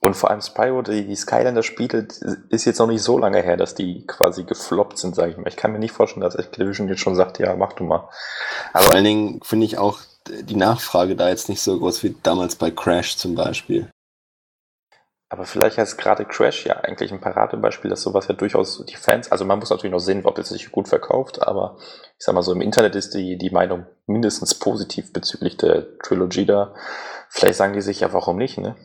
Und 0.00 0.14
vor 0.14 0.30
allem 0.30 0.42
Spyro, 0.42 0.82
die, 0.82 1.06
die 1.06 1.16
Skylander-Spiele, 1.16 2.06
ist 2.50 2.64
jetzt 2.64 2.78
noch 2.78 2.86
nicht 2.86 3.02
so 3.02 3.18
lange 3.18 3.42
her, 3.42 3.56
dass 3.56 3.74
die 3.74 4.06
quasi 4.06 4.44
gefloppt 4.44 4.98
sind, 4.98 5.16
sage 5.16 5.32
ich 5.32 5.36
mal. 5.36 5.48
Ich 5.48 5.56
kann 5.56 5.72
mir 5.72 5.78
nicht 5.78 5.92
vorstellen, 5.92 6.22
dass 6.22 6.36
Activision 6.36 6.88
jetzt 6.88 7.00
schon 7.00 7.16
sagt, 7.16 7.38
ja, 7.38 7.56
mach 7.56 7.72
du 7.72 7.84
mal. 7.84 8.08
Aber 8.72 8.84
vor 8.84 8.94
allen 8.94 9.04
Dingen 9.04 9.40
finde 9.42 9.66
ich 9.66 9.78
auch 9.78 9.98
die 10.28 10.56
Nachfrage 10.56 11.16
da 11.16 11.28
jetzt 11.28 11.48
nicht 11.48 11.62
so 11.62 11.78
groß 11.78 12.02
wie 12.02 12.14
damals 12.22 12.56
bei 12.56 12.70
Crash 12.70 13.16
zum 13.16 13.34
Beispiel. 13.34 13.90
Aber 15.28 15.44
vielleicht 15.44 15.76
ist 15.78 15.96
gerade 15.96 16.24
Crash 16.24 16.66
ja 16.66 16.74
eigentlich 16.74 17.12
ein 17.12 17.20
Paradebeispiel, 17.20 17.90
dass 17.90 18.02
sowas 18.02 18.28
ja 18.28 18.34
durchaus 18.34 18.84
die 18.86 18.94
Fans, 18.94 19.32
also 19.32 19.44
man 19.44 19.58
muss 19.58 19.70
natürlich 19.70 19.92
noch 19.92 19.98
sehen, 19.98 20.24
ob 20.24 20.38
es 20.38 20.50
sich 20.50 20.70
gut 20.70 20.86
verkauft, 20.88 21.42
aber 21.46 21.76
ich 22.16 22.24
sag 22.24 22.34
mal 22.34 22.42
so, 22.42 22.52
im 22.52 22.60
Internet 22.60 22.94
ist 22.94 23.12
die, 23.14 23.36
die 23.36 23.50
Meinung 23.50 23.86
mindestens 24.06 24.54
positiv 24.54 25.12
bezüglich 25.12 25.56
der 25.56 25.98
Trilogy 25.98 26.46
da. 26.46 26.74
Vielleicht 27.28 27.56
sagen 27.56 27.72
die 27.72 27.80
sich 27.80 28.00
ja, 28.00 28.12
warum 28.12 28.36
nicht, 28.36 28.58
ne? 28.58 28.76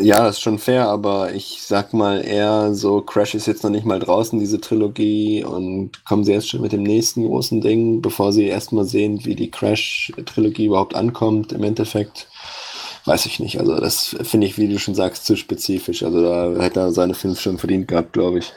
Ja, 0.00 0.28
ist 0.28 0.40
schon 0.40 0.60
fair, 0.60 0.88
aber 0.88 1.32
ich 1.32 1.60
sag 1.62 1.92
mal 1.92 2.24
eher 2.24 2.72
so, 2.74 3.00
Crash 3.00 3.34
ist 3.34 3.46
jetzt 3.46 3.64
noch 3.64 3.70
nicht 3.70 3.84
mal 3.84 3.98
draußen, 3.98 4.38
diese 4.38 4.60
Trilogie, 4.60 5.42
und 5.44 6.04
kommen 6.04 6.22
sie 6.22 6.32
jetzt 6.32 6.48
schon 6.48 6.60
mit 6.60 6.70
dem 6.70 6.84
nächsten 6.84 7.26
großen 7.26 7.60
Ding, 7.60 8.00
bevor 8.00 8.32
sie 8.32 8.46
erstmal 8.46 8.84
sehen, 8.84 9.24
wie 9.24 9.34
die 9.34 9.50
Crash-Trilogie 9.50 10.66
überhaupt 10.66 10.94
ankommt 10.94 11.52
im 11.52 11.64
Endeffekt 11.64 12.28
weiß 13.06 13.26
ich 13.26 13.40
nicht. 13.40 13.58
Also 13.60 13.78
das 13.78 14.16
finde 14.22 14.46
ich, 14.46 14.58
wie 14.58 14.68
du 14.68 14.78
schon 14.78 14.94
sagst, 14.94 15.26
zu 15.26 15.36
spezifisch. 15.36 16.02
Also 16.02 16.22
da 16.22 16.62
hätte 16.62 16.80
er 16.80 16.92
seine 16.92 17.14
5 17.14 17.40
schon 17.40 17.58
verdient 17.58 17.88
gehabt, 17.88 18.12
glaube 18.12 18.38
ich. 18.38 18.52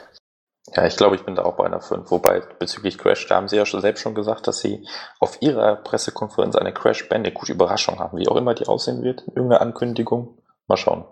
Ja, 0.74 0.86
ich 0.86 0.96
glaube, 0.96 1.16
ich 1.16 1.24
bin 1.24 1.34
da 1.34 1.42
auch 1.42 1.56
bei 1.56 1.64
einer 1.64 1.80
5. 1.80 2.10
Wobei 2.10 2.42
bezüglich 2.58 2.98
Crash, 2.98 3.26
da 3.26 3.36
haben 3.36 3.48
sie 3.48 3.56
ja 3.56 3.66
schon 3.66 3.80
selbst 3.80 4.02
schon 4.02 4.14
gesagt, 4.14 4.46
dass 4.46 4.60
sie 4.60 4.86
auf 5.18 5.38
ihrer 5.40 5.76
Pressekonferenz 5.76 6.54
eine 6.54 6.72
Crash 6.72 7.08
Bandicoot 7.08 7.48
Überraschung 7.48 7.98
haben. 7.98 8.18
Wie 8.18 8.28
auch 8.28 8.36
immer 8.36 8.54
die 8.54 8.66
aussehen 8.66 9.02
wird, 9.02 9.22
irgendeine 9.28 9.60
Ankündigung. 9.60 10.38
Mal 10.68 10.76
schauen. 10.76 11.04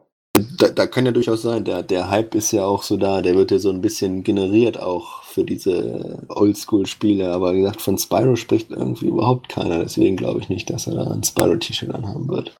Da, 0.58 0.68
da 0.68 0.86
kann 0.86 1.04
ja 1.04 1.10
durchaus 1.10 1.42
sein, 1.42 1.64
der, 1.64 1.82
der 1.82 2.10
Hype 2.10 2.36
ist 2.36 2.52
ja 2.52 2.64
auch 2.64 2.84
so 2.84 2.96
da, 2.96 3.22
der 3.22 3.34
wird 3.34 3.50
ja 3.50 3.58
so 3.58 3.70
ein 3.70 3.80
bisschen 3.80 4.22
generiert 4.22 4.78
auch 4.78 5.24
für 5.24 5.42
diese 5.42 6.24
Oldschool-Spiele, 6.28 7.32
aber 7.32 7.54
wie 7.54 7.62
gesagt, 7.62 7.82
von 7.82 7.98
Spyro 7.98 8.36
spricht 8.36 8.70
irgendwie 8.70 9.06
überhaupt 9.06 9.48
keiner, 9.48 9.80
deswegen 9.80 10.16
glaube 10.16 10.38
ich 10.38 10.48
nicht, 10.48 10.70
dass 10.70 10.86
er 10.86 10.94
da 10.94 11.10
ein 11.10 11.24
Spyro-T-Shirt 11.24 11.92
anhaben 11.92 12.28
wird. 12.28 12.54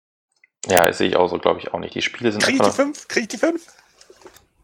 Ja, 0.71 0.87
das 0.87 0.99
sehe 0.99 1.09
ich 1.09 1.16
auch 1.16 1.29
so, 1.29 1.39
glaube 1.39 1.61
ich 1.61 1.73
auch 1.73 1.79
nicht. 1.79 1.95
Die 1.95 2.03
Spiele 2.03 2.33
sind 2.33 2.43
Krieg 2.43 2.57
ich 2.57 2.62
die 2.62 2.71
5? 2.71 3.09
Krieg 3.09 3.23
ich 3.23 3.29
die 3.29 3.39
5? 3.39 3.66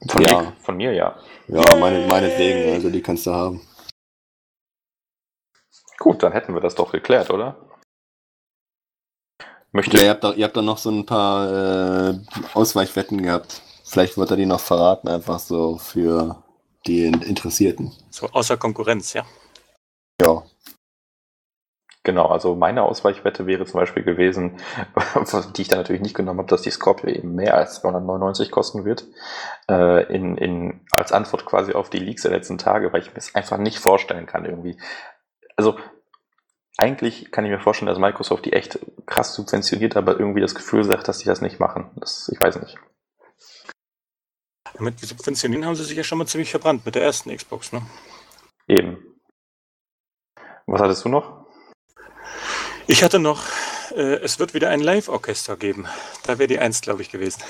Von, 0.08 0.22
ja. 0.22 0.42
mir, 0.42 0.52
von 0.62 0.76
mir, 0.76 0.92
ja. 0.92 1.18
Ja, 1.48 1.62
meine, 1.76 2.06
meinetwegen, 2.06 2.74
also 2.74 2.90
die 2.90 3.02
kannst 3.02 3.26
du 3.26 3.32
haben. 3.32 3.60
Gut, 5.98 6.22
dann 6.22 6.32
hätten 6.32 6.54
wir 6.54 6.60
das 6.60 6.74
doch 6.74 6.92
geklärt, 6.92 7.30
oder? 7.30 7.56
Möchte 9.72 9.96
ja, 9.96 10.04
ihr, 10.04 10.10
habt 10.10 10.24
doch, 10.24 10.36
ihr 10.36 10.44
habt 10.44 10.56
doch 10.56 10.62
noch 10.62 10.78
so 10.78 10.90
ein 10.90 11.06
paar 11.06 12.10
äh, 12.10 12.18
Ausweichwetten 12.52 13.22
gehabt 13.22 13.62
Vielleicht 13.84 14.16
wird 14.16 14.30
er 14.30 14.36
die 14.36 14.46
noch 14.46 14.60
verraten, 14.60 15.08
einfach 15.08 15.38
so 15.38 15.76
für 15.76 16.42
die 16.86 17.04
Interessierten. 17.04 17.92
So 18.10 18.28
außer 18.30 18.56
Konkurrenz, 18.56 19.12
ja. 19.12 19.24
Ja. 20.20 20.42
Genau, 22.04 22.26
also 22.26 22.54
meine 22.54 22.82
Ausweichwette 22.82 23.46
wäre 23.46 23.64
zum 23.64 23.80
Beispiel 23.80 24.02
gewesen, 24.02 24.58
die 25.56 25.62
ich 25.62 25.68
da 25.68 25.76
natürlich 25.76 26.02
nicht 26.02 26.14
genommen 26.14 26.40
habe, 26.40 26.48
dass 26.48 26.60
die 26.60 26.70
Scorpio 26.70 27.08
eben 27.08 27.34
mehr 27.34 27.54
als 27.56 27.76
299 27.80 28.50
kosten 28.50 28.84
wird, 28.84 29.06
äh, 29.70 30.04
in, 30.14 30.36
in, 30.36 30.80
als 30.92 31.12
Antwort 31.12 31.46
quasi 31.46 31.72
auf 31.72 31.88
die 31.88 31.98
Leaks 31.98 32.22
der 32.22 32.32
letzten 32.32 32.58
Tage, 32.58 32.92
weil 32.92 33.00
ich 33.00 33.08
mir 33.08 33.14
das 33.14 33.34
einfach 33.34 33.56
nicht 33.56 33.78
vorstellen 33.78 34.26
kann 34.26 34.44
irgendwie. 34.44 34.76
Also 35.56 35.78
eigentlich 36.76 37.30
kann 37.32 37.46
ich 37.46 37.50
mir 37.50 37.60
vorstellen, 37.60 37.88
dass 37.88 37.98
Microsoft 37.98 38.44
die 38.44 38.52
echt 38.52 38.78
krass 39.06 39.34
subventioniert, 39.34 39.96
aber 39.96 40.20
irgendwie 40.20 40.42
das 40.42 40.54
Gefühl 40.54 40.84
sagt, 40.84 41.08
dass 41.08 41.20
sie 41.20 41.26
das 41.26 41.40
nicht 41.40 41.58
machen. 41.58 41.90
Das, 41.96 42.28
ich 42.28 42.40
weiß 42.40 42.60
nicht. 42.60 42.76
Mit 44.78 45.00
Subventionieren 45.00 45.64
haben 45.64 45.76
sie 45.76 45.84
sich 45.84 45.96
ja 45.96 46.04
schon 46.04 46.18
mal 46.18 46.26
ziemlich 46.26 46.50
verbrannt 46.50 46.84
mit 46.84 46.96
der 46.96 47.02
ersten 47.02 47.34
Xbox, 47.34 47.72
ne? 47.72 47.80
Eben. 48.66 48.98
Was 50.66 50.82
hattest 50.82 51.04
du 51.06 51.08
noch? 51.08 51.43
Ich 52.86 53.02
hatte 53.02 53.18
noch, 53.18 53.44
äh, 53.96 54.16
es 54.16 54.38
wird 54.38 54.52
wieder 54.52 54.68
ein 54.68 54.80
Live-Orchester 54.80 55.56
geben. 55.56 55.86
Da 56.26 56.38
wäre 56.38 56.48
die 56.48 56.58
Eins, 56.58 56.82
glaube 56.82 57.00
ich, 57.02 57.10
gewesen. 57.10 57.42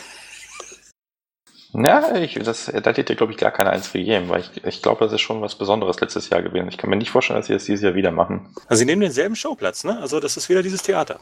Ja, 1.73 2.15
ich, 2.15 2.35
das, 2.35 2.67
da 2.67 2.93
hätte 2.93 3.17
glaube 3.17 3.33
ich, 3.33 3.39
gar 3.39 3.51
keine 3.51 3.71
Eins 3.71 3.89
für 3.89 3.99
jedem, 3.99 4.29
weil 4.29 4.43
ich, 4.43 4.65
ich 4.65 4.81
glaube, 4.81 5.05
das 5.05 5.13
ist 5.13 5.23
schon 5.23 5.43
was 5.43 5.57
Besonderes 5.57 6.01
letztes 6.01 6.31
Jahr 6.31 6.41
gewesen. 6.41 6.69
Ich 6.69 6.79
kann 6.79 6.89
mir 6.89 6.95
nicht 6.95 7.11
vorstellen, 7.11 7.41
dass 7.41 7.49
sie 7.49 7.53
das 7.53 7.65
dieses 7.65 7.83
Jahr 7.83 7.97
wieder 7.97 8.13
machen. 8.13 8.55
Also 8.69 8.79
sie 8.79 8.85
nehmen 8.85 9.03
denselben 9.03 9.35
Showplatz, 9.35 9.83
ne? 9.83 9.99
Also 10.01 10.21
das 10.21 10.37
ist 10.37 10.49
wieder 10.49 10.63
dieses 10.63 10.83
Theater. 10.83 11.19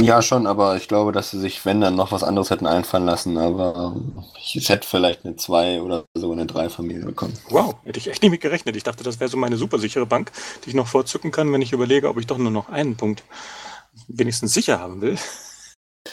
Ja, 0.00 0.22
schon, 0.22 0.46
aber 0.46 0.76
ich 0.76 0.88
glaube, 0.88 1.12
dass 1.12 1.30
sie 1.30 1.38
sich, 1.38 1.64
wenn 1.66 1.80
dann 1.80 1.96
noch 1.96 2.12
was 2.12 2.22
anderes 2.22 2.50
hätten 2.50 2.66
einfallen 2.66 3.04
lassen, 3.04 3.36
aber 3.36 3.94
ähm, 3.94 4.24
ich 4.38 4.68
hätte 4.68 4.86
vielleicht 4.86 5.24
eine 5.24 5.36
2 5.36 5.82
oder 5.82 6.04
sogar 6.14 6.38
eine 6.38 6.46
3 6.46 6.70
Familie 6.70 7.04
bekommen. 7.04 7.34
Wow, 7.50 7.74
hätte 7.84 7.98
ich 7.98 8.08
echt 8.08 8.22
nicht 8.22 8.30
mit 8.30 8.40
gerechnet. 8.40 8.76
Ich 8.76 8.84
dachte, 8.84 9.04
das 9.04 9.20
wäre 9.20 9.30
so 9.30 9.36
meine 9.36 9.56
supersichere 9.56 10.06
Bank, 10.06 10.32
die 10.64 10.70
ich 10.70 10.74
noch 10.74 10.86
vorzücken 10.86 11.30
kann, 11.30 11.52
wenn 11.52 11.62
ich 11.62 11.72
überlege, 11.72 12.08
ob 12.08 12.18
ich 12.18 12.26
doch 12.26 12.38
nur 12.38 12.50
noch 12.50 12.68
einen 12.70 12.96
Punkt 12.96 13.22
wenigstens 14.08 14.54
sicher 14.54 14.78
haben 14.80 15.00
will. 15.00 15.18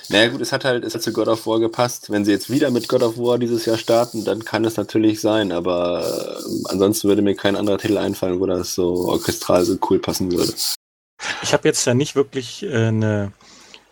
Naja 0.09 0.29
gut, 0.29 0.41
es 0.41 0.51
hat 0.51 0.65
halt, 0.65 0.83
es 0.83 0.95
hat 0.95 1.01
zu 1.01 1.13
God 1.13 1.27
of 1.27 1.45
War 1.45 1.59
gepasst. 1.59 2.09
Wenn 2.09 2.25
sie 2.25 2.31
jetzt 2.31 2.49
wieder 2.49 2.71
mit 2.71 2.89
God 2.89 3.03
of 3.03 3.17
War 3.17 3.37
dieses 3.37 3.65
Jahr 3.65 3.77
starten, 3.77 4.25
dann 4.25 4.43
kann 4.43 4.65
es 4.65 4.75
natürlich 4.75 5.21
sein, 5.21 5.51
aber 5.51 6.03
äh, 6.03 6.69
ansonsten 6.69 7.07
würde 7.07 7.21
mir 7.21 7.35
kein 7.35 7.55
anderer 7.55 7.77
Titel 7.77 7.97
einfallen, 7.97 8.39
wo 8.39 8.45
das 8.45 8.73
so 8.73 9.07
orchestral 9.07 9.63
so 9.63 9.77
cool 9.89 9.99
passen 9.99 10.31
würde. 10.31 10.53
Ich 11.41 11.53
habe 11.53 11.67
jetzt 11.67 11.85
ja 11.85 11.93
nicht 11.93 12.15
wirklich 12.15 12.63
äh, 12.63 12.87
eine, 12.87 13.31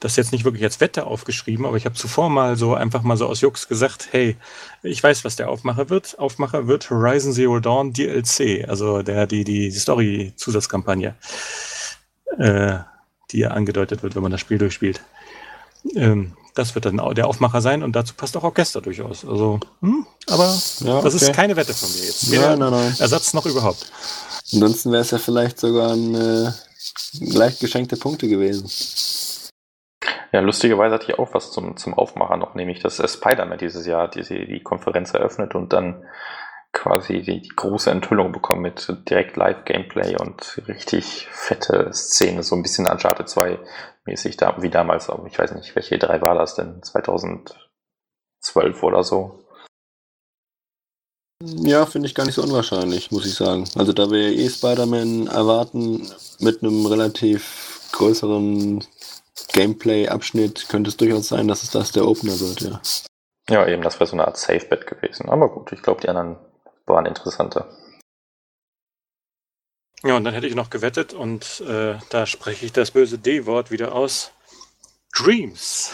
das 0.01 0.15
jetzt 0.15 0.31
nicht 0.31 0.43
wirklich 0.43 0.63
als 0.63 0.81
Wette 0.81 1.05
aufgeschrieben, 1.05 1.65
aber 1.65 1.77
ich 1.77 1.85
habe 1.85 1.95
zuvor 1.95 2.29
mal 2.29 2.57
so 2.57 2.73
einfach 2.73 3.03
mal 3.03 3.17
so 3.17 3.27
aus 3.27 3.39
Jux 3.39 3.67
gesagt, 3.67 4.09
hey, 4.11 4.35
ich 4.81 5.01
weiß, 5.01 5.23
was 5.23 5.35
der 5.35 5.49
Aufmacher 5.49 5.89
wird. 5.89 6.17
Aufmacher 6.17 6.67
wird 6.67 6.89
Horizon 6.89 7.33
Zero 7.33 7.59
Dawn 7.59 7.93
DLC, 7.93 8.67
also 8.67 9.03
der, 9.03 9.27
die, 9.27 9.43
die 9.43 9.71
Story-Zusatzkampagne, 9.71 11.15
äh, 12.39 12.79
die 13.31 13.37
ja 13.37 13.51
angedeutet 13.51 14.01
wird, 14.01 14.15
wenn 14.15 14.23
man 14.23 14.31
das 14.31 14.41
Spiel 14.41 14.57
durchspielt. 14.57 15.01
Ähm, 15.95 16.33
das 16.55 16.73
wird 16.73 16.85
dann 16.85 16.97
der 17.13 17.27
Aufmacher 17.27 17.61
sein 17.61 17.83
und 17.83 17.95
dazu 17.95 18.15
passt 18.15 18.35
auch 18.35 18.43
Orchester 18.43 18.81
durchaus. 18.81 19.23
Also, 19.23 19.59
hm, 19.81 20.07
aber 20.27 20.59
ja, 20.79 20.95
okay. 20.95 21.03
das 21.03 21.13
ist 21.13 21.31
keine 21.31 21.55
Wette 21.55 21.75
von 21.75 21.89
mir 21.93 22.05
jetzt. 22.05 22.31
Weder 22.31 22.57
nein, 22.57 22.71
nein, 22.71 22.71
nein. 22.71 22.95
Ersatz 22.97 23.35
noch 23.35 23.45
überhaupt. 23.45 23.85
Ansonsten 24.51 24.91
wäre 24.91 25.03
es 25.03 25.11
ja 25.11 25.19
vielleicht 25.19 25.59
sogar 25.59 25.93
ein 25.93 26.15
äh, 26.15 26.51
leicht 27.19 27.59
geschenkte 27.59 27.97
Punkte 27.97 28.27
gewesen. 28.27 28.67
Ja, 30.31 30.39
lustigerweise 30.39 30.95
hatte 30.95 31.11
ich 31.11 31.19
auch 31.19 31.33
was 31.33 31.51
zum, 31.51 31.75
zum 31.75 31.93
Aufmacher 31.93 32.37
noch, 32.37 32.55
nämlich 32.55 32.79
dass 32.79 32.97
Spider-Man 32.97 33.57
dieses 33.57 33.85
Jahr 33.85 34.07
die, 34.07 34.23
die 34.23 34.63
Konferenz 34.63 35.13
eröffnet 35.13 35.55
und 35.55 35.73
dann 35.73 36.05
quasi 36.71 37.21
die, 37.21 37.41
die 37.41 37.49
große 37.49 37.91
Enthüllung 37.91 38.31
bekommen 38.31 38.61
mit 38.61 38.87
direkt 39.09 39.35
Live-Gameplay 39.35 40.15
und 40.17 40.61
richtig 40.67 41.27
fette 41.29 41.91
Szene, 41.93 42.43
so 42.43 42.55
ein 42.55 42.63
bisschen 42.63 42.87
Uncharted 42.87 43.27
2 43.27 43.59
mäßig, 44.05 44.37
da, 44.37 44.61
wie 44.61 44.69
damals, 44.69 45.09
ich 45.27 45.37
weiß 45.37 45.53
nicht, 45.53 45.75
welche 45.75 45.99
drei 45.99 46.21
war 46.21 46.35
das 46.35 46.55
denn, 46.55 46.81
2012 46.81 47.53
oder 48.83 49.03
so. 49.03 49.43
Ja, 51.43 51.85
finde 51.85 52.07
ich 52.07 52.15
gar 52.15 52.25
nicht 52.25 52.35
so 52.35 52.43
unwahrscheinlich, 52.43 53.11
muss 53.11 53.25
ich 53.25 53.33
sagen. 53.33 53.67
Also 53.75 53.93
da 53.93 54.11
wir 54.11 54.29
eh 54.29 54.49
Spider-Man 54.49 55.27
erwarten 55.27 56.07
mit 56.39 56.61
einem 56.61 56.85
relativ 56.85 57.89
größeren 57.91 58.83
Gameplay-Abschnitt, 59.49 60.69
könnte 60.69 60.89
es 60.89 60.97
durchaus 60.97 61.27
sein, 61.27 61.47
dass 61.47 61.63
es 61.63 61.71
das 61.71 61.91
der 61.91 62.07
Opener 62.07 62.39
wird, 62.39 62.61
ja. 62.61 62.81
Ja, 63.49 63.67
eben, 63.67 63.81
das 63.81 63.99
wäre 63.99 64.07
so 64.07 64.13
eine 64.13 64.25
Art 64.27 64.37
Safe-Bet 64.37 64.87
gewesen. 64.87 65.29
Aber 65.29 65.49
gut, 65.49 65.71
ich 65.71 65.81
glaube, 65.81 66.01
die 66.01 66.09
anderen 66.09 66.37
waren 66.85 67.05
interessanter. 67.05 67.67
Ja, 70.03 70.15
und 70.15 70.23
dann 70.23 70.33
hätte 70.33 70.47
ich 70.47 70.55
noch 70.55 70.69
gewettet 70.69 71.13
und 71.13 71.61
äh, 71.61 71.95
da 72.09 72.25
spreche 72.25 72.65
ich 72.65 72.71
das 72.71 72.91
böse 72.91 73.19
D-Wort 73.19 73.69
wieder 73.69 73.93
aus. 73.93 74.31
Dreams. 75.13 75.91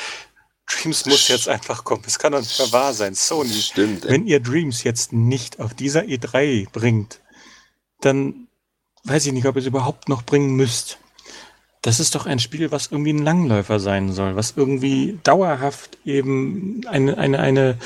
Dreams 0.66 1.06
muss 1.06 1.28
jetzt 1.28 1.48
einfach 1.48 1.84
kommen. 1.84 2.02
Es 2.06 2.18
kann 2.18 2.32
doch 2.32 2.40
nicht 2.40 2.58
mehr 2.58 2.72
wahr 2.72 2.92
sein. 2.92 3.14
Sony, 3.14 3.52
Stimmt, 3.52 4.08
wenn 4.08 4.26
ihr 4.26 4.40
Dreams 4.40 4.82
jetzt 4.84 5.12
nicht 5.12 5.60
auf 5.60 5.74
dieser 5.74 6.02
E3 6.02 6.70
bringt, 6.70 7.20
dann 8.00 8.48
weiß 9.04 9.26
ich 9.26 9.32
nicht, 9.32 9.46
ob 9.46 9.56
ihr 9.56 9.60
es 9.60 9.66
überhaupt 9.66 10.08
noch 10.08 10.22
bringen 10.24 10.54
müsst. 10.54 10.98
Das 11.82 12.00
ist 12.00 12.14
doch 12.14 12.26
ein 12.26 12.38
Spiel, 12.38 12.70
was 12.70 12.90
irgendwie 12.90 13.12
ein 13.12 13.24
Langläufer 13.24 13.80
sein 13.80 14.12
soll, 14.12 14.36
was 14.36 14.54
irgendwie 14.56 15.18
dauerhaft 15.24 15.98
eben 16.04 16.82
eine, 16.86 17.18
eine, 17.18 17.38
eine 17.40 17.78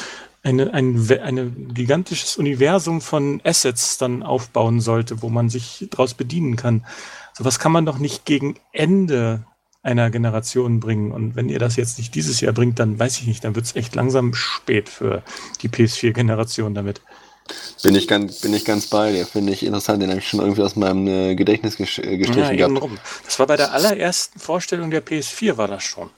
eine, 0.47 0.73
ein 0.73 1.11
eine 1.23 1.51
gigantisches 1.51 2.37
Universum 2.37 3.01
von 3.01 3.41
Assets 3.45 3.99
dann 3.99 4.23
aufbauen 4.23 4.81
sollte, 4.81 5.21
wo 5.21 5.29
man 5.29 5.49
sich 5.49 5.89
daraus 5.91 6.15
bedienen 6.15 6.55
kann. 6.55 6.87
Sowas 7.33 7.59
kann 7.59 7.73
man 7.73 7.85
doch 7.85 7.99
nicht 7.99 8.25
gegen 8.25 8.55
Ende 8.73 9.45
einer 9.83 10.11
Generation 10.11 10.81
bringen. 10.81 11.13
Und 11.13 11.37
wenn 11.37 11.49
ihr 11.49 11.59
das 11.59 11.77
jetzt 11.77 11.99
nicht 11.99 12.15
dieses 12.15 12.41
Jahr 12.41 12.53
bringt, 12.53 12.79
dann 12.79 12.99
weiß 12.99 13.19
ich 13.19 13.27
nicht, 13.27 13.45
dann 13.45 13.55
wird 13.55 13.67
es 13.67 13.77
echt 13.77 13.95
langsam 13.95 14.35
spät 14.35 14.89
für 14.89 15.23
die 15.63 15.69
PS4-Generation 15.69 16.75
damit. 16.75 17.03
Bin 17.83 17.95
ich 17.95 18.09
ganz, 18.09 18.41
bin 18.41 18.55
ich 18.55 18.65
ganz 18.65 18.87
bei 18.87 19.13
dir. 19.13 19.27
Finde 19.27 19.53
ich 19.53 19.65
interessant. 19.65 20.03
Den 20.03 20.11
habe 20.11 20.21
ich 20.21 20.29
schon 20.29 20.41
irgendwie 20.41 20.63
aus 20.63 20.77
meinem 20.77 21.07
äh, 21.07 21.35
Gedächtnis 21.35 21.79
äh, 21.79 22.17
gestrichen 22.17 22.59
ja, 22.59 22.69
gehabt. 22.69 22.83
Rum. 22.83 22.99
Das 23.25 23.39
war 23.39 23.47
bei 23.47 23.57
der 23.57 23.73
allerersten 23.73 24.39
Vorstellung 24.39 24.91
der 24.91 25.05
PS4 25.05 25.57
war 25.57 25.69
das 25.69 25.85
schon. 25.85 26.11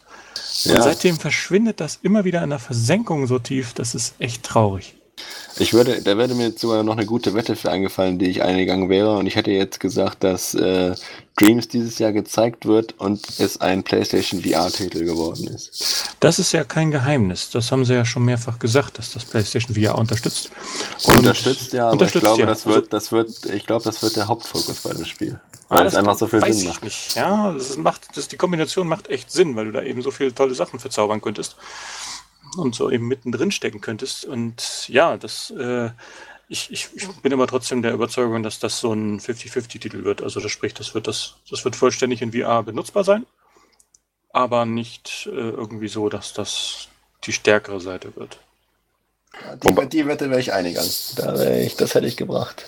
Und 0.64 0.72
ja. 0.72 0.82
seitdem 0.82 1.18
verschwindet 1.18 1.80
das 1.80 1.98
immer 2.02 2.24
wieder 2.24 2.42
in 2.42 2.50
der 2.50 2.58
Versenkung 2.58 3.26
so 3.26 3.38
tief, 3.38 3.74
das 3.74 3.94
ist 3.94 4.14
echt 4.18 4.42
traurig. 4.42 4.97
Ich 5.60 5.72
würde, 5.72 6.00
da 6.02 6.16
wäre 6.16 6.34
mir 6.34 6.48
jetzt 6.48 6.60
sogar 6.60 6.82
noch 6.82 6.96
eine 6.96 7.06
gute 7.06 7.34
Wette 7.34 7.56
für 7.56 7.70
eingefallen, 7.70 8.18
die 8.18 8.26
ich 8.26 8.42
eingegangen 8.42 8.88
wäre. 8.88 9.16
Und 9.16 9.26
ich 9.26 9.34
hätte 9.34 9.50
jetzt 9.50 9.80
gesagt, 9.80 10.22
dass 10.22 10.54
äh, 10.54 10.94
Dreams 11.36 11.68
dieses 11.68 11.98
Jahr 11.98 12.12
gezeigt 12.12 12.66
wird 12.66 12.94
und 12.98 13.26
es 13.38 13.60
ein 13.60 13.82
PlayStation 13.82 14.42
VR-Titel 14.42 15.04
geworden 15.04 15.48
ist. 15.48 16.14
Das 16.20 16.38
ist 16.38 16.52
ja 16.52 16.64
kein 16.64 16.90
Geheimnis. 16.90 17.50
Das 17.50 17.72
haben 17.72 17.84
sie 17.84 17.94
ja 17.94 18.04
schon 18.04 18.24
mehrfach 18.24 18.58
gesagt, 18.58 18.98
dass 18.98 19.12
das 19.12 19.24
PlayStation 19.24 19.74
VR 19.74 19.98
unterstützt. 19.98 20.50
Und 21.04 21.18
unterstützt 21.18 21.72
ja, 21.72 21.84
aber 21.84 21.92
unterstützt, 21.92 22.16
ich 22.16 22.22
glaube, 22.22 22.40
ja. 22.40 22.46
das 22.46 22.66
wird, 22.66 22.92
das 22.92 23.12
wird, 23.12 23.30
ich 23.46 23.66
glaube, 23.66 23.84
das 23.84 24.02
wird 24.02 24.16
der 24.16 24.28
Hauptfokus 24.28 24.80
bei 24.82 24.92
dem 24.92 25.04
Spiel. 25.04 25.40
Weil 25.68 25.86
es 25.86 25.94
einfach 25.94 26.16
so 26.16 26.26
viel 26.26 26.40
Sinn 26.52 26.68
macht. 26.68 26.82
Nicht. 26.82 27.14
Ja, 27.14 27.52
das 27.52 27.76
macht, 27.76 28.16
das, 28.16 28.28
die 28.28 28.36
Kombination 28.36 28.88
macht 28.88 29.08
echt 29.08 29.30
Sinn, 29.30 29.54
weil 29.54 29.66
du 29.66 29.72
da 29.72 29.82
eben 29.82 30.00
so 30.02 30.10
viele 30.10 30.34
tolle 30.34 30.54
Sachen 30.54 30.78
verzaubern 30.78 31.20
könntest 31.20 31.56
und 32.56 32.74
so 32.74 32.90
eben 32.90 33.06
mittendrin 33.06 33.50
stecken 33.50 33.80
könntest. 33.80 34.24
Und 34.24 34.88
ja, 34.88 35.16
das, 35.16 35.50
äh, 35.50 35.90
ich, 36.48 36.70
ich, 36.70 36.88
ich 36.94 37.08
bin 37.22 37.32
aber 37.32 37.46
trotzdem 37.46 37.82
der 37.82 37.92
Überzeugung, 37.92 38.42
dass 38.42 38.58
das 38.58 38.80
so 38.80 38.92
ein 38.92 39.20
50-50-Titel 39.20 40.04
wird. 40.04 40.22
Also 40.22 40.40
das 40.40 40.50
spricht, 40.50 40.80
das 40.80 40.94
wird 40.94 41.06
das, 41.06 41.34
das 41.50 41.64
wird 41.64 41.76
vollständig 41.76 42.22
in 42.22 42.32
VR 42.32 42.62
benutzbar 42.62 43.04
sein, 43.04 43.26
aber 44.32 44.64
nicht 44.64 45.28
äh, 45.30 45.50
irgendwie 45.50 45.88
so, 45.88 46.08
dass 46.08 46.32
das 46.32 46.88
die 47.24 47.32
stärkere 47.32 47.80
Seite 47.80 48.16
wird. 48.16 48.38
Ja, 49.34 49.56
die, 49.56 49.88
die 49.88 50.06
Wette 50.06 50.30
wäre 50.30 50.40
ich 50.40 50.52
eingegangen. 50.52 50.90
Da 51.16 51.38
wär 51.38 51.60
ich, 51.60 51.76
das 51.76 51.94
hätte 51.94 52.06
ich 52.06 52.16
gebracht. 52.16 52.64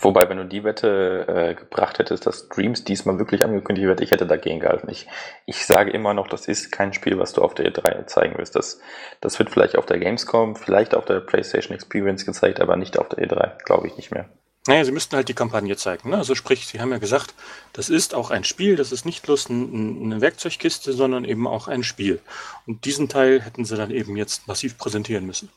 Wobei, 0.00 0.28
wenn 0.28 0.38
du 0.38 0.44
die 0.44 0.64
Wette 0.64 1.26
äh, 1.28 1.54
gebracht 1.54 1.98
hättest, 1.98 2.26
dass 2.26 2.48
Dreams 2.48 2.84
diesmal 2.84 3.18
wirklich 3.18 3.44
angekündigt 3.44 3.86
wird, 3.86 4.00
ich 4.00 4.10
hätte 4.10 4.26
dagegen 4.26 4.60
gehalten. 4.60 4.88
Ich, 4.90 5.06
ich 5.46 5.64
sage 5.64 5.90
immer 5.90 6.14
noch, 6.14 6.28
das 6.28 6.48
ist 6.48 6.72
kein 6.72 6.92
Spiel, 6.92 7.18
was 7.18 7.32
du 7.32 7.42
auf 7.42 7.54
der 7.54 7.72
E3 7.72 8.06
zeigen 8.06 8.38
wirst. 8.38 8.56
Das, 8.56 8.80
das 9.20 9.38
wird 9.38 9.50
vielleicht 9.50 9.76
auf 9.76 9.86
der 9.86 9.98
Gamescom, 9.98 10.56
vielleicht 10.56 10.94
auf 10.94 11.04
der 11.04 11.20
PlayStation 11.20 11.74
Experience 11.74 12.24
gezeigt, 12.24 12.60
aber 12.60 12.76
nicht 12.76 12.98
auf 12.98 13.08
der 13.08 13.26
E3, 13.26 13.62
glaube 13.64 13.86
ich 13.86 13.96
nicht 13.96 14.10
mehr. 14.10 14.28
Naja, 14.68 14.84
sie 14.84 14.92
müssten 14.92 15.16
halt 15.16 15.28
die 15.28 15.34
Kampagne 15.34 15.76
zeigen. 15.76 16.10
Ne? 16.10 16.16
Also 16.16 16.36
sprich, 16.36 16.68
sie 16.68 16.80
haben 16.80 16.92
ja 16.92 16.98
gesagt, 16.98 17.34
das 17.72 17.88
ist 17.88 18.14
auch 18.14 18.30
ein 18.30 18.44
Spiel, 18.44 18.76
das 18.76 18.92
ist 18.92 19.04
nicht 19.04 19.22
bloß 19.22 19.48
ein, 19.48 20.04
eine 20.04 20.20
Werkzeugkiste, 20.20 20.92
sondern 20.92 21.24
eben 21.24 21.48
auch 21.48 21.66
ein 21.66 21.82
Spiel. 21.82 22.20
Und 22.66 22.84
diesen 22.84 23.08
Teil 23.08 23.42
hätten 23.42 23.64
sie 23.64 23.76
dann 23.76 23.90
eben 23.90 24.16
jetzt 24.16 24.46
massiv 24.46 24.78
präsentieren 24.78 25.26
müssen. 25.26 25.50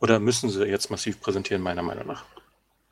Oder 0.00 0.18
müssen 0.18 0.50
sie 0.50 0.64
jetzt 0.64 0.90
massiv 0.90 1.20
präsentieren, 1.20 1.62
meiner 1.62 1.82
Meinung 1.82 2.08
nach. 2.08 2.24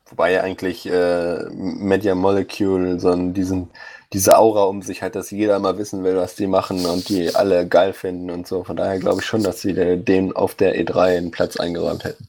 Wobei 0.09 0.41
eigentlich 0.41 0.87
äh, 0.89 1.49
Media 1.51 2.15
Molecule 2.15 2.99
so 2.99 3.15
diesen, 3.15 3.69
diese 4.11 4.37
Aura 4.37 4.63
um 4.63 4.81
sich 4.81 5.03
hat, 5.03 5.15
dass 5.15 5.29
jeder 5.29 5.59
mal 5.59 5.77
wissen 5.77 6.03
will, 6.03 6.15
was 6.15 6.35
die 6.35 6.47
machen 6.47 6.85
und 6.85 7.09
die 7.09 7.35
alle 7.35 7.67
geil 7.67 7.93
finden 7.93 8.31
und 8.31 8.47
so. 8.47 8.63
Von 8.63 8.75
daher 8.75 8.99
glaube 8.99 9.21
ich 9.21 9.27
schon, 9.27 9.43
dass 9.43 9.61
sie 9.61 9.73
dem 9.73 10.35
auf 10.35 10.55
der 10.55 10.75
E3 10.79 11.17
einen 11.17 11.31
Platz 11.31 11.57
eingeräumt 11.57 12.03
hätten. 12.03 12.27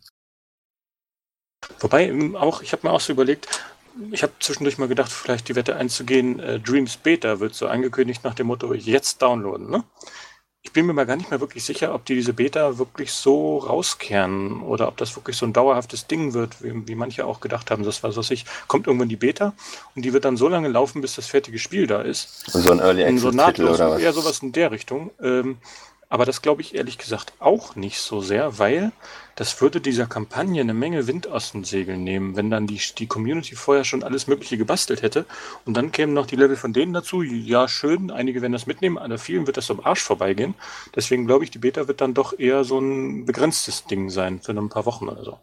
Wobei 1.78 2.08
ähm, 2.08 2.36
auch, 2.36 2.62
ich 2.62 2.72
habe 2.72 2.86
mir 2.86 2.92
auch 2.92 3.00
so 3.00 3.12
überlegt, 3.12 3.48
ich 4.12 4.22
habe 4.22 4.32
zwischendurch 4.40 4.78
mal 4.78 4.88
gedacht, 4.88 5.10
vielleicht 5.10 5.48
die 5.48 5.56
Wette 5.56 5.76
einzugehen, 5.76 6.38
äh, 6.38 6.60
Dreams 6.60 6.96
Beta 6.96 7.40
wird 7.40 7.54
so 7.54 7.66
angekündigt 7.66 8.24
nach 8.24 8.34
dem 8.34 8.48
Motto, 8.48 8.72
jetzt 8.74 9.22
downloaden. 9.22 9.70
Ne? 9.70 9.84
Ich 10.62 10.72
bin 10.72 10.84
mir 10.84 10.92
mal 10.92 11.06
gar 11.06 11.16
nicht 11.16 11.30
mehr 11.30 11.40
wirklich 11.40 11.64
sicher, 11.64 11.94
ob 11.94 12.04
die 12.04 12.14
diese 12.14 12.34
Beta 12.34 12.76
wirklich 12.76 13.12
so 13.12 13.58
rauskehren 13.58 14.60
oder 14.60 14.88
ob 14.88 14.98
das 14.98 15.16
wirklich 15.16 15.36
so 15.36 15.46
ein 15.46 15.54
dauerhaftes 15.54 16.06
Ding 16.06 16.34
wird, 16.34 16.62
wie, 16.62 16.86
wie 16.86 16.94
manche 16.94 17.24
auch 17.24 17.40
gedacht 17.40 17.70
haben. 17.70 17.82
Das 17.82 18.02
war 18.02 18.12
so, 18.12 18.20
sich 18.20 18.44
kommt 18.66 18.86
irgendwann 18.86 19.08
die 19.08 19.16
Beta 19.16 19.54
und 19.96 20.04
die 20.04 20.12
wird 20.12 20.26
dann 20.26 20.36
so 20.36 20.48
lange 20.48 20.68
laufen, 20.68 21.00
bis 21.00 21.14
das 21.14 21.26
fertige 21.26 21.58
Spiel 21.58 21.86
da 21.86 22.02
ist. 22.02 22.44
So 22.50 22.72
ein 22.72 22.78
Early 22.78 23.04
Access 23.04 23.22
so 23.22 23.30
Titel 23.30 23.68
oder 23.68 23.90
was? 23.92 24.00
Eher 24.00 24.12
sowas 24.12 24.40
in 24.40 24.52
der 24.52 24.70
Richtung. 24.70 25.10
Ähm, 25.22 25.56
aber 26.10 26.26
das 26.26 26.42
glaube 26.42 26.60
ich 26.60 26.74
ehrlich 26.74 26.98
gesagt 26.98 27.32
auch 27.38 27.74
nicht 27.74 27.98
so 27.98 28.20
sehr, 28.20 28.58
weil 28.58 28.92
das 29.40 29.58
würde 29.62 29.80
dieser 29.80 30.06
Kampagne 30.06 30.60
eine 30.60 30.74
Menge 30.74 31.06
Wind 31.06 31.26
aus 31.26 31.52
den 31.52 31.64
Segeln 31.64 32.04
nehmen, 32.04 32.36
wenn 32.36 32.50
dann 32.50 32.66
die, 32.66 32.78
die 32.98 33.06
Community 33.06 33.54
vorher 33.54 33.84
schon 33.84 34.02
alles 34.02 34.26
Mögliche 34.26 34.58
gebastelt 34.58 35.00
hätte 35.00 35.24
und 35.64 35.78
dann 35.78 35.92
kämen 35.92 36.12
noch 36.12 36.26
die 36.26 36.36
Level 36.36 36.56
von 36.56 36.74
denen 36.74 36.92
dazu. 36.92 37.22
Ja, 37.22 37.66
schön, 37.66 38.10
einige 38.10 38.42
werden 38.42 38.52
das 38.52 38.66
mitnehmen, 38.66 38.98
aber 38.98 39.16
vielen 39.16 39.46
wird 39.46 39.56
das 39.56 39.70
am 39.70 39.80
Arsch 39.80 40.02
vorbeigehen. 40.02 40.52
Deswegen 40.94 41.26
glaube 41.26 41.44
ich, 41.44 41.50
die 41.50 41.56
Beta 41.56 41.88
wird 41.88 42.02
dann 42.02 42.12
doch 42.12 42.38
eher 42.38 42.64
so 42.64 42.80
ein 42.80 43.24
begrenztes 43.24 43.86
Ding 43.86 44.10
sein 44.10 44.42
für 44.42 44.52
ein 44.52 44.68
paar 44.68 44.84
Wochen 44.84 45.08
oder 45.08 45.24
so. 45.24 45.38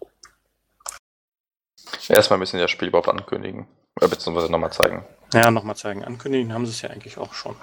Erstmal 2.07 2.37
müssen 2.37 2.57
sie 2.57 2.61
das 2.61 2.69
Spiel 2.69 2.89
überhaupt 2.89 3.09
ankündigen. 3.09 3.65
Oder 3.95 4.09
beziehungsweise 4.09 4.51
nochmal 4.51 4.71
zeigen. 4.71 5.07
Ja, 5.33 5.49
nochmal 5.49 5.75
zeigen. 5.75 6.03
Ankündigen 6.03 6.53
haben 6.53 6.67
sie 6.67 6.71
es 6.71 6.83
ja 6.83 6.91
eigentlich 6.91 7.17
auch 7.17 7.33
schon. 7.33 7.55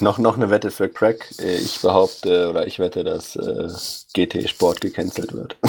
Noch, 0.00 0.18
noch 0.18 0.36
eine 0.36 0.50
Wette 0.50 0.70
für 0.70 0.88
Crack. 0.88 1.30
Äh, 1.38 1.56
ich 1.56 1.80
behaupte 1.80 2.48
oder 2.48 2.66
ich 2.66 2.78
wette, 2.78 3.04
dass 3.04 3.36
äh, 3.36 3.68
GT 4.14 4.48
Sport 4.48 4.80
gecancelt 4.80 5.32
wird. 5.32 5.56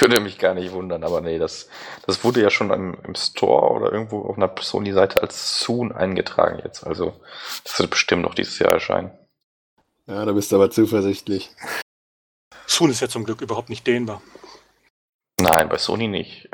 Würde 0.00 0.20
mich 0.20 0.38
gar 0.38 0.54
nicht 0.54 0.72
wundern, 0.72 1.04
aber 1.04 1.20
nee, 1.20 1.38
das, 1.38 1.68
das 2.06 2.22
wurde 2.22 2.42
ja 2.42 2.50
schon 2.50 2.70
im, 2.70 2.96
im 3.04 3.14
Store 3.14 3.72
oder 3.72 3.92
irgendwo 3.92 4.22
auf 4.22 4.36
einer 4.36 4.52
Sony-Seite 4.60 5.20
als 5.22 5.60
Soon 5.60 5.92
eingetragen 5.92 6.60
jetzt. 6.64 6.86
Also 6.86 7.20
das 7.64 7.78
wird 7.78 7.90
bestimmt 7.90 8.22
noch 8.22 8.34
dieses 8.34 8.58
Jahr 8.58 8.72
erscheinen. 8.72 9.10
Ja, 10.06 10.24
da 10.24 10.32
bist 10.32 10.52
du 10.52 10.56
aber 10.56 10.70
zuversichtlich. 10.70 11.50
Soon 12.66 12.90
ist 12.90 13.00
ja 13.00 13.08
zum 13.08 13.24
Glück 13.24 13.40
überhaupt 13.40 13.68
nicht 13.68 13.86
dehnbar. 13.86 14.22
Nein, 15.40 15.68
bei 15.68 15.78
Sony 15.78 16.08
nicht. 16.08 16.48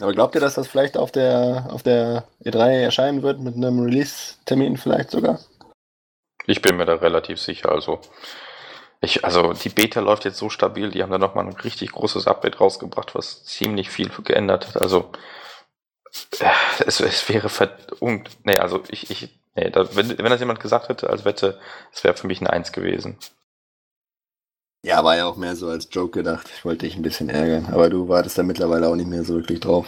Aber 0.00 0.12
glaubt 0.12 0.34
ihr, 0.34 0.40
dass 0.40 0.54
das 0.54 0.66
vielleicht 0.66 0.96
auf 0.96 1.12
der, 1.12 1.68
auf 1.70 1.82
der 1.82 2.24
E3 2.44 2.82
erscheinen 2.82 3.22
wird, 3.22 3.40
mit 3.40 3.54
einem 3.54 3.80
Release-Termin 3.80 4.76
vielleicht 4.76 5.10
sogar? 5.10 5.38
Ich 6.46 6.60
bin 6.62 6.76
mir 6.76 6.84
da 6.84 6.94
relativ 6.94 7.40
sicher. 7.40 7.70
Also, 7.70 8.00
ich, 9.00 9.24
also 9.24 9.52
die 9.52 9.68
Beta 9.68 10.00
läuft 10.00 10.24
jetzt 10.24 10.38
so 10.38 10.50
stabil, 10.50 10.90
die 10.90 11.02
haben 11.02 11.12
da 11.12 11.18
nochmal 11.18 11.46
ein 11.46 11.52
richtig 11.52 11.92
großes 11.92 12.26
Update 12.26 12.60
rausgebracht, 12.60 13.14
was 13.14 13.44
ziemlich 13.44 13.88
viel 13.90 14.10
geändert 14.24 14.66
hat. 14.68 14.82
Also 14.82 15.10
äh, 16.40 16.50
es, 16.86 17.00
es 17.00 17.28
wäre 17.28 17.48
und 18.00 18.30
nee, 18.44 18.58
also 18.58 18.82
ich, 18.88 19.10
ich 19.10 19.28
nee, 19.54 19.70
da, 19.70 19.94
wenn, 19.94 20.18
wenn 20.18 20.30
das 20.30 20.40
jemand 20.40 20.60
gesagt 20.60 20.88
hätte 20.88 21.10
als 21.10 21.24
Wette, 21.24 21.58
es 21.92 22.02
wäre 22.02 22.16
für 22.16 22.26
mich 22.26 22.40
ein 22.40 22.46
Eins 22.46 22.72
gewesen. 22.72 23.18
Ja, 24.84 25.02
war 25.02 25.16
ja 25.16 25.24
auch 25.24 25.36
mehr 25.36 25.56
so 25.56 25.68
als 25.68 25.88
Joke 25.90 26.18
gedacht. 26.18 26.46
Ich 26.54 26.62
wollte 26.66 26.84
dich 26.84 26.94
ein 26.94 27.00
bisschen 27.00 27.30
ärgern. 27.30 27.72
Aber 27.72 27.88
du 27.88 28.06
wartest 28.06 28.36
da 28.36 28.42
mittlerweile 28.42 28.86
auch 28.86 28.96
nicht 28.96 29.08
mehr 29.08 29.24
so 29.24 29.34
wirklich 29.34 29.60
drauf. 29.60 29.86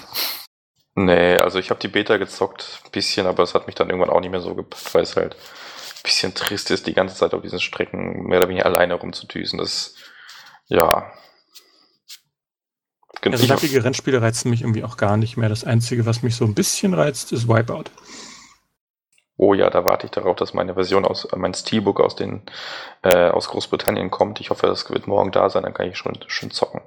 Nee, 0.94 1.36
also 1.36 1.58
ich 1.58 1.68
habe 1.68 1.78
die 1.78 1.88
Beta 1.88 2.16
gezockt, 2.16 2.80
ein 2.86 2.90
bisschen, 2.92 3.26
aber 3.26 3.42
es 3.42 3.52
hat 3.52 3.66
mich 3.66 3.74
dann 3.74 3.90
irgendwann 3.90 4.08
auch 4.08 4.20
nicht 4.20 4.30
mehr 4.30 4.40
so 4.40 4.54
gepackt, 4.54 4.94
weil 4.94 5.02
es 5.02 5.14
halt 5.14 5.34
ein 5.34 6.02
bisschen 6.02 6.32
trist 6.32 6.70
ist, 6.70 6.86
die 6.86 6.94
ganze 6.94 7.14
Zeit 7.14 7.34
auf 7.34 7.42
diesen 7.42 7.60
Strecken 7.60 8.22
mehr 8.22 8.38
oder 8.38 8.48
weniger 8.48 8.64
alleine 8.64 8.94
rumzudüsen. 8.94 9.58
Das, 9.58 9.96
ja. 10.68 11.12
Also 13.22 13.46
lappige 13.46 13.84
Rennspiele 13.84 14.22
reizen 14.22 14.48
mich 14.48 14.62
irgendwie 14.62 14.84
auch 14.84 14.96
gar 14.96 15.18
nicht 15.18 15.36
mehr. 15.36 15.50
Das 15.50 15.64
Einzige, 15.64 16.06
was 16.06 16.22
mich 16.22 16.36
so 16.36 16.46
ein 16.46 16.54
bisschen 16.54 16.94
reizt, 16.94 17.32
ist 17.32 17.48
Wipeout. 17.48 17.90
Oh 19.38 19.52
ja, 19.52 19.68
da 19.68 19.84
warte 19.84 20.06
ich 20.06 20.12
darauf, 20.12 20.36
dass 20.36 20.54
meine 20.54 20.74
Version 20.74 21.04
aus, 21.04 21.28
mein 21.36 21.52
Steelbook 21.52 22.00
aus 22.00 22.16
den, 22.16 22.42
äh, 23.02 23.28
aus 23.28 23.48
Großbritannien 23.48 24.10
kommt. 24.10 24.40
Ich 24.40 24.50
hoffe, 24.50 24.66
das 24.66 24.88
wird 24.90 25.06
morgen 25.06 25.30
da 25.30 25.50
sein, 25.50 25.64
dann 25.64 25.74
kann 25.74 25.88
ich 25.88 25.98
schon 25.98 26.18
schön 26.26 26.50
zocken. 26.50 26.80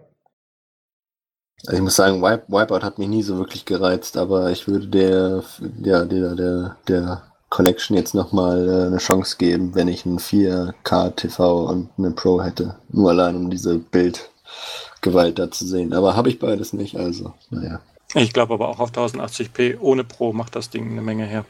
Also 1.66 1.78
ich 1.78 1.84
muss 1.84 1.96
sagen, 1.96 2.22
Wipe, 2.22 2.48
Wipeout 2.48 2.84
hat 2.84 2.98
mich 2.98 3.10
nie 3.10 3.22
so 3.22 3.38
wirklich 3.38 3.66
gereizt, 3.66 4.18
aber 4.18 4.50
ich 4.50 4.68
würde 4.68 4.88
der, 4.88 5.44
ja, 5.84 6.06
der, 6.06 6.36
der, 6.36 6.78
der 6.88 7.24
Collection 7.50 7.98
jetzt 7.98 8.14
nochmal 8.14 8.68
äh, 8.68 8.88
eine 8.88 8.98
Chance 8.98 9.38
geben, 9.38 9.76
wenn 9.76 9.88
ich 9.88 10.06
einen 10.06 10.20
4K 10.20 11.16
TV 11.16 11.66
und 11.66 11.90
eine 11.98 12.12
Pro 12.12 12.42
hätte. 12.42 12.76
Nur 12.90 13.10
allein 13.10 13.36
um 13.36 13.50
diese 13.50 13.78
Bildgewalt 13.78 15.38
da 15.38 15.52
zu 15.52 15.66
sehen. 15.68 15.94
Aber 15.94 16.16
habe 16.16 16.30
ich 16.30 16.40
beides 16.40 16.74
nicht, 16.74 16.96
also, 16.96 17.34
naja. 17.50 17.82
Ich 18.16 18.34
glaube 18.34 18.56
aber 18.56 18.70
auch 18.70 18.80
auf 18.80 18.92
1080p 18.92 19.80
ohne 19.80 20.04
Pro 20.04 20.34
macht 20.34 20.56
das 20.56 20.70
Ding 20.70 20.92
eine 20.92 21.02
Menge 21.02 21.26
her. 21.26 21.46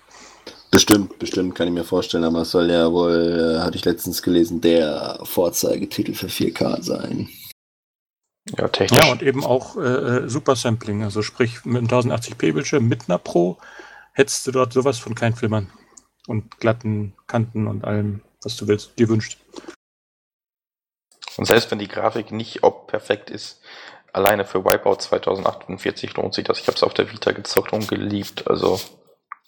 Bestimmt, 0.72 1.18
bestimmt 1.18 1.56
kann 1.56 1.68
ich 1.68 1.74
mir 1.74 1.84
vorstellen, 1.84 2.24
aber 2.24 2.42
es 2.42 2.52
soll 2.52 2.70
ja 2.70 2.92
wohl, 2.92 3.58
äh, 3.58 3.64
hatte 3.64 3.76
ich 3.76 3.86
letztens 3.86 4.22
gelesen, 4.22 4.62
der 4.62 5.20
Vorzeigetitel 5.24 6.14
für 6.14 6.28
4K 6.28 6.84
sein. 6.84 7.30
Ja, 8.58 8.68
technisch. 8.68 9.02
Ja, 9.02 9.12
und 9.12 9.24
eben 9.24 9.44
auch 9.44 9.78
äh, 9.78 9.80
äh 9.80 10.30
Super 10.30 10.56
Sampling, 10.56 11.04
also 11.04 11.22
sprich 11.22 11.66
mit 11.66 11.92
einem 11.92 12.12
1080p-Bildschirm 12.12 12.88
mit 12.88 13.10
einer 13.10 13.18
Pro 13.18 13.58
hättest 14.14 14.46
du 14.46 14.52
dort 14.52 14.74
sowas 14.74 15.00
von 15.00 15.16
kein 15.16 15.36
Flimmern 15.36 15.72
und 16.28 16.60
glatten 16.60 17.14
Kanten 17.26 17.68
und 17.68 17.86
allem, 17.86 18.22
was 18.44 18.56
du 18.58 18.68
willst, 18.68 18.98
dir 19.00 19.10
wünscht. 19.10 19.40
Und 21.38 21.46
selbst 21.46 21.72
wenn 21.72 21.80
die 21.80 21.88
Grafik 21.88 22.32
nicht 22.32 22.64
ob 22.64 22.88
perfekt 22.88 23.30
ist, 23.30 23.62
alleine 24.14 24.46
für 24.46 24.66
Wipeout 24.66 24.98
2048 24.98 26.16
lohnt 26.16 26.34
sich 26.34 26.44
das. 26.44 26.60
Ich 26.60 26.68
habe 26.68 26.76
es 26.76 26.84
auf 26.84 26.94
der 26.94 27.12
Vita 27.12 27.32
gezockt 27.32 27.74
und 27.74 27.88
geliebt, 27.88 28.48
also 28.48 28.80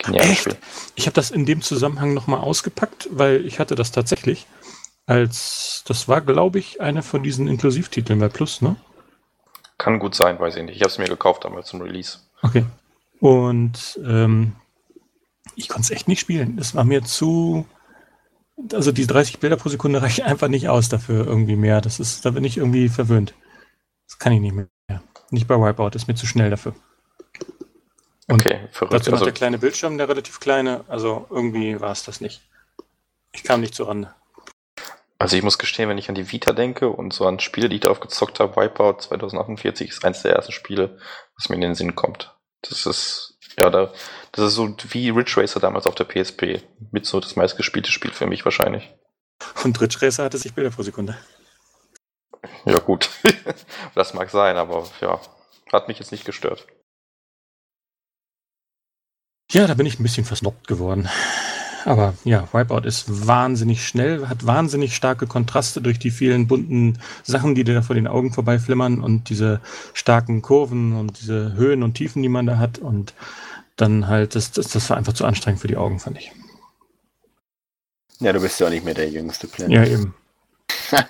Geniales 0.02 0.40
Spiel. 0.40 0.58
Ich 0.96 1.06
habe 1.06 1.14
das 1.14 1.32
in 1.32 1.46
dem 1.46 1.62
Zusammenhang 1.62 2.14
nochmal 2.14 2.40
ausgepackt, 2.40 3.08
weil 3.12 3.46
ich 3.46 3.60
hatte 3.60 3.76
das 3.76 3.92
tatsächlich 3.92 4.48
als, 5.06 5.84
das 5.88 6.08
war, 6.08 6.22
glaube 6.22 6.60
ich, 6.60 6.82
einer 6.82 7.04
von 7.04 7.24
diesen 7.24 7.48
Inklusivtiteln 7.48 8.20
bei 8.20 8.30
Plus, 8.30 8.62
ne? 8.62 8.76
Kann 9.78 10.00
gut 10.00 10.16
sein, 10.16 10.40
weiß 10.40 10.58
ich 10.58 10.64
nicht. 10.64 10.76
Ich 10.76 10.82
habe 10.82 10.92
es 10.92 10.98
mir 10.98 11.08
gekauft 11.08 11.44
damals 11.44 11.68
zum 11.68 11.82
Release. 11.82 12.20
Okay. 12.44 12.66
Und 13.20 14.00
ähm, 14.06 14.54
ich 15.56 15.70
konnte 15.70 15.86
es 15.86 15.92
echt 15.92 16.08
nicht 16.08 16.20
spielen. 16.20 16.58
Es 16.60 16.76
war 16.76 16.84
mir 16.84 17.04
zu. 17.04 17.66
Also 18.74 18.92
die 18.92 19.08
30 19.08 19.40
Bilder 19.40 19.58
pro 19.58 19.70
Sekunde 19.70 20.02
reichen 20.04 20.24
einfach 20.24 20.48
nicht 20.48 20.70
aus 20.70 20.90
dafür 20.90 21.26
irgendwie 21.26 21.56
mehr. 21.56 21.82
Das 21.82 22.00
ist, 22.00 22.26
da 22.26 22.32
bin 22.32 22.44
ich 22.44 22.58
irgendwie 22.58 22.90
verwöhnt. 22.90 23.34
Das 24.08 24.20
kann 24.20 24.34
ich 24.34 24.40
nicht 24.40 24.54
mehr. 24.54 24.68
Nicht 25.30 25.48
bei 25.48 25.56
Wipeout, 25.56 25.92
das 25.92 26.04
ist 26.04 26.08
mir 26.08 26.16
zu 26.16 26.28
schnell 26.28 26.50
dafür. 26.50 26.76
Und 28.28 28.46
okay, 28.46 28.68
verrückt. 28.72 28.94
Dazu 28.94 29.12
noch 29.12 29.18
also, 29.18 29.26
der 29.26 29.34
kleine 29.34 29.58
Bildschirm, 29.58 29.98
der 29.98 30.08
relativ 30.08 30.40
kleine. 30.40 30.86
Also 30.88 31.26
irgendwie 31.30 31.80
war 31.82 31.92
es 31.92 32.04
das 32.04 32.22
nicht. 32.22 32.42
Ich 33.34 33.44
kam 33.44 33.62
nicht 33.62 33.76
zur 33.76 33.88
Rande. 33.88 34.14
Also 35.22 35.38
ich 35.38 35.44
muss 35.44 35.60
gestehen, 35.60 35.88
wenn 35.88 36.00
ich 36.00 36.10
an 36.10 36.16
die 36.16 36.32
Vita 36.32 36.52
denke 36.52 36.90
und 36.90 37.14
so 37.14 37.28
an 37.28 37.40
Spiele, 37.40 37.70
die 37.70 37.76
ich 37.76 37.82
darauf 37.82 38.00
gezockt 38.00 38.40
habe, 38.40 38.56
Wipeout 38.56 39.02
2048 39.02 39.90
ist 39.90 40.04
eins 40.04 40.24
der 40.24 40.34
ersten 40.34 40.52
Spiele, 40.52 40.98
was 41.38 41.48
mir 41.48 41.56
in 41.56 41.62
den 41.62 41.76
Sinn 41.76 41.96
kommt. 41.96 42.36
Das 42.64 42.88
ist, 42.88 43.38
ja, 43.60 43.70
da, 43.70 43.94
das 44.32 44.46
ist 44.48 44.56
so 44.56 44.76
wie 44.90 45.10
Ridge 45.10 45.34
Racer 45.38 45.60
damals 45.60 45.86
auf 45.86 45.94
der 45.94 46.06
PSP. 46.06 46.64
Mit 46.92 47.06
so 47.06 47.20
das 47.20 47.36
meistgespielte 47.36 47.92
Spiel 47.92 48.12
für 48.12 48.26
mich 48.26 48.46
wahrscheinlich. 48.46 48.92
Und 49.64 49.80
Ridge 49.80 50.02
Racer 50.02 50.24
hatte 50.24 50.40
sich 50.40 50.54
Bilder 50.54 50.72
pro 50.72 50.82
Sekunde. 50.82 51.16
Ja, 52.66 52.80
gut. 52.80 53.10
das 53.96 54.16
mag 54.16 54.30
sein, 54.32 54.58
aber 54.58 54.90
ja, 55.02 55.20
hat 55.72 55.88
mich 55.88 56.00
jetzt 56.00 56.12
nicht 56.12 56.26
gestört. 56.26 56.66
Ja, 59.52 59.68
da 59.68 59.74
bin 59.74 59.86
ich 59.86 60.00
ein 60.00 60.04
bisschen 60.04 60.26
versnoppt 60.26 60.68
geworden. 60.68 61.10
Aber 61.86 62.14
ja, 62.24 62.48
Wipeout 62.54 62.86
ist 62.86 63.28
wahnsinnig 63.28 63.86
schnell, 63.86 64.28
hat 64.28 64.46
wahnsinnig 64.46 64.96
starke 64.96 65.28
Kontraste 65.28 65.82
durch 65.82 66.00
die 66.00 66.12
vielen 66.12 66.48
bunten 66.48 67.00
Sachen, 67.24 67.56
die 67.56 67.64
dir 67.64 67.74
da 67.74 67.82
vor 67.82 67.96
den 67.96 68.08
Augen 68.08 68.32
vorbeiflimmern 68.32 69.02
und 69.02 69.30
diese 69.30 69.60
starken 69.94 70.42
Kurven 70.42 70.96
und 70.96 71.20
diese 71.20 71.54
Höhen 71.54 71.84
und 71.84 71.96
Tiefen, 71.96 72.22
die 72.22 72.30
man 72.30 72.46
da 72.46 72.58
hat. 72.60 72.80
Und 72.80 73.14
dann 73.76 74.08
halt, 74.08 74.36
das, 74.36 74.52
das, 74.52 74.70
das 74.70 74.90
war 74.90 74.98
einfach 74.98 75.14
zu 75.14 75.26
anstrengend 75.26 75.60
für 75.62 75.68
die 75.68 75.78
Augen, 75.78 76.00
fand 76.00 76.18
ich. 76.18 76.32
Ja, 78.20 78.32
du 78.32 78.40
bist 78.40 78.60
ja 78.60 78.68
auch 78.68 78.72
nicht 78.72 78.86
mehr 78.86 78.94
der 78.94 79.10
jüngste 79.10 79.48
Planet. 79.48 79.76
Ja, 79.76 79.86
eben. 79.86 80.14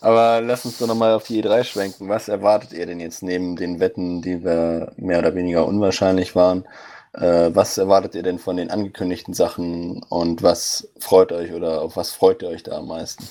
Aber 0.00 0.42
lass 0.42 0.66
uns 0.66 0.78
doch 0.78 0.88
nochmal 0.88 1.14
auf 1.14 1.24
die 1.24 1.42
E3 1.42 1.64
schwenken. 1.64 2.08
Was 2.08 2.28
erwartet 2.28 2.72
ihr 2.72 2.84
denn 2.84 3.00
jetzt 3.00 3.22
neben 3.22 3.56
den 3.56 3.80
Wetten, 3.80 4.20
die 4.20 4.44
wir 4.44 4.92
mehr 4.96 5.20
oder 5.20 5.34
weniger 5.34 5.66
unwahrscheinlich 5.66 6.34
waren? 6.34 6.66
Äh, 7.14 7.54
was 7.54 7.78
erwartet 7.78 8.16
ihr 8.16 8.22
denn 8.22 8.38
von 8.38 8.56
den 8.56 8.70
angekündigten 8.70 9.34
Sachen 9.34 10.02
und 10.08 10.42
was 10.42 10.92
freut 10.98 11.30
euch 11.30 11.52
oder 11.52 11.82
auf 11.82 11.96
was 11.96 12.10
freut 12.10 12.42
ihr 12.42 12.48
euch 12.48 12.64
da 12.64 12.78
am 12.78 12.88
meisten? 12.88 13.24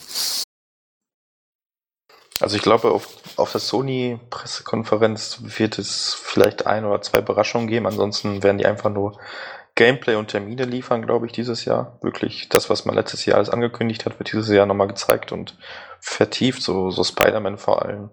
Also 2.39 2.55
ich 2.55 2.61
glaube, 2.61 2.91
auf, 2.91 3.09
auf 3.37 3.51
der 3.51 3.61
Sony-Pressekonferenz 3.61 5.39
wird 5.57 5.79
es 5.79 6.13
vielleicht 6.13 6.65
ein 6.65 6.85
oder 6.85 7.01
zwei 7.01 7.19
Überraschungen 7.19 7.67
geben. 7.67 7.85
Ansonsten 7.85 8.41
werden 8.41 8.57
die 8.57 8.65
einfach 8.65 8.89
nur 8.89 9.19
Gameplay 9.75 10.15
und 10.15 10.27
Termine 10.27 10.65
liefern, 10.65 11.05
glaube 11.05 11.25
ich, 11.25 11.31
dieses 11.31 11.65
Jahr. 11.65 11.99
Wirklich 12.01 12.49
das, 12.49 12.69
was 12.69 12.85
man 12.85 12.95
letztes 12.95 13.25
Jahr 13.25 13.37
alles 13.37 13.49
angekündigt 13.49 14.05
hat, 14.05 14.19
wird 14.19 14.31
dieses 14.31 14.49
Jahr 14.49 14.65
nochmal 14.65 14.87
gezeigt 14.87 15.31
und 15.31 15.57
vertieft, 15.99 16.61
so, 16.61 16.89
so 16.89 17.03
Spider-Man 17.03 17.57
vor 17.57 17.83
allem. 17.83 18.09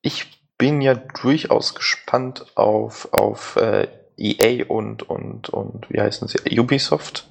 Ich 0.00 0.42
bin 0.58 0.80
ja 0.80 0.94
durchaus 0.94 1.74
gespannt 1.74 2.56
auf, 2.56 3.12
auf 3.12 3.56
äh, 3.56 3.88
EA 4.22 4.64
und, 4.66 5.02
und, 5.08 5.48
und 5.48 5.90
wie 5.90 6.00
heißen 6.00 6.28
sie? 6.28 6.58
Ubisoft. 6.58 7.28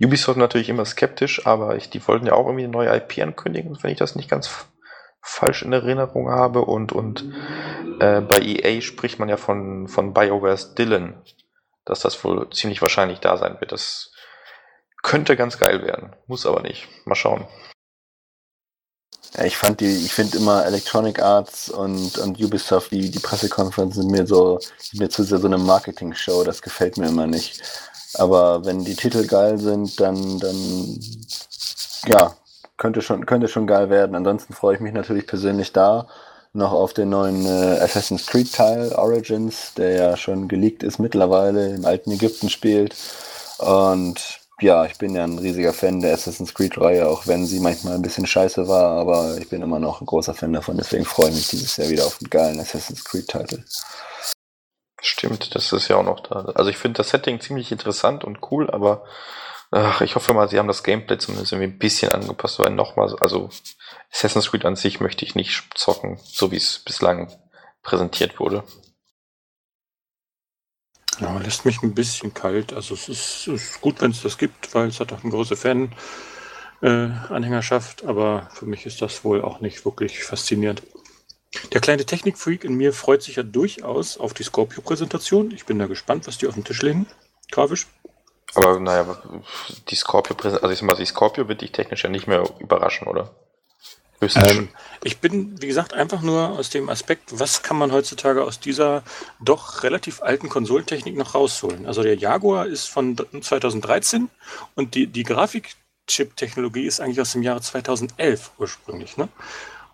Ubisoft 0.00 0.38
natürlich 0.38 0.68
immer 0.68 0.84
skeptisch, 0.84 1.46
aber 1.46 1.76
ich, 1.76 1.88
die 1.88 2.06
wollten 2.06 2.26
ja 2.26 2.34
auch 2.34 2.46
irgendwie 2.46 2.64
eine 2.64 2.72
neue 2.72 2.94
IP 2.94 3.18
ankündigen, 3.18 3.78
wenn 3.82 3.90
ich 3.90 3.98
das 3.98 4.14
nicht 4.14 4.28
ganz 4.28 4.66
falsch 5.22 5.62
in 5.62 5.72
Erinnerung 5.72 6.30
habe. 6.30 6.60
Und, 6.62 6.92
und 6.92 7.24
äh, 8.00 8.20
bei 8.20 8.38
EA 8.38 8.80
spricht 8.80 9.18
man 9.18 9.28
ja 9.28 9.36
von, 9.36 9.88
von 9.88 10.12
BioWare's 10.12 10.74
Dylan, 10.74 11.22
dass 11.84 12.00
das 12.00 12.22
wohl 12.24 12.50
ziemlich 12.50 12.82
wahrscheinlich 12.82 13.20
da 13.20 13.36
sein 13.36 13.56
wird. 13.60 13.72
Das 13.72 14.12
könnte 15.02 15.36
ganz 15.36 15.58
geil 15.58 15.82
werden, 15.82 16.14
muss 16.26 16.46
aber 16.46 16.62
nicht. 16.62 16.88
Mal 17.06 17.14
schauen. 17.14 17.46
Ich 19.44 19.56
fand 19.56 19.80
die, 19.80 20.04
ich 20.04 20.12
finde 20.12 20.38
immer 20.38 20.64
Electronic 20.64 21.20
Arts 21.20 21.68
und, 21.68 22.16
und 22.18 22.42
Ubisoft, 22.42 22.90
die, 22.90 23.10
die 23.10 23.18
Pressekonferenzen 23.18 24.02
sind 24.02 24.10
mir 24.10 24.26
so, 24.26 24.58
mir 24.94 25.10
zu 25.10 25.24
sehr 25.24 25.38
so 25.38 25.46
eine 25.46 25.58
Marketing-Show, 25.58 26.44
das 26.44 26.62
gefällt 26.62 26.96
mir 26.96 27.08
immer 27.08 27.26
nicht. 27.26 27.60
Aber 28.14 28.64
wenn 28.64 28.84
die 28.84 28.94
Titel 28.94 29.26
geil 29.26 29.58
sind, 29.58 30.00
dann, 30.00 30.38
dann, 30.38 30.98
ja, 32.06 32.34
könnte 32.78 33.02
schon, 33.02 33.26
könnte 33.26 33.48
schon 33.48 33.66
geil 33.66 33.90
werden. 33.90 34.16
Ansonsten 34.16 34.54
freue 34.54 34.76
ich 34.76 34.80
mich 34.80 34.94
natürlich 34.94 35.26
persönlich 35.26 35.72
da 35.72 36.08
noch 36.54 36.72
auf 36.72 36.94
den 36.94 37.10
neuen 37.10 37.44
äh, 37.44 37.78
Assassin's 37.80 38.26
Creed 38.26 38.52
Teil 38.52 38.92
Origins, 38.92 39.74
der 39.74 39.90
ja 39.90 40.16
schon 40.16 40.48
geleakt 40.48 40.82
ist 40.82 40.98
mittlerweile, 40.98 41.74
im 41.74 41.84
alten 41.84 42.10
Ägypten 42.10 42.48
spielt. 42.48 42.96
Und 43.58 44.40
ja, 44.60 44.86
ich 44.86 44.96
bin 44.96 45.14
ja 45.14 45.24
ein 45.24 45.38
riesiger 45.38 45.72
Fan 45.72 46.00
der 46.00 46.14
Assassin's 46.14 46.54
Creed-Reihe, 46.54 47.06
auch 47.06 47.26
wenn 47.26 47.46
sie 47.46 47.60
manchmal 47.60 47.94
ein 47.94 48.02
bisschen 48.02 48.26
scheiße 48.26 48.68
war, 48.68 48.92
aber 48.92 49.36
ich 49.38 49.48
bin 49.48 49.62
immer 49.62 49.78
noch 49.78 50.00
ein 50.00 50.06
großer 50.06 50.34
Fan 50.34 50.52
davon, 50.52 50.78
deswegen 50.78 51.04
freue 51.04 51.28
ich 51.28 51.34
mich 51.34 51.48
dieses 51.48 51.76
Jahr 51.76 51.88
wieder 51.90 52.06
auf 52.06 52.18
einen 52.20 52.30
geilen 52.30 52.60
Assassin's 52.60 53.04
Creed-Titel. 53.04 53.64
Stimmt, 55.02 55.54
das 55.54 55.72
ist 55.72 55.88
ja 55.88 55.96
auch 55.96 56.02
noch 56.02 56.20
da. 56.20 56.52
Also 56.54 56.70
ich 56.70 56.78
finde 56.78 56.98
das 56.98 57.10
Setting 57.10 57.40
ziemlich 57.40 57.70
interessant 57.70 58.24
und 58.24 58.50
cool, 58.50 58.70
aber 58.70 59.04
ach, 59.70 60.00
ich 60.00 60.14
hoffe 60.16 60.32
mal, 60.32 60.48
sie 60.48 60.58
haben 60.58 60.68
das 60.68 60.82
Gameplay 60.82 61.18
zumindest 61.18 61.52
irgendwie 61.52 61.72
ein 61.72 61.78
bisschen 61.78 62.12
angepasst, 62.12 62.58
weil 62.58 62.70
nochmal, 62.70 63.14
also 63.20 63.50
Assassin's 64.10 64.50
Creed 64.50 64.64
an 64.64 64.76
sich 64.76 65.00
möchte 65.00 65.24
ich 65.24 65.34
nicht 65.34 65.64
zocken, 65.74 66.18
so 66.24 66.50
wie 66.50 66.56
es 66.56 66.78
bislang 66.78 67.30
präsentiert 67.82 68.40
wurde. 68.40 68.64
Ja, 71.20 71.38
lässt 71.38 71.64
mich 71.64 71.82
ein 71.82 71.94
bisschen 71.94 72.34
kalt. 72.34 72.72
Also 72.72 72.94
es 72.94 73.08
ist, 73.08 73.46
ist 73.46 73.80
gut, 73.80 74.02
wenn 74.02 74.10
es 74.10 74.22
das 74.22 74.38
gibt, 74.38 74.74
weil 74.74 74.88
es 74.88 74.98
hat 75.00 75.12
auch 75.12 75.22
eine 75.22 75.32
große 75.32 75.54
Fan-Anhängerschaft, 75.56 78.02
äh, 78.02 78.06
aber 78.06 78.48
für 78.52 78.66
mich 78.66 78.86
ist 78.86 79.00
das 79.02 79.24
wohl 79.24 79.42
auch 79.42 79.60
nicht 79.60 79.84
wirklich 79.84 80.24
faszinierend. 80.24 80.82
Der 81.72 81.80
kleine 81.80 82.04
Technikfreak 82.04 82.64
in 82.64 82.74
mir 82.74 82.92
freut 82.92 83.22
sich 83.22 83.36
ja 83.36 83.42
durchaus 83.42 84.18
auf 84.18 84.34
die 84.34 84.42
Scorpio-Präsentation. 84.42 85.52
Ich 85.52 85.64
bin 85.64 85.78
da 85.78 85.86
gespannt, 85.86 86.26
was 86.26 86.36
die 86.38 86.46
auf 86.46 86.54
den 86.54 86.64
Tisch 86.64 86.82
legen, 86.82 87.06
grafisch. 87.50 87.86
Aber 88.54 88.78
naja, 88.78 89.22
die 89.88 89.96
Scorpio, 89.96 90.36
also 90.36 90.70
ich 90.70 90.78
sag 90.78 90.86
mal, 90.86 90.96
die 90.96 91.06
Scorpio 91.06 91.48
wird 91.48 91.62
dich 91.62 91.72
technisch 91.72 92.04
ja 92.04 92.10
nicht 92.10 92.26
mehr 92.26 92.44
überraschen, 92.58 93.08
oder? 93.08 93.34
Ähm, 94.20 94.68
ich 95.04 95.18
bin, 95.18 95.60
wie 95.60 95.66
gesagt, 95.66 95.92
einfach 95.92 96.22
nur 96.22 96.50
aus 96.50 96.70
dem 96.70 96.88
Aspekt, 96.88 97.38
was 97.38 97.62
kann 97.62 97.76
man 97.76 97.92
heutzutage 97.92 98.44
aus 98.44 98.60
dieser 98.60 99.02
doch 99.40 99.82
relativ 99.82 100.22
alten 100.22 100.48
Konsolentechnik 100.48 101.16
noch 101.16 101.34
rausholen? 101.34 101.86
Also 101.86 102.02
der 102.02 102.16
Jaguar 102.16 102.66
ist 102.66 102.86
von 102.86 103.16
2013 103.16 104.28
und 104.74 104.94
die, 104.94 105.06
die 105.06 105.22
Grafikchip-Technologie 105.22 106.86
ist 106.86 107.00
eigentlich 107.00 107.20
aus 107.20 107.32
dem 107.32 107.42
Jahre 107.42 107.60
2011 107.60 108.52
ursprünglich. 108.58 109.16
Ne? 109.16 109.28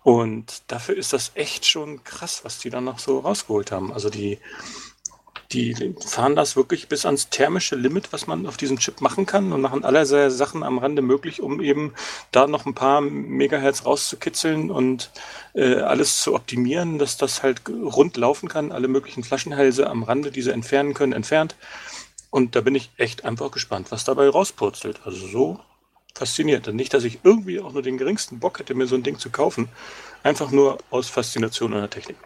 Und 0.03 0.63
dafür 0.67 0.97
ist 0.97 1.13
das 1.13 1.31
echt 1.35 1.65
schon 1.65 2.03
krass, 2.03 2.41
was 2.43 2.59
die 2.59 2.69
dann 2.69 2.85
noch 2.85 2.99
so 2.99 3.19
rausgeholt 3.19 3.71
haben. 3.71 3.93
Also 3.93 4.09
die, 4.09 4.39
die 5.53 5.95
fahren 6.05 6.35
das 6.35 6.55
wirklich 6.55 6.87
bis 6.87 7.05
ans 7.05 7.29
thermische 7.29 7.75
Limit, 7.75 8.11
was 8.11 8.27
man 8.27 8.47
auf 8.47 8.57
diesem 8.57 8.79
Chip 8.79 9.01
machen 9.01 9.25
kann 9.25 9.53
und 9.53 9.61
machen 9.61 9.85
allerlei 9.85 10.29
Sachen 10.29 10.63
am 10.63 10.79
Rande 10.79 11.01
möglich, 11.01 11.41
um 11.41 11.61
eben 11.61 11.93
da 12.31 12.47
noch 12.47 12.65
ein 12.65 12.73
paar 12.73 13.01
Megahertz 13.01 13.85
rauszukitzeln 13.85 14.71
und 14.71 15.11
äh, 15.53 15.75
alles 15.75 16.21
zu 16.21 16.33
optimieren, 16.33 16.97
dass 16.97 17.17
das 17.17 17.43
halt 17.43 17.61
rund 17.69 18.17
laufen 18.17 18.49
kann, 18.49 18.71
alle 18.71 18.87
möglichen 18.87 19.23
Flaschenhälse 19.23 19.89
am 19.89 20.03
Rande, 20.03 20.31
die 20.31 20.41
sie 20.41 20.51
entfernen 20.51 20.93
können, 20.93 21.13
entfernt. 21.13 21.55
Und 22.29 22.55
da 22.55 22.61
bin 22.61 22.73
ich 22.73 22.89
echt 22.97 23.25
einfach 23.25 23.51
gespannt, 23.51 23.91
was 23.91 24.05
dabei 24.05 24.27
rauspurzelt. 24.27 25.01
Also 25.05 25.27
so 25.27 25.59
fasziniert. 26.15 26.67
Und 26.67 26.75
nicht, 26.75 26.93
dass 26.93 27.03
ich 27.03 27.19
irgendwie 27.23 27.59
auch 27.59 27.73
nur 27.73 27.83
den 27.83 27.99
geringsten 27.99 28.39
Bock 28.39 28.57
hätte, 28.57 28.73
mir 28.73 28.87
so 28.87 28.95
ein 28.95 29.03
Ding 29.03 29.19
zu 29.19 29.29
kaufen. 29.29 29.69
Einfach 30.23 30.49
nur 30.49 30.79
aus 30.89 31.09
Faszination 31.09 31.73
an 31.73 31.81
der 31.81 31.89
Technik. 31.91 32.17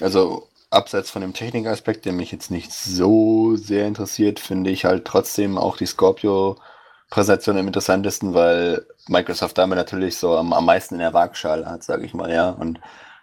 Also 0.00 0.47
abseits 0.70 1.10
von 1.10 1.22
dem 1.22 1.32
Technikaspekt, 1.32 2.04
der 2.04 2.12
mich 2.12 2.32
jetzt 2.32 2.50
nicht 2.50 2.72
so 2.72 3.56
sehr 3.56 3.86
interessiert, 3.86 4.38
finde 4.40 4.70
ich 4.70 4.84
halt 4.84 5.04
trotzdem 5.04 5.56
auch 5.58 5.76
die 5.76 5.86
Scorpio-Präsentation 5.86 7.58
am 7.58 7.66
interessantesten, 7.66 8.34
weil 8.34 8.86
Microsoft 9.08 9.56
damit 9.58 9.78
natürlich 9.78 10.16
so 10.16 10.36
am, 10.36 10.52
am 10.52 10.64
meisten 10.66 10.94
in 10.94 11.00
der 11.00 11.14
Waagschale 11.14 11.66
hat, 11.66 11.82
sage 11.82 12.04
ich 12.04 12.14
mal, 12.14 12.30
ja. 12.30 12.50
Und 12.50 12.80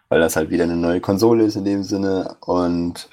weil 0.09 0.19
das 0.19 0.35
halt 0.35 0.49
wieder 0.49 0.63
eine 0.63 0.75
neue 0.75 1.01
Konsole 1.01 1.43
ist 1.45 1.55
in 1.55 1.65
dem 1.65 1.83
Sinne 1.83 2.37
und 2.41 3.09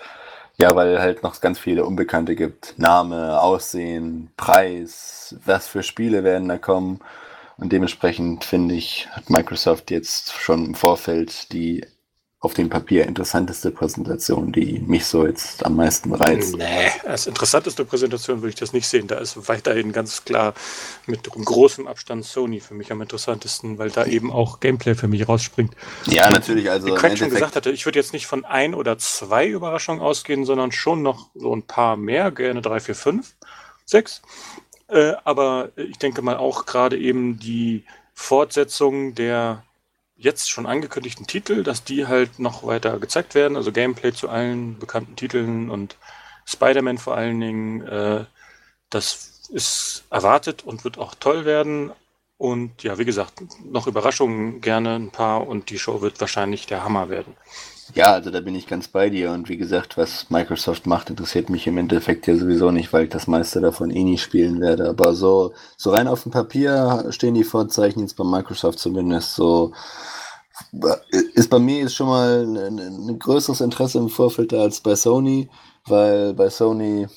ja, 0.58 0.74
weil 0.74 1.00
halt 1.00 1.22
noch 1.22 1.40
ganz 1.40 1.58
viele 1.58 1.84
Unbekannte 1.84 2.36
gibt. 2.36 2.74
Name, 2.78 3.40
Aussehen, 3.40 4.30
Preis, 4.36 5.34
was 5.44 5.66
für 5.66 5.82
Spiele 5.82 6.24
werden 6.24 6.48
da 6.48 6.58
kommen. 6.58 7.00
Und 7.56 7.72
dementsprechend 7.72 8.44
finde 8.44 8.74
ich, 8.74 9.08
hat 9.12 9.30
Microsoft 9.30 9.90
jetzt 9.90 10.32
schon 10.32 10.66
im 10.66 10.74
Vorfeld 10.74 11.52
die 11.52 11.84
auf 12.42 12.54
dem 12.54 12.68
Papier 12.68 13.06
interessanteste 13.06 13.70
Präsentation, 13.70 14.50
die 14.50 14.80
mich 14.80 15.06
so 15.06 15.24
jetzt 15.24 15.64
am 15.64 15.76
meisten 15.76 16.12
reizt. 16.12 16.56
Nee, 16.56 16.90
als 17.06 17.28
interessanteste 17.28 17.84
Präsentation 17.84 18.42
würde 18.42 18.48
ich 18.48 18.56
das 18.56 18.72
nicht 18.72 18.88
sehen. 18.88 19.06
Da 19.06 19.18
ist 19.18 19.48
weiterhin 19.48 19.92
ganz 19.92 20.24
klar 20.24 20.52
mit 21.06 21.22
großem 21.30 21.86
Abstand 21.86 22.24
Sony 22.24 22.58
für 22.58 22.74
mich 22.74 22.90
am 22.90 23.00
interessantesten, 23.00 23.78
weil 23.78 23.90
da 23.90 24.06
eben 24.06 24.32
auch 24.32 24.58
Gameplay 24.58 24.96
für 24.96 25.06
mich 25.06 25.28
rausspringt. 25.28 25.72
Ja, 26.06 26.30
natürlich. 26.30 26.68
Also 26.68 26.88
Wie 26.88 26.94
Craig 26.94 27.16
schon 27.16 27.30
gesagt 27.30 27.54
hatte, 27.54 27.70
ich 27.70 27.86
würde 27.86 28.00
jetzt 28.00 28.12
nicht 28.12 28.26
von 28.26 28.44
ein 28.44 28.74
oder 28.74 28.98
zwei 28.98 29.46
Überraschungen 29.46 30.02
ausgehen, 30.02 30.44
sondern 30.44 30.72
schon 30.72 31.00
noch 31.00 31.30
so 31.36 31.54
ein 31.54 31.62
paar 31.62 31.96
mehr, 31.96 32.32
gerne 32.32 32.60
drei, 32.60 32.80
vier, 32.80 32.96
fünf, 32.96 33.36
sechs. 33.84 34.20
Äh, 34.88 35.12
aber 35.22 35.70
ich 35.76 35.98
denke 35.98 36.22
mal 36.22 36.38
auch 36.38 36.66
gerade 36.66 36.98
eben 36.98 37.38
die 37.38 37.84
Fortsetzung 38.14 39.14
der 39.14 39.62
jetzt 40.22 40.50
schon 40.50 40.66
angekündigten 40.66 41.26
Titel, 41.26 41.62
dass 41.62 41.84
die 41.84 42.06
halt 42.06 42.38
noch 42.38 42.64
weiter 42.64 42.98
gezeigt 42.98 43.34
werden, 43.34 43.56
also 43.56 43.72
Gameplay 43.72 44.12
zu 44.12 44.28
allen 44.28 44.78
bekannten 44.78 45.16
Titeln 45.16 45.68
und 45.68 45.96
Spider-Man 46.46 46.98
vor 46.98 47.16
allen 47.16 47.40
Dingen. 47.40 47.86
Äh, 47.86 48.24
das 48.90 49.48
ist 49.50 50.04
erwartet 50.10 50.62
und 50.64 50.84
wird 50.84 50.98
auch 50.98 51.14
toll 51.14 51.44
werden. 51.44 51.92
Und 52.38 52.82
ja, 52.82 52.98
wie 52.98 53.04
gesagt, 53.04 53.42
noch 53.64 53.86
Überraschungen 53.86 54.60
gerne 54.60 54.94
ein 54.96 55.10
paar 55.10 55.46
und 55.46 55.70
die 55.70 55.78
Show 55.78 56.00
wird 56.00 56.20
wahrscheinlich 56.20 56.66
der 56.66 56.84
Hammer 56.84 57.08
werden. 57.08 57.36
Ja, 57.94 58.12
also 58.12 58.30
da 58.30 58.40
bin 58.40 58.54
ich 58.54 58.66
ganz 58.66 58.88
bei 58.88 59.10
dir 59.10 59.32
und 59.32 59.48
wie 59.48 59.56
gesagt, 59.56 59.96
was 59.96 60.30
Microsoft 60.30 60.86
macht, 60.86 61.10
interessiert 61.10 61.50
mich 61.50 61.66
im 61.66 61.78
Endeffekt 61.78 62.26
ja 62.26 62.36
sowieso 62.36 62.70
nicht, 62.70 62.92
weil 62.92 63.04
ich 63.04 63.10
das 63.10 63.26
meiste 63.26 63.60
davon 63.60 63.90
eh 63.90 64.04
nie 64.04 64.18
spielen 64.18 64.60
werde. 64.60 64.88
Aber 64.88 65.14
so, 65.14 65.52
so 65.76 65.90
rein 65.90 66.08
auf 66.08 66.22
dem 66.22 66.32
Papier 66.32 67.06
stehen 67.10 67.34
die 67.34 67.44
Vorzeichen 67.44 68.00
jetzt 68.00 68.16
bei 68.16 68.24
Microsoft 68.24 68.78
zumindest 68.78 69.34
so 69.34 69.72
ist 71.34 71.50
bei 71.50 71.58
mir 71.58 71.84
ist 71.84 71.94
schon 71.94 72.08
mal 72.08 72.42
ein, 72.44 72.78
ein, 72.78 73.18
größeres 73.18 73.60
Interesse 73.60 73.98
im 73.98 74.08
Vorfeld 74.08 74.52
als 74.52 74.80
bei 74.80 74.94
Sony, 74.94 75.48
weil 75.86 76.34
bei 76.34 76.50
Sony 76.50 77.08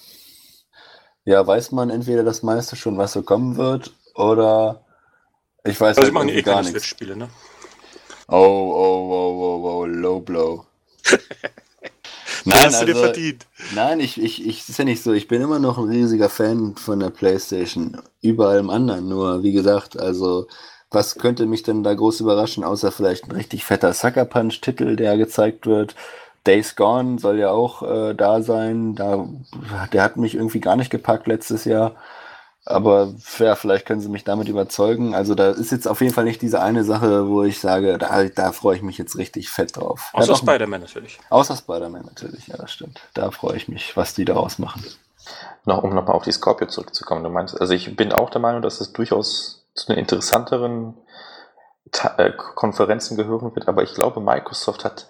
ja 1.26 1.46
weiß 1.46 1.72
man 1.72 1.90
entweder 1.90 2.24
das 2.24 2.44
meiste 2.44 2.76
schon, 2.76 2.98
was 2.98 3.14
so 3.14 3.24
kommen 3.24 3.58
wird, 3.58 3.94
oder 4.16 4.86
ich 5.64 5.80
weiß 5.80 5.98
also 5.98 6.04
halt 6.04 6.14
machen 6.14 6.30
eh 6.30 6.42
gar 6.42 6.62
nichts. 6.62 6.86
Spiele, 6.86 7.16
ne? 7.16 7.30
Oh, 8.28 8.36
oh, 8.36 9.12
oh, 9.12 9.62
oh, 9.64 9.82
oh, 9.82 9.86
low 9.86 10.20
blow. 10.20 10.66
nein, 12.46 12.66
hast 12.66 12.82
du 12.82 12.86
dir 12.86 12.94
also, 12.94 13.04
verdient. 13.06 13.46
Nein, 13.76 14.00
ich, 14.00 14.22
ich, 14.22 14.46
ich 14.46 14.68
ist 14.68 14.80
ja 14.80 14.86
nicht 14.86 15.04
so. 15.04 15.14
Ich 15.14 15.28
bin 15.28 15.42
immer 15.42 15.60
noch 15.60 15.78
ein 15.78 15.90
riesiger 15.90 16.30
Fan 16.30 16.76
von 16.76 17.00
der 17.00 17.12
PlayStation. 17.12 18.02
Über 18.22 18.50
allem 18.50 18.70
anderen. 18.70 19.08
Nur, 19.08 19.44
wie 19.44 19.52
gesagt, 19.52 20.00
also 20.00 20.48
was 20.92 21.16
könnte 21.16 21.46
mich 21.46 21.62
denn 21.64 21.84
da 21.84 21.94
groß 21.94 22.22
überraschen, 22.22 22.64
außer 22.64 22.92
vielleicht 22.92 23.26
ein 23.26 23.32
richtig 23.32 23.66
fetter 23.66 23.94
Sucker 23.94 24.26
Punch-Titel, 24.26 24.96
der 24.96 25.18
gezeigt 25.18 25.68
wird. 25.68 25.96
Days 26.48 26.76
Gone 26.76 27.20
soll 27.20 27.40
ja 27.40 27.50
auch 27.50 27.84
äh, 27.84 28.14
da 28.14 28.42
sein. 28.42 28.96
Da, 28.96 29.28
der 29.92 30.04
hat 30.04 30.18
mich 30.18 30.36
irgendwie 30.36 30.62
gar 30.62 30.76
nicht 30.76 30.92
gepackt 30.92 31.28
letztes 31.28 31.66
Jahr. 31.66 31.96
Aber 32.68 33.14
ja, 33.38 33.56
vielleicht 33.56 33.86
können 33.86 34.02
sie 34.02 34.10
mich 34.10 34.24
damit 34.24 34.48
überzeugen. 34.48 35.14
Also 35.14 35.36
da 35.36 35.52
ist 35.52 35.72
jetzt 35.72 35.88
auf 35.88 36.02
jeden 36.02 36.14
Fall 36.14 36.24
nicht 36.24 36.42
diese 36.42 36.62
eine 36.62 36.84
Sache, 36.84 37.28
wo 37.28 37.44
ich 37.44 37.60
sage, 37.60 38.00
da, 38.00 38.24
da 38.24 38.52
freue 38.52 38.76
ich 38.76 38.82
mich 38.82 38.98
jetzt 38.98 39.18
richtig 39.18 39.50
fett 39.52 39.78
drauf. 39.78 40.10
Außer 40.14 40.32
ja, 40.32 40.36
Spider-Man 40.36 40.82
natürlich. 40.82 41.20
Außer 41.30 41.56
Spider-Man 41.56 42.06
natürlich, 42.06 42.48
ja, 42.48 42.58
das 42.58 42.72
stimmt. 42.72 43.00
Da 43.14 43.30
freue 43.30 43.56
ich 43.56 43.68
mich, 43.68 43.96
was 43.96 44.16
die 44.16 44.26
daraus 44.26 44.58
machen. 44.58 44.84
Noch, 45.66 45.84
um 45.84 45.94
nochmal 45.94 46.16
auf 46.16 46.24
die 46.24 46.32
Scorpio 46.32 46.68
zurückzukommen, 46.68 47.24
du 47.24 47.30
meinst, 47.30 47.60
also 47.60 47.74
ich 47.74 47.96
bin 47.96 48.12
auch 48.12 48.32
der 48.32 48.42
Meinung, 48.42 48.62
dass 48.62 48.82
es 48.82 48.94
durchaus 48.94 49.68
zu 49.76 49.88
den 49.88 49.98
interessanteren 49.98 50.96
Ta 51.92 52.16
äh, 52.18 52.32
Konferenzen 52.32 53.16
gehören 53.16 53.54
wird, 53.54 53.68
aber 53.68 53.84
ich 53.84 53.94
glaube, 53.94 54.20
Microsoft 54.20 54.84
hat 54.86 55.08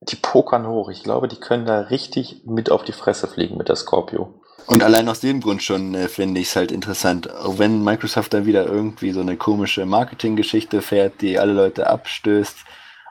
die 0.00 0.16
pokern 0.16 0.66
hoch. 0.66 0.88
Ich 0.88 1.04
glaube, 1.04 1.28
die 1.28 1.38
können 1.38 1.66
da 1.66 1.80
richtig 1.80 2.42
mit 2.44 2.72
auf 2.72 2.82
die 2.82 2.92
Fresse 2.92 3.28
fliegen 3.28 3.56
mit 3.56 3.68
der 3.68 3.76
Scorpio. 3.76 4.40
Und 4.66 4.82
allein 4.82 5.08
aus 5.08 5.20
dem 5.20 5.40
Grund 5.40 5.62
schon 5.62 5.94
äh, 5.94 6.08
finde 6.08 6.40
ich 6.40 6.48
es 6.48 6.56
halt 6.56 6.72
interessant. 6.72 7.32
Auch 7.34 7.58
wenn 7.58 7.82
Microsoft 7.82 8.34
dann 8.34 8.46
wieder 8.46 8.66
irgendwie 8.66 9.12
so 9.12 9.20
eine 9.20 9.36
komische 9.36 9.86
Marketinggeschichte 9.86 10.82
fährt, 10.82 11.20
die 11.20 11.38
alle 11.38 11.52
Leute 11.52 11.88
abstößt 11.88 12.56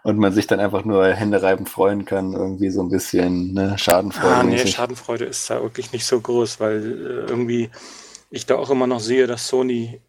und 0.04 0.18
man 0.18 0.34
sich 0.34 0.48
dann 0.48 0.60
einfach 0.60 0.86
nur 0.86 1.08
händereibend 1.08 1.70
freuen 1.70 2.06
kann, 2.06 2.34
irgendwie 2.34 2.70
so 2.70 2.82
ein 2.82 2.90
bisschen 2.90 3.54
ne, 3.54 3.78
Schadenfreude. 3.78 4.36
Ah, 4.36 4.44
nee, 4.44 4.66
Schadenfreude 4.66 5.26
ist 5.26 5.50
da 5.50 5.62
wirklich 5.62 5.92
nicht 5.92 6.06
so 6.06 6.20
groß, 6.20 6.60
weil 6.60 6.78
äh, 6.78 7.30
irgendwie 7.30 7.70
ich 8.32 8.46
da 8.46 8.56
auch 8.56 8.70
immer 8.70 8.88
noch 8.88 9.00
sehe, 9.00 9.28
dass 9.28 9.48
Sony 9.48 10.00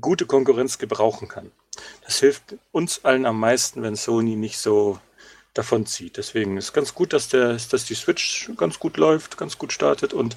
gute 0.00 0.26
Konkurrenz 0.26 0.78
gebrauchen 0.78 1.28
kann. 1.28 1.50
Das 2.04 2.18
hilft 2.20 2.56
uns 2.72 3.04
allen 3.04 3.26
am 3.26 3.38
meisten, 3.38 3.82
wenn 3.82 3.96
Sony 3.96 4.36
nicht 4.36 4.58
so 4.58 4.98
davon 5.56 5.86
zieht. 5.86 6.16
Deswegen 6.16 6.56
ist 6.56 6.72
ganz 6.72 6.94
gut, 6.94 7.12
dass, 7.12 7.28
der, 7.28 7.52
dass 7.52 7.84
die 7.84 7.94
Switch 7.94 8.50
ganz 8.56 8.78
gut 8.78 8.96
läuft, 8.96 9.36
ganz 9.36 9.58
gut 9.58 9.72
startet 9.72 10.12
und 10.12 10.36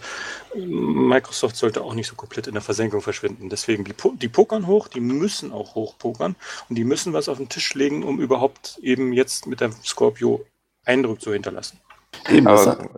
Microsoft 0.55 1.55
sollte 1.55 1.81
auch 1.81 1.93
nicht 1.93 2.07
so 2.07 2.15
komplett 2.15 2.47
in 2.47 2.53
der 2.53 2.61
Versenkung 2.61 3.01
verschwinden. 3.01 3.49
Deswegen, 3.49 3.83
die, 3.83 3.93
die 4.17 4.27
pokern 4.27 4.67
hoch, 4.67 4.87
die 4.87 5.01
müssen 5.01 5.51
auch 5.51 5.75
hoch 5.75 5.97
pokern 5.97 6.35
und 6.69 6.75
die 6.75 6.83
müssen 6.83 7.13
was 7.13 7.29
auf 7.29 7.37
den 7.37 7.49
Tisch 7.49 7.73
legen, 7.73 8.03
um 8.03 8.19
überhaupt 8.19 8.79
eben 8.81 9.13
jetzt 9.13 9.47
mit 9.47 9.61
der 9.61 9.71
Scorpio 9.83 10.45
Eindruck 10.85 11.21
zu 11.21 11.33
hinterlassen. 11.33 11.79
Aber, 12.45 12.89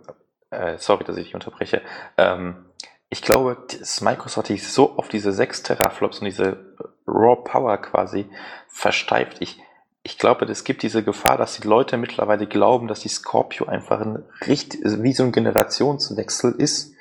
äh, 0.50 0.78
sorry, 0.78 1.04
dass 1.04 1.16
ich 1.16 1.24
dich 1.24 1.34
unterbreche. 1.34 1.82
Ähm, 2.16 2.66
ich 3.08 3.20
glaube, 3.22 3.58
dass 3.78 4.00
Microsoft 4.00 4.46
sich 4.46 4.66
so 4.66 4.96
auf 4.96 5.08
diese 5.08 5.32
6 5.32 5.64
Teraflops 5.64 6.20
und 6.20 6.24
diese 6.24 6.74
Raw 7.06 7.42
Power 7.44 7.76
quasi 7.78 8.26
versteift. 8.68 9.38
Ich, 9.40 9.58
ich 10.04 10.18
glaube, 10.18 10.46
es 10.46 10.64
gibt 10.64 10.82
diese 10.82 11.04
Gefahr, 11.04 11.36
dass 11.36 11.60
die 11.60 11.66
Leute 11.66 11.96
mittlerweile 11.96 12.46
glauben, 12.46 12.88
dass 12.88 13.00
die 13.00 13.08
Scorpio 13.08 13.66
einfach 13.66 14.00
ein 14.00 14.24
richtig, 14.46 14.80
wie 14.84 15.12
so 15.12 15.22
ein 15.22 15.32
Generationswechsel 15.32 16.52
ist. 16.58 16.94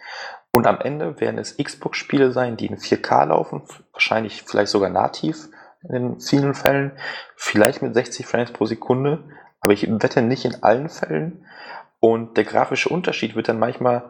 Und 0.54 0.68
am 0.68 0.80
Ende 0.82 1.20
werden 1.20 1.40
es 1.40 1.58
Xbox-Spiele 1.58 2.32
sein, 2.32 2.58
die 2.58 2.68
in 2.68 2.78
4K 2.78 3.26
laufen, 3.26 3.64
wahrscheinlich 3.94 4.44
vielleicht 4.44 4.72
sogar 4.72 4.90
nativ 4.90 5.50
in 5.90 6.20
vielen 6.20 6.54
Fällen, 6.54 6.92
vielleicht 7.36 7.82
mit 7.82 7.96
60 7.96 8.28
Frames 8.28 8.52
pro 8.52 8.66
Sekunde, 8.66 9.24
aber 9.62 9.74
ich 9.74 9.90
wette 9.90 10.22
nicht 10.22 10.46
in 10.46 10.62
allen 10.62 10.90
Fällen. 10.90 11.46
Und 12.00 12.38
der 12.38 12.44
grafische 12.44 12.90
Unterschied 12.90 13.36
wird 13.36 13.48
dann 13.48 13.60
manchmal 13.60 14.04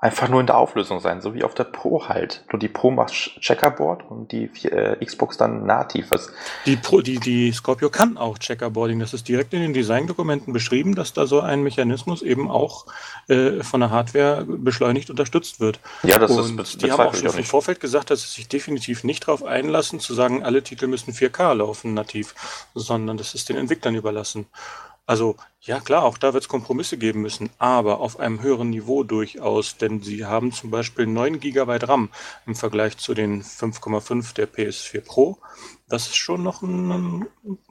einfach 0.00 0.28
nur 0.28 0.40
in 0.40 0.46
der 0.46 0.56
Auflösung 0.56 1.00
sein, 1.00 1.20
so 1.20 1.34
wie 1.34 1.42
auf 1.42 1.54
der 1.54 1.64
Pro 1.64 2.08
halt. 2.08 2.44
Nur 2.52 2.60
die 2.60 2.68
Pro 2.68 2.90
macht 2.90 3.12
Checkerboard 3.40 4.08
und 4.08 4.30
die 4.30 4.44
äh, 4.64 5.04
Xbox 5.04 5.36
dann 5.36 5.66
nativ. 5.66 6.10
Was 6.10 6.30
die, 6.66 6.76
Pro, 6.76 7.00
die, 7.00 7.18
die 7.18 7.50
Scorpio 7.52 7.90
kann 7.90 8.16
auch 8.16 8.38
Checkerboarding. 8.38 9.00
Das 9.00 9.12
ist 9.12 9.26
direkt 9.26 9.52
in 9.54 9.60
den 9.60 9.72
Designdokumenten 9.72 10.52
beschrieben, 10.52 10.94
dass 10.94 11.14
da 11.14 11.26
so 11.26 11.40
ein 11.40 11.62
Mechanismus 11.62 12.22
eben 12.22 12.48
auch 12.48 12.86
äh, 13.26 13.62
von 13.64 13.80
der 13.80 13.90
Hardware 13.90 14.44
beschleunigt 14.46 15.10
unterstützt 15.10 15.58
wird. 15.58 15.80
Ja, 16.04 16.18
das 16.18 16.30
und 16.30 16.60
ist 16.60 16.80
Die 16.80 16.92
haben 16.92 17.00
auch 17.00 17.14
schon 17.14 17.36
im 17.36 17.44
Vorfeld 17.44 17.80
gesagt, 17.80 18.10
dass 18.10 18.22
sie 18.22 18.28
sich 18.28 18.48
definitiv 18.48 19.02
nicht 19.02 19.26
darauf 19.26 19.42
einlassen, 19.42 19.98
zu 19.98 20.14
sagen, 20.14 20.44
alle 20.44 20.62
Titel 20.62 20.86
müssen 20.86 21.12
4K 21.12 21.54
laufen 21.54 21.94
nativ, 21.94 22.34
sondern 22.74 23.16
das 23.16 23.34
ist 23.34 23.48
den 23.48 23.56
Entwicklern 23.56 23.96
überlassen. 23.96 24.46
Also 25.08 25.36
ja 25.62 25.80
klar, 25.80 26.04
auch 26.04 26.18
da 26.18 26.34
wird 26.34 26.44
es 26.44 26.50
Kompromisse 26.50 26.98
geben 26.98 27.22
müssen, 27.22 27.48
aber 27.58 28.00
auf 28.00 28.20
einem 28.20 28.42
höheren 28.42 28.68
Niveau 28.68 29.04
durchaus, 29.04 29.78
denn 29.78 30.02
sie 30.02 30.26
haben 30.26 30.52
zum 30.52 30.70
Beispiel 30.70 31.06
9 31.06 31.40
GB 31.40 31.78
RAM 31.86 32.10
im 32.44 32.54
Vergleich 32.54 32.98
zu 32.98 33.14
den 33.14 33.42
5,5 33.42 34.34
der 34.34 34.46
PS4 34.46 35.00
Pro. 35.00 35.38
Das 35.88 36.08
ist 36.08 36.16
schon 36.16 36.42
noch 36.42 36.60
ein, 36.60 37.26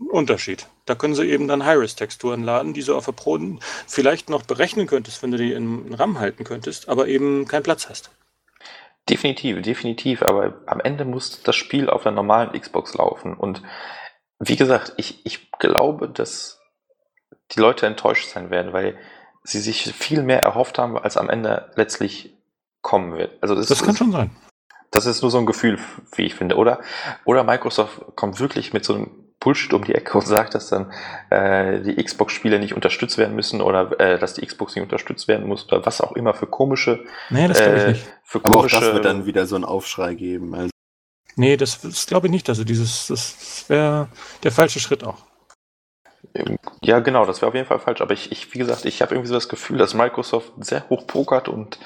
Unterschied. 0.09 0.67
Da 0.85 0.95
können 0.95 1.13
sie 1.13 1.29
eben 1.29 1.47
dann 1.47 1.63
High-Res-Texturen 1.63 2.41
laden, 2.41 2.73
die 2.73 2.81
du 2.83 2.95
auf 2.95 3.05
der 3.05 3.11
Pro 3.11 3.37
vielleicht 3.85 4.31
noch 4.31 4.41
berechnen 4.41 4.87
könntest, 4.87 5.21
wenn 5.21 5.29
du 5.29 5.37
die 5.37 5.53
in 5.53 5.93
RAM 5.93 6.17
halten 6.17 6.43
könntest, 6.43 6.89
aber 6.89 7.07
eben 7.07 7.47
keinen 7.47 7.61
Platz 7.61 7.87
hast. 7.87 8.09
Definitiv, 9.09 9.61
definitiv, 9.61 10.23
aber 10.23 10.61
am 10.65 10.79
Ende 10.79 11.05
muss 11.05 11.43
das 11.43 11.55
Spiel 11.55 11.87
auf 11.87 12.01
der 12.01 12.13
normalen 12.13 12.59
Xbox 12.59 12.95
laufen 12.95 13.35
und 13.35 13.61
wie 14.39 14.55
gesagt, 14.55 14.93
ich, 14.97 15.23
ich 15.23 15.51
glaube, 15.51 16.09
dass 16.09 16.56
die 17.51 17.59
Leute 17.59 17.85
enttäuscht 17.85 18.29
sein 18.29 18.49
werden, 18.49 18.73
weil 18.73 18.97
sie 19.43 19.59
sich 19.59 19.93
viel 19.93 20.23
mehr 20.23 20.43
erhofft 20.43 20.77
haben, 20.77 20.97
als 20.97 21.17
am 21.17 21.29
Ende 21.29 21.71
letztlich 21.75 22.33
kommen 22.81 23.17
wird. 23.17 23.31
Also 23.41 23.55
das, 23.55 23.67
das 23.67 23.79
kann 23.79 23.91
ist, 23.91 23.97
schon 23.97 24.11
sein. 24.11 24.31
Das 24.91 25.05
ist 25.05 25.21
nur 25.21 25.31
so 25.31 25.37
ein 25.37 25.45
Gefühl, 25.45 25.79
wie 26.15 26.23
ich 26.23 26.35
finde. 26.35 26.55
Oder, 26.55 26.79
oder 27.25 27.43
Microsoft 27.43 28.01
kommt 28.15 28.39
wirklich 28.39 28.73
mit 28.73 28.85
so 28.85 28.95
einem 28.95 29.11
Bullshit 29.39 29.73
um 29.73 29.83
die 29.83 29.95
Ecke 29.95 30.17
und 30.17 30.27
sagt, 30.27 30.55
dass 30.55 30.69
dann 30.69 30.91
äh, 31.29 31.81
die 31.81 32.01
Xbox-Spiele 32.01 32.59
nicht 32.59 32.73
unterstützt 32.73 33.17
werden 33.17 33.35
müssen 33.35 33.61
oder 33.61 33.99
äh, 33.99 34.19
dass 34.19 34.33
die 34.33 34.45
Xbox 34.45 34.75
nicht 34.75 34.83
unterstützt 34.83 35.27
werden 35.27 35.47
muss 35.47 35.67
oder 35.67 35.85
was 35.85 36.01
auch 36.01 36.13
immer 36.13 36.33
für 36.33 36.47
komische. 36.47 37.03
Nee, 37.29 37.47
das 37.47 37.61
glaube 37.61 37.77
ich 37.77 37.83
äh, 37.83 37.89
nicht. 37.89 38.07
Für 38.23 38.39
Aber 38.39 38.51
komische, 38.51 38.77
auch 38.77 38.81
das 38.81 38.93
wird 38.93 39.05
dann 39.05 39.25
wieder 39.25 39.45
so 39.45 39.55
einen 39.55 39.65
Aufschrei 39.65 40.13
geben. 40.13 40.53
Also. 40.55 40.71
Nee, 41.35 41.55
das, 41.55 41.81
das 41.81 42.05
glaube 42.07 42.27
ich 42.27 42.31
nicht. 42.31 42.49
Also 42.49 42.63
dieses, 42.63 43.07
das 43.07 43.65
wäre 43.69 44.09
der 44.43 44.51
falsche 44.51 44.79
Schritt 44.79 45.03
auch. 45.03 45.26
Ja, 46.81 46.99
genau, 46.99 47.25
das 47.25 47.41
wäre 47.41 47.49
auf 47.49 47.55
jeden 47.55 47.67
Fall 47.67 47.79
falsch. 47.79 48.01
Aber 48.01 48.13
ich, 48.13 48.31
ich 48.31 48.53
wie 48.53 48.59
gesagt, 48.59 48.85
ich 48.85 49.01
habe 49.01 49.15
irgendwie 49.15 49.29
so 49.29 49.33
das 49.33 49.49
Gefühl, 49.49 49.77
dass 49.77 49.93
Microsoft 49.93 50.51
sehr 50.59 50.87
hoch 50.89 51.07
pokert 51.07 51.49
und 51.49 51.79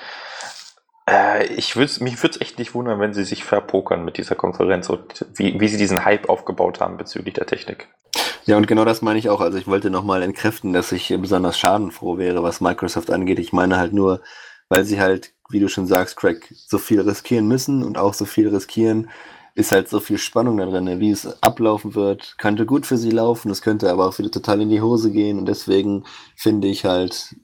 äh, 1.10 1.45
ich 1.53 1.76
würd's, 1.76 1.99
mich 1.99 2.22
würde 2.22 2.36
es 2.36 2.41
echt 2.41 2.60
nicht 2.60 2.74
wundern, 2.74 2.99
wenn 2.99 3.14
sie 3.14 3.24
sich 3.24 3.44
verpokern 3.44 4.03
mit 4.06 4.18
dieser 4.18 4.36
Konferenz 4.36 4.90
und 4.90 5.26
wie, 5.36 5.60
wie 5.60 5.68
sie 5.68 5.78
diesen 5.78 6.06
Hype 6.06 6.30
aufgebaut 6.30 6.80
haben 6.80 6.98
bezüglich 6.98 7.34
der 7.34 7.45
Technik. 7.45 7.88
Ja, 8.45 8.58
und 8.58 8.68
genau 8.68 8.86
das 8.86 9.02
meine 9.02 9.20
ich 9.20 9.30
auch. 9.30 9.41
Also 9.41 9.58
ich 9.58 9.68
wollte 9.68 9.90
nochmal 9.90 10.24
entkräften, 10.24 10.74
dass 10.74 10.91
ich 10.91 11.16
besonders 11.20 11.60
schadenfroh 11.60 12.18
wäre, 12.18 12.44
was 12.44 12.62
Microsoft 12.62 13.12
angeht. 13.12 13.40
Ich 13.40 13.53
meine 13.53 13.78
halt 13.78 13.94
nur, 13.94 14.22
weil 14.70 14.84
sie 14.84 14.99
halt, 14.99 15.34
wie 15.49 15.60
du 15.60 15.68
schon 15.68 15.86
sagst, 15.86 16.18
Craig, 16.18 16.48
so 16.49 16.78
viel 16.78 17.02
riskieren 17.02 17.48
müssen 17.48 17.84
und 17.84 17.98
auch 17.98 18.14
so 18.14 18.26
viel 18.26 18.49
riskieren, 18.49 19.10
ist 19.53 19.72
halt 19.72 19.90
so 19.90 19.99
viel 19.99 20.18
Spannung 20.18 20.57
da 20.57 20.65
drin, 20.65 20.99
wie 20.99 21.11
es 21.11 21.41
ablaufen 21.41 21.95
wird. 21.95 22.36
Könnte 22.38 22.65
gut 22.65 22.86
für 22.86 22.98
sie 22.98 23.11
laufen, 23.11 23.52
es 23.52 23.61
könnte 23.61 23.91
aber 23.91 24.07
auch 24.07 24.18
wieder 24.18 24.32
total 24.32 24.61
in 24.61 24.69
die 24.69 24.82
Hose 24.82 25.11
gehen 25.11 25.40
und 25.40 25.45
deswegen 25.45 26.06
finde 26.36 26.68
ich 26.68 26.86
halt, 26.86 27.36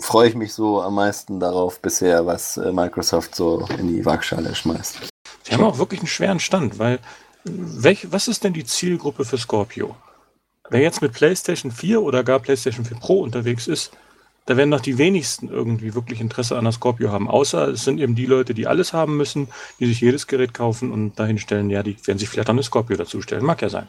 freue 0.00 0.28
ich 0.28 0.34
mich 0.34 0.52
so 0.52 0.80
am 0.80 0.94
meisten 0.94 1.40
darauf 1.40 1.80
bisher, 1.80 2.26
was 2.26 2.56
äh, 2.56 2.72
Microsoft 2.72 3.34
so 3.34 3.66
in 3.78 3.88
die 3.88 4.04
Waagschale 4.04 4.54
schmeißt. 4.54 5.08
Sie 5.42 5.52
haben 5.52 5.64
auch 5.64 5.78
wirklich 5.78 6.00
einen 6.00 6.08
schweren 6.08 6.40
Stand, 6.40 6.78
weil 6.78 6.98
welch, 7.44 8.10
was 8.10 8.28
ist 8.28 8.44
denn 8.44 8.52
die 8.52 8.64
Zielgruppe 8.64 9.24
für 9.24 9.38
Scorpio? 9.38 9.96
Wer 10.68 10.80
jetzt 10.80 11.00
mit 11.00 11.12
PlayStation 11.12 11.70
4 11.70 12.02
oder 12.02 12.24
gar 12.24 12.40
PlayStation 12.40 12.84
4 12.84 12.96
Pro 12.98 13.20
unterwegs 13.20 13.68
ist, 13.68 13.92
da 14.46 14.56
werden 14.56 14.70
doch 14.70 14.80
die 14.80 14.96
wenigsten 14.96 15.48
irgendwie 15.48 15.94
wirklich 15.94 16.20
Interesse 16.20 16.56
an 16.56 16.64
der 16.64 16.72
Scorpio 16.72 17.10
haben. 17.10 17.28
Außer 17.28 17.68
es 17.68 17.84
sind 17.84 18.00
eben 18.00 18.14
die 18.14 18.26
Leute, 18.26 18.54
die 18.54 18.66
alles 18.66 18.92
haben 18.92 19.16
müssen, 19.16 19.48
die 19.80 19.86
sich 19.86 20.00
jedes 20.00 20.28
Gerät 20.28 20.54
kaufen 20.54 20.92
und 20.92 21.18
dahin 21.18 21.38
stellen, 21.38 21.68
ja, 21.68 21.82
die 21.82 21.96
werden 22.06 22.18
sich 22.18 22.28
vielleicht 22.28 22.48
an 22.48 22.56
eine 22.56 22.62
Scorpio 22.62 22.96
dazustellen. 22.96 23.44
Mag 23.44 23.60
ja 23.60 23.68
sein. 23.68 23.88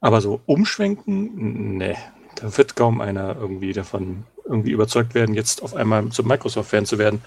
Aber 0.00 0.20
so 0.20 0.40
umschwenken, 0.46 1.76
ne, 1.76 1.96
da 2.36 2.56
wird 2.56 2.74
kaum 2.74 3.00
einer 3.00 3.36
irgendwie 3.36 3.72
davon 3.72 4.24
irgendwie 4.44 4.70
überzeugt 4.70 5.14
werden, 5.14 5.34
jetzt 5.34 5.62
auf 5.62 5.74
einmal 5.74 6.08
zum 6.08 6.26
Microsoft-Fan 6.26 6.86
zu 6.86 6.98
werden. 6.98 7.20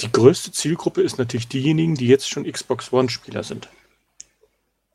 Die 0.00 0.12
größte 0.12 0.52
Zielgruppe 0.52 1.02
ist 1.02 1.18
natürlich 1.18 1.48
diejenigen, 1.48 1.94
die 1.94 2.06
jetzt 2.06 2.28
schon 2.28 2.50
Xbox 2.50 2.92
One-Spieler 2.92 3.42
sind. 3.42 3.68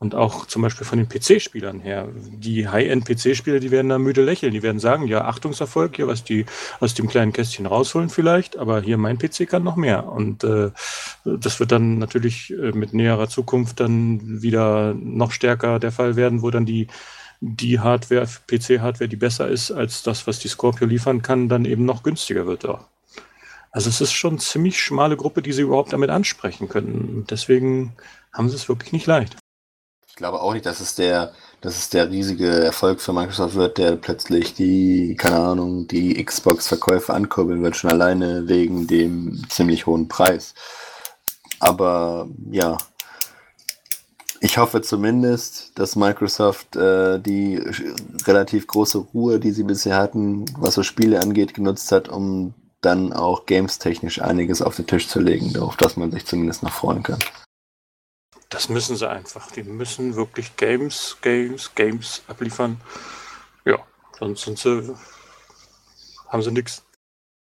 Und 0.01 0.15
auch 0.15 0.47
zum 0.47 0.63
Beispiel 0.63 0.87
von 0.87 0.97
den 0.97 1.07
PC-Spielern 1.07 1.79
her. 1.79 2.09
Die 2.15 2.67
High-End-PC-Spieler, 2.67 3.59
die 3.59 3.69
werden 3.69 3.89
da 3.89 3.99
müde 3.99 4.23
lächeln. 4.23 4.51
Die 4.51 4.63
werden 4.63 4.79
sagen, 4.79 5.05
ja, 5.05 5.25
Achtungserfolg, 5.25 5.95
hier 5.95 6.07
was 6.07 6.23
die 6.23 6.47
aus 6.79 6.95
dem 6.95 7.07
kleinen 7.07 7.33
Kästchen 7.33 7.67
rausholen 7.67 8.09
vielleicht, 8.09 8.57
aber 8.57 8.81
hier 8.81 8.97
mein 8.97 9.19
PC 9.19 9.47
kann 9.47 9.63
noch 9.63 9.75
mehr. 9.75 10.07
Und 10.07 10.43
äh, 10.43 10.71
das 11.23 11.59
wird 11.59 11.71
dann 11.71 11.99
natürlich 11.99 12.49
äh, 12.49 12.71
mit 12.71 12.95
näherer 12.95 13.29
Zukunft 13.29 13.79
dann 13.79 14.41
wieder 14.41 14.95
noch 14.95 15.31
stärker 15.31 15.77
der 15.77 15.91
Fall 15.91 16.15
werden, 16.15 16.41
wo 16.41 16.49
dann 16.49 16.65
die, 16.65 16.87
die 17.39 17.79
Hardware, 17.79 18.25
PC-Hardware, 18.25 19.07
die 19.07 19.17
besser 19.17 19.49
ist 19.49 19.69
als 19.69 20.01
das, 20.01 20.25
was 20.25 20.39
die 20.39 20.47
Scorpio 20.47 20.87
liefern 20.87 21.21
kann, 21.21 21.47
dann 21.47 21.63
eben 21.63 21.85
noch 21.85 22.01
günstiger 22.01 22.47
wird. 22.47 22.65
Auch. 22.65 22.87
Also 23.71 23.87
es 23.87 24.01
ist 24.01 24.13
schon 24.13 24.39
ziemlich 24.39 24.81
schmale 24.81 25.15
Gruppe, 25.15 25.43
die 25.43 25.53
sie 25.53 25.61
überhaupt 25.61 25.93
damit 25.93 26.09
ansprechen 26.09 26.69
können. 26.69 27.27
Deswegen 27.29 27.93
haben 28.33 28.49
sie 28.49 28.55
es 28.55 28.67
wirklich 28.67 28.93
nicht 28.93 29.05
leicht. 29.05 29.37
Ich 30.11 30.17
glaube 30.17 30.41
auch 30.41 30.53
nicht, 30.53 30.65
dass 30.65 30.81
es 30.81 30.93
der, 30.93 31.33
dass 31.61 31.77
es 31.77 31.89
der 31.89 32.11
riesige 32.11 32.47
Erfolg 32.47 32.99
für 33.01 33.13
Microsoft 33.13 33.55
wird, 33.55 33.77
der 33.77 33.95
plötzlich 33.95 34.53
die, 34.53 35.15
keine 35.17 35.37
Ahnung, 35.37 35.87
die 35.87 36.23
Xbox-Verkäufe 36.23 37.13
ankurbeln 37.13 37.63
wird, 37.63 37.77
schon 37.77 37.89
alleine 37.89 38.47
wegen 38.47 38.87
dem 38.87 39.41
ziemlich 39.49 39.85
hohen 39.85 40.09
Preis. 40.09 40.53
Aber 41.59 42.27
ja, 42.51 42.77
ich 44.41 44.57
hoffe 44.57 44.81
zumindest, 44.81 45.79
dass 45.79 45.95
Microsoft 45.95 46.75
äh, 46.75 47.19
die 47.19 47.61
relativ 48.25 48.67
große 48.67 48.97
Ruhe, 48.97 49.39
die 49.39 49.51
sie 49.51 49.63
bisher 49.63 49.95
hatten, 49.95 50.45
was 50.57 50.73
so 50.73 50.83
Spiele 50.83 51.21
angeht, 51.21 51.53
genutzt 51.53 51.91
hat, 51.91 52.09
um 52.09 52.53
dann 52.81 53.13
auch 53.13 53.45
games-technisch 53.45 54.21
einiges 54.21 54.61
auf 54.61 54.75
den 54.75 54.87
Tisch 54.87 55.07
zu 55.07 55.19
legen, 55.19 55.57
auf 55.57 55.77
das 55.77 55.95
man 55.95 56.11
sich 56.11 56.25
zumindest 56.25 56.63
noch 56.63 56.73
freuen 56.73 57.03
kann. 57.03 57.19
Das 58.51 58.69
müssen 58.69 58.97
sie 58.97 59.09
einfach. 59.09 59.49
Die 59.51 59.63
müssen 59.63 60.15
wirklich 60.15 60.55
Games, 60.57 61.17
Games, 61.21 61.73
Games 61.73 62.21
abliefern. 62.27 62.79
Ja, 63.65 63.79
sonst 64.19 64.43
sind 64.43 64.59
sie, 64.59 64.93
haben 66.27 66.43
sie 66.43 66.51
nichts. 66.51 66.83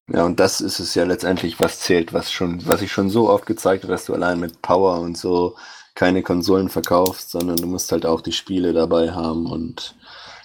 Ja, 0.09 0.24
und 0.24 0.40
das 0.40 0.60
ist 0.60 0.81
es 0.81 0.94
ja 0.94 1.05
letztendlich, 1.05 1.60
was 1.60 1.81
zählt, 1.81 2.12
was 2.12 2.32
schon, 2.32 2.66
was 2.66 2.81
ich 2.81 2.93
schon 2.93 3.10
so 3.10 3.28
oft 3.28 3.44
gezeigt 3.44 3.85
habe, 3.85 3.93
dass 3.93 4.06
du 4.06 4.14
allein 4.14 4.40
mit 4.40 4.62
Power 4.62 5.01
und 5.01 5.18
so 5.18 5.56
keine 5.94 6.23
Konsolen 6.23 6.70
verkaufst, 6.70 7.31
sondern 7.31 7.56
du 7.56 7.66
musst 7.66 7.93
halt 7.93 8.06
auch 8.06 8.20
die 8.20 8.32
Spiele 8.32 8.73
dabei 8.73 9.12
haben 9.12 9.47
und 9.47 9.97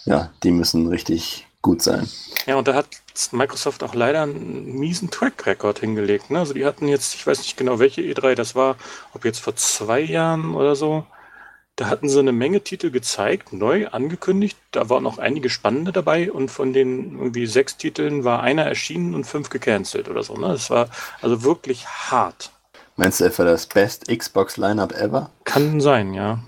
ja, 0.05 0.33
die 0.43 0.51
müssen 0.51 0.87
richtig 0.87 1.47
gut 1.61 1.81
sein. 1.81 2.07
Ja, 2.45 2.55
und 2.55 2.67
da 2.67 2.73
hat 2.73 2.87
Microsoft 3.31 3.83
auch 3.83 3.93
leider 3.93 4.23
einen 4.23 4.79
miesen 4.79 5.11
Track-Record 5.11 5.79
hingelegt. 5.79 6.31
Ne? 6.31 6.39
Also 6.39 6.53
die 6.53 6.65
hatten 6.65 6.87
jetzt, 6.87 7.15
ich 7.15 7.25
weiß 7.27 7.39
nicht 7.39 7.57
genau 7.57 7.79
welche 7.79 8.01
E3 8.01 8.35
das 8.35 8.55
war, 8.55 8.77
ob 9.13 9.25
jetzt 9.25 9.39
vor 9.39 9.55
zwei 9.55 9.99
Jahren 9.99 10.55
oder 10.55 10.75
so, 10.75 11.05
da 11.75 11.87
hatten 11.87 12.09
sie 12.09 12.19
eine 12.19 12.31
Menge 12.31 12.61
Titel 12.61 12.91
gezeigt, 12.91 13.53
neu 13.53 13.87
angekündigt. 13.87 14.57
Da 14.71 14.89
waren 14.89 15.05
auch 15.07 15.17
einige 15.17 15.49
spannende 15.49 15.91
dabei 15.91 16.31
und 16.31 16.49
von 16.49 16.73
den 16.73 17.17
irgendwie 17.17 17.47
sechs 17.47 17.77
Titeln 17.77 18.23
war 18.23 18.43
einer 18.43 18.63
erschienen 18.63 19.15
und 19.15 19.23
fünf 19.23 19.49
gecancelt 19.49 20.09
oder 20.09 20.23
so. 20.23 20.35
Ne? 20.35 20.49
Das 20.49 20.69
war 20.69 20.89
also 21.21 21.43
wirklich 21.43 21.87
hart. 21.87 22.51
Meinst 22.97 23.19
du 23.19 23.25
etwa 23.25 23.45
das 23.45 23.67
Best 23.67 24.07
Xbox 24.07 24.57
Lineup 24.57 24.91
ever? 24.91 25.31
Kann 25.43 25.81
sein, 25.81 26.13
ja. 26.13 26.39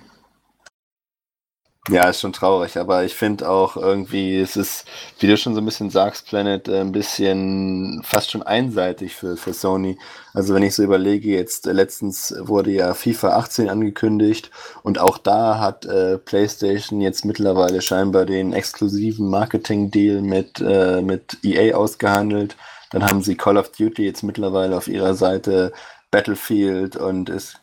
Ja, 1.90 2.08
ist 2.08 2.22
schon 2.22 2.32
traurig, 2.32 2.78
aber 2.78 3.04
ich 3.04 3.14
finde 3.14 3.50
auch 3.50 3.76
irgendwie, 3.76 4.40
es 4.40 4.56
ist, 4.56 4.86
wie 5.20 5.28
du 5.28 5.36
schon 5.36 5.54
so 5.54 5.60
ein 5.60 5.66
bisschen 5.66 5.90
sagst, 5.90 6.26
Planet, 6.28 6.70
äh, 6.70 6.80
ein 6.80 6.94
bisschen 6.94 8.02
fast 8.06 8.32
schon 8.32 8.42
einseitig 8.42 9.16
für, 9.16 9.36
für 9.36 9.52
Sony. 9.54 9.98
Also 10.34 10.56
wenn 10.56 10.64
ich 10.64 10.76
so 10.76 10.84
überlege, 10.84 11.28
jetzt 11.32 11.68
äh, 11.68 11.74
letztens 11.74 12.34
wurde 12.40 12.72
ja 12.72 12.94
FIFA 12.94 13.36
18 13.36 13.70
angekündigt 13.70 14.50
und 14.84 14.98
auch 14.98 15.18
da 15.18 15.60
hat 15.60 15.84
äh, 15.86 16.18
PlayStation 16.20 17.02
jetzt 17.02 17.26
mittlerweile 17.26 17.82
scheinbar 17.82 18.26
den 18.26 18.54
exklusiven 18.54 19.30
Marketing-Deal 19.30 20.22
mit, 20.22 20.62
äh, 20.62 21.02
mit 21.02 21.38
EA 21.44 21.76
ausgehandelt. 21.76 22.56
Dann 22.92 23.04
haben 23.04 23.22
sie 23.22 23.36
Call 23.36 23.58
of 23.58 23.74
Duty 23.74 24.06
jetzt 24.06 24.24
mittlerweile 24.24 24.78
auf 24.78 24.88
ihrer 24.88 25.16
Seite, 25.16 25.74
Battlefield 26.12 26.96
und 26.96 27.30
es, 27.30 27.56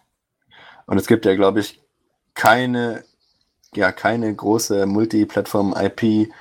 und 0.87 0.99
es 0.99 1.07
gibt 1.07 1.25
ja, 1.25 1.35
glaube 1.37 1.61
ich, 1.61 1.81
keine 2.35 3.03
ja 3.75 3.93
keine 3.93 4.35
große 4.35 4.87
Multiplattform-IP, 4.87 6.33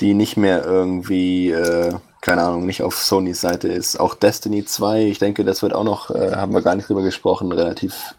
die 0.00 0.14
nicht 0.14 0.36
mehr 0.36 0.64
irgendwie, 0.64 1.50
äh, 1.50 1.94
keine 2.20 2.42
Ahnung, 2.42 2.66
nicht 2.66 2.82
auf 2.82 2.96
Sonys 2.96 3.40
Seite 3.40 3.68
ist. 3.68 3.98
Auch 3.98 4.14
Destiny 4.14 4.64
2, 4.64 5.02
ich 5.02 5.18
denke, 5.18 5.44
das 5.44 5.62
wird 5.62 5.74
auch 5.74 5.84
noch, 5.84 6.10
äh, 6.10 6.32
haben 6.34 6.52
wir 6.52 6.62
gar 6.62 6.76
nicht 6.76 6.88
drüber 6.88 7.02
gesprochen, 7.02 7.52
relativ 7.52 8.14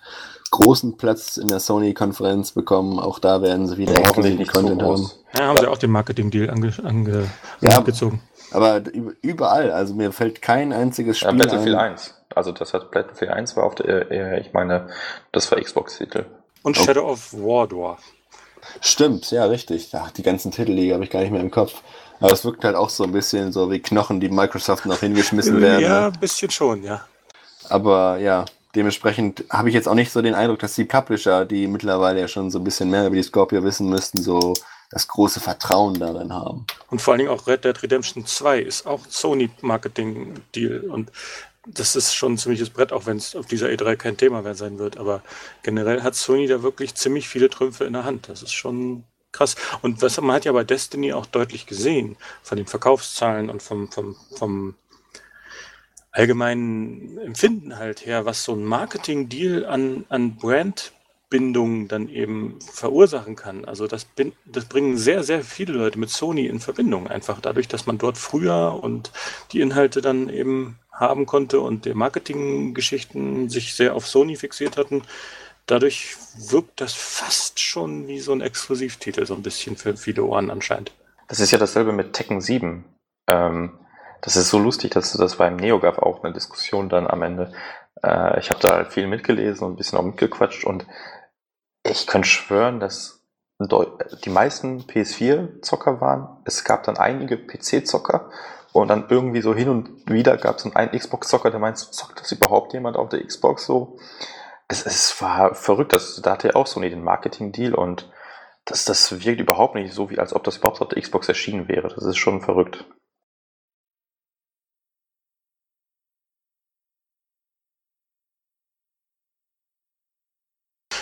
großen 0.52 0.98
Platz 0.98 1.38
in 1.38 1.48
der 1.48 1.60
Sony-Konferenz 1.60 2.52
bekommen. 2.52 3.00
Auch 3.00 3.20
da 3.20 3.42
werden 3.42 3.68
sie 3.68 3.78
wieder 3.78 3.98
exklusiven 3.98 4.48
Content 4.48 4.82
haben. 4.82 5.10
Ja, 5.36 5.48
haben 5.48 5.58
sie 5.58 5.68
auch 5.68 5.78
den 5.78 5.92
Marketing-Deal 5.92 6.50
ange, 6.50 6.74
ange 6.84 7.30
ja, 7.62 7.78
angezogen. 7.78 8.22
Aber 8.52 8.82
überall, 9.22 9.72
also 9.72 9.94
mir 9.94 10.12
fällt 10.12 10.42
kein 10.42 10.74
einziges 10.74 11.20
Spiel 11.20 11.32
ja, 11.32 11.38
Battlefield 11.38 11.76
ein. 11.76 11.92
1. 11.92 12.16
Also 12.34 12.52
das 12.52 12.74
hat 12.74 12.92
Battlefield 12.92 13.32
1 13.32 13.56
war 13.56 13.66
auf 13.66 13.76
der, 13.76 14.12
äh, 14.12 14.40
ich 14.42 14.54
meine, 14.54 14.88
das 15.32 15.52
war 15.52 15.62
Xbox-Titel. 15.62 16.26
Und 16.64 16.78
Shadow 16.78 17.06
oh. 17.06 17.12
of 17.12 17.34
War 17.34 17.68
Stimmt, 18.82 19.32
ja, 19.32 19.46
richtig. 19.46 19.92
Ja, 19.92 20.10
die 20.16 20.24
ganzen 20.24 20.52
Titel, 20.52 20.76
die 20.76 20.94
habe 20.94 21.04
ich 21.04 21.10
gar 21.10 21.22
nicht 21.22 21.32
mehr 21.32 21.42
im 21.42 21.52
Kopf. 21.52 21.82
Aber 22.20 22.34
es 22.34 22.44
wirkt 22.44 22.64
halt 22.64 22.76
auch 22.76 22.90
so 22.90 23.04
ein 23.04 23.12
bisschen 23.12 23.52
so 23.52 23.72
wie 23.72 23.80
Knochen, 23.80 24.20
die 24.20 24.30
Microsoft 24.30 24.86
noch 24.86 25.00
hingeschmissen 25.00 25.62
werden. 25.62 25.82
Ja, 25.82 26.02
ne? 26.02 26.06
ein 26.08 26.20
bisschen 26.20 26.50
schon, 26.50 26.84
ja. 26.84 27.06
Aber 27.70 28.18
ja, 28.18 28.46
dementsprechend 28.76 29.46
habe 29.50 29.70
ich 29.70 29.76
jetzt 29.76 29.88
auch 29.88 29.96
nicht 29.96 30.12
so 30.12 30.22
den 30.22 30.36
Eindruck, 30.36 30.60
dass 30.60 30.76
die 30.76 30.86
Publisher, 30.86 31.46
die 31.46 31.68
mittlerweile 31.68 32.20
ja 32.20 32.28
schon 32.28 32.52
so 32.52 32.60
ein 32.60 32.64
bisschen 32.64 32.90
mehr 32.90 33.08
über 33.08 33.16
die 33.16 33.24
Scorpio 33.24 33.64
wissen 33.64 33.90
müssten, 33.90 34.22
so 34.22 34.54
das 34.92 35.08
große 35.08 35.40
Vertrauen 35.40 36.00
darin 36.00 36.34
haben. 36.34 36.66
Und 36.90 37.02
vor 37.02 37.14
allen 37.14 37.20
Dingen 37.20 37.32
auch 37.32 37.48
Red 37.48 37.64
Dead 37.64 37.82
Redemption 37.84 38.26
2 38.26 38.60
ist 38.60 38.88
auch 38.88 39.02
Sony 39.08 39.50
Marketing 39.62 40.36
Deal 40.56 40.80
und 40.90 41.12
das 41.74 41.96
ist 41.96 42.14
schon 42.14 42.34
ein 42.34 42.38
ziemliches 42.38 42.70
Brett, 42.70 42.92
auch 42.92 43.06
wenn 43.06 43.18
es 43.18 43.36
auf 43.36 43.46
dieser 43.46 43.68
E3 43.68 43.96
kein 43.96 44.18
Thema 44.18 44.42
mehr 44.42 44.56
sein 44.56 44.80
wird. 44.80 44.98
Aber 44.98 45.24
generell 45.64 46.04
hat 46.04 46.16
Sony 46.16 46.48
da 46.48 46.64
wirklich 46.64 46.96
ziemlich 46.96 47.28
viele 47.28 47.50
Trümpfe 47.50 47.86
in 47.86 47.94
der 47.94 48.06
Hand. 48.06 48.30
Das 48.30 48.42
ist 48.42 48.54
schon 48.54 49.04
krass. 49.32 49.56
Und 49.82 50.02
was, 50.02 50.20
man 50.20 50.36
hat 50.36 50.46
ja 50.46 50.52
bei 50.52 50.64
Destiny 50.64 51.14
auch 51.14 51.26
deutlich 51.26 51.66
gesehen, 51.66 52.18
von 52.42 52.58
den 52.58 52.68
Verkaufszahlen 52.68 53.50
und 53.50 53.62
vom, 53.62 53.92
vom, 53.92 54.16
vom 54.36 54.76
allgemeinen 56.12 57.18
Empfinden 57.20 57.78
halt 57.78 58.06
her, 58.06 58.26
was 58.26 58.44
so 58.44 58.54
ein 58.54 58.64
Marketing-Deal 58.64 59.66
an, 59.66 60.06
an 60.10 60.38
Brandbindung 60.38 61.88
dann 61.88 62.10
eben 62.10 62.60
verursachen 62.62 63.36
kann. 63.36 63.66
Also 63.66 63.86
das, 63.86 64.08
das 64.46 64.66
bringen 64.66 64.98
sehr, 64.98 65.24
sehr 65.24 65.44
viele 65.44 65.74
Leute 65.74 66.00
mit 66.00 66.10
Sony 66.10 66.48
in 66.48 66.60
Verbindung, 66.60 67.08
einfach 67.08 67.40
dadurch, 67.40 67.68
dass 67.68 67.86
man 67.86 68.00
dort 68.00 68.18
früher 68.18 68.80
und 68.82 69.12
die 69.52 69.62
Inhalte 69.62 70.02
dann 70.02 70.30
eben 70.30 70.80
haben 71.00 71.26
konnte 71.26 71.60
und 71.60 71.86
die 71.86 71.94
Marketinggeschichten 71.94 73.50
sich 73.50 73.74
sehr 73.74 73.96
auf 73.96 74.08
Sony 74.08 74.36
fixiert 74.36 74.78
hatten. 74.78 75.04
Dadurch 75.66 76.18
wirkt 76.50 76.82
das 76.82 76.94
fast 76.94 77.60
schon 77.60 78.08
wie 78.08 78.20
so 78.20 78.32
ein 78.32 78.42
Exklusivtitel, 78.42 79.26
so 79.26 79.36
ein 79.36 79.44
bisschen 79.44 79.78
für 79.78 79.96
viele 79.96 80.24
Ohren 80.24 80.50
anscheinend. 80.50 80.92
Das 81.28 81.40
ist 81.40 81.52
ja 81.52 81.60
dasselbe 81.60 81.92
mit 81.92 82.14
Tekken 82.14 82.42
7. 82.42 82.86
Ähm, 83.30 83.78
das 84.22 84.36
ist 84.36 84.50
so 84.50 84.60
lustig, 84.60 84.92
dass 84.92 85.14
das 85.14 85.38
beim 85.38 85.56
NeoGAF 85.56 86.00
auch 86.00 86.24
eine 86.24 86.34
Diskussion 86.34 86.90
dann 86.90 87.08
am 87.08 87.22
Ende. 87.22 87.54
Äh, 88.04 88.40
ich 88.40 88.50
habe 88.50 88.60
da 88.60 88.76
halt 88.76 88.94
viel 88.94 89.08
mitgelesen 89.08 89.66
und 89.66 89.74
ein 89.74 89.78
bisschen 89.78 89.98
auch 89.98 90.04
mitgequatscht 90.04 90.66
und 90.66 90.86
ich 91.84 92.08
könnte 92.08 92.28
schwören, 92.28 92.80
dass 92.80 93.24
die 93.60 94.30
meisten 94.30 94.82
PS4-Zocker 94.82 96.02
waren. 96.02 96.38
Es 96.46 96.64
gab 96.64 96.84
dann 96.84 96.98
einige 96.98 97.38
PC-Zocker 97.38 98.32
und 98.74 98.88
dann 98.90 99.08
irgendwie 99.10 99.42
so 99.42 99.54
hin 99.56 99.70
und 99.70 100.10
wieder 100.10 100.38
gab 100.38 100.58
es 100.58 100.66
einen 100.66 100.92
Xbox-Zocker, 100.92 101.52
der 101.52 101.60
meint, 101.60 101.78
zockt 101.78 102.20
das 102.20 102.32
überhaupt 102.32 102.74
jemand 102.74 102.98
auf 102.98 103.10
der 103.10 103.26
Xbox 103.26 103.66
so? 103.66 103.98
Es, 104.68 104.86
es 104.86 105.22
war 105.22 105.56
verrückt, 105.56 105.94
das, 105.94 106.22
da 106.22 106.32
hatte 106.32 106.50
er 106.50 106.56
auch 106.56 106.68
so 106.68 106.80
den 106.80 107.04
Marketing-Deal 107.04 107.74
und 107.74 108.12
das, 108.66 108.86
das 108.86 109.26
wirkt 109.26 109.42
überhaupt 109.42 109.76
nicht 109.76 109.94
so, 109.94 110.10
wie 110.10 110.20
als 110.20 110.34
ob 110.34 110.44
das 110.44 110.58
überhaupt 110.58 110.82
auf 110.82 110.90
der 110.90 111.02
Xbox 111.02 111.28
erschienen 111.28 111.68
wäre. 111.68 111.88
Das 111.90 112.04
ist 112.04 112.18
schon 112.18 112.42
verrückt. 112.42 112.86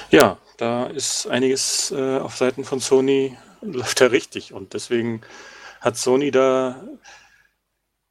Ja, 0.10 0.38
da 0.58 0.86
ist 0.86 1.28
einiges 1.28 1.92
äh, 1.92 2.20
auf 2.20 2.36
Seiten 2.38 2.64
von 2.64 2.80
Sony 2.80 3.38
läuft 3.62 4.00
ja 4.02 4.08
richtig 4.08 4.54
und 4.54 4.74
deswegen 4.74 5.22
hat 5.82 5.98
Sony 5.98 6.32
da 6.32 6.82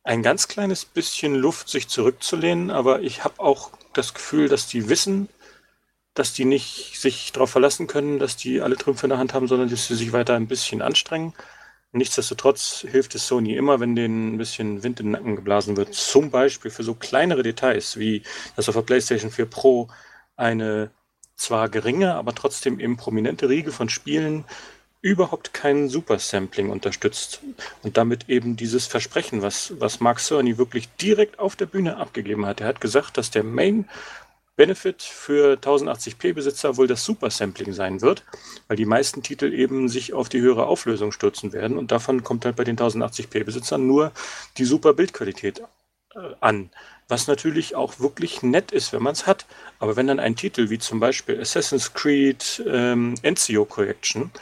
ein 0.06 0.22
ganz 0.22 0.46
kleines 0.46 0.84
bisschen 0.84 1.34
Luft, 1.34 1.68
sich 1.68 1.88
zurückzulehnen, 1.88 2.70
aber 2.70 3.02
ich 3.02 3.24
habe 3.24 3.40
auch 3.40 3.70
das 3.92 4.14
Gefühl, 4.14 4.48
dass 4.48 4.68
die 4.68 4.88
wissen, 4.88 5.28
dass 6.14 6.32
die 6.32 6.44
nicht 6.44 7.00
sich 7.00 7.32
darauf 7.32 7.50
verlassen 7.50 7.88
können, 7.88 8.20
dass 8.20 8.36
die 8.36 8.60
alle 8.60 8.76
Trümpfe 8.76 9.06
in 9.06 9.10
der 9.10 9.18
Hand 9.18 9.34
haben, 9.34 9.48
sondern 9.48 9.68
dass 9.68 9.88
sie 9.88 9.96
sich 9.96 10.12
weiter 10.12 10.34
ein 10.36 10.46
bisschen 10.46 10.80
anstrengen. 10.80 11.34
Nichtsdestotrotz 11.90 12.86
hilft 12.88 13.16
es 13.16 13.26
Sony 13.26 13.56
immer, 13.56 13.80
wenn 13.80 13.96
denen 13.96 14.34
ein 14.34 14.38
bisschen 14.38 14.84
Wind 14.84 15.00
in 15.00 15.06
den 15.06 15.12
Nacken 15.12 15.36
geblasen 15.36 15.76
wird. 15.76 15.94
Zum 15.94 16.30
Beispiel 16.30 16.70
für 16.70 16.84
so 16.84 16.94
kleinere 16.94 17.42
Details, 17.42 17.98
wie 17.98 18.22
dass 18.54 18.68
auf 18.68 18.76
der 18.76 18.82
PlayStation 18.82 19.32
4 19.32 19.46
Pro 19.46 19.88
eine 20.36 20.90
zwar 21.34 21.68
geringe, 21.68 22.14
aber 22.14 22.32
trotzdem 22.34 22.78
eben 22.78 22.96
prominente 22.96 23.48
Riege 23.48 23.72
von 23.72 23.88
Spielen 23.88 24.44
überhaupt 25.06 25.54
kein 25.54 25.88
Supersampling 25.88 26.68
unterstützt 26.68 27.40
und 27.84 27.96
damit 27.96 28.28
eben 28.28 28.56
dieses 28.56 28.86
Versprechen, 28.86 29.40
was, 29.40 29.72
was 29.78 30.00
Mark 30.00 30.18
Cerny 30.18 30.58
wirklich 30.58 30.88
direkt 30.96 31.38
auf 31.38 31.54
der 31.54 31.66
Bühne 31.66 31.96
abgegeben 31.96 32.44
hat. 32.44 32.60
Er 32.60 32.66
hat 32.66 32.80
gesagt, 32.80 33.16
dass 33.16 33.30
der 33.30 33.44
Main 33.44 33.88
Benefit 34.56 35.02
für 35.02 35.58
1080p-Besitzer 35.58 36.76
wohl 36.76 36.88
das 36.88 37.04
Supersampling 37.04 37.72
sein 37.72 38.00
wird, 38.00 38.24
weil 38.66 38.76
die 38.76 38.84
meisten 38.86 39.22
Titel 39.22 39.52
eben 39.52 39.88
sich 39.88 40.12
auf 40.12 40.28
die 40.28 40.40
höhere 40.40 40.66
Auflösung 40.66 41.12
stürzen 41.12 41.52
werden 41.52 41.78
und 41.78 41.92
davon 41.92 42.24
kommt 42.24 42.44
halt 42.44 42.56
bei 42.56 42.64
den 42.64 42.76
1080p-Besitzern 42.76 43.86
nur 43.86 44.10
die 44.56 44.64
super 44.64 44.92
Bildqualität 44.92 45.60
äh, 46.16 46.18
an. 46.40 46.70
was 47.08 47.28
natürlich 47.28 47.76
auch 47.76 48.00
wirklich 48.00 48.42
nett 48.42 48.72
ist, 48.72 48.92
wenn 48.92 49.02
man 49.02 49.12
es 49.12 49.28
hat. 49.28 49.46
Aber 49.78 49.94
wenn 49.94 50.08
dann 50.08 50.18
ein 50.18 50.34
Titel 50.34 50.70
wie 50.70 50.78
zum 50.78 50.98
Beispiel 50.98 51.40
Assassin's 51.40 51.94
Creed 51.94 52.64
ähm, 52.66 53.14
Ezio 53.22 53.64
Collection 53.66 54.32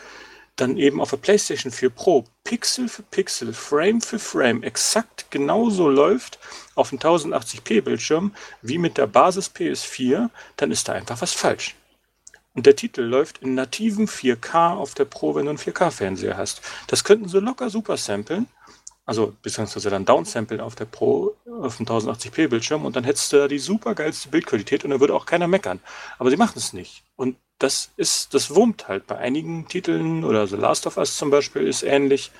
dann 0.56 0.76
eben 0.76 1.00
auf 1.00 1.10
der 1.10 1.16
PlayStation 1.16 1.72
4 1.72 1.90
Pro 1.90 2.24
Pixel 2.44 2.88
für 2.88 3.02
Pixel, 3.02 3.52
Frame 3.52 4.00
für 4.00 4.18
Frame 4.18 4.62
exakt 4.62 5.26
genauso 5.30 5.88
läuft 5.88 6.38
auf 6.74 6.90
dem 6.90 6.98
1080p 6.98 7.82
Bildschirm 7.82 8.34
wie 8.62 8.78
mit 8.78 8.96
der 8.98 9.06
Basis 9.06 9.50
PS4, 9.50 10.30
dann 10.56 10.70
ist 10.70 10.88
da 10.88 10.92
einfach 10.92 11.20
was 11.20 11.32
falsch. 11.32 11.74
Und 12.54 12.66
der 12.66 12.76
Titel 12.76 13.02
läuft 13.02 13.38
in 13.38 13.54
nativen 13.54 14.06
4K 14.06 14.76
auf 14.76 14.94
der 14.94 15.06
Pro, 15.06 15.34
wenn 15.34 15.46
du 15.46 15.50
einen 15.50 15.58
4K-Fernseher 15.58 16.36
hast. 16.36 16.60
Das 16.86 17.02
könnten 17.02 17.28
sie 17.28 17.40
locker 17.40 17.68
super 17.68 17.96
samplen 17.96 18.46
also 19.06 19.34
beziehungsweise 19.42 19.90
dann 19.90 20.04
downsamplen 20.04 20.60
auf 20.60 20.74
der 20.74 20.86
Pro 20.86 21.36
auf 21.46 21.76
dem 21.76 21.86
1080p 21.86 22.48
Bildschirm 22.48 22.84
und 22.84 22.96
dann 22.96 23.04
hättest 23.04 23.32
du 23.32 23.36
da 23.38 23.48
die 23.48 23.58
super 23.58 23.94
geilste 23.94 24.28
Bildqualität 24.28 24.84
und 24.84 24.90
dann 24.90 25.00
würde 25.00 25.14
auch 25.14 25.26
keiner 25.26 25.46
meckern. 25.46 25.80
Aber 26.18 26.30
sie 26.30 26.36
machen 26.36 26.54
es 26.56 26.72
nicht. 26.72 27.04
Und 27.16 27.36
das 27.58 27.90
ist, 27.96 28.34
das 28.34 28.54
wurmt 28.54 28.88
halt 28.88 29.06
bei 29.06 29.16
einigen 29.18 29.68
Titeln 29.68 30.24
oder 30.24 30.46
The 30.46 30.56
Last 30.56 30.86
of 30.86 30.96
Us 30.96 31.16
zum 31.16 31.30
Beispiel 31.30 31.66
ist 31.66 31.82
ähnlich 31.82 32.32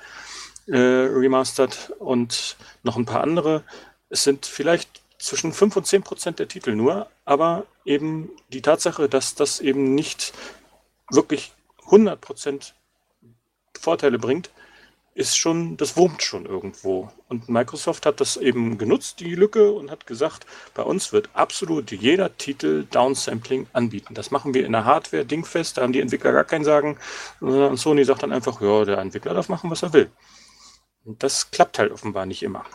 äh, 0.67 0.77
remastered 0.77 1.93
und 1.99 2.57
noch 2.83 2.97
ein 2.97 3.05
paar 3.05 3.21
andere. 3.21 3.63
Es 4.09 4.23
sind 4.23 4.45
vielleicht 4.45 5.01
zwischen 5.19 5.53
5 5.53 5.77
und 5.77 5.87
10 5.87 6.03
Prozent 6.03 6.39
der 6.39 6.47
Titel 6.47 6.75
nur, 6.75 7.07
aber 7.23 7.65
eben 7.85 8.29
die 8.49 8.61
Tatsache, 8.61 9.07
dass 9.07 9.35
das 9.35 9.59
eben 9.59 9.95
nicht 9.95 10.33
wirklich 11.09 11.53
100 11.85 12.19
Prozent 12.19 12.73
Vorteile 13.79 14.19
bringt, 14.19 14.49
ist 15.15 15.37
schon, 15.37 15.77
das 15.77 15.95
wurmt 15.95 16.21
schon 16.21 16.45
irgendwo. 16.45 17.09
Und 17.29 17.47
Microsoft 17.47 18.05
hat 18.05 18.19
das 18.19 18.35
eben 18.35 18.77
genutzt, 18.77 19.21
die 19.21 19.33
Lücke, 19.33 19.71
und 19.71 19.89
hat 19.89 20.05
gesagt, 20.05 20.45
bei 20.73 20.83
uns 20.83 21.13
wird 21.13 21.29
absolut 21.33 21.89
jeder 21.91 22.37
Titel 22.37 22.85
Downsampling 22.91 23.67
anbieten. 23.71 24.13
Das 24.13 24.29
machen 24.29 24.53
wir 24.53 24.65
in 24.65 24.73
der 24.73 24.83
Hardware 24.83 25.25
dingfest, 25.25 25.77
da 25.77 25.83
haben 25.83 25.93
die 25.93 26.01
Entwickler 26.01 26.33
gar 26.33 26.43
keinen 26.43 26.65
Sagen. 26.65 26.97
Und 27.39 27.77
Sony 27.77 28.03
sagt 28.03 28.23
dann 28.23 28.33
einfach, 28.33 28.61
ja, 28.61 28.83
der 28.83 28.97
Entwickler 28.97 29.33
darf 29.33 29.47
machen, 29.47 29.71
was 29.71 29.83
er 29.83 29.93
will. 29.93 30.11
Und 31.05 31.23
das 31.23 31.49
klappt 31.49 31.79
halt 31.79 31.93
offenbar 31.93 32.25
nicht 32.25 32.43
immer. 32.43 32.65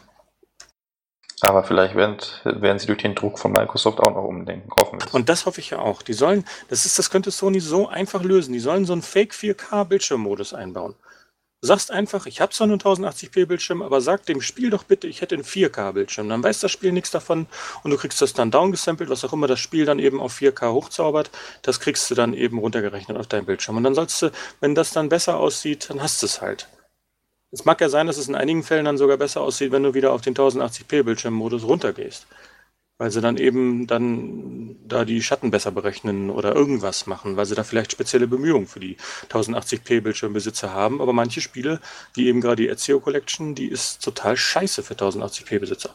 Aber 1.42 1.62
vielleicht 1.64 1.94
werden, 1.94 2.18
werden 2.44 2.78
sie 2.78 2.86
durch 2.86 3.02
den 3.02 3.14
Druck 3.14 3.38
von 3.38 3.52
Microsoft 3.52 4.00
auch 4.00 4.14
noch 4.14 4.24
umdenken. 4.24 4.70
Hoffen 4.78 4.98
wir. 5.00 5.14
Und 5.14 5.28
das 5.28 5.44
hoffe 5.44 5.60
ich 5.60 5.70
ja 5.70 5.78
auch. 5.78 6.02
Die 6.02 6.12
sollen, 6.12 6.44
das 6.68 6.86
ist, 6.86 6.98
das 6.98 7.10
könnte 7.10 7.30
Sony 7.30 7.60
so 7.60 7.88
einfach 7.88 8.22
lösen. 8.22 8.52
Die 8.52 8.60
sollen 8.60 8.84
so 8.86 8.92
einen 8.92 9.02
Fake 9.02 9.32
4K 9.32 9.84
Bildschirmmodus 9.84 10.54
einbauen. 10.54 10.94
Sagst 11.62 11.90
einfach, 11.90 12.24
ich 12.24 12.40
habe 12.40 12.52
zwar 12.52 12.66
nur 12.66 12.78
1080p 12.78 13.44
Bildschirm, 13.44 13.82
aber 13.82 14.00
sag 14.00 14.24
dem 14.24 14.40
Spiel 14.40 14.70
doch 14.70 14.82
bitte, 14.82 15.06
ich 15.06 15.20
hätte 15.20 15.34
einen 15.34 15.44
4K 15.44 15.92
Bildschirm. 15.92 16.26
Dann 16.30 16.42
weiß 16.42 16.60
das 16.60 16.72
Spiel 16.72 16.90
nichts 16.90 17.10
davon 17.10 17.46
und 17.82 17.90
du 17.90 17.98
kriegst 17.98 18.22
das 18.22 18.32
dann 18.32 18.50
downgesampelt, 18.50 19.10
was 19.10 19.24
auch 19.26 19.34
immer 19.34 19.46
das 19.46 19.60
Spiel 19.60 19.84
dann 19.84 19.98
eben 19.98 20.20
auf 20.20 20.40
4K 20.40 20.72
hochzaubert, 20.72 21.30
das 21.60 21.78
kriegst 21.78 22.10
du 22.10 22.14
dann 22.14 22.32
eben 22.32 22.58
runtergerechnet 22.58 23.18
auf 23.18 23.26
deinem 23.26 23.44
Bildschirm. 23.44 23.76
Und 23.76 23.84
dann 23.84 23.94
sollst 23.94 24.22
du, 24.22 24.32
wenn 24.60 24.74
das 24.74 24.92
dann 24.92 25.10
besser 25.10 25.36
aussieht, 25.36 25.90
dann 25.90 26.02
hast 26.02 26.22
du 26.22 26.26
es 26.26 26.40
halt. 26.40 26.66
Es 27.50 27.66
mag 27.66 27.78
ja 27.82 27.90
sein, 27.90 28.06
dass 28.06 28.16
es 28.16 28.28
in 28.28 28.36
einigen 28.36 28.62
Fällen 28.62 28.86
dann 28.86 28.96
sogar 28.96 29.18
besser 29.18 29.42
aussieht, 29.42 29.70
wenn 29.70 29.82
du 29.82 29.92
wieder 29.92 30.12
auf 30.12 30.22
den 30.22 30.34
1080p 30.34 31.02
Bildschirmmodus 31.02 31.64
runtergehst 31.64 32.26
weil 33.00 33.10
sie 33.10 33.22
dann 33.22 33.38
eben 33.38 33.86
dann 33.86 34.76
da 34.86 35.06
die 35.06 35.22
Schatten 35.22 35.50
besser 35.50 35.70
berechnen 35.70 36.28
oder 36.28 36.54
irgendwas 36.54 37.06
machen, 37.06 37.34
weil 37.34 37.46
sie 37.46 37.54
da 37.54 37.64
vielleicht 37.64 37.92
spezielle 37.92 38.26
Bemühungen 38.26 38.66
für 38.66 38.78
die 38.78 38.98
1080p 39.30 40.02
Bildschirmbesitzer 40.02 40.74
haben. 40.74 41.00
Aber 41.00 41.14
manche 41.14 41.40
Spiele, 41.40 41.80
wie 42.12 42.28
eben 42.28 42.42
gerade 42.42 42.56
die 42.62 42.68
Ezio 42.68 43.00
Collection, 43.00 43.54
die 43.54 43.68
ist 43.68 44.04
total 44.04 44.36
scheiße 44.36 44.82
für 44.82 44.92
1080p 44.92 45.60
Besitzer. 45.60 45.94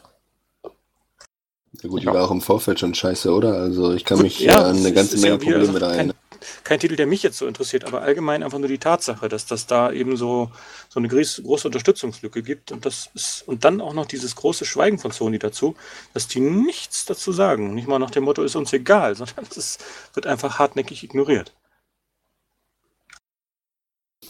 Ja 1.80 1.88
gut, 1.88 2.02
die 2.02 2.06
war 2.06 2.24
auch 2.24 2.32
im 2.32 2.40
Vorfeld 2.40 2.80
schon 2.80 2.92
scheiße, 2.92 3.32
oder? 3.32 3.52
Also 3.52 3.92
ich 3.92 4.04
kann 4.04 4.20
mich 4.20 4.40
ja, 4.40 4.64
an 4.64 4.78
eine 4.78 4.92
ganze 4.92 5.18
Menge 5.18 5.38
Probleme 5.38 5.78
da 5.78 5.92
erinnern 5.92 6.16
kein 6.64 6.80
Titel, 6.80 6.96
der 6.96 7.06
mich 7.06 7.22
jetzt 7.22 7.38
so 7.38 7.46
interessiert, 7.46 7.84
aber 7.84 8.02
allgemein 8.02 8.42
einfach 8.42 8.58
nur 8.58 8.68
die 8.68 8.78
Tatsache, 8.78 9.28
dass 9.28 9.46
das 9.46 9.66
da 9.66 9.92
eben 9.92 10.16
so, 10.16 10.50
so 10.88 11.00
eine 11.00 11.08
große 11.08 11.42
Unterstützungslücke 11.42 12.42
gibt 12.42 12.72
und 12.72 12.86
das 12.86 13.10
ist, 13.14 13.42
und 13.46 13.64
dann 13.64 13.80
auch 13.80 13.94
noch 13.94 14.06
dieses 14.06 14.36
große 14.36 14.64
Schweigen 14.64 14.98
von 14.98 15.10
Sony 15.10 15.38
dazu, 15.38 15.74
dass 16.14 16.28
die 16.28 16.40
nichts 16.40 17.04
dazu 17.06 17.32
sagen. 17.32 17.74
Nicht 17.74 17.88
mal 17.88 17.98
nach 17.98 18.10
dem 18.10 18.24
Motto 18.24 18.42
ist 18.42 18.56
uns 18.56 18.72
egal, 18.72 19.14
sondern 19.16 19.46
es 19.56 19.78
wird 20.14 20.26
einfach 20.26 20.58
hartnäckig 20.58 21.02
ignoriert. 21.04 21.52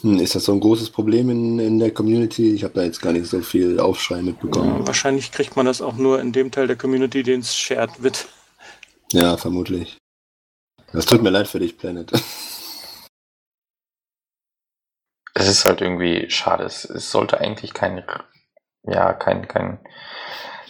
Hm, 0.03 0.19
ist 0.19 0.35
das 0.35 0.45
so 0.45 0.53
ein 0.53 0.61
großes 0.61 0.91
Problem 0.91 1.31
in, 1.31 1.59
in 1.59 1.79
der 1.79 1.91
Community? 1.91 2.53
Ich 2.53 2.65
habe 2.65 2.75
da 2.75 2.83
jetzt 2.85 3.01
gar 3.01 3.13
nicht 3.13 3.27
so 3.27 3.41
viel 3.41 3.81
Aufschrei 3.81 4.23
mitbekommen. 4.23 4.81
Ja, 4.81 4.87
wahrscheinlich 4.87 5.33
kriegt 5.33 5.57
man 5.57 5.67
das 5.67 5.81
auch 5.81 5.97
nur 5.97 6.21
in 6.21 6.33
dem 6.33 6.51
Teil 6.51 6.67
der 6.67 6.77
Community, 6.77 7.23
den 7.23 7.41
es 7.41 7.57
shared 7.57 8.03
wird. 8.03 8.29
Ja, 9.13 9.37
vermutlich. 9.37 9.99
Das 10.93 11.07
tut 11.07 11.23
mir 11.23 11.31
leid 11.31 11.49
für 11.49 11.59
dich, 11.59 11.77
Planet. 11.79 12.11
Es 15.39 15.49
ist 15.49 15.67
halt 15.67 15.83
irgendwie 15.83 16.31
schade. 16.31 16.65
Es, 16.65 16.87
es 16.87 17.11
sollte 17.11 17.39
eigentlich 17.39 17.75
kein, 17.75 18.03
ja, 18.85 19.13
kein, 19.13 19.47
kein, 19.47 19.79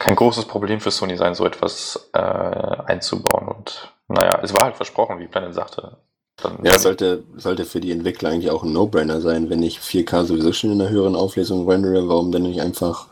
kein 0.00 0.16
großes 0.16 0.46
Problem 0.46 0.80
für 0.80 0.90
Sony 0.90 1.16
sein, 1.16 1.36
so 1.36 1.46
etwas 1.46 2.10
äh, 2.12 2.18
einzubauen. 2.18 3.46
Und 3.46 3.94
naja, 4.08 4.40
es 4.42 4.52
war 4.52 4.64
halt 4.64 4.74
versprochen, 4.74 5.20
wie 5.20 5.28
Planet 5.28 5.54
sagte. 5.54 5.98
Dann 6.36 6.58
ja, 6.64 6.72
es 6.72 6.82
sollte, 6.82 7.22
sollte 7.36 7.64
für 7.64 7.80
die 7.80 7.92
Entwickler 7.92 8.30
eigentlich 8.30 8.50
auch 8.50 8.64
ein 8.64 8.72
No-Brainer 8.72 9.20
sein, 9.20 9.50
wenn 9.50 9.62
ich 9.62 9.78
4K 9.78 10.24
sowieso 10.24 10.52
schon 10.52 10.72
in 10.72 10.80
einer 10.80 10.90
höheren 10.90 11.14
Auflösung 11.14 11.68
rendere, 11.68 12.08
warum 12.08 12.32
denn 12.32 12.42
nicht 12.42 12.60
einfach, 12.60 13.06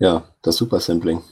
ja, 0.00 0.24
das 0.42 0.56
Super 0.56 0.80
Sampling? 0.80 1.22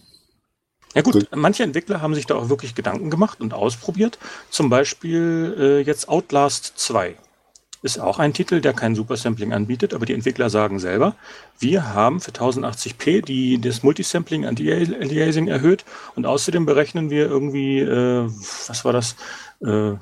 Ja 0.95 1.03
gut, 1.03 1.29
manche 1.35 1.63
Entwickler 1.63 2.01
haben 2.01 2.15
sich 2.15 2.27
da 2.27 2.35
auch 2.35 2.49
wirklich 2.49 2.75
Gedanken 2.75 3.11
gemacht 3.11 3.41
und 3.41 3.55
ausprobiert. 3.55 4.19
Zum 4.51 4.71
Beispiel 4.71 5.55
äh, 5.59 5.81
jetzt 5.81 6.09
Outlast 6.09 6.73
2 6.77 7.17
ist 7.83 8.01
auch 8.01 8.19
ein 8.19 8.33
Titel, 8.33 8.61
der 8.61 8.73
kein 8.73 8.95
Supersampling 8.95 9.53
anbietet, 9.53 9.95
aber 9.95 10.05
die 10.05 10.15
Entwickler 10.15 10.51
sagen 10.51 10.81
selber, 10.81 11.15
wir 11.61 11.95
haben 11.95 12.21
für 12.21 12.33
1080p 12.33 13.23
die, 13.23 13.61
das 13.61 13.83
Multisampling 13.83 14.47
Anti-Aliasing 14.47 15.47
erhöht 15.47 15.85
und 16.17 16.27
außerdem 16.27 16.67
berechnen 16.67 17.11
wir 17.11 17.27
irgendwie, 17.27 17.79
äh, 17.79 18.29
was 18.67 18.85
war 18.85 18.93
das, 18.93 19.15
äh, 19.61 19.95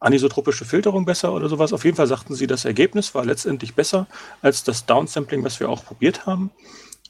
anisotropische 0.00 0.64
Filterung 0.64 1.04
besser 1.04 1.32
oder 1.32 1.48
sowas. 1.48 1.72
Auf 1.72 1.84
jeden 1.84 1.96
Fall 1.96 2.06
sagten 2.06 2.34
sie, 2.34 2.46
das 2.46 2.64
Ergebnis 2.64 3.14
war 3.14 3.24
letztendlich 3.24 3.74
besser 3.74 4.06
als 4.42 4.62
das 4.62 4.86
Downsampling, 4.86 5.44
was 5.44 5.58
wir 5.60 5.68
auch 5.68 5.84
probiert 5.84 6.26
haben. 6.26 6.50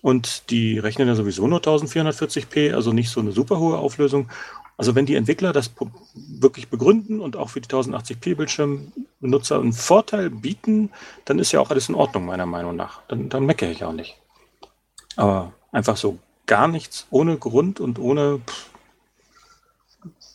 Und 0.00 0.50
die 0.50 0.78
rechnen 0.78 1.08
ja 1.08 1.14
sowieso 1.14 1.46
nur 1.46 1.60
1440p, 1.60 2.74
also 2.74 2.92
nicht 2.92 3.10
so 3.10 3.20
eine 3.20 3.32
super 3.32 3.58
hohe 3.58 3.78
Auflösung. 3.78 4.28
Also 4.76 4.94
wenn 4.94 5.06
die 5.06 5.16
Entwickler 5.16 5.52
das 5.52 5.72
wirklich 6.14 6.68
begründen 6.68 7.20
und 7.20 7.36
auch 7.36 7.50
für 7.50 7.60
die 7.60 7.68
1080p 7.68 8.36
Bildschirmbenutzer 8.36 9.58
einen 9.58 9.72
Vorteil 9.72 10.30
bieten, 10.30 10.90
dann 11.24 11.40
ist 11.40 11.50
ja 11.50 11.60
auch 11.60 11.70
alles 11.70 11.88
in 11.88 11.96
Ordnung, 11.96 12.26
meiner 12.26 12.46
Meinung 12.46 12.76
nach. 12.76 13.00
Dann, 13.08 13.28
dann 13.28 13.44
meckere 13.44 13.70
ich 13.70 13.84
auch 13.84 13.92
nicht. 13.92 14.16
Aber 15.16 15.52
einfach 15.72 15.96
so 15.96 16.18
gar 16.46 16.68
nichts, 16.68 17.08
ohne 17.10 17.36
Grund 17.38 17.80
und 17.80 17.98
ohne, 17.98 18.40
pff, 18.46 18.70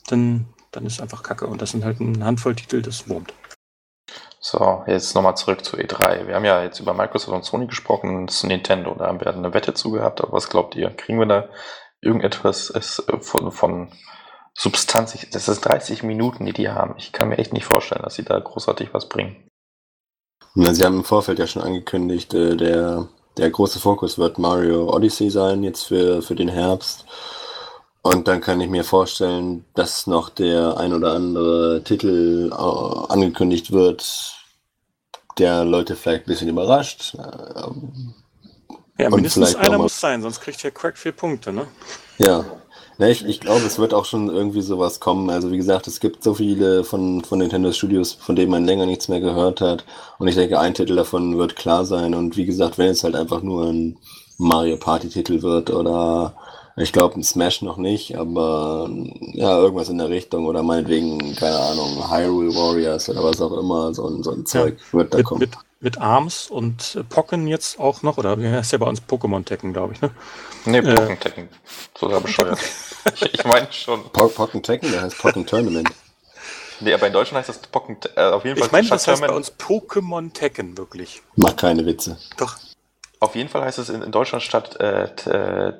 dann, 0.07 0.45
dann 0.71 0.85
ist 0.85 1.01
einfach 1.01 1.23
Kacke. 1.23 1.47
Und 1.47 1.61
das 1.61 1.71
sind 1.71 1.85
halt 1.85 2.01
eine 2.01 2.25
Handvoll 2.25 2.55
Titel, 2.55 2.81
das 2.81 3.07
wurmt. 3.07 3.33
So, 4.45 4.83
jetzt 4.87 5.15
nochmal 5.15 5.37
zurück 5.37 5.63
zu 5.63 5.77
E3. 5.77 6.27
Wir 6.27 6.35
haben 6.35 6.43
ja 6.43 6.61
jetzt 6.63 6.81
über 6.81 6.93
Microsoft 6.93 7.33
und 7.33 7.45
Sony 7.45 7.65
gesprochen 7.65 8.13
und 8.13 8.29
zu 8.29 8.45
Nintendo. 8.45 8.93
Da 8.93 9.07
haben 9.07 9.21
wir 9.21 9.27
eine 9.27 9.53
Wette 9.53 9.73
zugehabt, 9.73 10.19
aber 10.19 10.33
was 10.33 10.49
glaubt 10.49 10.75
ihr? 10.75 10.89
Kriegen 10.89 11.17
wir 11.17 11.25
da 11.25 11.47
irgendetwas 12.01 12.69
äh, 12.71 12.81
von, 13.21 13.53
von 13.53 13.89
Substanz? 14.53 15.17
Das 15.31 15.47
ist 15.47 15.61
30 15.61 16.03
Minuten, 16.03 16.45
die 16.45 16.51
die 16.51 16.67
haben. 16.67 16.95
Ich 16.97 17.13
kann 17.13 17.29
mir 17.29 17.37
echt 17.37 17.53
nicht 17.53 17.63
vorstellen, 17.63 18.01
dass 18.03 18.15
sie 18.15 18.25
da 18.25 18.37
großartig 18.37 18.93
was 18.93 19.07
bringen. 19.07 19.47
Na, 20.55 20.73
sie 20.73 20.83
haben 20.83 20.97
im 20.97 21.03
Vorfeld 21.05 21.39
ja 21.39 21.47
schon 21.47 21.61
angekündigt, 21.61 22.33
äh, 22.33 22.57
der, 22.57 23.07
der 23.37 23.49
große 23.49 23.79
Fokus 23.79 24.17
wird 24.17 24.39
Mario 24.39 24.93
Odyssey 24.93 25.29
sein, 25.29 25.63
jetzt 25.63 25.83
für, 25.83 26.21
für 26.21 26.35
den 26.35 26.49
Herbst. 26.49 27.05
Und 28.05 28.27
dann 28.27 28.41
kann 28.41 28.59
ich 28.59 28.69
mir 28.69 28.83
vorstellen, 28.83 29.63
dass 29.75 30.07
noch 30.07 30.29
der 30.29 30.77
ein 30.77 30.93
oder 30.93 31.13
andere 31.13 31.81
Titel 31.85 32.51
äh, 32.51 33.11
angekündigt 33.11 33.71
wird, 33.71 34.35
der 35.37 35.63
Leute 35.63 35.95
vielleicht 35.95 36.23
ein 36.23 36.27
bisschen 36.27 36.49
überrascht. 36.49 37.15
Ähm, 37.15 38.13
ja, 38.99 39.09
mindestens 39.09 39.55
einer 39.55 39.77
muss 39.77 39.99
sein, 39.99 40.21
sonst 40.21 40.41
kriegt 40.41 40.61
ja 40.63 40.69
Crack 40.69 40.97
vier 40.97 41.13
Punkte, 41.13 41.53
ne? 41.53 41.65
Ja. 42.17 42.45
Ne, 42.99 43.09
ich, 43.09 43.25
ich 43.25 43.39
glaube, 43.39 43.65
es 43.65 43.79
wird 43.79 43.93
auch 43.93 44.05
schon 44.05 44.29
irgendwie 44.29 44.61
sowas 44.61 44.99
kommen. 44.99 45.29
Also 45.29 45.49
wie 45.49 45.57
gesagt, 45.57 45.87
es 45.87 45.99
gibt 45.99 46.23
so 46.23 46.35
viele 46.35 46.83
von, 46.83 47.23
von 47.23 47.39
Nintendo 47.39 47.71
Studios, 47.71 48.13
von 48.13 48.35
denen 48.35 48.51
man 48.51 48.65
länger 48.65 48.85
nichts 48.85 49.07
mehr 49.07 49.21
gehört 49.21 49.61
hat. 49.61 49.85
Und 50.19 50.27
ich 50.27 50.35
denke, 50.35 50.59
ein 50.59 50.75
Titel 50.75 50.95
davon 50.95 51.37
wird 51.37 51.55
klar 51.55 51.85
sein. 51.85 52.13
Und 52.13 52.37
wie 52.37 52.45
gesagt, 52.45 52.77
wenn 52.77 52.89
es 52.89 53.03
halt 53.03 53.15
einfach 53.15 53.41
nur 53.41 53.65
ein 53.65 53.97
Mario 54.37 54.77
Party 54.77 55.09
Titel 55.09 55.41
wird 55.41 55.71
oder 55.71 56.35
ich 56.75 56.91
glaube, 56.91 57.15
ein 57.15 57.23
Smash 57.23 57.61
noch 57.61 57.77
nicht, 57.77 58.17
aber 58.17 58.89
ja, 59.33 59.57
irgendwas 59.59 59.89
in 59.89 59.99
der 59.99 60.09
Richtung 60.09 60.47
oder 60.47 60.63
meinetwegen, 60.63 61.35
keine 61.35 61.59
Ahnung, 61.59 62.11
Hyrule 62.11 62.55
Warriors 62.55 63.09
oder 63.09 63.23
was 63.23 63.41
auch 63.41 63.55
immer, 63.57 63.93
so 63.93 64.07
ein, 64.07 64.23
so 64.23 64.31
ein 64.31 64.45
Zeug 64.45 64.77
ja, 64.79 64.97
wird 64.97 65.13
da 65.13 65.17
mit, 65.17 65.25
kommen. 65.25 65.39
Mit, 65.39 65.51
mit 65.79 65.97
Arms 65.99 66.49
und 66.49 67.03
Pocken 67.09 67.47
jetzt 67.47 67.79
auch 67.79 68.01
noch, 68.01 68.17
oder 68.17 68.39
wie 68.39 68.47
heißt 68.47 68.71
ja 68.71 68.79
bei 68.79 68.87
uns 68.87 69.01
Pokémon 69.01 69.45
Tekken, 69.45 69.73
glaube 69.73 69.93
ich, 69.93 70.01
ne? 70.01 70.11
Ne, 70.65 70.81
Pokémon 70.81 71.19
Tekken. 71.19 71.49
Sogar 71.95 72.21
bescheuert. 72.21 72.57
ich, 73.15 73.33
ich 73.33 73.43
meine 73.45 73.67
schon. 73.71 74.03
Pocken 74.11 74.63
Tekken, 74.63 74.91
der 74.91 75.01
heißt 75.01 75.17
Pocken 75.19 75.45
Tournament. 75.45 75.89
Nee, 76.79 76.93
aber 76.93 77.07
in 77.07 77.13
Deutschland 77.13 77.39
heißt 77.39 77.49
das 77.49 77.67
Pocken, 77.69 77.97
äh, 78.15 78.21
auf 78.23 78.45
jeden 78.45 78.57
Fall. 78.57 78.65
Ich 78.67 78.71
meine, 78.71 78.87
das 78.87 79.07
heißt 79.07 79.21
bei 79.21 79.29
uns 79.29 79.51
Pokémon 79.51 80.33
Tekken, 80.33 80.77
wirklich. 80.77 81.21
Mach 81.35 81.55
keine 81.55 81.85
Witze. 81.85 82.17
Doch. 82.37 82.57
Auf 83.19 83.35
jeden 83.35 83.49
Fall 83.49 83.63
heißt 83.63 83.79
es 83.79 83.89
in, 83.89 84.01
in 84.01 84.11
Deutschland 84.11 84.43
statt 84.43 84.79
äh, 84.81 85.05
äh, 85.29 85.73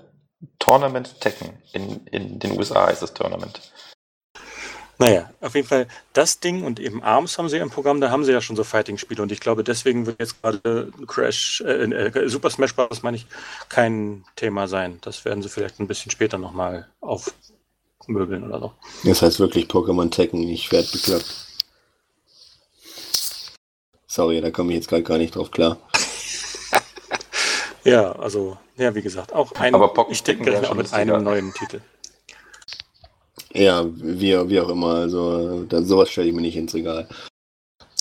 Tournament 0.60 1.20
Tekken. 1.20 1.50
In, 1.74 2.06
in 2.08 2.40
den 2.40 2.58
USA 2.58 2.88
heißt 2.88 3.04
es 3.04 3.14
Tournament. 3.14 3.62
Naja, 5.00 5.32
auf 5.42 5.56
jeden 5.56 5.68
Fall 5.68 5.88
das 6.14 6.40
Ding 6.40 6.64
und 6.64 6.80
eben 6.80 7.04
ARMS 7.04 7.38
haben 7.38 7.50
sie 7.50 7.58
im 7.58 7.70
Programm, 7.70 8.00
da 8.00 8.12
haben 8.12 8.24
sie 8.24 8.32
ja 8.32 8.42
schon 8.42 8.56
so 8.56 8.64
Fighting-Spiele 8.64 9.22
und 9.22 9.32
ich 9.32 9.40
glaube, 9.40 9.64
deswegen 9.64 10.06
wird 10.06 10.20
jetzt 10.20 10.42
gerade 10.42 10.92
Crash, 11.08 11.62
äh, 11.62 11.84
äh, 11.86 12.30
Super 12.30 12.50
Smash 12.52 12.76
Bros. 12.76 13.02
meine 13.02 13.18
ich, 13.18 13.26
kein 13.70 14.24
Thema 14.36 14.68
sein. 14.68 15.00
Das 15.02 15.26
werden 15.26 15.42
sie 15.42 15.50
vielleicht 15.50 15.80
ein 15.80 15.88
bisschen 15.88 16.12
später 16.12 16.38
nochmal 16.38 16.88
aufmöbeln 17.02 18.44
oder 18.44 18.60
so. 18.60 18.74
Das 19.04 19.22
heißt 19.22 19.40
wirklich 19.40 19.66
Pokémon 19.66 20.12
Tekken, 20.12 20.48
ich 20.48 20.72
werde 20.72 20.88
bekloppt. 20.92 21.48
Sorry, 24.06 24.42
da 24.42 24.52
komme 24.52 24.72
ich 24.72 24.76
jetzt 24.76 24.90
gerade 24.90 25.04
gar 25.04 25.18
nicht 25.18 25.36
drauf 25.36 25.50
klar. 25.50 25.78
Ja, 27.84 28.12
also, 28.14 28.58
ja, 28.78 28.94
wie 28.96 29.02
gesagt, 29.02 29.34
auch 29.34 29.52
ein, 29.54 29.76
Aber 29.76 30.08
ich 30.10 30.24
denke 30.24 30.70
auch 30.70 30.74
mit 30.74 30.92
einem 30.94 31.24
neuen 31.24 31.54
Titel. 31.54 31.82
Ja, 33.54 33.86
wie, 33.86 34.50
wie 34.50 34.60
auch 34.60 34.70
immer. 34.70 34.96
Also, 34.96 35.64
da, 35.64 35.82
sowas 35.84 36.10
stelle 36.10 36.28
ich 36.28 36.34
mir 36.34 36.42
nicht 36.42 36.58
ins 36.58 36.74
Regal. 36.74 37.08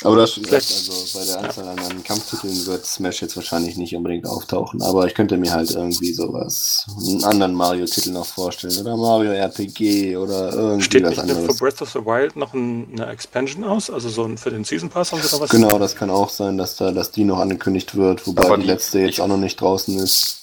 Aber 0.04 0.16
das 0.16 0.32
stimmt. 0.32 0.52
Also 0.52 1.18
bei 1.18 1.24
der 1.24 1.38
Anzahl 1.40 1.68
an, 1.68 2.04
Kampftiteln 2.04 2.66
wird 2.66 2.84
Smash 2.86 3.22
jetzt 3.22 3.36
wahrscheinlich 3.36 3.76
nicht 3.76 3.94
unbedingt 3.94 4.26
auftauchen. 4.26 4.82
Aber 4.82 5.06
ich 5.06 5.14
könnte 5.14 5.36
mir 5.36 5.52
halt 5.52 5.70
irgendwie 5.70 6.12
sowas, 6.12 6.86
einen 7.06 7.24
anderen 7.24 7.54
Mario-Titel 7.54 8.10
noch 8.10 8.26
vorstellen. 8.26 8.76
Oder 8.80 8.96
Mario 8.96 9.32
RPG 9.32 10.16
oder 10.16 10.52
irgendwie 10.52 10.82
Steht 10.84 11.02
was 11.04 11.10
nicht 11.10 11.20
anderes. 11.20 11.46
für 11.46 11.54
Breath 11.64 11.82
of 11.82 11.90
the 11.90 12.00
Wild 12.04 12.36
noch 12.36 12.52
ein, 12.54 12.88
eine 12.92 13.06
Expansion 13.10 13.64
aus? 13.64 13.90
Also 13.90 14.08
so 14.08 14.24
ein, 14.24 14.38
für 14.38 14.50
den 14.50 14.64
Season 14.64 14.88
Pass 14.88 15.12
haben 15.12 15.22
sie 15.22 15.28
da 15.28 15.40
was? 15.40 15.50
Genau, 15.50 15.78
das 15.78 15.94
kann 15.94 16.10
auch 16.10 16.30
sein, 16.30 16.58
dass 16.58 16.76
da, 16.76 16.90
dass 16.92 17.10
die 17.10 17.24
noch 17.24 17.38
angekündigt 17.38 17.94
wird, 17.94 18.26
wobei 18.26 18.56
die, 18.56 18.62
die- 18.62 18.66
letzte 18.68 18.98
jetzt 19.00 19.10
ich- 19.10 19.20
auch 19.20 19.28
noch 19.28 19.36
nicht 19.38 19.60
draußen 19.60 19.98
ist. 19.98 20.38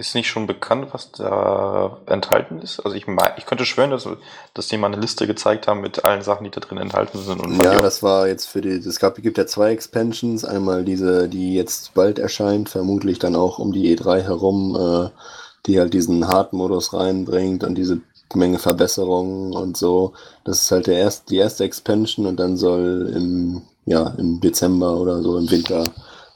Ist 0.00 0.14
nicht 0.14 0.28
schon 0.28 0.46
bekannt, 0.46 0.90
was 0.92 1.10
da 1.10 1.98
enthalten 2.06 2.60
ist? 2.60 2.78
Also 2.78 2.96
ich, 2.96 3.08
mein, 3.08 3.32
ich 3.36 3.46
könnte 3.46 3.64
schwören, 3.64 3.90
dass, 3.90 4.08
dass 4.54 4.68
die 4.68 4.76
mal 4.76 4.86
eine 4.86 5.00
Liste 5.00 5.26
gezeigt 5.26 5.66
haben 5.66 5.80
mit 5.80 6.04
allen 6.04 6.22
Sachen, 6.22 6.44
die 6.44 6.50
da 6.50 6.60
drin 6.60 6.78
enthalten 6.78 7.18
sind. 7.18 7.40
Und 7.40 7.60
Ja, 7.64 7.80
das 7.80 8.00
war 8.00 8.28
jetzt 8.28 8.46
für 8.46 8.60
die, 8.60 8.70
es 8.70 9.00
gab, 9.00 9.16
gibt 9.16 9.38
ja 9.38 9.46
zwei 9.48 9.72
Expansions. 9.72 10.44
Einmal 10.44 10.84
diese, 10.84 11.28
die 11.28 11.52
jetzt 11.54 11.94
bald 11.94 12.20
erscheint, 12.20 12.68
vermutlich 12.68 13.18
dann 13.18 13.34
auch 13.34 13.58
um 13.58 13.72
die 13.72 13.96
E3 13.96 14.22
herum, 14.22 14.76
äh, 14.76 15.10
die 15.66 15.80
halt 15.80 15.94
diesen 15.94 16.28
Hard-Modus 16.28 16.92
reinbringt 16.92 17.64
und 17.64 17.74
diese 17.74 18.00
Menge 18.34 18.60
Verbesserungen 18.60 19.52
und 19.52 19.76
so. 19.76 20.12
Das 20.44 20.62
ist 20.62 20.70
halt 20.70 20.86
der 20.86 20.98
erst, 20.98 21.30
die 21.30 21.38
erste 21.38 21.64
Expansion 21.64 22.26
und 22.26 22.38
dann 22.38 22.56
soll 22.56 23.12
im, 23.16 23.62
ja, 23.84 24.14
im 24.16 24.40
Dezember 24.40 24.96
oder 24.96 25.24
so 25.24 25.36
im 25.38 25.50
Winter 25.50 25.82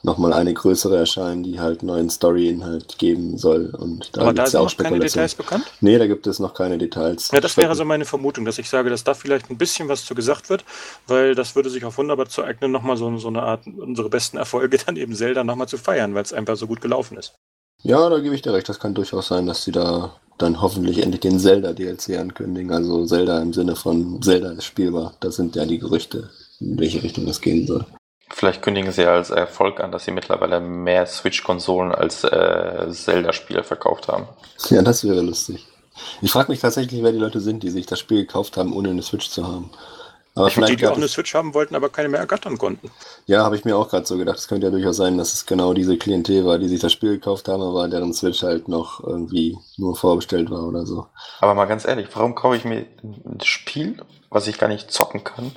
nochmal 0.03 0.33
eine 0.33 0.53
größere 0.53 0.97
erscheinen, 0.97 1.43
die 1.43 1.59
halt 1.59 1.81
neuen 1.81 2.09
Story-Inhalt 2.09 2.97
geben 2.97 3.37
soll. 3.37 3.73
Und 3.73 4.15
da 4.15 4.21
Aber 4.21 4.33
da 4.33 4.45
sind 4.45 4.59
ja 4.59 4.65
auch 4.65 4.77
noch 4.77 4.77
keine. 4.77 4.99
Details 4.99 5.35
bekannt? 5.35 5.65
Nee, 5.81 5.97
da 5.97 6.07
gibt 6.07 6.27
es 6.27 6.39
noch 6.39 6.53
keine 6.53 6.77
Details. 6.77 7.31
Ja, 7.31 7.39
das 7.39 7.57
wäre 7.57 7.73
so 7.75 7.85
meine 7.85 8.05
Vermutung, 8.05 8.45
dass 8.45 8.59
ich 8.59 8.69
sage, 8.69 8.89
dass 8.89 9.03
da 9.03 9.13
vielleicht 9.13 9.49
ein 9.49 9.57
bisschen 9.57 9.87
was 9.87 10.05
zu 10.05 10.13
gesagt 10.13 10.49
wird, 10.49 10.65
weil 11.07 11.35
das 11.35 11.55
würde 11.55 11.69
sich 11.69 11.85
auch 11.85 11.97
wunderbar 11.97 12.27
zu 12.27 12.43
eignen, 12.43 12.71
nochmal 12.71 12.97
so, 12.97 13.17
so 13.17 13.29
eine 13.29 13.43
Art, 13.43 13.65
unsere 13.65 14.09
besten 14.09 14.37
Erfolge 14.37 14.77
dann 14.85 14.97
eben 14.97 15.15
Zelda 15.15 15.43
nochmal 15.43 15.67
zu 15.67 15.77
feiern, 15.77 16.13
weil 16.13 16.23
es 16.23 16.33
einfach 16.33 16.57
so 16.57 16.67
gut 16.67 16.81
gelaufen 16.81 17.17
ist. 17.17 17.33
Ja, 17.81 18.09
da 18.09 18.19
gebe 18.19 18.35
ich 18.35 18.41
dir 18.41 18.53
recht. 18.53 18.69
Das 18.69 18.79
kann 18.79 18.93
durchaus 18.93 19.27
sein, 19.27 19.45
dass 19.45 19.63
sie 19.63 19.71
da 19.71 20.15
dann 20.37 20.61
hoffentlich 20.61 21.01
endlich 21.01 21.21
den 21.21 21.39
Zelda-DLC 21.39 22.17
ankündigen. 22.17 22.71
Also 22.71 23.05
Zelda 23.05 23.41
im 23.41 23.53
Sinne 23.53 23.75
von 23.75 24.21
Zelda 24.21 24.51
ist 24.51 24.65
spielbar. 24.65 25.15
Das 25.19 25.35
sind 25.35 25.55
ja 25.55 25.65
die 25.65 25.79
Gerüchte, 25.79 26.29
in 26.59 26.79
welche 26.79 27.03
Richtung 27.03 27.25
das 27.25 27.39
gehen 27.41 27.67
soll. 27.67 27.85
Vielleicht 28.35 28.61
kündigen 28.61 28.91
sie 28.91 29.05
als 29.05 29.29
Erfolg 29.29 29.79
an, 29.79 29.91
dass 29.91 30.05
sie 30.05 30.11
mittlerweile 30.11 30.59
mehr 30.59 31.05
Switch-Konsolen 31.05 31.93
als 31.93 32.23
äh, 32.23 32.87
Zelda-Spiele 32.91 33.63
verkauft 33.63 34.07
haben. 34.07 34.27
Ja, 34.69 34.81
das 34.81 35.03
wäre 35.03 35.21
lustig. 35.21 35.67
Ich 36.21 36.31
frage 36.31 36.51
mich 36.51 36.59
tatsächlich, 36.59 37.03
wer 37.03 37.11
die 37.11 37.19
Leute 37.19 37.39
sind, 37.39 37.61
die 37.63 37.69
sich 37.69 37.85
das 37.85 37.99
Spiel 37.99 38.25
gekauft 38.25 38.57
haben, 38.57 38.73
ohne 38.73 38.89
eine 38.89 39.03
Switch 39.03 39.29
zu 39.29 39.45
haben. 39.47 39.71
Aber 40.35 40.49
Die, 40.49 40.51
vielleicht 40.51 40.79
die 40.79 40.87
auch 40.87 40.95
gab 40.95 40.97
eine 40.97 41.07
Switch 41.07 41.33
haben 41.35 41.53
wollten, 41.53 41.75
aber 41.75 41.89
keine 41.89 42.09
mehr 42.09 42.19
ergattern 42.19 42.57
konnten. 42.57 42.91
ja, 43.27 43.43
habe 43.43 43.55
ich 43.55 43.65
mir 43.65 43.77
auch 43.77 43.89
gerade 43.89 44.05
so 44.05 44.17
gedacht. 44.17 44.37
Es 44.39 44.47
könnte 44.47 44.67
ja 44.67 44.71
durchaus 44.71 44.97
sein, 44.97 45.17
dass 45.17 45.33
es 45.33 45.45
genau 45.45 45.73
diese 45.73 45.97
Klientel 45.97 46.45
war, 46.45 46.57
die 46.57 46.67
sich 46.67 46.79
das 46.79 46.91
Spiel 46.91 47.11
gekauft 47.13 47.47
haben, 47.47 47.61
aber 47.61 47.87
deren 47.87 48.13
Switch 48.13 48.41
halt 48.43 48.67
noch 48.67 49.03
irgendwie 49.03 49.57
nur 49.77 49.95
vorbestellt 49.95 50.49
war 50.49 50.63
oder 50.67 50.85
so. 50.87 51.07
Aber 51.39 51.53
mal 51.53 51.65
ganz 51.65 51.85
ehrlich, 51.85 52.07
warum 52.13 52.35
kaufe 52.35 52.55
ich 52.57 52.65
mir 52.65 52.85
ein 53.03 53.39
Spiel, 53.43 53.97
was 54.29 54.47
ich 54.47 54.57
gar 54.57 54.67
nicht 54.69 54.91
zocken 54.91 55.23
kann, 55.23 55.51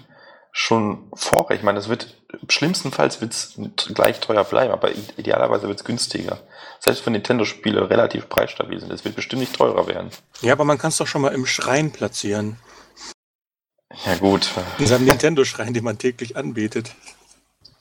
schon 0.52 1.08
vor? 1.14 1.50
Ich 1.52 1.62
meine, 1.62 1.78
es 1.78 1.88
wird 1.88 2.14
schlimmstenfalls 2.48 3.20
wird's 3.20 3.54
gleich 3.94 4.20
teuer 4.20 4.44
bleiben, 4.44 4.72
aber 4.72 4.90
idealerweise 5.16 5.68
wird 5.68 5.78
es 5.78 5.84
günstiger. 5.84 6.38
Selbst 6.80 7.04
wenn 7.06 7.12
Nintendo-Spiele 7.14 7.88
relativ 7.90 8.28
preisstabil 8.28 8.80
sind, 8.80 8.92
es 8.92 9.04
wird 9.04 9.16
bestimmt 9.16 9.40
nicht 9.40 9.56
teurer 9.56 9.86
werden. 9.86 10.10
Ja, 10.42 10.52
aber 10.52 10.64
man 10.64 10.78
kann 10.78 10.88
es 10.88 10.96
doch 10.98 11.06
schon 11.06 11.22
mal 11.22 11.34
im 11.34 11.46
Schrein 11.46 11.90
platzieren. 11.92 12.58
Ja 14.04 14.16
gut, 14.16 14.50
In 14.78 14.86
seinem 14.86 15.06
Nintendo-Schrein, 15.06 15.72
den 15.72 15.84
man 15.84 15.98
täglich 15.98 16.36
anbetet. 16.36 16.92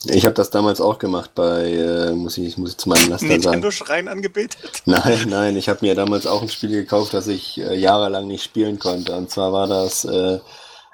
Ich 0.07 0.26
habe 0.26 0.36
das 0.36 0.52
damals 0.52 0.82
auch 0.82 0.99
gemacht 0.99 1.32
bei, 1.34 1.72
äh, 1.72 2.11
muss, 2.11 2.38
ich, 2.38 2.57
muss 2.57 2.72
ich 2.72 2.77
zu 2.77 2.90
meinem 2.90 3.10
Laster 3.10 3.27
sagen. 3.27 3.41
Nintendo-Schrein 3.41 4.07
angebetet? 4.07 4.57
Nein, 4.86 5.30
nein, 5.30 5.57
ich 5.57 5.68
habe 5.68 5.80
mir 5.82 5.95
damals 5.95 6.27
auch 6.27 6.44
ein 6.44 6.49
Spiel 6.49 6.69
gekauft, 6.69 7.14
das 7.14 7.27
ich 7.27 7.60
äh, 7.60 7.76
jahrelang 7.76 8.27
nicht 8.27 8.44
spielen 8.44 8.77
konnte. 8.77 9.15
Und 9.15 9.32
zwar 9.32 9.52
war 9.52 9.68
das, 9.68 10.06
äh, 10.06 10.40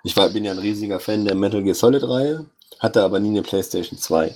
ich 0.03 0.15
war, 0.15 0.29
bin 0.29 0.45
ja 0.45 0.51
ein 0.51 0.59
riesiger 0.59 0.99
Fan 0.99 1.25
der 1.25 1.35
Metal 1.35 1.61
Gear 1.61 1.75
Solid-Reihe, 1.75 2.45
hatte 2.81 3.03
aber 3.03 3.21
nie 3.21 3.29
eine 3.29 3.43
PlayStation 3.43 3.97
2. 3.99 4.35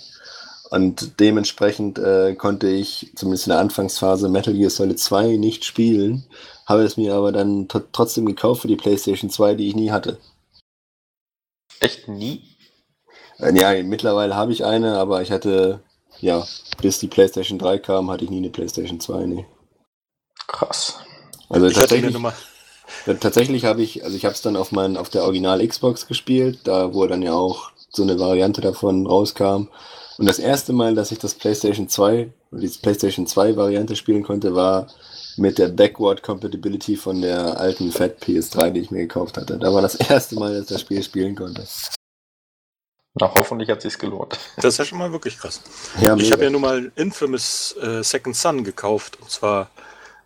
Und 0.71 1.19
dementsprechend 1.19 1.99
äh, 1.99 2.35
konnte 2.35 2.67
ich 2.69 3.11
zumindest 3.15 3.47
in 3.47 3.51
der 3.51 3.59
Anfangsphase 3.59 4.29
Metal 4.29 4.53
Gear 4.53 4.71
Solid 4.71 4.99
2 4.99 5.37
nicht 5.37 5.65
spielen, 5.65 6.25
habe 6.67 6.83
es 6.83 6.97
mir 6.97 7.15
aber 7.15 7.33
dann 7.33 7.67
tr- 7.67 7.85
trotzdem 7.93 8.25
gekauft 8.25 8.61
für 8.63 8.69
die 8.69 8.77
PlayStation 8.77 9.29
2, 9.29 9.55
die 9.55 9.67
ich 9.69 9.75
nie 9.75 9.91
hatte. 9.91 10.19
echt 11.79 12.07
nie? 12.07 12.43
Äh, 13.39 13.57
ja, 13.59 13.83
mittlerweile 13.83 14.35
habe 14.35 14.51
ich 14.53 14.65
eine, 14.65 14.97
aber 14.97 15.21
ich 15.21 15.31
hatte, 15.31 15.81
ja, 16.21 16.47
bis 16.81 16.99
die 16.99 17.07
PlayStation 17.07 17.59
3 17.59 17.79
kam, 17.79 18.09
hatte 18.11 18.23
ich 18.25 18.31
nie 18.31 18.37
eine 18.37 18.49
PlayStation 18.49 18.99
2, 18.99 19.25
nee. 19.25 19.45
Krass. 20.47 20.99
Also 21.49 21.67
Ich 21.67 21.79
hatte 21.79 21.95
eine 21.95 22.09
tatsächlich, 22.09 22.13
Nummer. 22.13 22.33
Ja, 23.05 23.13
tatsächlich 23.15 23.65
habe 23.65 23.83
ich, 23.83 24.03
also 24.03 24.15
ich 24.17 24.25
habe 24.25 24.35
es 24.35 24.41
dann 24.41 24.55
auf, 24.55 24.71
mein, 24.71 24.97
auf 24.97 25.09
der 25.09 25.23
Original 25.23 25.65
Xbox 25.67 26.07
gespielt, 26.07 26.61
da 26.65 26.93
wo 26.93 27.05
dann 27.07 27.21
ja 27.21 27.33
auch 27.33 27.71
so 27.95 28.03
eine 28.03 28.19
Variante 28.19 28.61
davon 28.61 29.07
rauskam. 29.07 29.67
Und 30.17 30.27
das 30.27 30.39
erste 30.39 30.73
Mal, 30.73 30.95
dass 30.95 31.11
ich 31.11 31.19
das 31.19 31.35
PlayStation 31.35 31.89
2, 31.89 32.29
oder 32.51 32.61
die 32.61 32.67
PlayStation 32.67 33.27
2 33.27 33.57
Variante 33.57 33.95
spielen 33.95 34.23
konnte, 34.23 34.55
war 34.55 34.87
mit 35.37 35.57
der 35.57 35.67
Backward 35.67 36.23
Compatibility 36.23 36.95
von 36.95 37.21
der 37.21 37.59
alten 37.59 37.91
Fat 37.91 38.23
PS3, 38.23 38.71
die 38.71 38.79
ich 38.79 38.91
mir 38.91 39.01
gekauft 39.01 39.37
hatte. 39.37 39.57
Da 39.57 39.73
war 39.73 39.81
das 39.81 39.95
erste 40.09 40.35
Mal, 40.35 40.53
dass 40.53 40.63
ich 40.63 40.69
das 40.69 40.81
Spiel 40.81 41.03
spielen 41.03 41.35
konnte. 41.35 41.65
Na, 43.19 43.33
hoffentlich 43.33 43.69
hat 43.69 43.81
sich's 43.81 43.97
gelohnt. 43.97 44.37
Das 44.57 44.73
ist 44.73 44.77
ja 44.77 44.85
schon 44.85 44.97
mal 44.97 45.11
wirklich 45.11 45.37
krass. 45.37 45.61
Ja, 46.01 46.15
Ich 46.17 46.31
habe 46.31 46.43
ja 46.43 46.49
nun 46.49 46.61
mal 46.61 46.91
Infamous 46.95 47.75
äh, 47.81 48.03
Second 48.03 48.35
Son 48.35 48.63
gekauft. 48.63 49.17
Und 49.21 49.29
zwar 49.29 49.69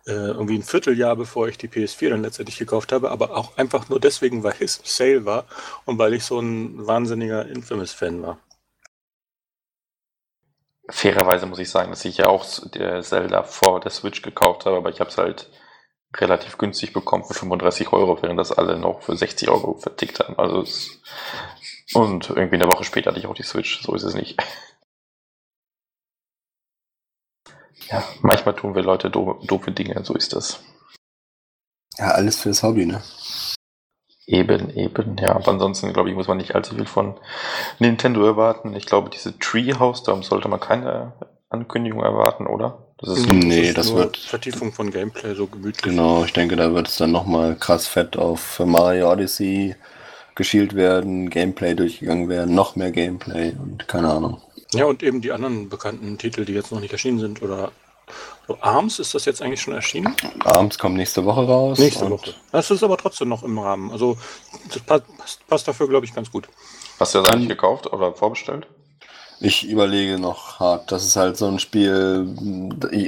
äh, 0.06 0.12
irgendwie 0.12 0.56
ein 0.56 0.62
Vierteljahr, 0.62 1.16
bevor 1.16 1.48
ich 1.48 1.58
die 1.58 1.68
PS4 1.68 2.10
dann 2.10 2.22
letztendlich 2.22 2.58
gekauft 2.58 2.92
habe. 2.92 3.10
Aber 3.10 3.36
auch 3.36 3.56
einfach 3.56 3.88
nur 3.88 4.00
deswegen, 4.00 4.42
weil 4.42 4.54
es 4.60 4.80
Sale 4.84 5.24
war 5.24 5.44
und 5.84 5.98
weil 5.98 6.14
ich 6.14 6.24
so 6.24 6.40
ein 6.40 6.86
wahnsinniger 6.86 7.46
Infamous-Fan 7.48 8.22
war. 8.22 8.38
Fairerweise 10.88 11.46
muss 11.46 11.60
ich 11.60 11.70
sagen, 11.70 11.90
dass 11.90 12.04
ich 12.04 12.16
ja 12.16 12.26
auch 12.26 12.44
der 12.74 13.02
Zelda 13.02 13.44
vor 13.44 13.80
der 13.80 13.92
Switch 13.92 14.22
gekauft 14.22 14.66
habe, 14.66 14.76
aber 14.76 14.90
ich 14.90 15.00
habe 15.00 15.10
es 15.10 15.18
halt 15.18 15.48
relativ 16.16 16.58
günstig 16.58 16.92
bekommen 16.92 17.24
für 17.24 17.34
35 17.34 17.92
Euro, 17.92 18.20
während 18.20 18.40
das 18.40 18.50
alle 18.50 18.78
noch 18.78 19.02
für 19.02 19.16
60 19.16 19.48
Euro 19.48 19.76
vertickt 19.76 20.18
haben. 20.18 20.36
Also 20.36 20.64
und 21.94 22.30
irgendwie 22.30 22.56
eine 22.56 22.68
Woche 22.68 22.84
später 22.84 23.10
hatte 23.10 23.20
ich 23.20 23.26
auch 23.26 23.34
die 23.34 23.42
Switch, 23.42 23.82
so 23.82 23.94
ist 23.94 24.02
es 24.02 24.14
nicht. 24.14 24.40
Ja, 27.90 28.04
manchmal 28.22 28.54
tun 28.54 28.74
wir 28.74 28.82
Leute 28.82 29.10
do 29.10 29.40
doofe 29.46 29.72
Dinge, 29.72 30.04
so 30.04 30.14
ist 30.14 30.32
das. 30.34 30.60
ja, 31.98 32.08
alles 32.12 32.40
fürs 32.40 32.62
Hobby, 32.62 32.86
ne? 32.86 33.02
Eben, 34.26 34.70
eben, 34.76 35.16
ja. 35.18 35.34
Aber 35.34 35.48
ansonsten, 35.48 35.92
glaube 35.92 36.08
ich, 36.10 36.14
muss 36.14 36.28
man 36.28 36.36
nicht 36.36 36.54
allzu 36.54 36.76
viel 36.76 36.86
von 36.86 37.18
Nintendo 37.80 38.24
erwarten. 38.24 38.76
Ich 38.76 38.86
glaube, 38.86 39.10
diese 39.10 39.36
Treehouse, 39.38 40.04
da 40.04 40.22
sollte 40.22 40.48
man 40.48 40.60
keine 40.60 41.12
Ankündigung 41.48 42.02
erwarten, 42.04 42.46
oder? 42.46 42.86
Das 42.98 43.18
ist 43.18 43.26
Nee, 43.32 43.70
ist 43.70 43.78
das 43.78 43.92
wird- 43.92 44.18
Vertiefung 44.18 44.72
von 44.72 44.92
Gameplay, 44.92 45.34
so 45.34 45.48
gemütlich. 45.48 45.82
Genau, 45.82 46.22
ich 46.24 46.32
denke, 46.32 46.54
da 46.54 46.72
wird 46.72 46.86
es 46.86 46.96
dann 46.98 47.10
nochmal 47.10 47.56
krass 47.56 47.88
fett 47.88 48.16
auf 48.16 48.60
Mario 48.64 49.10
Odyssey 49.10 49.74
geschielt 50.36 50.74
werden, 50.76 51.28
Gameplay 51.28 51.74
durchgegangen 51.74 52.28
werden, 52.28 52.54
noch 52.54 52.76
mehr 52.76 52.92
Gameplay 52.92 53.52
und 53.60 53.88
keine 53.88 54.10
Ahnung. 54.10 54.40
Ja, 54.74 54.84
und 54.84 55.02
eben 55.02 55.20
die 55.20 55.32
anderen 55.32 55.68
bekannten 55.68 56.16
Titel, 56.18 56.44
die 56.44 56.52
jetzt 56.52 56.70
noch 56.70 56.80
nicht 56.80 56.92
erschienen 56.92 57.18
sind 57.18 57.42
oder 57.42 57.72
So, 58.46 58.58
Arms, 58.60 58.98
ist 58.98 59.14
das 59.14 59.24
jetzt 59.24 59.42
eigentlich 59.42 59.60
schon 59.60 59.74
erschienen? 59.74 60.14
Arms 60.44 60.78
kommt 60.78 60.96
nächste 60.96 61.24
Woche 61.24 61.46
raus. 61.46 61.78
Nächste 61.78 62.10
Woche. 62.10 62.34
Das 62.52 62.70
ist 62.70 62.82
aber 62.82 62.96
trotzdem 62.96 63.28
noch 63.28 63.42
im 63.42 63.58
Rahmen. 63.58 63.90
Also 63.90 64.16
das 64.68 64.80
passt, 64.80 65.46
passt 65.46 65.68
dafür, 65.68 65.88
glaube 65.88 66.06
ich, 66.06 66.14
ganz 66.14 66.30
gut. 66.30 66.48
Hast 66.98 67.14
du 67.14 67.22
das 67.22 67.32
eigentlich 67.32 67.48
gekauft 67.48 67.86
oder 67.92 68.12
vorbestellt? 68.12 68.66
Ich 69.42 69.66
überlege 69.66 70.18
noch 70.18 70.60
hart. 70.60 70.92
Das 70.92 71.02
ist 71.02 71.16
halt 71.16 71.38
so 71.38 71.46
ein 71.46 71.58
Spiel. 71.58 72.28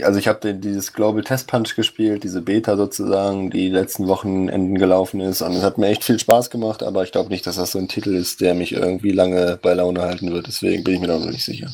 Also 0.02 0.18
ich 0.18 0.28
habe 0.28 0.54
dieses 0.54 0.94
Global 0.94 1.22
Test 1.22 1.46
Punch 1.46 1.76
gespielt, 1.76 2.24
diese 2.24 2.40
Beta 2.40 2.76
sozusagen, 2.78 3.50
die 3.50 3.68
letzten 3.68 4.08
Wochenenden 4.08 4.76
gelaufen 4.76 5.20
ist. 5.20 5.42
Und 5.42 5.52
es 5.52 5.62
hat 5.62 5.76
mir 5.76 5.88
echt 5.88 6.04
viel 6.04 6.18
Spaß 6.18 6.48
gemacht, 6.48 6.82
aber 6.82 7.02
ich 7.04 7.12
glaube 7.12 7.28
nicht, 7.28 7.46
dass 7.46 7.56
das 7.56 7.72
so 7.72 7.78
ein 7.78 7.88
Titel 7.88 8.14
ist, 8.14 8.40
der 8.40 8.54
mich 8.54 8.72
irgendwie 8.72 9.12
lange 9.12 9.58
bei 9.60 9.74
Laune 9.74 10.00
halten 10.00 10.32
wird. 10.32 10.46
Deswegen 10.46 10.84
bin 10.84 10.94
ich 10.94 11.00
mir 11.00 11.08
da 11.08 11.18
noch 11.18 11.30
nicht 11.30 11.44
sicher 11.44 11.70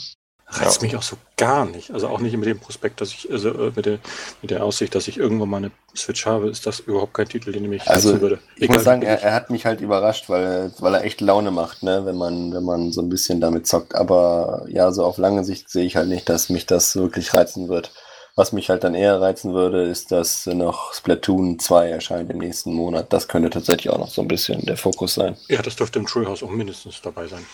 reizt 0.51 0.81
ja. 0.81 0.87
mich 0.87 0.97
auch 0.97 1.03
so 1.03 1.17
gar 1.37 1.67
nicht. 1.67 1.91
Also 1.91 2.09
auch 2.09 2.21
nicht 2.21 2.37
mit 2.37 2.49
dem 2.49 2.59
Prospekt, 2.59 3.01
dass 3.01 3.11
ich, 3.11 3.31
also 3.31 3.51
äh, 3.51 3.73
mit 3.75 3.87
der, 3.87 3.99
mit 4.41 4.51
der 4.51 4.65
Aussicht, 4.65 4.95
dass 4.95 5.09
ich 5.09 5.19
irgendwann 5.19 5.49
mal 5.49 5.57
eine 5.59 5.71
Switch 5.95 6.27
habe, 6.27 6.49
ist 6.49 6.67
das 6.67 6.81
überhaupt 6.81 7.15
kein 7.15 7.29
Titel, 7.29 7.53
den 7.53 7.69
mich 7.69 7.89
also, 7.89 8.21
würde. 8.21 8.39
Ich 8.57 8.65
Egal, 8.65 8.77
muss 8.77 8.85
sagen, 8.85 9.03
er, 9.03 9.23
er, 9.23 9.35
hat 9.35 9.51
mich 9.51 9.67
halt 9.67 9.81
überrascht, 9.81 10.29
weil, 10.29 10.73
weil 10.79 10.95
er 10.95 11.05
echt 11.05 11.21
Laune 11.21 11.51
macht, 11.51 11.83
ne, 11.83 12.05
wenn 12.07 12.17
man, 12.17 12.53
wenn 12.55 12.65
man 12.65 12.93
so 12.93 13.03
ein 13.03 13.09
bisschen 13.09 13.41
damit 13.41 13.67
zockt. 13.67 13.95
Aber 13.95 14.65
ja, 14.69 14.91
so 14.93 15.05
auf 15.05 15.19
lange 15.19 15.45
Sicht 15.45 15.69
sehe 15.71 15.85
ich 15.85 15.97
halt 15.97 16.09
nicht, 16.09 16.29
dass 16.29 16.49
mich 16.49 16.67
das 16.67 16.97
wirklich 16.97 17.35
reizen 17.35 17.69
wird. 17.69 17.93
Was 18.35 18.53
mich 18.53 18.71
halt 18.71 18.85
dann 18.85 18.95
eher 18.95 19.21
reizen 19.21 19.53
würde, 19.53 19.83
ist, 19.83 20.13
dass 20.13 20.47
noch 20.47 20.95
Splatoon 20.95 21.59
2 21.59 21.91
erscheint 21.91 22.31
im 22.31 22.39
nächsten 22.39 22.73
Monat. 22.73 23.13
Das 23.13 23.27
könnte 23.27 23.51
tatsächlich 23.51 23.91
auch 23.91 23.99
noch 23.99 24.11
so 24.11 24.23
ein 24.23 24.29
bisschen 24.29 24.65
der 24.65 24.77
Fokus 24.77 25.15
sein. 25.15 25.37
Ja, 25.49 25.61
das 25.61 25.75
dürfte 25.75 25.99
im 25.99 26.07
Treehouse 26.07 26.45
auch 26.45 26.51
mindestens 26.51 27.03
dabei 27.03 27.27
sein. 27.27 27.45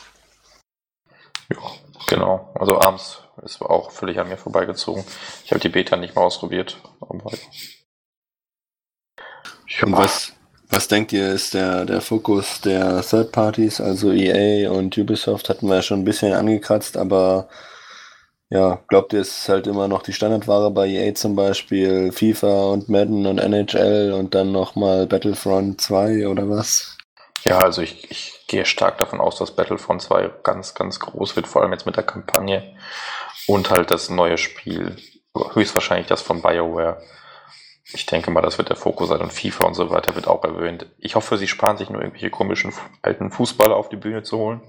Ja, 1.51 1.57
genau. 2.07 2.53
Also 2.55 2.81
abends 2.81 3.23
ist 3.43 3.61
auch 3.61 3.91
völlig 3.91 4.19
an 4.19 4.29
mir 4.29 4.37
vorbeigezogen. 4.37 5.05
Ich 5.45 5.51
habe 5.51 5.61
die 5.61 5.69
Beta 5.69 5.97
nicht 5.97 6.15
mal 6.15 6.23
ausprobiert. 6.23 6.77
Und 7.01 7.25
was, 9.93 10.33
was 10.69 10.89
denkt 10.89 11.13
ihr, 11.13 11.33
ist 11.33 11.55
der, 11.55 11.85
der 11.85 12.01
Fokus 12.01 12.61
der 12.61 13.03
Third 13.03 13.33
Parties, 13.33 13.81
also 13.81 14.13
EA 14.13 14.71
und 14.71 14.97
Ubisoft 14.97 15.49
hatten 15.49 15.69
wir 15.69 15.77
ja 15.77 15.83
schon 15.83 16.01
ein 16.01 16.05
bisschen 16.05 16.33
angekratzt, 16.33 16.97
aber 16.97 17.49
ja, 18.51 18.81
glaubt 18.89 19.13
ihr, 19.13 19.21
es 19.21 19.41
ist 19.41 19.49
halt 19.49 19.67
immer 19.67 19.89
noch 19.89 20.03
die 20.03 20.13
Standardware 20.13 20.71
bei 20.71 20.87
EA 20.89 21.15
zum 21.15 21.35
Beispiel, 21.35 22.13
FIFA 22.13 22.67
und 22.67 22.89
Madden 22.89 23.27
und 23.27 23.39
NHL 23.39 24.13
und 24.13 24.35
dann 24.35 24.53
nochmal 24.53 25.07
Battlefront 25.07 25.81
2 25.81 26.29
oder 26.29 26.49
was? 26.49 26.97
Ja, 27.45 27.59
also 27.59 27.83
ich, 27.83 28.11
ich 28.11 28.47
gehe 28.47 28.65
stark 28.65 28.99
davon 28.99 29.21
aus, 29.21 29.37
dass 29.37 29.55
Battlefront 29.55 30.03
2 30.03 30.31
ganz, 30.43 30.75
ganz 30.75 30.99
groß 30.99 31.37
wird, 31.37 31.47
vor 31.47 31.63
allem 31.63 31.73
jetzt 31.73 31.87
mit 31.87 31.97
der 31.97 32.05
Kampagne 32.05 32.75
und 33.47 33.71
halt 33.71 33.91
das 33.91 34.09
neue 34.09 34.39
Spiel, 34.39 34.97
höchstwahrscheinlich 35.53 36.07
das 36.07 36.23
von 36.23 36.41
BioWare. 36.41 37.03
Ich 37.93 38.07
denke 38.07 38.31
mal, 38.31 38.41
das 38.41 38.57
wird 38.57 38.71
der 38.71 38.77
Fokus 38.77 39.11
sein 39.11 39.21
und 39.21 39.33
FIFA 39.33 39.67
und 39.67 39.75
so 39.75 39.91
weiter 39.91 40.15
wird 40.15 40.27
auch 40.27 40.43
erwähnt. 40.43 40.87
Ich 40.99 41.17
hoffe, 41.17 41.37
sie 41.37 41.49
sparen 41.49 41.77
sich 41.77 41.91
nur 41.91 42.01
irgendwelche 42.01 42.31
komischen 42.31 42.73
alten 43.03 43.31
Fußballer 43.31 43.77
auf 43.77 43.91
die 43.91 43.97
Bühne 43.97 44.23
zu 44.23 44.39
holen. 44.39 44.63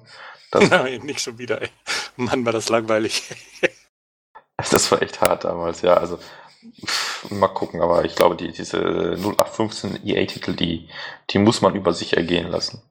Das 0.51 0.69
Nein, 0.69 1.01
nicht 1.01 1.21
schon 1.21 1.37
wieder, 1.37 1.61
ey. 1.61 1.69
Mann, 2.17 2.45
war 2.45 2.51
das 2.51 2.67
langweilig. 2.67 3.23
das 4.57 4.91
war 4.91 5.01
echt 5.01 5.21
hart 5.21 5.45
damals, 5.45 5.81
ja. 5.81 5.95
Also 5.95 6.19
mal 7.29 7.47
gucken, 7.47 7.81
aber 7.81 8.05
ich 8.05 8.15
glaube, 8.15 8.35
die, 8.35 8.51
diese 8.51 8.77
0815 9.17 10.05
EA-Titel, 10.05 10.53
die, 10.53 10.87
die 11.29 11.39
muss 11.39 11.61
man 11.61 11.75
über 11.75 11.93
sich 11.93 12.15
ergehen 12.15 12.49
lassen. 12.49 12.81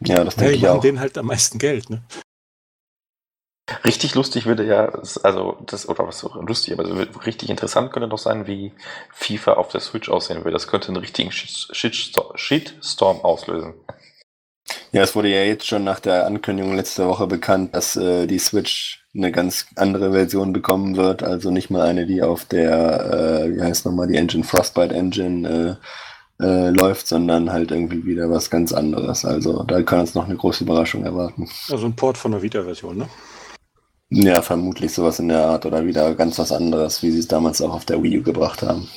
Ja, 0.00 0.24
das 0.24 0.36
denke 0.36 0.54
ja, 0.54 0.58
ich 0.58 0.68
auch. 0.68 0.80
denen 0.80 1.00
halt 1.00 1.18
am 1.18 1.26
meisten 1.26 1.58
Geld, 1.58 1.90
ne? 1.90 2.02
Richtig 3.84 4.14
lustig 4.14 4.46
würde 4.46 4.64
ja, 4.64 4.86
also 5.22 5.58
das, 5.66 5.88
oder 5.88 6.06
was 6.06 6.20
so 6.20 6.32
lustig, 6.40 6.72
aber 6.72 6.86
richtig 7.26 7.50
interessant 7.50 7.92
könnte 7.92 8.08
doch 8.08 8.18
sein, 8.18 8.46
wie 8.46 8.72
FIFA 9.12 9.54
auf 9.54 9.68
der 9.68 9.80
Switch 9.80 10.08
aussehen 10.08 10.38
würde. 10.38 10.52
Das 10.52 10.68
könnte 10.68 10.88
einen 10.88 10.96
richtigen 10.96 11.30
Shitstorm 11.32 13.20
auslösen. 13.20 13.74
Ja, 14.92 15.02
es 15.02 15.14
wurde 15.14 15.28
ja 15.28 15.42
jetzt 15.42 15.66
schon 15.66 15.84
nach 15.84 16.00
der 16.00 16.26
Ankündigung 16.26 16.76
letzte 16.76 17.06
Woche 17.06 17.26
bekannt, 17.26 17.74
dass 17.74 17.96
äh, 17.96 18.26
die 18.26 18.38
Switch 18.38 19.04
eine 19.14 19.32
ganz 19.32 19.66
andere 19.76 20.12
Version 20.12 20.52
bekommen 20.52 20.96
wird. 20.96 21.22
Also 21.22 21.50
nicht 21.50 21.70
mal 21.70 21.86
eine, 21.86 22.06
die 22.06 22.22
auf 22.22 22.44
der, 22.44 23.44
äh, 23.44 23.56
wie 23.56 23.62
heißt 23.62 23.86
nochmal, 23.86 24.06
die 24.08 24.16
Engine, 24.16 24.44
Frostbite 24.44 24.94
Engine 24.94 25.78
äh, 26.40 26.44
äh, 26.44 26.70
läuft, 26.70 27.08
sondern 27.08 27.52
halt 27.52 27.70
irgendwie 27.70 28.04
wieder 28.04 28.30
was 28.30 28.50
ganz 28.50 28.72
anderes. 28.72 29.24
Also 29.24 29.62
da 29.64 29.82
kann 29.82 30.00
uns 30.00 30.14
noch 30.14 30.26
eine 30.26 30.36
große 30.36 30.64
Überraschung 30.64 31.04
erwarten. 31.04 31.48
Also 31.70 31.86
ein 31.86 31.96
Port 31.96 32.16
von 32.16 32.32
der 32.32 32.42
Vita-Version, 32.42 32.98
ne? 32.98 33.08
Ja, 34.10 34.40
vermutlich 34.40 34.92
sowas 34.94 35.18
in 35.18 35.28
der 35.28 35.44
Art 35.44 35.66
oder 35.66 35.84
wieder 35.84 36.14
ganz 36.14 36.38
was 36.38 36.50
anderes, 36.50 37.02
wie 37.02 37.10
sie 37.10 37.18
es 37.18 37.28
damals 37.28 37.60
auch 37.60 37.74
auf 37.74 37.84
der 37.84 38.02
Wii 38.02 38.20
U 38.20 38.22
gebracht 38.22 38.62
haben. 38.62 38.88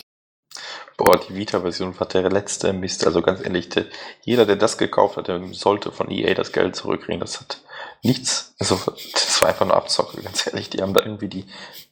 Boah, 1.04 1.20
die 1.20 1.36
Vita-Version 1.36 2.00
war 2.00 2.08
der 2.08 2.30
letzte 2.30 2.74
Mist. 2.74 3.08
Also 3.08 3.24
ganz 3.24 3.44
ehrlich, 3.44 3.70
der, 3.70 3.86
jeder, 4.22 4.46
der 4.46 4.56
das 4.56 4.78
gekauft 4.78 5.18
hat, 5.18 5.30
der 5.30 5.42
sollte 5.52 5.92
von 5.92 6.12
EA 6.12 6.36
das 6.36 6.52
Geld 6.52 6.76
zurückkriegen. 6.76 7.20
Das 7.20 7.40
hat 7.40 7.60
nichts, 8.04 8.54
also 8.60 8.80
das 9.12 9.42
war 9.42 9.50
einfach 9.50 9.66
nur 9.66 9.76
Abzocke, 9.76 10.22
ganz 10.22 10.46
ehrlich. 10.46 10.70
Die 10.70 10.80
haben 10.80 10.94
da 10.94 11.02
irgendwie 11.02 11.28
die 11.28 11.46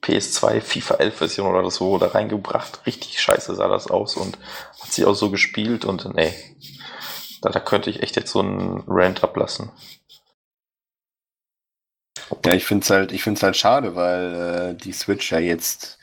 PS2 0.03 0.61
FIFA 0.61 0.93
11 0.95 1.15
Version 1.15 1.55
oder 1.55 1.71
so 1.71 1.97
da 1.97 2.09
reingebracht. 2.09 2.85
Richtig 2.85 3.19
scheiße 3.19 3.55
sah 3.55 3.67
das 3.67 3.89
aus 3.89 4.15
und 4.15 4.37
hat 4.79 4.91
sich 4.91 5.05
auch 5.05 5.15
so 5.15 5.31
gespielt 5.31 5.85
und 5.85 6.13
nee, 6.13 6.31
da, 7.41 7.49
da 7.49 7.59
könnte 7.59 7.89
ich 7.89 8.03
echt 8.03 8.15
jetzt 8.15 8.31
so 8.31 8.41
einen 8.41 8.83
Rant 8.85 9.23
ablassen. 9.23 9.71
Ja, 12.45 12.53
ich 12.53 12.65
finde 12.65 12.83
es 12.83 12.91
halt, 12.91 13.41
halt 13.41 13.57
schade, 13.57 13.95
weil 13.95 14.75
äh, 14.75 14.75
die 14.75 14.93
Switch 14.93 15.31
ja 15.31 15.39
jetzt 15.39 15.98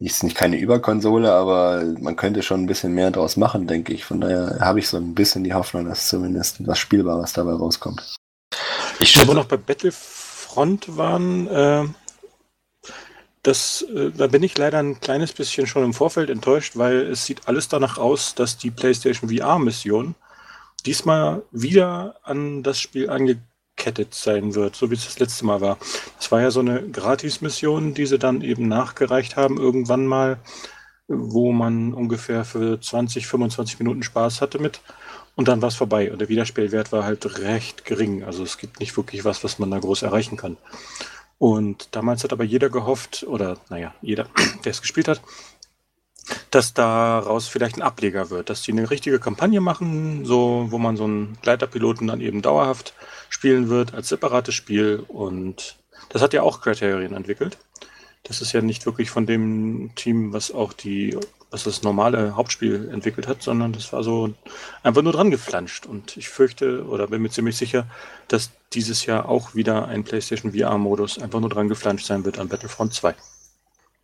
ist 0.00 0.24
nicht 0.24 0.36
keine 0.36 0.58
Überkonsole, 0.58 1.30
aber 1.30 1.84
man 2.00 2.16
könnte 2.16 2.42
schon 2.42 2.62
ein 2.62 2.66
bisschen 2.66 2.94
mehr 2.94 3.10
draus 3.10 3.36
machen, 3.36 3.66
denke 3.66 3.92
ich. 3.92 4.04
Von 4.04 4.20
daher 4.20 4.58
habe 4.60 4.78
ich 4.78 4.88
so 4.88 4.96
ein 4.96 5.14
bisschen 5.14 5.44
die 5.44 5.52
Hoffnung, 5.52 5.84
dass 5.84 6.08
zumindest 6.08 6.66
was 6.66 6.78
Spielbares 6.78 7.34
dabei 7.34 7.52
rauskommt. 7.52 8.16
Ich 8.98 9.12
glaube 9.12 9.34
noch 9.34 9.44
bei 9.44 9.58
Battlefront 9.58 10.96
waren, 10.96 11.46
äh, 11.48 11.84
das, 13.42 13.82
äh, 13.94 14.10
da 14.10 14.26
bin 14.26 14.42
ich 14.42 14.56
leider 14.56 14.78
ein 14.78 15.00
kleines 15.00 15.32
bisschen 15.32 15.66
schon 15.66 15.84
im 15.84 15.94
Vorfeld 15.94 16.30
enttäuscht, 16.30 16.76
weil 16.76 16.96
es 17.02 17.24
sieht 17.24 17.46
alles 17.46 17.68
danach 17.68 17.98
aus, 17.98 18.34
dass 18.34 18.56
die 18.56 18.70
PlayStation 18.70 19.30
VR-Mission 19.30 20.14
diesmal 20.86 21.42
wieder 21.50 22.16
an 22.22 22.62
das 22.62 22.80
Spiel 22.80 23.10
ange 23.10 23.42
angekettet 23.80 24.14
sein 24.14 24.54
wird, 24.54 24.76
so 24.76 24.90
wie 24.90 24.94
es 24.94 25.04
das 25.04 25.18
letzte 25.18 25.46
Mal 25.46 25.60
war. 25.60 25.78
Das 26.18 26.30
war 26.30 26.40
ja 26.40 26.50
so 26.50 26.60
eine 26.60 26.82
Gratis-Mission, 26.82 27.94
die 27.94 28.06
sie 28.06 28.18
dann 28.18 28.42
eben 28.42 28.68
nachgereicht 28.68 29.36
haben, 29.36 29.58
irgendwann 29.58 30.06
mal, 30.06 30.38
wo 31.08 31.52
man 31.52 31.94
ungefähr 31.94 32.44
für 32.44 32.80
20, 32.80 33.26
25 33.26 33.78
Minuten 33.78 34.02
Spaß 34.02 34.40
hatte 34.40 34.58
mit. 34.58 34.80
Und 35.34 35.48
dann 35.48 35.62
war 35.62 35.68
es 35.68 35.76
vorbei. 35.76 36.12
Und 36.12 36.20
der 36.20 36.28
Wiederspielwert 36.28 36.92
war 36.92 37.04
halt 37.04 37.38
recht 37.38 37.84
gering. 37.84 38.24
Also 38.24 38.42
es 38.42 38.58
gibt 38.58 38.80
nicht 38.80 38.96
wirklich 38.96 39.24
was, 39.24 39.42
was 39.42 39.58
man 39.58 39.70
da 39.70 39.78
groß 39.78 40.02
erreichen 40.02 40.36
kann. 40.36 40.56
Und 41.38 41.88
damals 41.92 42.22
hat 42.22 42.34
aber 42.34 42.44
jeder 42.44 42.68
gehofft, 42.68 43.24
oder 43.26 43.56
naja, 43.70 43.94
jeder, 44.02 44.26
der 44.64 44.70
es 44.72 44.82
gespielt 44.82 45.08
hat, 45.08 45.22
dass 46.50 46.74
daraus 46.74 47.48
vielleicht 47.48 47.76
ein 47.76 47.82
Ableger 47.82 48.30
wird, 48.30 48.50
dass 48.50 48.62
die 48.62 48.72
eine 48.72 48.90
richtige 48.90 49.18
Kampagne 49.18 49.60
machen, 49.60 50.24
so 50.24 50.66
wo 50.70 50.78
man 50.78 50.96
so 50.96 51.04
einen 51.04 51.38
Gleiterpiloten 51.42 52.06
dann 52.06 52.20
eben 52.20 52.42
dauerhaft 52.42 52.94
spielen 53.28 53.68
wird 53.68 53.94
als 53.94 54.08
separates 54.08 54.54
Spiel 54.54 55.04
und 55.06 55.76
das 56.10 56.22
hat 56.22 56.32
ja 56.32 56.42
auch 56.42 56.60
Criterion 56.60 57.14
entwickelt. 57.14 57.58
Das 58.24 58.42
ist 58.42 58.52
ja 58.52 58.60
nicht 58.60 58.84
wirklich 58.84 59.10
von 59.10 59.26
dem 59.26 59.92
Team, 59.94 60.32
was 60.32 60.52
auch 60.52 60.72
die, 60.72 61.16
was 61.50 61.64
das 61.64 61.82
normale 61.82 62.36
Hauptspiel 62.36 62.90
entwickelt 62.92 63.26
hat, 63.26 63.42
sondern 63.42 63.72
das 63.72 63.92
war 63.92 64.04
so 64.04 64.34
einfach 64.82 65.02
nur 65.02 65.12
dran 65.12 65.30
geflanscht. 65.30 65.86
Und 65.86 66.16
ich 66.16 66.28
fürchte 66.28 66.84
oder 66.84 67.06
bin 67.06 67.22
mir 67.22 67.30
ziemlich 67.30 67.56
sicher, 67.56 67.86
dass 68.28 68.50
dieses 68.72 69.06
Jahr 69.06 69.28
auch 69.28 69.54
wieder 69.54 69.88
ein 69.88 70.04
PlayStation 70.04 70.52
VR-Modus 70.52 71.18
einfach 71.18 71.40
nur 71.40 71.48
dran 71.48 71.68
geflanscht 71.68 72.06
sein 72.06 72.24
wird 72.24 72.38
an 72.38 72.48
Battlefront 72.48 72.92
2. 72.92 73.14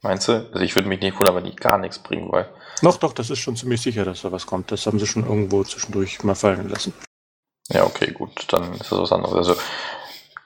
Meinst 0.02 0.28
du? 0.28 0.48
Also 0.52 0.60
ich 0.60 0.74
würde 0.74 0.88
mich 0.88 1.00
nicht 1.00 1.18
wundern, 1.18 1.36
wenn 1.36 1.44
die 1.44 1.56
gar 1.56 1.78
nichts 1.78 1.98
bringen, 1.98 2.30
weil. 2.30 2.48
Doch, 2.82 2.96
doch, 2.98 3.12
das 3.12 3.30
ist 3.30 3.38
schon 3.38 3.56
ziemlich 3.56 3.80
sicher, 3.80 4.04
dass 4.04 4.22
da 4.22 4.32
was 4.32 4.46
kommt. 4.46 4.70
Das 4.70 4.86
haben 4.86 4.98
sie 4.98 5.06
schon 5.06 5.24
irgendwo 5.26 5.64
zwischendurch 5.64 6.22
mal 6.22 6.34
fallen 6.34 6.68
lassen. 6.68 6.92
Ja, 7.68 7.84
okay, 7.84 8.12
gut, 8.12 8.46
dann 8.52 8.74
ist 8.74 8.92
das 8.92 8.98
was 8.98 9.12
anderes. 9.12 9.34
Also 9.34 9.56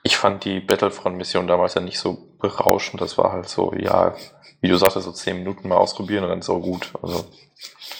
ich 0.03 0.17
fand 0.17 0.45
die 0.45 0.59
Battlefront-Mission 0.59 1.47
damals 1.47 1.75
ja 1.75 1.81
nicht 1.81 1.99
so 1.99 2.35
berauschend. 2.39 3.01
Das 3.01 3.17
war 3.17 3.31
halt 3.31 3.49
so, 3.49 3.73
ja, 3.73 4.15
wie 4.61 4.69
du 4.69 4.77
sagst, 4.77 4.99
so 4.99 5.11
zehn 5.11 5.37
Minuten 5.37 5.67
mal 5.67 5.77
ausprobieren 5.77 6.23
und 6.23 6.29
dann 6.29 6.39
ist 6.39 6.49
auch 6.49 6.59
gut. 6.59 6.91
Also 7.01 7.25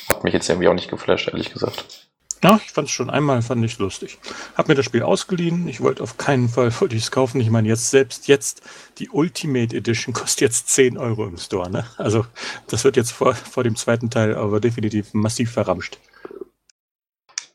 hat 0.09 0.23
mich 0.23 0.33
jetzt 0.33 0.49
irgendwie 0.49 0.67
auch 0.67 0.73
nicht 0.73 0.89
geflasht, 0.89 1.27
ehrlich 1.27 1.51
gesagt. 1.51 2.00
Ja, 2.43 2.59
ich 2.65 2.71
fand 2.71 2.87
es 2.87 2.93
schon 2.93 3.11
einmal, 3.11 3.43
fand 3.43 3.63
ich 3.63 3.77
lustig. 3.77 4.17
Hab 4.55 4.67
mir 4.67 4.73
das 4.73 4.85
Spiel 4.85 5.03
ausgeliehen. 5.03 5.67
Ich 5.67 5.81
wollte 5.81 6.01
auf 6.01 6.17
keinen 6.17 6.49
Fall 6.49 6.71
wollte 6.81 6.95
ich 6.95 7.03
es 7.03 7.11
kaufen. 7.11 7.39
Ich 7.39 7.51
meine, 7.51 7.67
jetzt 7.67 7.91
selbst 7.91 8.27
jetzt 8.27 8.61
die 8.97 9.09
Ultimate 9.09 9.75
Edition 9.75 10.13
kostet 10.13 10.41
jetzt 10.41 10.69
10 10.69 10.97
Euro 10.97 11.27
im 11.27 11.37
Store. 11.37 11.69
Ne? 11.69 11.85
Also 11.97 12.25
das 12.67 12.83
wird 12.83 12.97
jetzt 12.97 13.11
vor, 13.11 13.35
vor 13.35 13.63
dem 13.63 13.75
zweiten 13.75 14.09
Teil 14.09 14.35
aber 14.35 14.59
definitiv 14.59 15.13
massiv 15.13 15.51
verramscht. 15.51 15.99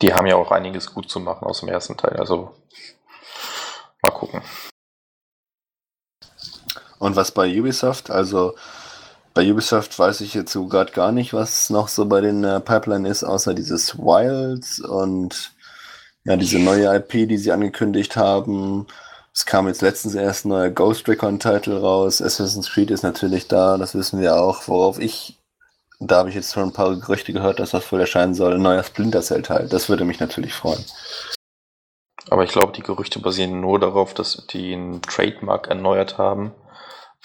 Die 0.02 0.12
haben 0.14 0.26
ja 0.26 0.36
auch 0.36 0.52
einiges 0.52 0.92
gut 0.92 1.10
zu 1.10 1.18
machen 1.18 1.46
aus 1.46 1.60
dem 1.60 1.68
ersten 1.68 1.96
Teil. 1.96 2.16
Also 2.16 2.54
mal 4.02 4.10
gucken. 4.10 4.42
Und 6.98 7.16
was 7.16 7.32
bei 7.32 7.58
Ubisoft, 7.58 8.10
also 8.10 8.54
bei 9.36 9.52
Ubisoft 9.52 9.98
weiß 9.98 10.22
ich 10.22 10.32
jetzt 10.32 10.50
so 10.50 10.66
gerade 10.66 10.92
gar 10.92 11.12
nicht, 11.12 11.34
was 11.34 11.68
noch 11.68 11.88
so 11.88 12.06
bei 12.06 12.22
den 12.22 12.42
äh, 12.42 12.58
Pipeline 12.58 13.06
ist, 13.06 13.22
außer 13.22 13.52
dieses 13.52 13.98
Wilds 13.98 14.80
und 14.80 15.52
ja, 16.24 16.38
diese 16.38 16.58
neue 16.58 16.96
IP, 16.96 17.28
die 17.28 17.36
sie 17.36 17.52
angekündigt 17.52 18.16
haben. 18.16 18.86
Es 19.34 19.44
kam 19.44 19.68
jetzt 19.68 19.82
letztens 19.82 20.14
erst 20.14 20.46
ein 20.46 20.48
neuer 20.48 20.70
Ghost 20.70 21.06
Recon-Titel 21.06 21.76
raus. 21.76 22.22
Assassin's 22.22 22.70
Creed 22.72 22.90
ist 22.90 23.02
natürlich 23.02 23.46
da, 23.46 23.76
das 23.76 23.94
wissen 23.94 24.22
wir 24.22 24.36
auch. 24.36 24.68
Worauf 24.68 24.98
ich, 24.98 25.38
da 26.00 26.16
habe 26.16 26.30
ich 26.30 26.34
jetzt 26.34 26.54
schon 26.54 26.70
ein 26.70 26.72
paar 26.72 26.96
Gerüchte 26.96 27.34
gehört, 27.34 27.60
dass 27.60 27.72
das 27.72 27.92
wohl 27.92 28.00
erscheinen 28.00 28.34
soll, 28.34 28.54
ein 28.54 28.62
neuer 28.62 28.84
Splinter 28.84 29.20
Cell-Teil. 29.20 29.68
Das 29.68 29.90
würde 29.90 30.06
mich 30.06 30.18
natürlich 30.18 30.54
freuen. 30.54 30.82
Aber 32.30 32.42
ich 32.42 32.52
glaube, 32.52 32.72
die 32.72 32.82
Gerüchte 32.82 33.18
basieren 33.18 33.60
nur 33.60 33.78
darauf, 33.78 34.14
dass 34.14 34.46
die 34.46 34.72
einen 34.72 35.02
Trademark 35.02 35.68
erneuert 35.68 36.16
haben, 36.16 36.52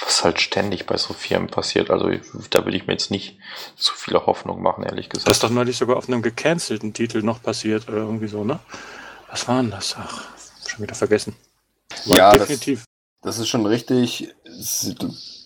was 0.03 0.23
halt 0.23 0.41
ständig 0.41 0.85
bei 0.85 0.97
so 0.97 1.13
Firmen 1.13 1.49
passiert. 1.49 1.89
Also 1.89 2.09
da 2.49 2.65
will 2.65 2.75
ich 2.75 2.87
mir 2.87 2.93
jetzt 2.93 3.11
nicht 3.11 3.37
zu 3.75 3.93
viele 3.95 4.25
Hoffnung 4.25 4.61
machen, 4.61 4.83
ehrlich 4.83 5.09
gesagt. 5.09 5.27
Das 5.27 5.37
ist 5.37 5.43
doch 5.43 5.49
neulich 5.49 5.77
sogar 5.77 5.97
auf 5.97 6.07
einem 6.07 6.21
gecancelten 6.21 6.93
Titel 6.93 7.21
noch 7.21 7.41
passiert 7.41 7.87
oder 7.87 7.97
irgendwie 7.97 8.27
so, 8.27 8.43
ne? 8.43 8.59
Was 9.29 9.47
war 9.47 9.61
denn 9.61 9.71
das? 9.71 9.95
Ach, 9.97 10.25
schon 10.67 10.83
wieder 10.83 10.95
vergessen. 10.95 11.35
War 12.05 12.17
ja, 12.17 12.31
definitiv. 12.31 12.83
Das, 13.21 13.35
das, 13.35 13.39
ist 13.43 13.49
schon 13.49 13.65
richtig. 13.65 14.33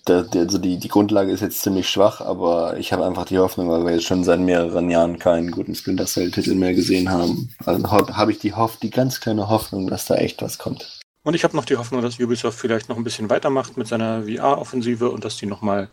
also 0.07 0.57
die, 0.57 0.77
die 0.77 0.87
Grundlage 0.87 1.31
ist 1.31 1.41
jetzt 1.41 1.61
ziemlich 1.61 1.89
schwach, 1.89 2.21
aber 2.21 2.77
ich 2.77 2.93
habe 2.93 3.05
einfach 3.05 3.25
die 3.25 3.39
Hoffnung, 3.39 3.69
weil 3.69 3.85
wir 3.85 3.93
jetzt 3.93 4.05
schon 4.05 4.23
seit 4.23 4.39
mehreren 4.39 4.89
Jahren 4.89 5.19
keinen 5.19 5.51
guten 5.51 5.75
Splinter 5.75 6.05
Cell-Titel 6.05 6.55
mehr 6.55 6.73
gesehen 6.73 7.09
haben. 7.09 7.53
Also 7.65 7.89
habe 7.91 8.31
ich 8.31 8.39
die, 8.39 8.53
Hoff 8.53 8.77
die 8.77 8.89
ganz 8.89 9.19
kleine 9.19 9.49
Hoffnung, 9.49 9.87
dass 9.87 10.05
da 10.05 10.15
echt 10.15 10.41
was 10.41 10.57
kommt. 10.57 10.94
Und 11.25 11.33
ich 11.33 11.43
habe 11.43 11.55
noch 11.55 11.65
die 11.65 11.75
Hoffnung, 11.75 12.03
dass 12.03 12.19
Ubisoft 12.19 12.59
vielleicht 12.59 12.87
noch 12.87 12.97
ein 12.97 13.03
bisschen 13.03 13.31
weitermacht 13.31 13.77
mit 13.77 13.87
seiner 13.87 14.23
VR-Offensive 14.23 15.09
und 15.09 15.25
dass 15.25 15.37
die 15.37 15.47
nochmal 15.47 15.89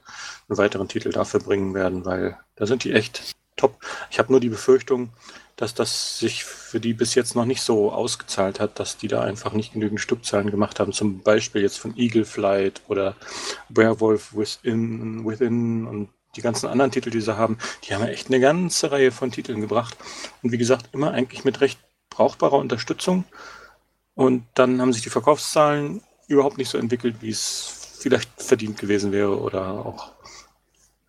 einen 0.46 0.58
weiteren 0.58 0.88
Titel 0.88 1.10
dafür 1.10 1.40
bringen 1.40 1.72
werden, 1.72 2.04
weil 2.04 2.36
da 2.54 2.66
sind 2.66 2.84
die 2.84 2.92
echt 2.92 3.34
top. 3.56 3.78
Ich 4.10 4.18
habe 4.18 4.30
nur 4.30 4.40
die 4.40 4.50
Befürchtung, 4.50 5.08
dass 5.56 5.72
das 5.72 6.18
sich 6.18 6.44
für 6.44 6.80
die 6.80 6.92
bis 6.92 7.14
jetzt 7.14 7.34
noch 7.34 7.46
nicht 7.46 7.62
so 7.62 7.92
ausgezahlt 7.92 8.60
hat, 8.60 8.78
dass 8.78 8.98
die 8.98 9.08
da 9.08 9.22
einfach 9.22 9.54
nicht 9.54 9.72
genügend 9.72 10.00
Stückzahlen 10.00 10.50
gemacht 10.50 10.78
haben. 10.78 10.92
Zum 10.92 11.22
Beispiel 11.22 11.62
jetzt 11.62 11.78
von 11.78 11.96
Eagle 11.96 12.26
Flight 12.26 12.82
oder 12.88 13.16
Werewolf 13.70 14.36
Within, 14.36 15.24
Within 15.24 15.86
und 15.86 16.10
die 16.36 16.42
ganzen 16.42 16.66
anderen 16.66 16.90
Titel, 16.90 17.08
die 17.08 17.22
sie 17.22 17.38
haben, 17.38 17.56
die 17.84 17.94
haben 17.94 18.02
ja 18.02 18.08
echt 18.08 18.28
eine 18.28 18.40
ganze 18.40 18.92
Reihe 18.92 19.12
von 19.12 19.32
Titeln 19.32 19.62
gebracht. 19.62 19.96
Und 20.42 20.52
wie 20.52 20.58
gesagt, 20.58 20.90
immer 20.92 21.12
eigentlich 21.12 21.44
mit 21.44 21.62
recht 21.62 21.80
brauchbarer 22.10 22.58
Unterstützung. 22.58 23.24
Und 24.14 24.46
dann 24.54 24.80
haben 24.80 24.92
sich 24.92 25.02
die 25.02 25.10
Verkaufszahlen 25.10 26.02
überhaupt 26.28 26.58
nicht 26.58 26.68
so 26.68 26.78
entwickelt, 26.78 27.16
wie 27.20 27.30
es 27.30 27.98
vielleicht 28.00 28.30
verdient 28.42 28.78
gewesen 28.78 29.12
wäre 29.12 29.38
oder 29.40 29.86
auch 29.86 30.12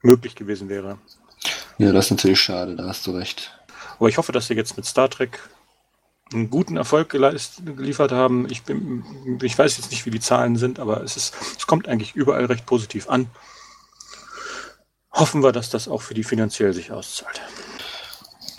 möglich 0.02 0.36
gewesen 0.36 0.70
wäre. 0.70 0.98
Ja, 1.78 1.92
das 1.92 2.06
ist 2.06 2.12
natürlich 2.12 2.40
schade, 2.40 2.76
da 2.76 2.88
hast 2.88 3.08
du 3.08 3.12
recht. 3.12 3.52
Aber 3.98 4.10
ich 4.10 4.18
hoffe, 4.18 4.32
dass 4.32 4.48
sie 4.48 4.54
jetzt 4.54 4.78
mit 4.78 4.86
Star 4.86 5.10
Trek 5.10 5.40
einen 6.32 6.50
guten 6.50 6.78
Erfolg 6.78 7.10
geliefert 7.10 8.12
haben. 8.12 8.50
Ich, 8.50 8.64
bin, 8.64 9.04
ich 9.42 9.58
weiß 9.58 9.78
jetzt 9.78 9.92
nicht, 9.92 10.06
wie 10.06 10.12
die 10.12 10.20
Zahlen 10.20 10.56
sind, 10.56 10.80
aber 10.80 11.04
es, 11.04 11.18
ist, 11.18 11.36
es 11.58 11.68
kommt 11.68 11.88
eigentlich 11.88 12.16
überall 12.16 12.46
recht 12.46 12.66
positiv 12.66 13.10
an. 13.10 13.28
Hoffen 15.12 15.44
wir, 15.44 15.52
dass 15.52 15.70
das 15.70 15.88
auch 15.88 16.02
für 16.02 16.14
die 16.14 16.24
finanziell 16.24 16.74
sich 16.74 16.92
auszahlt. 16.92 17.42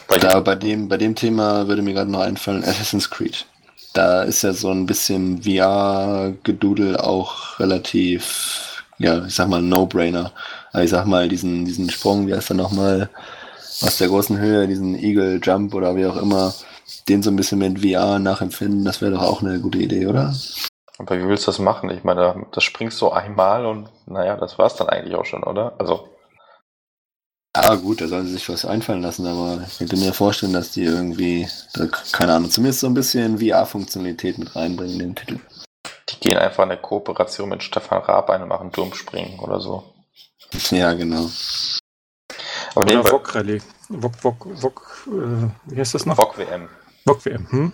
Da, 0.09 0.41
bei, 0.41 0.55
dem, 0.55 0.89
bei 0.89 0.97
dem 0.97 1.17
Thema 1.17 1.67
würde 1.67 1.83
mir 1.83 1.93
gerade 1.93 2.11
noch 2.11 2.21
einfallen, 2.21 2.63
Assassin's 2.63 3.11
Creed. 3.11 3.47
Da 3.95 4.23
ist 4.23 4.43
ja 4.43 4.53
so 4.53 4.71
ein 4.71 4.87
bisschen 4.87 5.43
VR-Gedudel 5.43 6.99
auch 6.99 7.59
relativ, 7.59 8.85
ja, 8.99 9.25
ich 9.25 9.35
sag 9.35 9.49
mal, 9.49 9.63
No-Brainer. 9.63 10.33
Ich 10.75 10.91
sag 10.91 11.07
mal, 11.07 11.29
diesen, 11.29 11.65
diesen 11.65 11.89
Sprung, 11.89 12.27
wie 12.27 12.35
heißt 12.35 12.51
er 12.51 12.57
nochmal? 12.57 13.09
aus 13.83 13.99
der 13.99 14.09
großen 14.09 14.39
Höhe, 14.39 14.67
diesen 14.67 14.95
Eagle 14.95 15.41
Jump 15.43 15.75
oder 15.75 15.97
wie 15.97 16.07
auch 16.07 16.17
immer, 16.17 16.53
den 17.09 17.23
so 17.23 17.31
ein 17.31 17.37
bisschen 17.37 17.59
mit 17.59 17.81
VR 17.81 18.19
nachempfinden, 18.19 18.85
das 18.85 19.01
wäre 19.01 19.13
doch 19.13 19.23
auch 19.23 19.43
eine 19.43 19.61
gute 19.61 19.79
Idee, 19.79 20.07
oder? 20.07 20.35
Aber 20.99 21.19
wie 21.19 21.27
willst 21.27 21.47
du 21.47 21.51
das 21.51 21.59
machen? 21.59 21.91
Ich 21.91 22.05
meine, 22.05 22.47
das 22.53 22.63
springst 22.63 23.01
du 23.01 23.11
einmal 23.11 23.67
und 23.67 23.89
naja, 24.07 24.37
das 24.37 24.59
war 24.59 24.67
es 24.67 24.77
dann 24.77 24.89
eigentlich 24.89 25.17
auch 25.17 25.25
schon, 25.25 25.43
oder? 25.43 25.75
Also. 25.79 26.09
Ja, 27.57 27.77
gut, 27.77 28.01
da 28.01 28.09
sollen 28.09 28.27
sie 28.27 28.33
sich 28.33 28.49
was 28.49 28.65
einfallen 28.65 29.03
lassen, 29.03 29.27
aber 29.27 29.65
ich 29.67 29.79
könnte 29.79 29.97
mir 29.97 30.13
vorstellen, 30.13 30.53
dass 30.53 30.73
die 30.73 30.83
irgendwie, 30.83 31.49
keine 32.11 32.35
Ahnung, 32.35 32.51
zumindest 32.51 32.81
so 32.81 32.89
ein 32.89 32.95
bisschen 32.95 33.39
VR-Funktionalität 33.39 34.39
mit 34.39 34.57
reinbringen 34.57 34.95
in 34.95 34.99
den 34.99 35.15
Titel. 35.15 35.39
Die 36.09 36.19
gehen 36.19 36.37
einfach 36.37 36.65
in 36.65 36.73
eine 36.73 36.81
Kooperation 36.81 37.49
mit 37.49 37.63
Stefan 37.63 38.03
Raab 38.03 38.29
ein 38.31 38.43
und 38.43 38.49
machen 38.49 38.73
Turmspringen 38.73 39.39
oder 39.39 39.61
so. 39.61 39.95
Ja, 40.71 40.93
genau. 40.95 41.31
Aber 42.75 42.83
Oder 42.83 43.05
VOG 43.05 43.35
Rallye. 43.35 43.63
VOG, 43.89 44.17
VOG, 44.17 44.47
VOG, 44.57 44.83
äh, 45.07 45.49
wie 45.67 45.79
heißt 45.79 45.95
das 45.95 46.07
noch? 46.07 46.17
VOG 46.17 46.39
WM. 46.39 46.69
VOG 47.05 47.25
WM, 47.25 47.51
hm? 47.51 47.73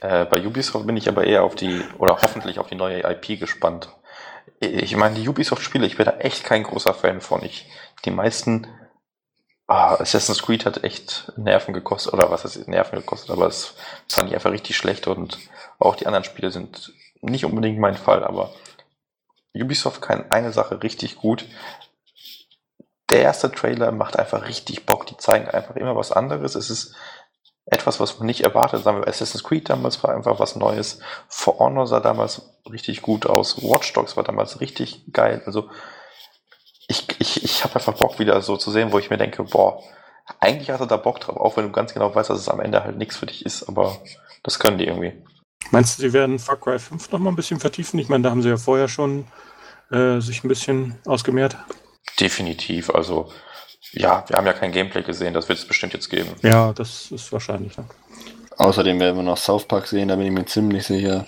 Äh, 0.00 0.24
bei 0.24 0.44
Ubisoft 0.44 0.86
bin 0.86 0.96
ich 0.96 1.08
aber 1.08 1.24
eher 1.24 1.44
auf 1.44 1.54
die, 1.54 1.82
oder 1.98 2.18
hoffentlich 2.20 2.58
auf 2.58 2.66
die 2.66 2.74
neue 2.74 3.02
IP 3.02 3.38
gespannt. 3.38 3.90
Ich 4.60 4.96
meine, 4.96 5.14
die 5.14 5.28
Ubisoft-Spiele, 5.28 5.86
ich 5.86 5.96
bin 5.96 6.06
da 6.06 6.16
echt 6.18 6.42
kein 6.44 6.64
großer 6.64 6.94
Fan 6.94 7.20
von. 7.20 7.44
Ich, 7.44 7.68
die 8.04 8.10
meisten, 8.10 8.66
ah, 9.68 9.94
Assassin's 9.94 10.42
Creed 10.42 10.66
hat 10.66 10.82
echt 10.82 11.32
Nerven 11.36 11.72
gekostet, 11.72 12.12
oder 12.12 12.30
was 12.30 12.44
heißt 12.44 12.66
Nerven 12.66 12.98
gekostet, 12.98 13.30
aber 13.30 13.46
es 13.46 13.74
fand 14.08 14.28
ich 14.28 14.34
einfach 14.34 14.50
richtig 14.50 14.76
schlecht 14.76 15.06
und 15.06 15.38
auch 15.78 15.94
die 15.94 16.06
anderen 16.06 16.24
Spiele 16.24 16.50
sind 16.50 16.92
nicht 17.20 17.44
unbedingt 17.44 17.78
mein 17.78 17.96
Fall, 17.96 18.24
aber 18.24 18.52
Ubisoft 19.54 20.02
kann 20.02 20.30
eine 20.30 20.52
Sache 20.52 20.82
richtig 20.82 21.16
gut 21.16 21.46
der 23.10 23.22
erste 23.22 23.50
Trailer 23.50 23.92
macht 23.92 24.18
einfach 24.18 24.46
richtig 24.46 24.86
Bock. 24.86 25.06
Die 25.06 25.16
zeigen 25.16 25.48
einfach 25.48 25.76
immer 25.76 25.96
was 25.96 26.12
anderes. 26.12 26.54
Es 26.54 26.70
ist 26.70 26.94
etwas, 27.66 28.00
was 28.00 28.18
man 28.18 28.26
nicht 28.26 28.42
erwartet. 28.42 28.82
Sagen 28.82 29.00
wir, 29.00 29.08
Assassin's 29.08 29.44
Creed 29.44 29.68
damals 29.68 30.02
war 30.02 30.14
einfach 30.14 30.38
was 30.38 30.56
Neues. 30.56 31.00
For 31.28 31.58
Honor 31.58 31.86
sah 31.86 32.00
damals 32.00 32.42
richtig 32.70 33.02
gut 33.02 33.26
aus. 33.26 33.62
Watch 33.62 33.92
Dogs 33.92 34.16
war 34.16 34.24
damals 34.24 34.60
richtig 34.60 35.04
geil. 35.12 35.42
Also 35.46 35.70
ich, 36.88 37.06
ich, 37.20 37.44
ich 37.44 37.64
habe 37.64 37.76
einfach 37.76 37.94
Bock 37.94 38.18
wieder 38.18 38.40
so 38.42 38.56
zu 38.56 38.70
sehen, 38.70 38.92
wo 38.92 38.98
ich 38.98 39.10
mir 39.10 39.18
denke, 39.18 39.44
boah, 39.44 39.82
eigentlich 40.40 40.70
hast 40.70 40.80
du 40.80 40.86
da 40.86 40.96
Bock 40.96 41.20
drauf, 41.20 41.36
auch 41.36 41.56
wenn 41.56 41.64
du 41.64 41.72
ganz 41.72 41.94
genau 41.94 42.14
weißt, 42.14 42.30
dass 42.30 42.40
es 42.40 42.48
am 42.48 42.60
Ende 42.60 42.82
halt 42.82 42.96
nichts 42.96 43.16
für 43.16 43.26
dich 43.26 43.44
ist, 43.44 43.68
aber 43.68 43.98
das 44.42 44.58
können 44.58 44.78
die 44.78 44.86
irgendwie. 44.86 45.12
Meinst 45.70 45.98
du, 45.98 46.02
sie 46.02 46.12
werden 46.12 46.38
Far 46.38 46.56
Cry 46.56 46.78
5 46.78 47.10
noch 47.12 47.18
mal 47.18 47.30
ein 47.30 47.36
bisschen 47.36 47.60
vertiefen? 47.60 47.98
Ich 47.98 48.08
meine, 48.08 48.22
da 48.22 48.30
haben 48.30 48.42
sie 48.42 48.48
ja 48.48 48.56
vorher 48.56 48.88
schon 48.88 49.26
äh, 49.90 50.20
sich 50.20 50.42
ein 50.42 50.48
bisschen 50.48 50.98
ausgemehrt. 51.04 51.56
Definitiv. 52.18 52.90
Also, 52.90 53.30
ja, 53.92 54.24
wir 54.28 54.36
haben 54.36 54.46
ja 54.46 54.52
kein 54.54 54.72
Gameplay 54.72 55.02
gesehen, 55.02 55.34
das 55.34 55.48
wird 55.48 55.58
es 55.58 55.66
bestimmt 55.66 55.92
jetzt 55.92 56.08
geben. 56.08 56.30
Ja, 56.42 56.72
das 56.72 57.10
ist 57.10 57.32
wahrscheinlich. 57.32 57.76
Ne? 57.76 57.84
Außerdem 58.56 58.98
werden 58.98 59.16
wir 59.16 59.22
noch 59.22 59.36
South 59.36 59.66
Park 59.66 59.86
sehen, 59.86 60.08
da 60.08 60.16
bin 60.16 60.26
ich 60.26 60.32
mir 60.32 60.46
ziemlich 60.46 60.86
sicher. 60.86 61.26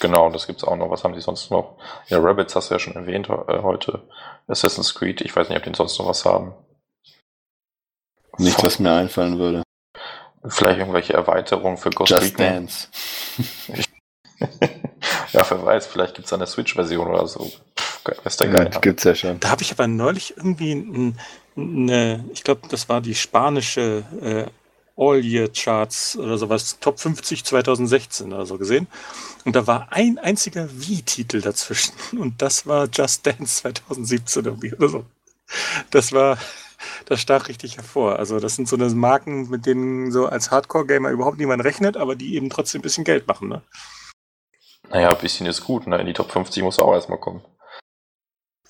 Genau, 0.00 0.30
das 0.30 0.46
gibt 0.46 0.58
es 0.58 0.64
auch 0.64 0.76
noch. 0.76 0.90
Was 0.90 1.04
haben 1.04 1.14
die 1.14 1.20
sonst 1.20 1.50
noch? 1.50 1.78
Ja, 2.08 2.18
Rabbits 2.18 2.54
hast 2.54 2.70
du 2.70 2.74
ja 2.74 2.78
schon 2.78 2.94
erwähnt 2.94 3.28
äh, 3.28 3.62
heute. 3.62 4.02
Assassin's 4.46 4.94
Creed, 4.94 5.20
ich 5.22 5.34
weiß 5.34 5.48
nicht, 5.48 5.58
ob 5.58 5.64
die 5.64 5.74
sonst 5.74 5.98
noch 5.98 6.06
was 6.06 6.24
haben. 6.24 6.54
Nicht, 8.38 8.62
was 8.62 8.78
mir 8.78 8.92
einfallen 8.92 9.38
würde. 9.38 9.62
Vielleicht 10.46 10.78
irgendwelche 10.78 11.14
Erweiterungen 11.14 11.78
für 11.78 11.90
Ghost 11.90 12.10
Just 12.10 12.22
Recon. 12.22 12.46
Dance. 12.46 12.88
ja, 15.32 15.46
wer 15.48 15.64
weiß, 15.64 15.86
vielleicht 15.86 16.14
gibt 16.14 16.26
es 16.26 16.32
eine 16.32 16.46
Switch-Version 16.46 17.08
oder 17.08 17.26
so. 17.26 17.50
Ist 18.24 18.40
der 18.40 18.48
geil. 18.48 18.70
Ja, 18.72 18.78
gibt's 18.80 19.04
ja 19.04 19.14
schon. 19.14 19.40
Da 19.40 19.50
habe 19.50 19.62
ich 19.62 19.72
aber 19.72 19.88
neulich 19.88 20.36
irgendwie 20.36 21.14
eine, 21.56 22.24
ich 22.32 22.44
glaube, 22.44 22.68
das 22.68 22.88
war 22.88 23.00
die 23.00 23.14
spanische 23.14 24.04
äh, 24.20 24.50
All-Year-Charts 24.96 26.16
oder 26.16 26.38
sowas, 26.38 26.78
Top 26.80 26.98
50 26.98 27.44
2016 27.44 28.32
oder 28.32 28.46
so 28.46 28.58
gesehen. 28.58 28.86
Und 29.44 29.54
da 29.54 29.66
war 29.66 29.88
ein 29.90 30.18
einziger 30.18 30.68
Wie-Titel 30.72 31.40
dazwischen. 31.40 31.94
Und 32.18 32.40
das 32.42 32.66
war 32.66 32.88
Just 32.92 33.26
Dance 33.26 33.62
2017 33.62 34.44
irgendwie 34.44 34.74
oder 34.74 34.88
so. 34.88 35.04
Das 35.90 36.12
war, 36.12 36.38
das 37.04 37.20
stach 37.20 37.48
richtig 37.48 37.76
hervor. 37.76 38.18
Also 38.18 38.40
das 38.40 38.56
sind 38.56 38.68
so 38.68 38.76
eine 38.76 38.88
Marken, 38.88 39.48
mit 39.50 39.66
denen 39.66 40.10
so 40.10 40.26
als 40.26 40.50
Hardcore-Gamer 40.50 41.10
überhaupt 41.10 41.38
niemand 41.38 41.62
rechnet, 41.62 41.96
aber 41.96 42.16
die 42.16 42.34
eben 42.34 42.50
trotzdem 42.50 42.80
ein 42.80 42.82
bisschen 42.82 43.04
Geld 43.04 43.26
machen. 43.28 43.48
Ne? 43.48 43.62
Naja, 44.88 45.10
ein 45.10 45.18
bisschen 45.18 45.46
ist 45.46 45.64
gut. 45.64 45.86
Ne? 45.86 45.98
In 45.98 46.06
die 46.06 46.14
Top 46.14 46.30
50 46.30 46.62
muss 46.62 46.78
auch 46.78 46.94
erstmal 46.94 47.20
kommen. 47.20 47.44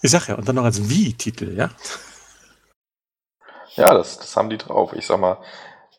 Ich 0.02 0.10
sag 0.10 0.28
ja, 0.28 0.34
und 0.34 0.46
dann 0.46 0.56
noch 0.56 0.64
als 0.64 0.88
Wie-Titel, 0.88 1.56
ja? 1.56 1.70
Ja, 3.76 3.94
das, 3.94 4.18
das 4.18 4.36
haben 4.36 4.50
die 4.50 4.58
drauf. 4.58 4.92
Ich 4.94 5.06
sag 5.06 5.20
mal, 5.20 5.38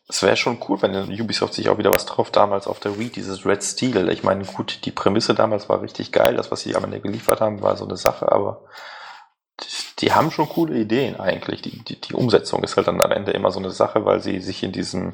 es 0.08 0.22
wäre 0.22 0.36
schon 0.36 0.58
cool, 0.68 0.80
wenn 0.80 1.20
Ubisoft 1.20 1.54
sich 1.54 1.68
auch 1.68 1.78
wieder 1.78 1.92
was 1.92 2.06
drauf 2.06 2.30
damals 2.30 2.66
auf 2.66 2.80
der 2.80 2.98
Wii, 2.98 3.10
dieses 3.10 3.44
Red 3.44 3.62
Steel. 3.62 4.08
Ich 4.08 4.22
meine, 4.22 4.44
gut, 4.44 4.84
die 4.84 4.90
Prämisse 4.90 5.34
damals 5.34 5.68
war 5.68 5.82
richtig 5.82 6.12
geil. 6.12 6.34
Das, 6.36 6.50
was 6.50 6.60
sie 6.60 6.74
am 6.74 6.84
Ende 6.84 7.00
geliefert 7.00 7.40
haben, 7.40 7.62
war 7.62 7.76
so 7.76 7.84
eine 7.84 7.96
Sache, 7.96 8.32
aber 8.32 8.64
die, 9.60 9.66
die 10.00 10.12
haben 10.12 10.30
schon 10.30 10.48
coole 10.48 10.78
Ideen 10.78 11.20
eigentlich. 11.20 11.60
Die, 11.60 11.84
die, 11.84 12.00
die 12.00 12.14
Umsetzung 12.14 12.64
ist 12.64 12.76
halt 12.76 12.88
dann 12.88 13.02
am 13.02 13.12
Ende 13.12 13.32
immer 13.32 13.50
so 13.50 13.58
eine 13.58 13.70
Sache, 13.70 14.06
weil 14.06 14.20
sie 14.20 14.40
sich 14.40 14.62
in 14.62 14.72
diesem, 14.72 15.12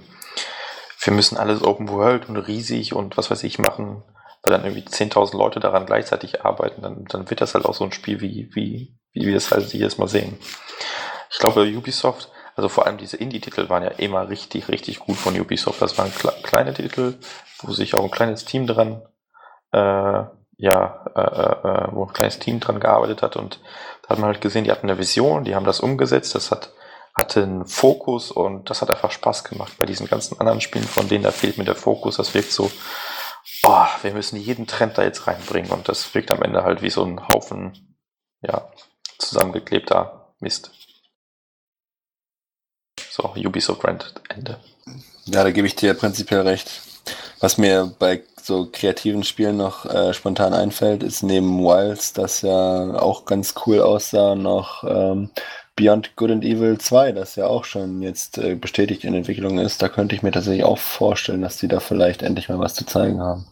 wir 1.01 1.13
müssen 1.13 1.39
alles 1.39 1.63
Open 1.63 1.89
World 1.89 2.29
und 2.29 2.37
riesig 2.37 2.95
und 2.95 3.17
was 3.17 3.31
weiß 3.31 3.43
ich 3.43 3.59
machen 3.59 4.05
weil 4.45 4.53
dann 4.53 4.65
irgendwie 4.65 4.87
10.000 4.87 5.37
Leute 5.37 5.59
daran 5.59 5.87
gleichzeitig 5.87 6.45
arbeiten, 6.45 6.83
dann, 6.83 7.07
dann 7.07 7.31
wird 7.31 7.41
das 7.41 7.55
halt 7.55 7.65
auch 7.65 7.75
so 7.75 7.85
ein 7.85 7.93
Spiel 7.93 8.21
wie, 8.21 8.51
wie, 8.53 8.95
wie 9.13 9.27
wir 9.27 9.37
es 9.37 9.51
halt 9.51 9.73
jedes 9.73 9.97
Mal 9.97 10.07
sehen. 10.07 10.39
Ich 11.31 11.39
glaube, 11.39 11.63
Ubisoft, 11.63 12.31
also 12.57 12.69
vor 12.69 12.87
allem 12.87 12.99
diese 12.99 13.17
Indie-Titel 13.17 13.69
waren 13.69 13.83
ja 13.83 13.91
immer 13.91 14.29
richtig, 14.29 14.69
richtig 14.69 15.01
gut 15.01 15.17
von 15.17 15.39
Ubisoft. 15.39 15.83
Das 15.83 15.99
waren 15.99 16.13
kleine 16.43 16.73
Titel, 16.73 17.15
wo 17.61 17.73
sich 17.73 17.95
auch 17.95 18.05
ein 18.05 18.11
kleines 18.11 18.45
Team 18.45 18.67
dran, 18.67 19.03
äh, 19.73 20.25
ja, 20.57 21.05
äh, 21.17 21.21
äh, 21.21 21.69
äh, 21.69 21.89
wo 21.93 22.05
ein 22.05 22.13
kleines 22.13 22.39
Team 22.39 22.61
dran 22.61 22.79
gearbeitet 22.79 23.23
hat 23.23 23.37
und 23.37 23.61
da 24.03 24.11
hat 24.11 24.19
man 24.19 24.29
halt 24.29 24.41
gesehen, 24.41 24.65
die 24.65 24.71
hatten 24.71 24.89
eine 24.89 24.99
Vision, 24.99 25.45
die 25.45 25.55
haben 25.55 25.67
das 25.67 25.81
umgesetzt, 25.81 26.35
das 26.35 26.51
hat, 26.51 26.73
hatte 27.15 27.43
einen 27.43 27.67
Fokus 27.67 28.31
und 28.31 28.71
das 28.71 28.83
hat 28.83 28.91
einfach 28.91 29.11
Spaß 29.11 29.45
gemacht. 29.45 29.73
Bei 29.79 29.87
diesen 29.87 30.07
ganzen 30.07 30.39
anderen 30.39 30.61
Spielen, 30.61 30.85
von 30.85 31.09
denen 31.09 31.25
da 31.25 31.33
fehlt 31.33 31.59
mir 31.59 31.65
der 31.65 31.75
Fokus, 31.75 32.19
das 32.19 32.35
wirkt 32.35 32.53
so, 32.53 32.71
oh, 33.65 33.87
wir 34.03 34.13
müssen 34.13 34.37
jeden 34.37 34.67
Trend 34.67 34.97
da 34.99 35.03
jetzt 35.03 35.27
reinbringen 35.27 35.73
und 35.73 35.89
das 35.89 36.15
wirkt 36.15 36.31
am 36.31 36.43
Ende 36.43 36.63
halt 36.63 36.83
wie 36.83 36.91
so 36.91 37.03
ein 37.05 37.27
Haufen, 37.29 37.99
ja, 38.43 38.71
zusammengeklebter 39.19 40.35
Mist. 40.39 40.71
So, 43.17 43.33
Ubisoft 43.37 43.81
Brand 43.81 44.13
Ende. 44.29 44.57
Ja, 45.27 45.45
da 45.45 45.53
gebe 45.53 45.69
ich 45.69 45.77
dir 45.77 45.95
prinzipiell 45.95 46.41
recht. 46.41 46.69
Was 47.39 47.59
mir 47.59 47.95
bei 48.01 48.25
so 48.43 48.69
kreativen 48.73 49.23
Spielen 49.23 49.57
noch 49.57 49.87
äh, 49.87 50.13
spontan 50.13 50.53
einfällt, 50.53 51.05
ist 51.05 51.23
neben 51.23 51.63
Wilds, 51.65 52.13
das 52.13 52.43
ja 52.43 52.95
auch 52.95 53.25
ganz 53.25 53.55
cool 53.65 53.81
aussah, 53.83 54.35
noch 54.35 54.83
ähm, 54.83 55.31
Beyond 55.77 56.17
Good 56.17 56.33
and 56.33 56.45
Evil 56.45 56.77
2, 56.77 57.13
das 57.13 57.37
ja 57.37 57.47
auch 57.47 57.65
schon 57.65 58.03
jetzt 58.03 58.37
äh, 58.39 58.57
bestätigt 58.57 59.05
in 59.05 59.15
Entwicklung 59.15 59.61
ist. 59.61 59.81
Da 59.81 59.89
könnte 59.89 60.17
ich 60.17 60.25
mir 60.25 60.33
tatsächlich 60.33 60.65
auch 60.65 60.79
vorstellen, 60.79 61.43
dass 61.43 61.57
die 61.57 61.69
da 61.69 61.79
vielleicht 61.79 62.21
endlich 62.21 62.49
mal 62.49 62.59
was 62.59 62.75
zu 62.75 62.85
zeigen 62.85 63.21
haben. 63.21 63.47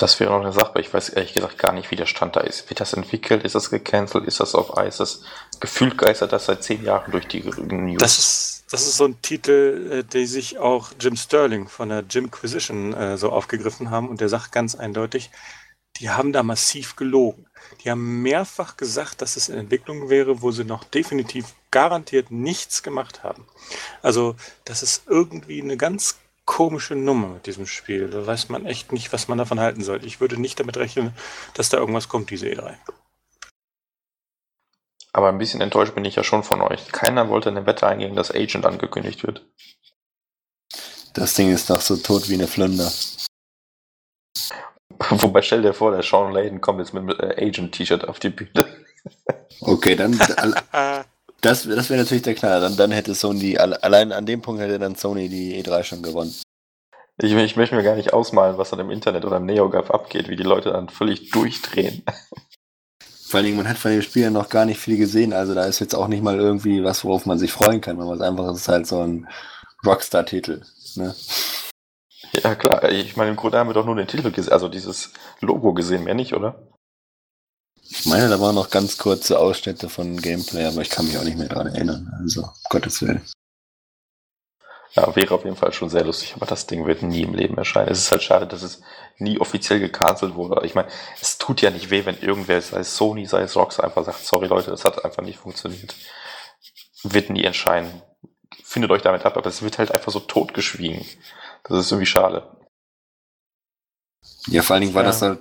Das 0.00 0.18
wäre 0.18 0.30
noch 0.30 0.40
eine 0.40 0.52
Sache, 0.52 0.80
ich 0.80 0.94
weiß 0.94 1.10
ehrlich 1.10 1.34
gesagt 1.34 1.58
gar 1.58 1.72
nicht, 1.72 1.90
wie 1.90 1.96
der 1.96 2.06
Stand 2.06 2.34
da 2.34 2.40
ist. 2.40 2.70
Wird 2.70 2.80
das 2.80 2.94
entwickelt? 2.94 3.44
Ist 3.44 3.54
das 3.54 3.68
gecancelt? 3.68 4.26
Ist 4.26 4.40
das 4.40 4.54
auf 4.54 4.78
Eis? 4.78 4.96
Das 4.96 5.24
Gefühl 5.60 5.94
geistert 5.94 6.32
das 6.32 6.46
seit 6.46 6.64
zehn 6.64 6.82
Jahren 6.82 7.12
durch 7.12 7.28
die 7.28 7.42
News. 7.42 7.98
Das 8.00 8.18
ist, 8.18 8.64
das 8.70 8.86
ist 8.86 8.96
so 8.96 9.04
ein 9.04 9.20
Titel, 9.20 9.90
äh, 9.92 10.04
der 10.04 10.26
sich 10.26 10.56
auch 10.56 10.92
Jim 10.98 11.16
Sterling 11.16 11.68
von 11.68 11.90
der 11.90 12.02
Jimquisition 12.08 12.94
äh, 12.94 13.18
so 13.18 13.30
aufgegriffen 13.30 13.90
haben 13.90 14.08
und 14.08 14.22
der 14.22 14.30
sagt 14.30 14.52
ganz 14.52 14.74
eindeutig, 14.74 15.30
die 15.98 16.08
haben 16.08 16.32
da 16.32 16.42
massiv 16.42 16.96
gelogen. 16.96 17.46
Die 17.84 17.90
haben 17.90 18.22
mehrfach 18.22 18.78
gesagt, 18.78 19.20
dass 19.20 19.36
es 19.36 19.50
in 19.50 19.58
Entwicklung 19.58 20.08
wäre, 20.08 20.40
wo 20.40 20.50
sie 20.50 20.64
noch 20.64 20.84
definitiv 20.84 21.54
garantiert 21.70 22.30
nichts 22.30 22.82
gemacht 22.82 23.22
haben. 23.22 23.46
Also, 24.00 24.34
das 24.64 24.82
ist 24.82 25.02
irgendwie 25.08 25.60
eine 25.60 25.76
ganz 25.76 26.19
komische 26.50 26.96
Nummer 26.96 27.28
mit 27.28 27.46
diesem 27.46 27.64
Spiel. 27.64 28.10
Da 28.10 28.26
weiß 28.26 28.48
man 28.48 28.66
echt 28.66 28.90
nicht, 28.90 29.12
was 29.12 29.28
man 29.28 29.38
davon 29.38 29.60
halten 29.60 29.84
soll. 29.84 30.04
Ich 30.04 30.20
würde 30.20 30.36
nicht 30.36 30.58
damit 30.58 30.76
rechnen, 30.78 31.14
dass 31.54 31.68
da 31.68 31.76
irgendwas 31.78 32.08
kommt, 32.08 32.28
diese 32.30 32.48
E3. 32.48 32.74
Aber 35.12 35.28
ein 35.28 35.38
bisschen 35.38 35.60
enttäuscht 35.60 35.94
bin 35.94 36.04
ich 36.04 36.16
ja 36.16 36.24
schon 36.24 36.42
von 36.42 36.60
euch. 36.60 36.88
Keiner 36.88 37.28
wollte 37.28 37.50
eine 37.50 37.66
Wette 37.66 37.86
eingehen, 37.86 38.16
dass 38.16 38.34
Agent 38.34 38.66
angekündigt 38.66 39.24
wird. 39.24 39.46
Das 41.14 41.34
Ding 41.34 41.52
ist 41.52 41.70
doch 41.70 41.80
so 41.80 41.96
tot 41.96 42.28
wie 42.28 42.34
eine 42.34 42.48
Flunder. 42.48 42.90
Wobei 45.08 45.42
stell 45.42 45.62
dir 45.62 45.72
vor, 45.72 45.92
der 45.92 46.02
Sean 46.02 46.32
Layden 46.32 46.60
kommt 46.60 46.80
jetzt 46.80 46.92
mit 46.92 47.20
einem 47.20 47.30
Agent-T-Shirt 47.30 48.08
auf 48.08 48.18
die 48.18 48.30
Bühne. 48.30 48.66
Okay, 49.60 49.94
dann. 49.94 50.18
Das, 51.40 51.62
das 51.64 51.88
wäre 51.88 52.00
natürlich 52.00 52.22
der 52.22 52.34
Knaller. 52.34 52.60
Dann, 52.60 52.76
dann 52.76 52.90
hätte 52.90 53.14
Sony, 53.14 53.56
allein 53.56 54.12
an 54.12 54.26
dem 54.26 54.42
Punkt 54.42 54.60
hätte 54.60 54.78
dann 54.78 54.94
Sony 54.94 55.28
die 55.28 55.62
E3 55.62 55.84
schon 55.84 56.02
gewonnen. 56.02 56.34
Ich, 57.22 57.32
ich 57.32 57.56
möchte 57.56 57.74
mir 57.74 57.82
gar 57.82 57.96
nicht 57.96 58.12
ausmalen, 58.12 58.58
was 58.58 58.70
dann 58.70 58.80
im 58.80 58.90
Internet 58.90 59.24
oder 59.24 59.36
im 59.36 59.46
NeoGAF 59.46 59.90
abgeht, 59.90 60.28
wie 60.28 60.36
die 60.36 60.42
Leute 60.42 60.70
dann 60.70 60.88
völlig 60.88 61.30
durchdrehen. 61.30 62.02
Vor 63.26 63.38
allen 63.38 63.44
Dingen, 63.44 63.58
man 63.58 63.68
hat 63.68 63.78
von 63.78 63.92
dem 63.92 64.02
Spiel 64.02 64.30
noch 64.30 64.48
gar 64.48 64.64
nicht 64.64 64.80
viel 64.80 64.96
gesehen, 64.96 65.32
also 65.32 65.54
da 65.54 65.64
ist 65.64 65.78
jetzt 65.78 65.94
auch 65.94 66.08
nicht 66.08 66.22
mal 66.22 66.40
irgendwie 66.40 66.82
was, 66.82 67.04
worauf 67.04 67.26
man 67.26 67.38
sich 67.38 67.52
freuen 67.52 67.80
kann, 67.80 67.96
weil 67.98 68.16
es 68.16 68.20
einfach 68.20 68.52
ist 68.52 68.68
halt 68.68 68.86
so 68.88 69.02
ein 69.02 69.28
Rockstar-Titel. 69.86 70.62
Ne? 70.96 71.14
Ja, 72.32 72.54
klar, 72.54 72.90
ich 72.90 73.16
meine, 73.16 73.30
im 73.30 73.36
Grunde 73.36 73.58
haben 73.58 73.68
wir 73.68 73.74
doch 73.74 73.86
nur 73.86 73.94
den 73.94 74.08
Titel 74.08 74.32
gesehen, 74.32 74.52
also 74.52 74.68
dieses 74.68 75.12
Logo 75.40 75.74
gesehen, 75.74 76.04
mehr 76.04 76.14
nicht, 76.14 76.32
oder? 76.32 76.69
Ich 77.90 78.06
meine, 78.06 78.28
da 78.28 78.40
waren 78.40 78.54
noch 78.54 78.70
ganz 78.70 78.98
kurze 78.98 79.38
Ausschnitte 79.38 79.88
von 79.88 80.16
Gameplay, 80.16 80.64
aber 80.64 80.80
ich 80.80 80.90
kann 80.90 81.06
mich 81.06 81.18
auch 81.18 81.24
nicht 81.24 81.36
mehr 81.36 81.48
daran 81.48 81.66
erinnern. 81.66 82.08
Also, 82.20 82.48
Gottes 82.68 83.02
Willen. 83.02 83.20
Ja, 84.94 85.14
wäre 85.14 85.34
auf 85.34 85.44
jeden 85.44 85.56
Fall 85.56 85.72
schon 85.72 85.90
sehr 85.90 86.04
lustig, 86.04 86.34
aber 86.34 86.46
das 86.46 86.66
Ding 86.66 86.86
wird 86.86 87.02
nie 87.02 87.22
im 87.22 87.34
Leben 87.34 87.56
erscheinen. 87.58 87.90
Es 87.90 87.98
ist 87.98 88.10
halt 88.10 88.22
schade, 88.22 88.46
dass 88.46 88.62
es 88.62 88.80
nie 89.18 89.38
offiziell 89.38 89.80
gecancelt 89.80 90.34
wurde. 90.34 90.64
Ich 90.64 90.74
meine, 90.74 90.88
es 91.20 91.38
tut 91.38 91.62
ja 91.62 91.70
nicht 91.70 91.90
weh, 91.90 92.04
wenn 92.06 92.18
irgendwer, 92.18 92.60
sei 92.60 92.80
es 92.80 92.96
Sony, 92.96 93.26
sei 93.26 93.42
es 93.42 93.56
Rockstar, 93.56 93.84
einfach 93.84 94.04
sagt, 94.04 94.24
sorry 94.24 94.46
Leute, 94.46 94.70
das 94.70 94.84
hat 94.84 95.04
einfach 95.04 95.22
nicht 95.22 95.38
funktioniert. 95.38 95.94
Wird 97.02 97.30
nie 97.30 97.44
entscheiden. 97.44 98.02
Findet 98.64 98.90
euch 98.90 99.02
damit 99.02 99.24
ab, 99.24 99.36
aber 99.36 99.48
es 99.48 99.62
wird 99.62 99.78
halt 99.78 99.92
einfach 99.92 100.10
so 100.10 100.20
totgeschwiegen. 100.20 101.04
Das 101.64 101.78
ist 101.78 101.92
irgendwie 101.92 102.06
schade. 102.06 102.48
Ja, 104.46 104.62
vor 104.62 104.74
allen 104.74 104.82
Dingen 104.82 104.94
war 104.94 105.02
ja. 105.02 105.08
das 105.08 105.22
halt 105.22 105.40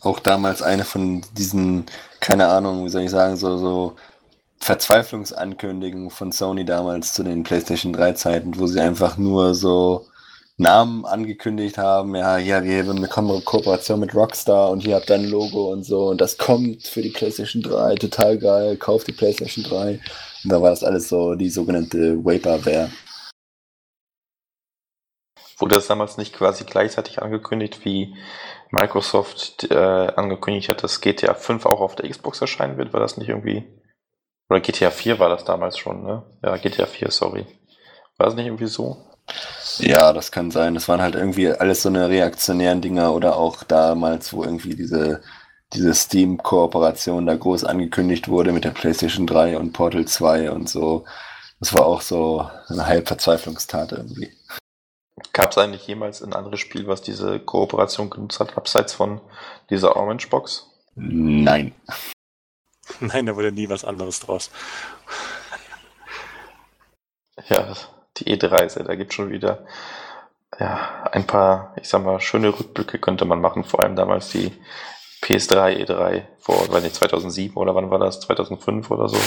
auch 0.00 0.20
damals 0.20 0.62
eine 0.62 0.84
von 0.84 1.22
diesen, 1.36 1.86
keine 2.20 2.48
Ahnung, 2.48 2.84
wie 2.84 2.88
soll 2.88 3.02
ich 3.02 3.10
sagen, 3.10 3.36
so, 3.36 3.58
so 3.58 3.96
Verzweiflungsankündigungen 4.60 6.10
von 6.10 6.32
Sony 6.32 6.64
damals 6.64 7.12
zu 7.14 7.22
den 7.22 7.42
PlayStation 7.42 7.92
3 7.92 8.12
Zeiten, 8.12 8.58
wo 8.58 8.66
sie 8.66 8.80
einfach 8.80 9.16
nur 9.16 9.54
so 9.54 10.06
Namen 10.56 11.04
angekündigt 11.04 11.78
haben, 11.78 12.16
ja, 12.16 12.36
ja, 12.38 12.64
wir 12.64 12.80
haben 12.80 12.96
eine 12.96 13.08
Ko 13.08 13.40
Kooperation 13.44 14.00
mit 14.00 14.14
Rockstar 14.14 14.70
und 14.70 14.80
hier 14.80 14.96
habt 14.96 15.08
ihr 15.08 15.14
ein 15.14 15.28
Logo 15.28 15.72
und 15.72 15.84
so 15.84 16.08
und 16.08 16.20
das 16.20 16.36
kommt 16.36 16.82
für 16.84 17.02
die 17.02 17.10
PlayStation 17.10 17.62
3, 17.62 17.94
total 17.94 18.38
geil, 18.38 18.76
kauft 18.76 19.06
die 19.06 19.12
PlayStation 19.12 19.64
3. 19.64 20.00
Und 20.44 20.52
da 20.52 20.62
war 20.62 20.70
das 20.70 20.84
alles 20.84 21.08
so 21.08 21.34
die 21.34 21.50
sogenannte 21.50 22.24
Vaporware. 22.24 22.90
Wurde 25.58 25.74
das 25.74 25.88
damals 25.88 26.16
nicht 26.16 26.32
quasi 26.32 26.64
gleichzeitig 26.64 27.20
angekündigt, 27.20 27.84
wie 27.84 28.14
Microsoft 28.70 29.70
äh, 29.70 29.74
angekündigt 29.74 30.68
hat, 30.68 30.82
dass 30.82 31.00
GTA 31.00 31.34
5 31.34 31.66
auch 31.66 31.80
auf 31.80 31.96
der 31.96 32.08
Xbox 32.08 32.40
erscheinen 32.40 32.76
wird? 32.76 32.92
War 32.92 33.00
das 33.00 33.16
nicht 33.16 33.28
irgendwie. 33.28 33.64
Oder 34.50 34.60
GTA 34.60 34.90
4 34.90 35.18
war 35.18 35.28
das 35.28 35.44
damals 35.44 35.78
schon, 35.78 36.02
ne? 36.02 36.22
Ja, 36.42 36.56
GTA 36.56 36.86
4, 36.86 37.10
sorry. 37.10 37.46
War 38.16 38.26
das 38.26 38.34
nicht 38.34 38.46
irgendwie 38.46 38.66
so? 38.66 38.96
Ja, 39.78 40.12
das 40.12 40.32
kann 40.32 40.50
sein. 40.50 40.74
Das 40.74 40.88
waren 40.88 41.02
halt 41.02 41.14
irgendwie 41.14 41.50
alles 41.50 41.82
so 41.82 41.88
eine 41.88 42.08
reaktionären 42.08 42.80
Dinger 42.80 43.14
oder 43.14 43.36
auch 43.36 43.62
damals, 43.62 44.32
wo 44.32 44.42
irgendwie 44.42 44.74
diese, 44.74 45.22
diese 45.72 45.94
Steam-Kooperation 45.94 47.26
da 47.26 47.36
groß 47.36 47.64
angekündigt 47.64 48.28
wurde 48.28 48.52
mit 48.52 48.64
der 48.64 48.70
PlayStation 48.70 49.26
3 49.26 49.58
und 49.58 49.72
Portal 49.72 50.06
2 50.06 50.50
und 50.50 50.68
so. 50.68 51.04
Das 51.60 51.74
war 51.74 51.86
auch 51.86 52.00
so 52.00 52.48
eine 52.68 52.86
Halbverzweiflungstat 52.86 53.92
irgendwie. 53.92 54.32
Gab 55.32 55.50
es 55.50 55.58
eigentlich 55.58 55.86
jemals 55.86 56.22
ein 56.22 56.32
anderes 56.32 56.60
Spiel, 56.60 56.86
was 56.86 57.02
diese 57.02 57.38
Kooperation 57.40 58.10
genutzt 58.10 58.40
hat, 58.40 58.56
abseits 58.56 58.92
von 58.92 59.20
dieser 59.70 59.96
Orange 59.96 60.28
Box? 60.28 60.66
Nein. 60.94 61.74
Nein, 63.00 63.26
da 63.26 63.36
wurde 63.36 63.52
nie 63.52 63.68
was 63.68 63.84
anderes 63.84 64.20
draus. 64.20 64.50
Ja, 67.48 67.72
die 68.16 68.36
E3, 68.36 68.82
da 68.82 68.94
gibt 68.94 69.14
schon 69.14 69.30
wieder 69.30 69.64
ja, 70.58 71.04
ein 71.12 71.26
paar, 71.26 71.74
ich 71.76 71.88
sag 71.88 72.04
mal, 72.04 72.20
schöne 72.20 72.48
Rückblicke 72.48 72.98
könnte 72.98 73.24
man 73.24 73.40
machen, 73.40 73.64
vor 73.64 73.80
allem 73.80 73.96
damals 73.96 74.30
die 74.30 74.52
PS3 75.22 75.84
E3 75.84 76.22
vor, 76.38 76.68
weiß 76.68 76.82
nicht, 76.82 76.94
2007 76.94 77.56
oder 77.56 77.74
wann 77.74 77.90
war 77.90 77.98
das? 77.98 78.20
2005 78.20 78.90
oder 78.90 79.08
so. 79.08 79.18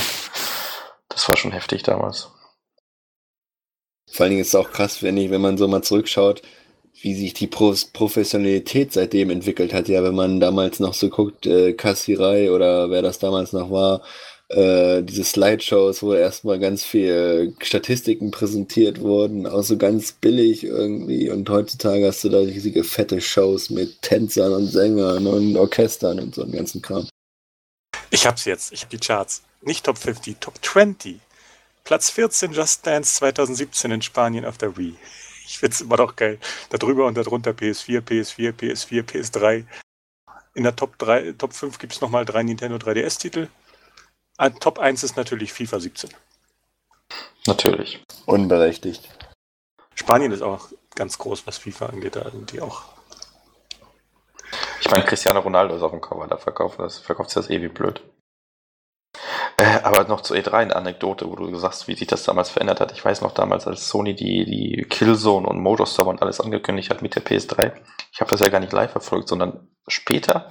Das 1.09 1.27
war 1.29 1.35
schon 1.35 1.51
heftig 1.51 1.83
damals. 1.83 2.31
Vor 4.11 4.23
allen 4.23 4.31
Dingen 4.31 4.41
ist 4.41 4.49
es 4.49 4.55
auch 4.55 4.71
krass, 4.71 5.01
wenn, 5.03 5.17
ich, 5.17 5.31
wenn 5.31 5.41
man 5.41 5.57
so 5.57 5.67
mal 5.67 5.81
zurückschaut, 5.81 6.41
wie 7.01 7.15
sich 7.15 7.33
die 7.33 7.47
Pro 7.47 7.73
Professionalität 7.93 8.93
seitdem 8.93 9.29
entwickelt 9.29 9.73
hat. 9.73 9.87
Ja, 9.87 10.03
wenn 10.03 10.15
man 10.15 10.39
damals 10.39 10.79
noch 10.79 10.93
so 10.93 11.09
guckt, 11.09 11.45
äh, 11.45 11.73
Kassirei 11.73 12.51
oder 12.51 12.89
wer 12.91 13.01
das 13.01 13.19
damals 13.19 13.53
noch 13.53 13.71
war, 13.71 14.01
äh, 14.49 15.01
diese 15.01 15.23
Slideshows, 15.23 16.03
wo 16.03 16.13
erstmal 16.13 16.59
ganz 16.59 16.83
viel 16.83 17.55
Statistiken 17.61 18.31
präsentiert 18.31 18.99
wurden, 18.99 19.47
auch 19.47 19.63
so 19.63 19.77
ganz 19.77 20.11
billig 20.11 20.63
irgendwie. 20.65 21.29
Und 21.29 21.49
heutzutage 21.49 22.05
hast 22.05 22.23
du 22.23 22.29
da 22.29 22.39
riesige 22.39 22.83
fette 22.83 23.21
Shows 23.21 23.69
mit 23.69 24.01
Tänzern 24.01 24.53
und 24.53 24.67
Sängern 24.67 25.25
und 25.25 25.55
Orchestern 25.55 26.19
und 26.19 26.35
so 26.35 26.43
einen 26.43 26.51
ganzen 26.51 26.81
Kram. 26.81 27.07
Ich 28.09 28.27
hab's 28.27 28.45
jetzt, 28.45 28.73
ich 28.73 28.81
hab 28.81 28.89
die 28.89 28.97
Charts. 28.97 29.41
Nicht 29.61 29.85
Top 29.85 29.97
50, 29.97 30.37
Top 30.39 30.55
20. 30.61 31.19
Platz 31.83 32.09
14 32.09 32.53
Just 32.53 32.85
Dance 32.85 33.15
2017 33.15 33.91
in 33.91 34.01
Spanien 34.01 34.45
auf 34.45 34.57
der 34.57 34.77
Wii. 34.77 34.95
Ich 35.43 35.59
finde 35.59 35.73
es 35.73 35.81
immer 35.81 35.97
noch 35.97 36.15
geil. 36.15 36.39
Darüber 36.69 37.07
und 37.07 37.17
darunter 37.17 37.51
PS4, 37.51 37.99
PS4, 37.99 38.53
PS4, 38.53 39.03
PS3. 39.03 39.65
In 40.53 40.63
der 40.63 40.77
Top 40.77 40.97
3, 40.97 41.33
Top 41.33 41.51
5 41.51 41.77
gibt 41.77 41.91
es 41.91 41.99
nochmal 41.99 42.23
drei 42.23 42.43
Nintendo 42.43 42.77
3DS-Titel. 42.77 43.49
Ah, 44.37 44.49
Top 44.49 44.79
1 44.79 45.03
ist 45.03 45.17
natürlich 45.17 45.51
FIFA 45.51 45.81
17. 45.81 46.09
Natürlich. 47.47 48.01
Unberechtigt. 48.25 49.09
Spanien 49.95 50.31
ist 50.31 50.41
auch 50.41 50.69
ganz 50.95 51.17
groß, 51.17 51.45
was 51.47 51.57
FIFA 51.57 51.87
angeht. 51.87 52.15
Da 52.15 52.29
sind 52.29 52.51
die 52.51 52.61
auch. 52.61 52.83
Ich 54.79 54.89
meine, 54.89 55.05
Cristiano 55.05 55.39
Ronaldo 55.41 55.75
ist 55.75 55.81
auf 55.81 55.91
dem 55.91 56.01
Cover, 56.01 56.27
da 56.27 56.37
verkauft 56.37 56.79
das, 56.79 56.97
verkauft 56.99 57.35
das 57.35 57.49
eh 57.49 57.61
wie 57.61 57.67
blöd. 57.67 58.01
Äh, 59.61 59.81
aber 59.83 60.05
noch 60.05 60.21
zur 60.21 60.37
E3 60.37 60.53
eine 60.53 60.75
Anekdote, 60.75 61.29
wo 61.29 61.35
du 61.35 61.55
sagst, 61.55 61.87
wie 61.87 61.93
sich 61.93 62.07
das 62.07 62.23
damals 62.23 62.49
verändert 62.49 62.79
hat. 62.79 62.93
Ich 62.93 63.05
weiß 63.05 63.21
noch 63.21 63.31
damals, 63.31 63.67
als 63.67 63.87
Sony 63.87 64.15
die, 64.15 64.43
die 64.45 64.87
Killzone 64.89 65.47
und 65.47 65.59
Motorstorm 65.59 66.07
und 66.07 66.21
alles 66.23 66.41
angekündigt 66.41 66.89
hat 66.89 67.03
mit 67.03 67.13
der 67.13 67.23
PS3. 67.23 67.71
Ich 68.11 68.21
habe 68.21 68.31
das 68.31 68.39
ja 68.39 68.49
gar 68.49 68.59
nicht 68.59 68.73
live 68.73 68.91
verfolgt, 68.91 69.27
sondern 69.27 69.67
später 69.87 70.49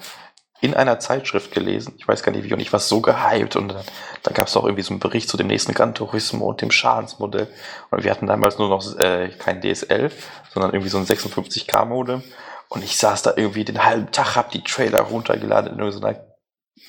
in 0.61 0.75
einer 0.75 1.01
Zeitschrift 1.01 1.51
gelesen. 1.51 1.95
Ich 1.99 2.07
weiß 2.07 2.23
gar 2.23 2.31
nicht 2.31 2.45
wie 2.45 2.53
und 2.53 2.61
ich 2.61 2.73
war 2.73 2.79
so 2.79 3.01
gehypt 3.01 3.57
und 3.57 3.71
dann, 3.73 3.85
dann 4.23 4.35
gab 4.35 4.47
es 4.47 4.57
auch 4.57 4.63
irgendwie 4.63 4.85
so 4.85 4.93
einen 4.93 5.01
Bericht 5.01 5.29
zu 5.29 5.37
dem 5.37 5.49
nächsten 5.49 5.75
Gran 5.75 5.93
Turismo 5.93 6.47
und 6.49 6.63
dem 6.63 6.71
Schadensmodell. 6.71 7.49
Und 7.91 8.05
wir 8.05 8.13
hatten 8.13 8.29
damals 8.29 8.59
nur 8.59 8.69
noch 8.69 8.97
äh, 8.97 9.31
kein 9.31 9.61
DSL, 9.61 10.13
sondern 10.55 10.73
irgendwie 10.73 10.91
so 10.91 10.99
ein 10.99 11.07
56K-Modem. 11.07 12.23
Und 12.69 12.85
ich 12.85 12.97
saß 12.97 13.23
da 13.23 13.33
irgendwie 13.35 13.65
den 13.65 13.83
halben 13.83 14.13
Tag, 14.13 14.37
hab 14.37 14.53
die 14.53 14.63
Trailer 14.63 15.01
runtergeladen 15.01 15.77
in 15.77 15.91
so 15.91 15.99
einer 15.99 16.30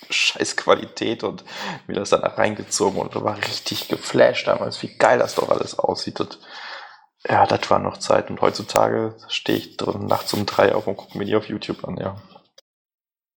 scheiß 0.10 0.56
Qualität 0.58 1.24
und 1.24 1.44
mir 1.88 1.96
das 1.96 2.10
dann 2.10 2.24
reingezogen 2.24 3.00
und 3.00 3.16
war 3.16 3.38
richtig 3.38 3.88
geflasht 3.88 4.48
damals, 4.48 4.82
wie 4.82 4.96
geil 4.98 5.20
das 5.20 5.36
doch 5.36 5.50
alles 5.50 5.78
aussieht. 5.78 6.20
Und 6.20 6.40
ja, 7.28 7.46
das 7.46 7.70
war 7.70 7.80
noch 7.80 7.98
Zeit. 7.98 8.30
Und 8.30 8.42
heutzutage 8.42 9.16
stehe 9.28 9.58
ich 9.58 9.78
drin 9.78 10.08
nachts 10.08 10.34
um 10.34 10.46
drei 10.46 10.74
auf 10.74 10.88
und 10.88 10.98
gucke 10.98 11.18
mir 11.18 11.26
die 11.26 11.36
auf 11.36 11.48
YouTube 11.48 11.84
an, 11.88 11.98
ja. 11.98 12.22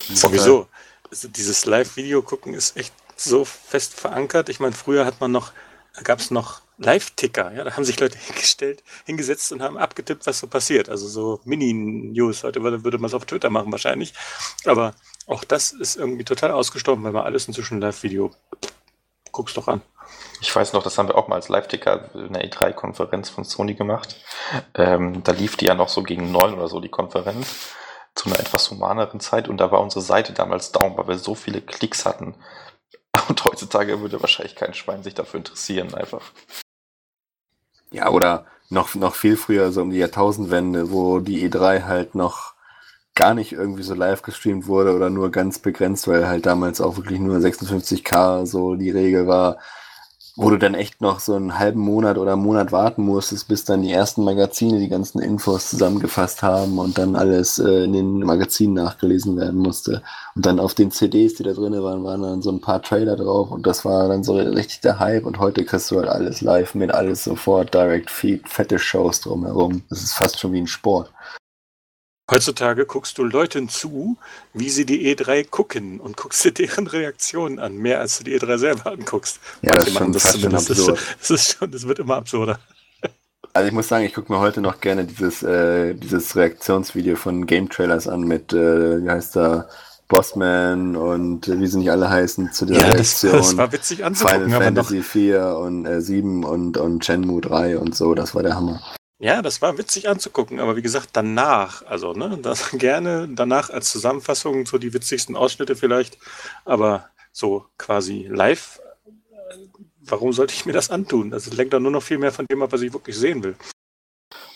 Sowieso. 0.02 0.68
Also 1.10 1.28
dieses 1.28 1.64
Live-Video 1.66 2.22
gucken 2.22 2.54
ist 2.54 2.76
echt 2.76 2.92
so 3.16 3.44
fest 3.44 3.94
verankert. 3.94 4.48
Ich 4.48 4.60
meine, 4.60 4.72
früher 4.72 5.04
hat 5.04 5.20
man 5.20 5.32
noch, 5.32 5.52
da 5.94 6.02
gab 6.02 6.18
es 6.18 6.30
noch 6.30 6.62
Live-Ticker, 6.78 7.52
ja, 7.52 7.62
da 7.62 7.76
haben 7.76 7.84
sich 7.84 8.00
Leute 8.00 8.18
hingestellt, 8.26 8.82
hingesetzt 9.04 9.52
und 9.52 9.62
haben 9.62 9.78
abgetippt, 9.78 10.26
was 10.26 10.40
so 10.40 10.46
passiert. 10.46 10.88
Also 10.88 11.06
so 11.06 11.40
Mini-News. 11.44 12.42
Heute 12.42 12.62
würde 12.62 12.98
man 12.98 13.08
es 13.08 13.14
auf 13.14 13.26
Twitter 13.26 13.50
machen 13.50 13.70
wahrscheinlich. 13.70 14.14
Aber 14.64 14.94
auch 15.26 15.44
das 15.44 15.72
ist 15.72 15.96
irgendwie 15.96 16.24
total 16.24 16.50
ausgestorben, 16.50 17.04
weil 17.04 17.12
man 17.12 17.24
alles 17.24 17.46
inzwischen 17.46 17.80
Live-Video 17.80 18.30
guckst 19.32 19.56
doch 19.56 19.68
an. 19.68 19.82
Ich 20.40 20.54
weiß 20.54 20.72
noch, 20.72 20.82
das 20.82 20.98
haben 20.98 21.08
wir 21.08 21.16
auch 21.16 21.28
mal 21.28 21.36
als 21.36 21.48
Live-Ticker 21.48 22.14
in 22.14 22.34
der 22.34 22.48
E3-Konferenz 22.48 23.30
von 23.30 23.44
Sony 23.44 23.74
gemacht. 23.74 24.16
Ähm, 24.74 25.22
da 25.24 25.32
lief 25.32 25.56
die 25.56 25.66
ja 25.66 25.74
noch 25.74 25.88
so 25.88 26.02
gegen 26.02 26.30
neun 26.30 26.54
oder 26.54 26.68
so, 26.68 26.80
die 26.80 26.90
Konferenz 26.90 27.72
zu 28.14 28.28
einer 28.28 28.38
etwas 28.38 28.70
humaneren 28.70 29.20
Zeit 29.20 29.48
und 29.48 29.58
da 29.58 29.70
war 29.72 29.80
unsere 29.80 30.02
Seite 30.02 30.32
damals 30.32 30.72
down, 30.72 30.96
weil 30.96 31.08
wir 31.08 31.18
so 31.18 31.34
viele 31.34 31.60
Klicks 31.60 32.04
hatten. 32.04 32.34
Und 33.28 33.44
heutzutage 33.44 34.00
würde 34.00 34.20
wahrscheinlich 34.20 34.56
kein 34.56 34.74
Schwein 34.74 35.02
sich 35.02 35.14
dafür 35.14 35.38
interessieren, 35.38 35.94
einfach. 35.94 36.32
Ja, 37.90 38.10
oder 38.10 38.46
noch, 38.70 38.94
noch 38.94 39.14
viel 39.14 39.36
früher, 39.36 39.70
so 39.72 39.82
um 39.82 39.90
die 39.90 39.98
Jahrtausendwende, 39.98 40.90
wo 40.90 41.20
die 41.20 41.48
E3 41.48 41.84
halt 41.84 42.14
noch 42.14 42.53
gar 43.14 43.34
nicht 43.34 43.52
irgendwie 43.52 43.82
so 43.82 43.94
live 43.94 44.22
gestreamt 44.22 44.66
wurde 44.66 44.94
oder 44.94 45.10
nur 45.10 45.30
ganz 45.30 45.58
begrenzt, 45.58 46.08
weil 46.08 46.26
halt 46.28 46.46
damals 46.46 46.80
auch 46.80 46.96
wirklich 46.96 47.20
nur 47.20 47.36
56k 47.38 48.46
so 48.46 48.74
die 48.74 48.90
Regel 48.90 49.26
war 49.26 49.58
wo 50.36 50.50
du 50.50 50.58
dann 50.58 50.74
echt 50.74 51.00
noch 51.00 51.20
so 51.20 51.34
einen 51.34 51.58
halben 51.60 51.80
Monat 51.80 52.18
oder 52.18 52.32
einen 52.32 52.42
Monat 52.42 52.72
warten 52.72 53.04
musstest, 53.04 53.46
bis 53.46 53.64
dann 53.64 53.82
die 53.82 53.92
ersten 53.92 54.24
Magazine 54.24 54.80
die 54.80 54.88
ganzen 54.88 55.20
Infos 55.20 55.70
zusammengefasst 55.70 56.42
haben 56.42 56.78
und 56.78 56.98
dann 56.98 57.14
alles 57.14 57.60
äh, 57.60 57.84
in 57.84 57.92
den 57.92 58.18
Magazinen 58.18 58.74
nachgelesen 58.74 59.36
werden 59.36 59.60
musste. 59.60 60.02
Und 60.34 60.44
dann 60.44 60.58
auf 60.58 60.74
den 60.74 60.90
CDs, 60.90 61.34
die 61.34 61.44
da 61.44 61.52
drin 61.52 61.80
waren, 61.80 62.02
waren 62.02 62.22
dann 62.22 62.42
so 62.42 62.50
ein 62.50 62.60
paar 62.60 62.82
Trailer 62.82 63.14
drauf 63.14 63.52
und 63.52 63.64
das 63.64 63.84
war 63.84 64.08
dann 64.08 64.24
so 64.24 64.34
richtig 64.34 64.80
der 64.80 64.98
Hype 64.98 65.24
und 65.24 65.38
heute 65.38 65.64
kriegst 65.64 65.92
du 65.92 65.98
halt 65.98 66.08
alles 66.08 66.40
live 66.40 66.74
mit 66.74 66.92
alles 66.92 67.22
sofort, 67.22 67.72
Direct 67.72 68.10
Feed, 68.10 68.48
fette 68.48 68.80
Shows 68.80 69.20
drumherum. 69.20 69.82
Das 69.88 70.02
ist 70.02 70.14
fast 70.14 70.40
schon 70.40 70.52
wie 70.52 70.62
ein 70.62 70.66
Sport. 70.66 71.12
Heutzutage 72.30 72.86
guckst 72.86 73.18
du 73.18 73.24
Leuten 73.24 73.68
zu, 73.68 74.16
wie 74.54 74.70
sie 74.70 74.86
die 74.86 75.14
E3 75.14 75.46
gucken 75.48 76.00
und 76.00 76.16
guckst 76.16 76.42
dir 76.44 76.52
deren 76.52 76.86
Reaktionen 76.86 77.58
an, 77.58 77.76
mehr 77.76 78.00
als 78.00 78.18
du 78.18 78.24
die 78.24 78.38
E3 78.38 78.56
selber 78.56 78.92
anguckst. 78.92 79.40
Ja, 79.60 79.72
das 79.74 79.88
ist 79.88 79.98
schon 79.98 80.12
das 80.12 80.22
fast 80.22 80.40
schon 80.40 80.54
absurd. 80.54 80.98
Das, 81.20 81.30
ist 81.30 81.58
schon, 81.58 81.70
das 81.70 81.86
wird 81.86 81.98
immer 81.98 82.16
absurder. 82.16 82.58
Also 83.52 83.68
ich 83.68 83.74
muss 83.74 83.88
sagen, 83.88 84.04
ich 84.04 84.14
gucke 84.14 84.32
mir 84.32 84.40
heute 84.40 84.62
noch 84.62 84.80
gerne 84.80 85.04
dieses, 85.04 85.42
äh, 85.42 85.94
dieses 85.94 86.34
Reaktionsvideo 86.34 87.16
von 87.16 87.46
Game 87.46 87.68
Trailers 87.68 88.08
an 88.08 88.22
mit, 88.22 88.52
äh, 88.52 89.04
wie 89.04 89.10
heißt 89.10 89.36
der, 89.36 89.68
Bossman 90.08 90.96
und 90.96 91.48
äh, 91.48 91.58
wie 91.60 91.66
sie 91.66 91.78
nicht 91.78 91.90
alle 91.90 92.08
heißen 92.08 92.52
zu 92.52 92.66
der 92.66 92.78
ja, 92.78 92.86
Reaktion. 92.88 93.32
Das, 93.32 93.48
das 93.48 93.56
war 93.56 93.72
witzig 93.72 94.04
anzugucken. 94.04 94.44
Final 94.44 94.62
Fantasy 94.62 95.02
4 95.02 95.56
und 95.56 95.86
äh, 95.86 96.00
7 96.00 96.44
und, 96.44 96.76
und 96.76 97.04
Shenmue 97.04 97.40
3 97.40 97.78
und 97.78 97.94
so, 97.94 98.14
das 98.14 98.34
war 98.34 98.42
der 98.42 98.54
Hammer. 98.54 98.80
Ja, 99.24 99.40
das 99.40 99.62
war 99.62 99.78
witzig 99.78 100.06
anzugucken, 100.06 100.60
aber 100.60 100.76
wie 100.76 100.82
gesagt, 100.82 101.08
danach, 101.14 101.82
also 101.86 102.12
ne, 102.12 102.36
das 102.42 102.70
gerne 102.72 103.26
danach 103.26 103.70
als 103.70 103.90
Zusammenfassung 103.90 104.66
so 104.66 104.76
die 104.76 104.92
witzigsten 104.92 105.34
Ausschnitte 105.34 105.76
vielleicht, 105.76 106.18
aber 106.66 107.08
so 107.32 107.64
quasi 107.78 108.28
live, 108.30 108.82
warum 110.02 110.34
sollte 110.34 110.52
ich 110.52 110.66
mir 110.66 110.74
das 110.74 110.90
antun? 110.90 111.30
Das 111.30 111.50
lenkt 111.50 111.72
dann 111.72 111.82
nur 111.82 111.92
noch 111.92 112.02
viel 112.02 112.18
mehr 112.18 112.32
von 112.32 112.44
dem 112.44 112.60
ab, 112.60 112.72
was 112.72 112.82
ich 112.82 112.92
wirklich 112.92 113.16
sehen 113.16 113.42
will. 113.42 113.56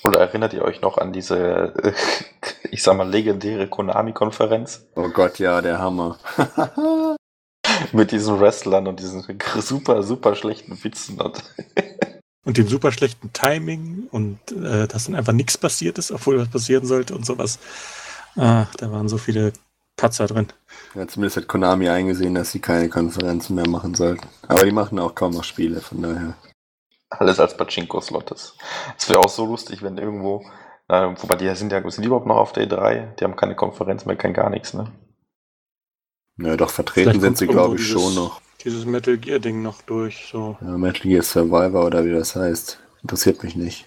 Oder 0.05 0.21
erinnert 0.21 0.53
ihr 0.53 0.61
euch 0.61 0.83
noch 0.83 0.99
an 0.99 1.15
diese, 1.15 1.73
ich 2.71 2.83
sag 2.83 2.95
mal, 2.95 3.09
legendäre 3.09 3.69
Konami-Konferenz? 3.69 4.87
Oh 4.97 5.09
Gott, 5.09 5.39
ja, 5.39 5.63
der 5.63 5.79
Hammer. 5.79 6.19
Mit 7.93 8.13
diesen 8.13 8.39
Wrestlern 8.39 8.87
und 8.87 9.01
diesen 9.01 9.25
super, 9.61 10.03
super 10.03 10.35
schlechten 10.35 10.85
Witzen. 10.85 11.23
Und 11.23 11.43
und 12.49 12.57
dem 12.57 12.67
super 12.67 12.93
schlechten 12.93 13.31
Timing 13.35 14.09
und 14.11 14.39
äh, 14.53 14.89
dass 14.89 15.05
dann 15.05 15.15
einfach 15.15 15.35
nichts 15.35 15.59
passiert 15.59 15.99
ist, 15.99 16.11
obwohl 16.11 16.39
was 16.39 16.49
passieren 16.49 16.87
sollte 16.87 17.15
und 17.15 17.27
sowas. 17.27 17.59
Ah, 18.37 18.65
da 18.79 18.91
waren 18.91 19.07
so 19.11 19.19
viele 19.19 19.53
Patzer 19.99 20.27
drin. 20.29 20.47
Ja, 20.95 21.07
zumindest 21.07 21.37
hat 21.37 21.47
Konami 21.47 21.91
eingesehen, 21.91 22.35
dass 22.35 22.51
sie 22.51 22.61
keine 22.61 22.89
Konferenzen 22.89 23.55
mehr 23.55 23.69
machen 23.69 23.95
sollten. 23.95 24.27
Aber 24.47 24.65
die 24.65 24.73
machen 24.73 24.99
auch 24.99 25.15
kaum 25.15 25.35
noch 25.35 25.45
Spiele, 25.45 25.83
von 25.83 26.01
daher. 26.01 26.37
Alles 27.11 27.39
als 27.39 27.55
Pachinko-Slot 27.55 28.31
ist. 28.31 28.55
Es 28.97 29.11
wäre 29.11 29.19
auch 29.19 29.29
so 29.29 29.45
lustig, 29.45 29.83
wenn 29.83 29.99
irgendwo, 29.99 30.43
äh, 30.89 31.07
wobei 31.17 31.37
die 31.37 31.55
sind 31.55 31.71
ja 31.71 31.83
sind 31.91 32.03
die 32.03 32.07
überhaupt 32.07 32.27
noch 32.27 32.37
auf 32.37 32.53
der 32.53 32.67
E3, 32.67 33.15
die 33.17 33.25
haben 33.25 33.37
keine 33.37 33.57
Konferenz 33.57 34.07
mehr, 34.07 34.17
kein 34.17 34.33
gar 34.33 34.49
nichts, 34.49 34.73
ne? 34.73 34.91
Ja, 36.39 36.57
doch, 36.57 36.71
vertreten 36.71 37.21
sind 37.21 37.37
sie, 37.37 37.47
glaube 37.47 37.77
ich, 37.77 37.87
schon 37.87 38.15
noch 38.15 38.41
dieses 38.65 38.85
Metal 38.85 39.17
Gear 39.17 39.39
Ding 39.39 39.63
noch 39.63 39.83
durch. 39.83 40.29
So. 40.31 40.57
Ja, 40.61 40.77
Metal 40.77 41.03
Gear 41.03 41.23
Survivor 41.23 41.87
oder 41.87 42.05
wie 42.05 42.13
das 42.13 42.37
heißt. 42.37 42.79
Interessiert 43.03 43.43
mich 43.43 43.57
nicht. 43.57 43.87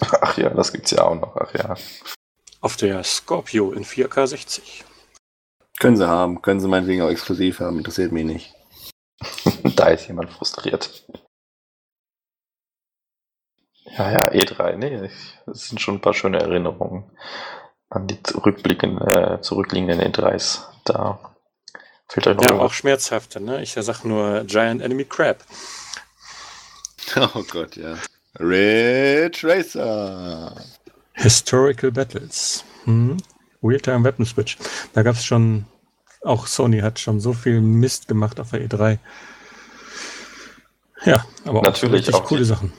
Ach 0.00 0.36
ja, 0.38 0.50
das 0.50 0.72
gibt's 0.72 0.90
ja 0.90 1.04
auch 1.04 1.14
noch. 1.14 1.36
Ach 1.36 1.54
ja. 1.54 1.76
Auf 2.60 2.76
der 2.76 3.02
Scorpio 3.04 3.72
in 3.72 3.84
4K 3.84 4.26
60. 4.26 4.84
Können 5.78 5.96
sie 5.96 6.06
haben. 6.06 6.42
Können 6.42 6.60
sie 6.60 6.68
meinetwegen 6.68 7.02
auch 7.02 7.10
exklusiv 7.10 7.60
haben. 7.60 7.78
Interessiert 7.78 8.12
mich 8.12 8.24
nicht. 8.24 8.54
da 9.76 9.88
ist 9.88 10.06
jemand 10.08 10.30
frustriert. 10.30 11.06
Ja, 13.84 14.10
ja, 14.10 14.30
E3. 14.30 14.76
Nee, 14.76 15.10
das 15.46 15.68
sind 15.68 15.80
schon 15.80 15.96
ein 15.96 16.00
paar 16.00 16.14
schöne 16.14 16.38
Erinnerungen 16.38 17.04
an 17.88 18.06
die 18.06 18.18
rückblickenden, 18.34 19.08
äh, 19.08 19.40
zurückliegenden 19.40 20.00
E3s. 20.00 20.62
Da 20.84 21.29
Fällt 22.10 22.26
euch 22.26 22.36
noch 22.36 22.44
ja, 22.44 22.58
auch 22.58 22.72
schmerzhafte, 22.72 23.40
ne? 23.40 23.62
Ich 23.62 23.74
sag 23.74 24.04
nur 24.04 24.42
Giant 24.44 24.82
Enemy 24.82 25.04
Crab. 25.04 25.44
Oh 27.34 27.42
Gott, 27.50 27.74
ja. 27.74 27.96
Ridge 28.38 29.40
Racer. 29.42 30.54
Historical 31.14 31.90
Battles. 31.90 32.64
Hm. 32.84 33.16
Real-Time 33.62 34.04
Weapon 34.04 34.24
Switch. 34.24 34.56
Da 34.92 35.02
gab 35.02 35.16
es 35.16 35.24
schon, 35.24 35.66
auch 36.22 36.46
Sony 36.46 36.80
hat 36.80 37.00
schon 37.00 37.18
so 37.18 37.32
viel 37.32 37.60
Mist 37.60 38.06
gemacht 38.06 38.38
auf 38.38 38.50
der 38.50 38.64
E3. 38.68 38.98
Ja, 41.04 41.24
aber 41.44 41.62
natürlich 41.62 42.12
auch, 42.14 42.20
auch 42.20 42.24
coole 42.26 42.40
die, 42.40 42.46
Sachen. 42.46 42.72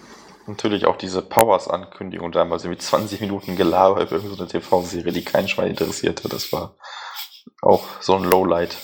Natürlich 0.47 0.85
auch 0.85 0.97
diese 0.97 1.21
Powers-Ankündigung 1.21 2.31
damals, 2.31 2.63
mit 2.63 2.81
20 2.81 3.19
Minuten 3.19 3.55
gelabert 3.55 4.09
für 4.09 4.15
irgendeine 4.15 4.47
TV-Serie, 4.47 5.11
die 5.11 5.23
keinen 5.23 5.47
Schwein 5.47 5.71
interessierte. 5.71 6.29
Das 6.29 6.51
war 6.53 6.75
auch 7.61 7.83
so 7.99 8.15
ein 8.15 8.23
Lowlight. 8.23 8.77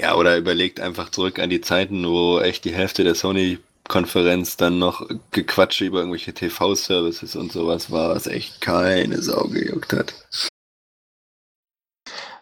Ja, 0.00 0.14
oder 0.14 0.36
überlegt 0.36 0.78
einfach 0.78 1.10
zurück 1.10 1.40
an 1.40 1.50
die 1.50 1.60
Zeiten, 1.60 2.06
wo 2.06 2.38
echt 2.38 2.64
die 2.64 2.72
Hälfte 2.72 3.02
der 3.02 3.16
Sony-Konferenz 3.16 4.56
dann 4.56 4.78
noch 4.78 5.08
Gequatsche 5.32 5.86
über 5.86 5.98
irgendwelche 5.98 6.32
TV-Services 6.32 7.34
und 7.34 7.50
sowas 7.50 7.90
war, 7.90 8.14
was 8.14 8.28
echt 8.28 8.60
keine 8.60 9.20
Sau 9.20 9.48
gejuckt 9.48 9.92
hat. 9.92 10.14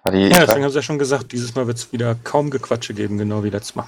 Ja, 0.04 0.10
deswegen 0.12 0.64
haben 0.64 0.70
sie 0.70 0.76
ja 0.76 0.82
schon 0.82 0.98
gesagt, 0.98 1.32
dieses 1.32 1.54
Mal 1.54 1.66
wird 1.66 1.78
es 1.78 1.92
wieder 1.92 2.14
kaum 2.14 2.50
Gequatsche 2.50 2.92
geben, 2.92 3.16
genau 3.16 3.42
wie 3.42 3.50
letztes 3.50 3.74
Mal. 3.74 3.86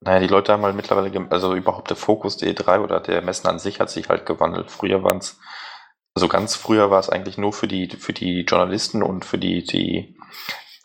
Naja, 0.00 0.20
die 0.20 0.28
Leute 0.28 0.52
haben 0.52 0.62
halt 0.62 0.76
mittlerweile, 0.76 1.12
also 1.30 1.54
überhaupt 1.54 1.90
der 1.90 1.96
Fokus 1.96 2.36
der 2.36 2.54
E3 2.54 2.80
oder 2.80 3.00
der 3.00 3.20
Messen 3.20 3.48
an 3.48 3.58
sich 3.58 3.80
hat 3.80 3.90
sich 3.90 4.08
halt 4.08 4.26
gewandelt. 4.26 4.70
Früher 4.70 5.02
waren 5.02 5.18
es, 5.18 5.38
also 6.14 6.28
ganz 6.28 6.54
früher 6.54 6.90
war 6.90 7.00
es 7.00 7.10
eigentlich 7.10 7.36
nur 7.36 7.52
für 7.52 7.66
die, 7.66 7.88
für 7.98 8.12
die 8.12 8.42
Journalisten 8.42 9.02
und 9.02 9.24
für 9.24 9.38
die, 9.38 9.64
die 9.64 10.16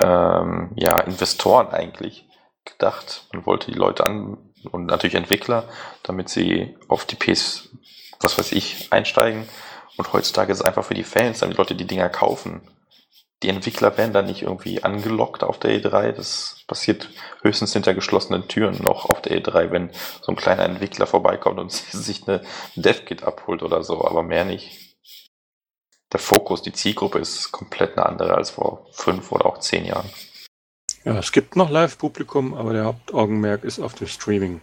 ähm, 0.01 0.71
ja, 0.75 0.99
Investoren 0.99 1.69
eigentlich 1.69 2.27
gedacht. 2.65 3.27
Man 3.33 3.45
wollte 3.45 3.71
die 3.71 3.77
Leute 3.77 4.05
an 4.05 4.37
und 4.71 4.85
natürlich 4.85 5.15
Entwickler, 5.15 5.65
damit 6.03 6.29
sie 6.29 6.77
auf 6.87 7.05
die 7.05 7.15
PS, 7.15 7.69
was 8.19 8.37
weiß 8.37 8.51
ich, 8.53 8.91
einsteigen. 8.91 9.47
Und 9.97 10.11
heutzutage 10.13 10.51
ist 10.51 10.59
es 10.59 10.65
einfach 10.65 10.85
für 10.85 10.95
die 10.95 11.03
Fans, 11.03 11.39
damit 11.39 11.57
Leute 11.57 11.75
die 11.75 11.85
Dinger 11.85 12.09
kaufen, 12.09 12.61
die 13.43 13.49
Entwickler 13.49 13.97
werden 13.97 14.13
da 14.13 14.21
nicht 14.21 14.41
irgendwie 14.41 14.83
angelockt 14.83 15.43
auf 15.43 15.59
der 15.59 15.71
E3. 15.71 16.13
Das 16.13 16.63
passiert 16.65 17.09
höchstens 17.41 17.73
hinter 17.73 17.93
geschlossenen 17.93 18.47
Türen 18.47 18.81
noch 18.81 19.09
auf 19.09 19.21
der 19.21 19.37
E3, 19.37 19.69
wenn 19.71 19.89
so 20.21 20.31
ein 20.31 20.37
kleiner 20.37 20.63
Entwickler 20.63 21.05
vorbeikommt 21.05 21.59
und 21.59 21.71
sich 21.91 22.27
eine 22.27 22.41
DevKit 22.75 23.23
abholt 23.23 23.61
oder 23.61 23.83
so, 23.83 24.05
aber 24.05 24.23
mehr 24.23 24.45
nicht. 24.45 24.82
Der 26.13 26.19
Fokus, 26.19 26.61
die 26.61 26.71
Zielgruppe 26.71 27.17
ist 27.17 27.51
komplett 27.51 27.97
eine 27.97 28.05
andere 28.05 28.35
als 28.35 28.51
vor 28.51 28.85
fünf 28.91 29.31
oder 29.31 29.47
auch 29.47 29.57
zehn 29.57 29.83
Jahren. 29.83 30.09
Ja, 31.03 31.17
es 31.17 31.31
gibt 31.31 31.55
noch 31.55 31.71
Live-Publikum, 31.71 32.53
aber 32.53 32.71
der 32.71 32.85
Hauptaugenmerk 32.85 33.63
ist 33.63 33.79
auf 33.79 33.95
dem 33.95 34.07
Streaming. 34.07 34.61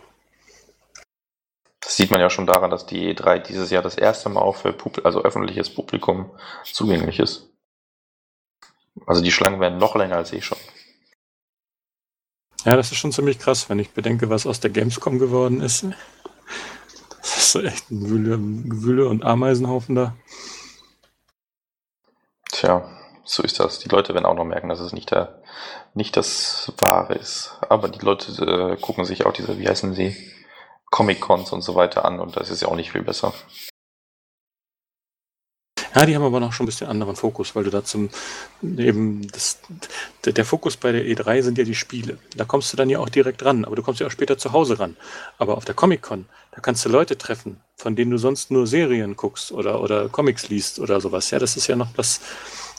Das 1.81 1.97
sieht 1.97 2.12
man 2.12 2.20
ja 2.20 2.31
schon 2.31 2.47
daran, 2.47 2.70
dass 2.70 2.86
die 2.86 3.12
E3 3.14 3.40
dieses 3.40 3.70
Jahr 3.70 3.82
das 3.82 3.97
erste 3.97 4.28
Mal 4.28 4.40
auch 4.40 4.56
für 4.56 4.72
Publi 4.72 5.02
also 5.02 5.22
öffentliches 5.22 5.74
Publikum 5.74 6.31
zugänglich 6.64 7.18
ist. 7.18 7.51
Also 9.06 9.20
die 9.20 9.32
Schlangen 9.32 9.60
werden 9.60 9.78
noch 9.78 9.97
länger 9.97 10.16
als 10.16 10.32
eh 10.32 10.40
schon. 10.40 10.59
Ja, 12.64 12.77
das 12.77 12.93
ist 12.93 12.98
schon 12.98 13.12
ziemlich 13.12 13.39
krass, 13.39 13.68
wenn 13.68 13.78
ich 13.78 13.90
bedenke, 13.90 14.31
was 14.31 14.47
aus 14.47 14.60
der 14.60 14.70
Gamescom 14.70 15.18
geworden 15.18 15.62
ist. 15.62 15.85
Das 17.22 17.55
ist 17.55 17.64
echt 17.64 17.90
ein 17.90 18.05
Gewühle, 18.05 18.39
Gewühle 18.39 19.09
und 19.09 19.24
Ameisenhaufen 19.24 19.94
da. 19.97 20.14
Tja, 22.61 22.85
so 23.24 23.43
ist 23.43 23.59
das. 23.59 23.78
Die 23.78 23.89
Leute 23.89 24.12
werden 24.12 24.27
auch 24.27 24.35
noch 24.35 24.45
merken, 24.45 24.69
dass 24.69 24.81
es 24.81 24.93
nicht, 24.93 25.12
der, 25.12 25.41
nicht 25.95 26.15
das 26.15 26.74
Wahre 26.77 27.15
ist. 27.15 27.57
Aber 27.70 27.89
die 27.89 28.05
Leute 28.05 28.32
äh, 28.45 28.77
gucken 28.77 29.07
sich 29.07 29.24
auch 29.24 29.32
diese, 29.32 29.59
wie 29.59 29.66
heißen 29.66 29.95
sie, 29.95 30.15
Comic-Cons 30.91 31.55
und 31.55 31.62
so 31.62 31.74
weiter 31.74 32.05
an 32.05 32.20
und 32.20 32.37
das 32.37 32.51
ist 32.51 32.61
ja 32.61 32.69
auch 32.69 32.77
nicht 32.77 32.93
viel 32.93 33.03
besser. 33.03 33.32
Ja, 35.95 36.07
die 36.07 36.15
haben 36.15 36.23
aber 36.23 36.39
noch 36.39 36.53
schon 36.53 36.65
ein 36.65 36.69
bisschen 36.69 36.87
anderen 36.87 37.17
Fokus, 37.17 37.57
weil 37.57 37.65
du 37.65 37.71
da 37.71 37.85
zum 37.85 38.11
eben 38.62 39.27
das, 39.33 39.61
der 40.25 40.45
Fokus 40.45 40.77
bei 40.77 40.93
der 40.93 41.05
E3 41.05 41.43
sind 41.43 41.59
ja 41.59 41.65
die 41.65 41.75
Spiele. 41.75 42.19
Da 42.37 42.45
kommst 42.45 42.73
du 42.73 42.77
dann 42.77 42.89
ja 42.89 43.01
auch 43.01 43.09
direkt 43.09 43.45
ran, 43.45 43.65
aber 43.65 43.77
du 43.77 43.83
kommst 43.83 44.01
ja 44.01 44.07
auch 44.07 44.11
später 44.11 44.39
zu 44.39 44.53
Hause 44.53 44.79
ran. 44.79 44.97
Aber 45.39 45.57
auf 45.57 45.65
der 45.65 45.75
Comic-Con, 45.75 46.27
da 46.53 46.61
kannst 46.61 46.85
du 46.85 46.89
Leute 46.89 47.19
treffen, 47.19 47.61
von 47.77 47.97
denen 47.97 48.12
du 48.12 48.19
sonst 48.19 48.51
nur 48.53 48.67
Serien 48.67 49.17
guckst 49.17 49.51
oder, 49.51 49.83
oder 49.83 50.09
Comics 50.09 50.49
liest 50.49 50.79
oder 50.79 51.01
sowas. 51.01 51.31
Ja, 51.31 51.39
das 51.41 51.57
ist 51.57 51.67
ja 51.67 51.75
noch 51.75 51.93
das 51.95 52.21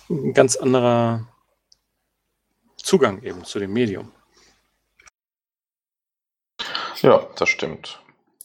ein 0.10 0.34
ganz 0.34 0.56
anderer 0.56 1.28
Zugang 2.78 3.22
eben 3.24 3.44
zu 3.44 3.60
dem 3.60 3.74
Medium. 3.74 4.12
Ja, 7.02 7.28
das 7.36 7.50
stimmt. 7.50 8.00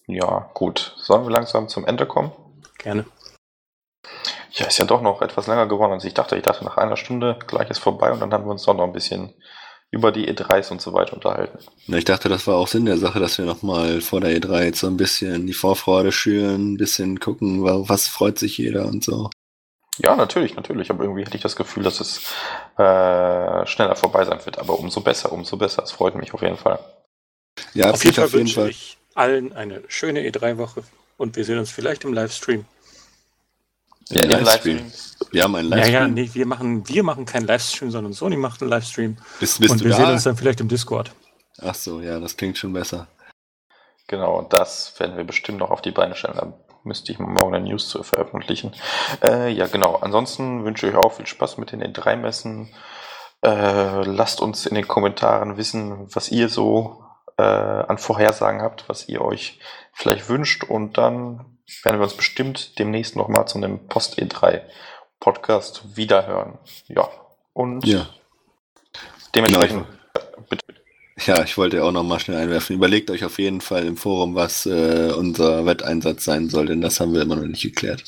Ja, 0.06 0.50
gut. 0.54 0.94
Sollen 0.96 1.24
wir 1.24 1.30
langsam 1.30 1.68
zum 1.68 1.84
Ende 1.86 2.06
kommen? 2.06 2.32
Gerne. 2.78 3.04
Ja, 4.56 4.66
ist 4.66 4.78
ja 4.78 4.86
doch 4.86 5.02
noch 5.02 5.20
etwas 5.20 5.46
länger 5.46 5.66
geworden, 5.66 5.92
als 5.92 6.04
ich 6.04 6.14
dachte. 6.14 6.36
Ich 6.36 6.42
dachte, 6.42 6.64
nach 6.64 6.78
einer 6.78 6.96
Stunde 6.96 7.38
gleich 7.46 7.68
ist 7.70 7.78
vorbei 7.78 8.10
und 8.10 8.20
dann 8.20 8.32
haben 8.32 8.44
wir 8.44 8.50
uns 8.50 8.64
doch 8.64 8.74
noch 8.74 8.84
ein 8.84 8.92
bisschen 8.92 9.34
über 9.90 10.12
die 10.12 10.28
E3s 10.28 10.70
und 10.72 10.80
so 10.80 10.92
weiter 10.94 11.14
unterhalten. 11.14 11.58
Ich 11.86 12.04
dachte, 12.04 12.28
das 12.28 12.46
war 12.46 12.56
auch 12.56 12.66
Sinn 12.66 12.86
der 12.86 12.96
Sache, 12.96 13.20
dass 13.20 13.38
wir 13.38 13.44
nochmal 13.44 14.00
vor 14.00 14.20
der 14.20 14.30
E3 14.36 14.64
jetzt 14.64 14.80
so 14.80 14.86
ein 14.86 14.96
bisschen 14.96 15.46
die 15.46 15.52
Vorfreude 15.52 16.10
schüren, 16.10 16.72
ein 16.72 16.76
bisschen 16.76 17.20
gucken, 17.20 17.62
was 17.62 18.08
freut 18.08 18.38
sich 18.38 18.58
jeder 18.58 18.86
und 18.86 19.04
so. 19.04 19.30
Ja, 19.98 20.16
natürlich, 20.16 20.56
natürlich. 20.56 20.90
Aber 20.90 21.04
irgendwie 21.04 21.24
hatte 21.24 21.36
ich 21.36 21.42
das 21.42 21.56
Gefühl, 21.56 21.82
dass 21.82 22.00
es 22.00 22.18
äh, 22.76 23.66
schneller 23.66 23.96
vorbei 23.96 24.24
sein 24.24 24.44
wird. 24.44 24.58
Aber 24.58 24.78
umso 24.78 25.00
besser, 25.00 25.32
umso 25.32 25.56
besser. 25.56 25.82
Es 25.84 25.92
freut 25.92 26.16
mich 26.16 26.34
auf 26.34 26.42
jeden 26.42 26.58
Fall. 26.58 26.78
Ja, 27.72 27.90
auf 27.90 28.04
jeden 28.04 28.14
Fall 28.14 28.24
auf 28.24 28.32
jeden 28.32 28.42
wünsche 28.44 28.60
Fall. 28.60 28.70
ich 28.70 28.98
allen 29.14 29.54
eine 29.54 29.82
schöne 29.88 30.20
E3-Woche 30.20 30.82
und 31.16 31.36
wir 31.36 31.44
sehen 31.44 31.58
uns 31.58 31.70
vielleicht 31.70 32.04
im 32.04 32.12
Livestream. 32.12 32.66
Ja, 34.10 34.22
im 34.22 34.30
Livestream. 34.30 34.92
Wir 35.32 35.42
haben 35.42 35.54
einen 35.56 35.68
Livestream. 35.68 35.94
Ja, 35.94 36.00
ja, 36.00 36.08
nee, 36.08 36.30
wir 36.32 36.46
machen, 36.46 36.88
wir 36.88 37.02
machen 37.02 37.24
keinen 37.24 37.46
Livestream, 37.46 37.90
sondern 37.90 38.12
Sony 38.12 38.36
macht 38.36 38.60
einen 38.62 38.70
Livestream. 38.70 39.16
Bist, 39.40 39.60
bist 39.60 39.72
und 39.72 39.82
wir 39.82 39.90
da? 39.90 39.96
sehen 39.96 40.10
uns 40.10 40.24
dann 40.24 40.36
vielleicht 40.36 40.60
im 40.60 40.68
Discord. 40.68 41.12
Ach 41.60 41.74
so, 41.74 42.00
ja, 42.00 42.20
das 42.20 42.36
klingt 42.36 42.58
schon 42.58 42.72
besser. 42.72 43.08
Genau, 44.08 44.42
das 44.42 44.94
werden 45.00 45.16
wir 45.16 45.24
bestimmt 45.24 45.58
noch 45.58 45.70
auf 45.70 45.82
die 45.82 45.90
Beine 45.90 46.14
stellen. 46.14 46.36
Da 46.36 46.52
müsste 46.84 47.10
ich 47.10 47.18
morgen 47.18 47.54
eine 47.54 47.64
News 47.64 47.88
zu 47.88 48.02
veröffentlichen. 48.04 48.72
Äh, 49.22 49.50
ja, 49.50 49.66
genau. 49.66 49.96
Ansonsten 49.96 50.64
wünsche 50.64 50.86
ich 50.86 50.94
euch 50.94 51.04
auch 51.04 51.14
viel 51.14 51.26
Spaß 51.26 51.58
mit 51.58 51.72
den 51.72 51.82
E3-Messen. 51.82 52.68
Äh, 53.42 54.02
lasst 54.02 54.40
uns 54.40 54.66
in 54.66 54.76
den 54.76 54.86
Kommentaren 54.86 55.56
wissen, 55.56 56.06
was 56.14 56.30
ihr 56.30 56.48
so 56.48 57.02
äh, 57.36 57.42
an 57.42 57.98
Vorhersagen 57.98 58.62
habt, 58.62 58.88
was 58.88 59.08
ihr 59.08 59.22
euch 59.22 59.58
vielleicht 59.92 60.28
wünscht. 60.28 60.62
Und 60.62 60.96
dann 60.98 61.55
werden 61.82 61.98
wir 61.98 62.04
uns 62.04 62.14
bestimmt 62.14 62.78
demnächst 62.78 63.16
nochmal 63.16 63.48
zu 63.48 63.58
einem 63.58 63.86
Post-E3-Podcast 63.88 65.96
wiederhören. 65.96 66.58
Ja, 66.88 67.08
und 67.52 67.86
ja. 67.86 68.08
dementsprechend, 69.34 69.86
genau. 69.86 70.46
bitte. 70.48 70.64
Ja, 71.24 71.42
ich 71.42 71.56
wollte 71.56 71.82
auch 71.82 71.92
noch 71.92 72.02
mal 72.02 72.20
schnell 72.20 72.36
einwerfen. 72.36 72.76
Überlegt 72.76 73.10
euch 73.10 73.24
auf 73.24 73.38
jeden 73.38 73.62
Fall 73.62 73.86
im 73.86 73.96
Forum, 73.96 74.34
was 74.34 74.66
äh, 74.66 75.12
unser 75.16 75.64
Wetteinsatz 75.64 76.24
sein 76.24 76.50
soll, 76.50 76.66
denn 76.66 76.82
das 76.82 77.00
haben 77.00 77.14
wir 77.14 77.22
immer 77.22 77.36
noch 77.36 77.46
nicht 77.46 77.62
geklärt. 77.62 78.04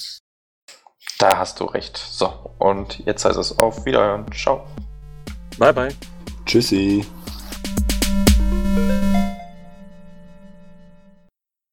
Da 1.18 1.38
hast 1.38 1.58
du 1.58 1.64
recht. 1.64 1.96
So, 1.96 2.26
und 2.58 2.98
jetzt 3.06 3.24
heißt 3.24 3.38
es 3.38 3.58
auf 3.58 3.86
Wiederhören. 3.86 4.30
Ciao. 4.32 4.66
Bye, 5.58 5.72
bye. 5.72 5.88
Tschüssi. 6.44 7.04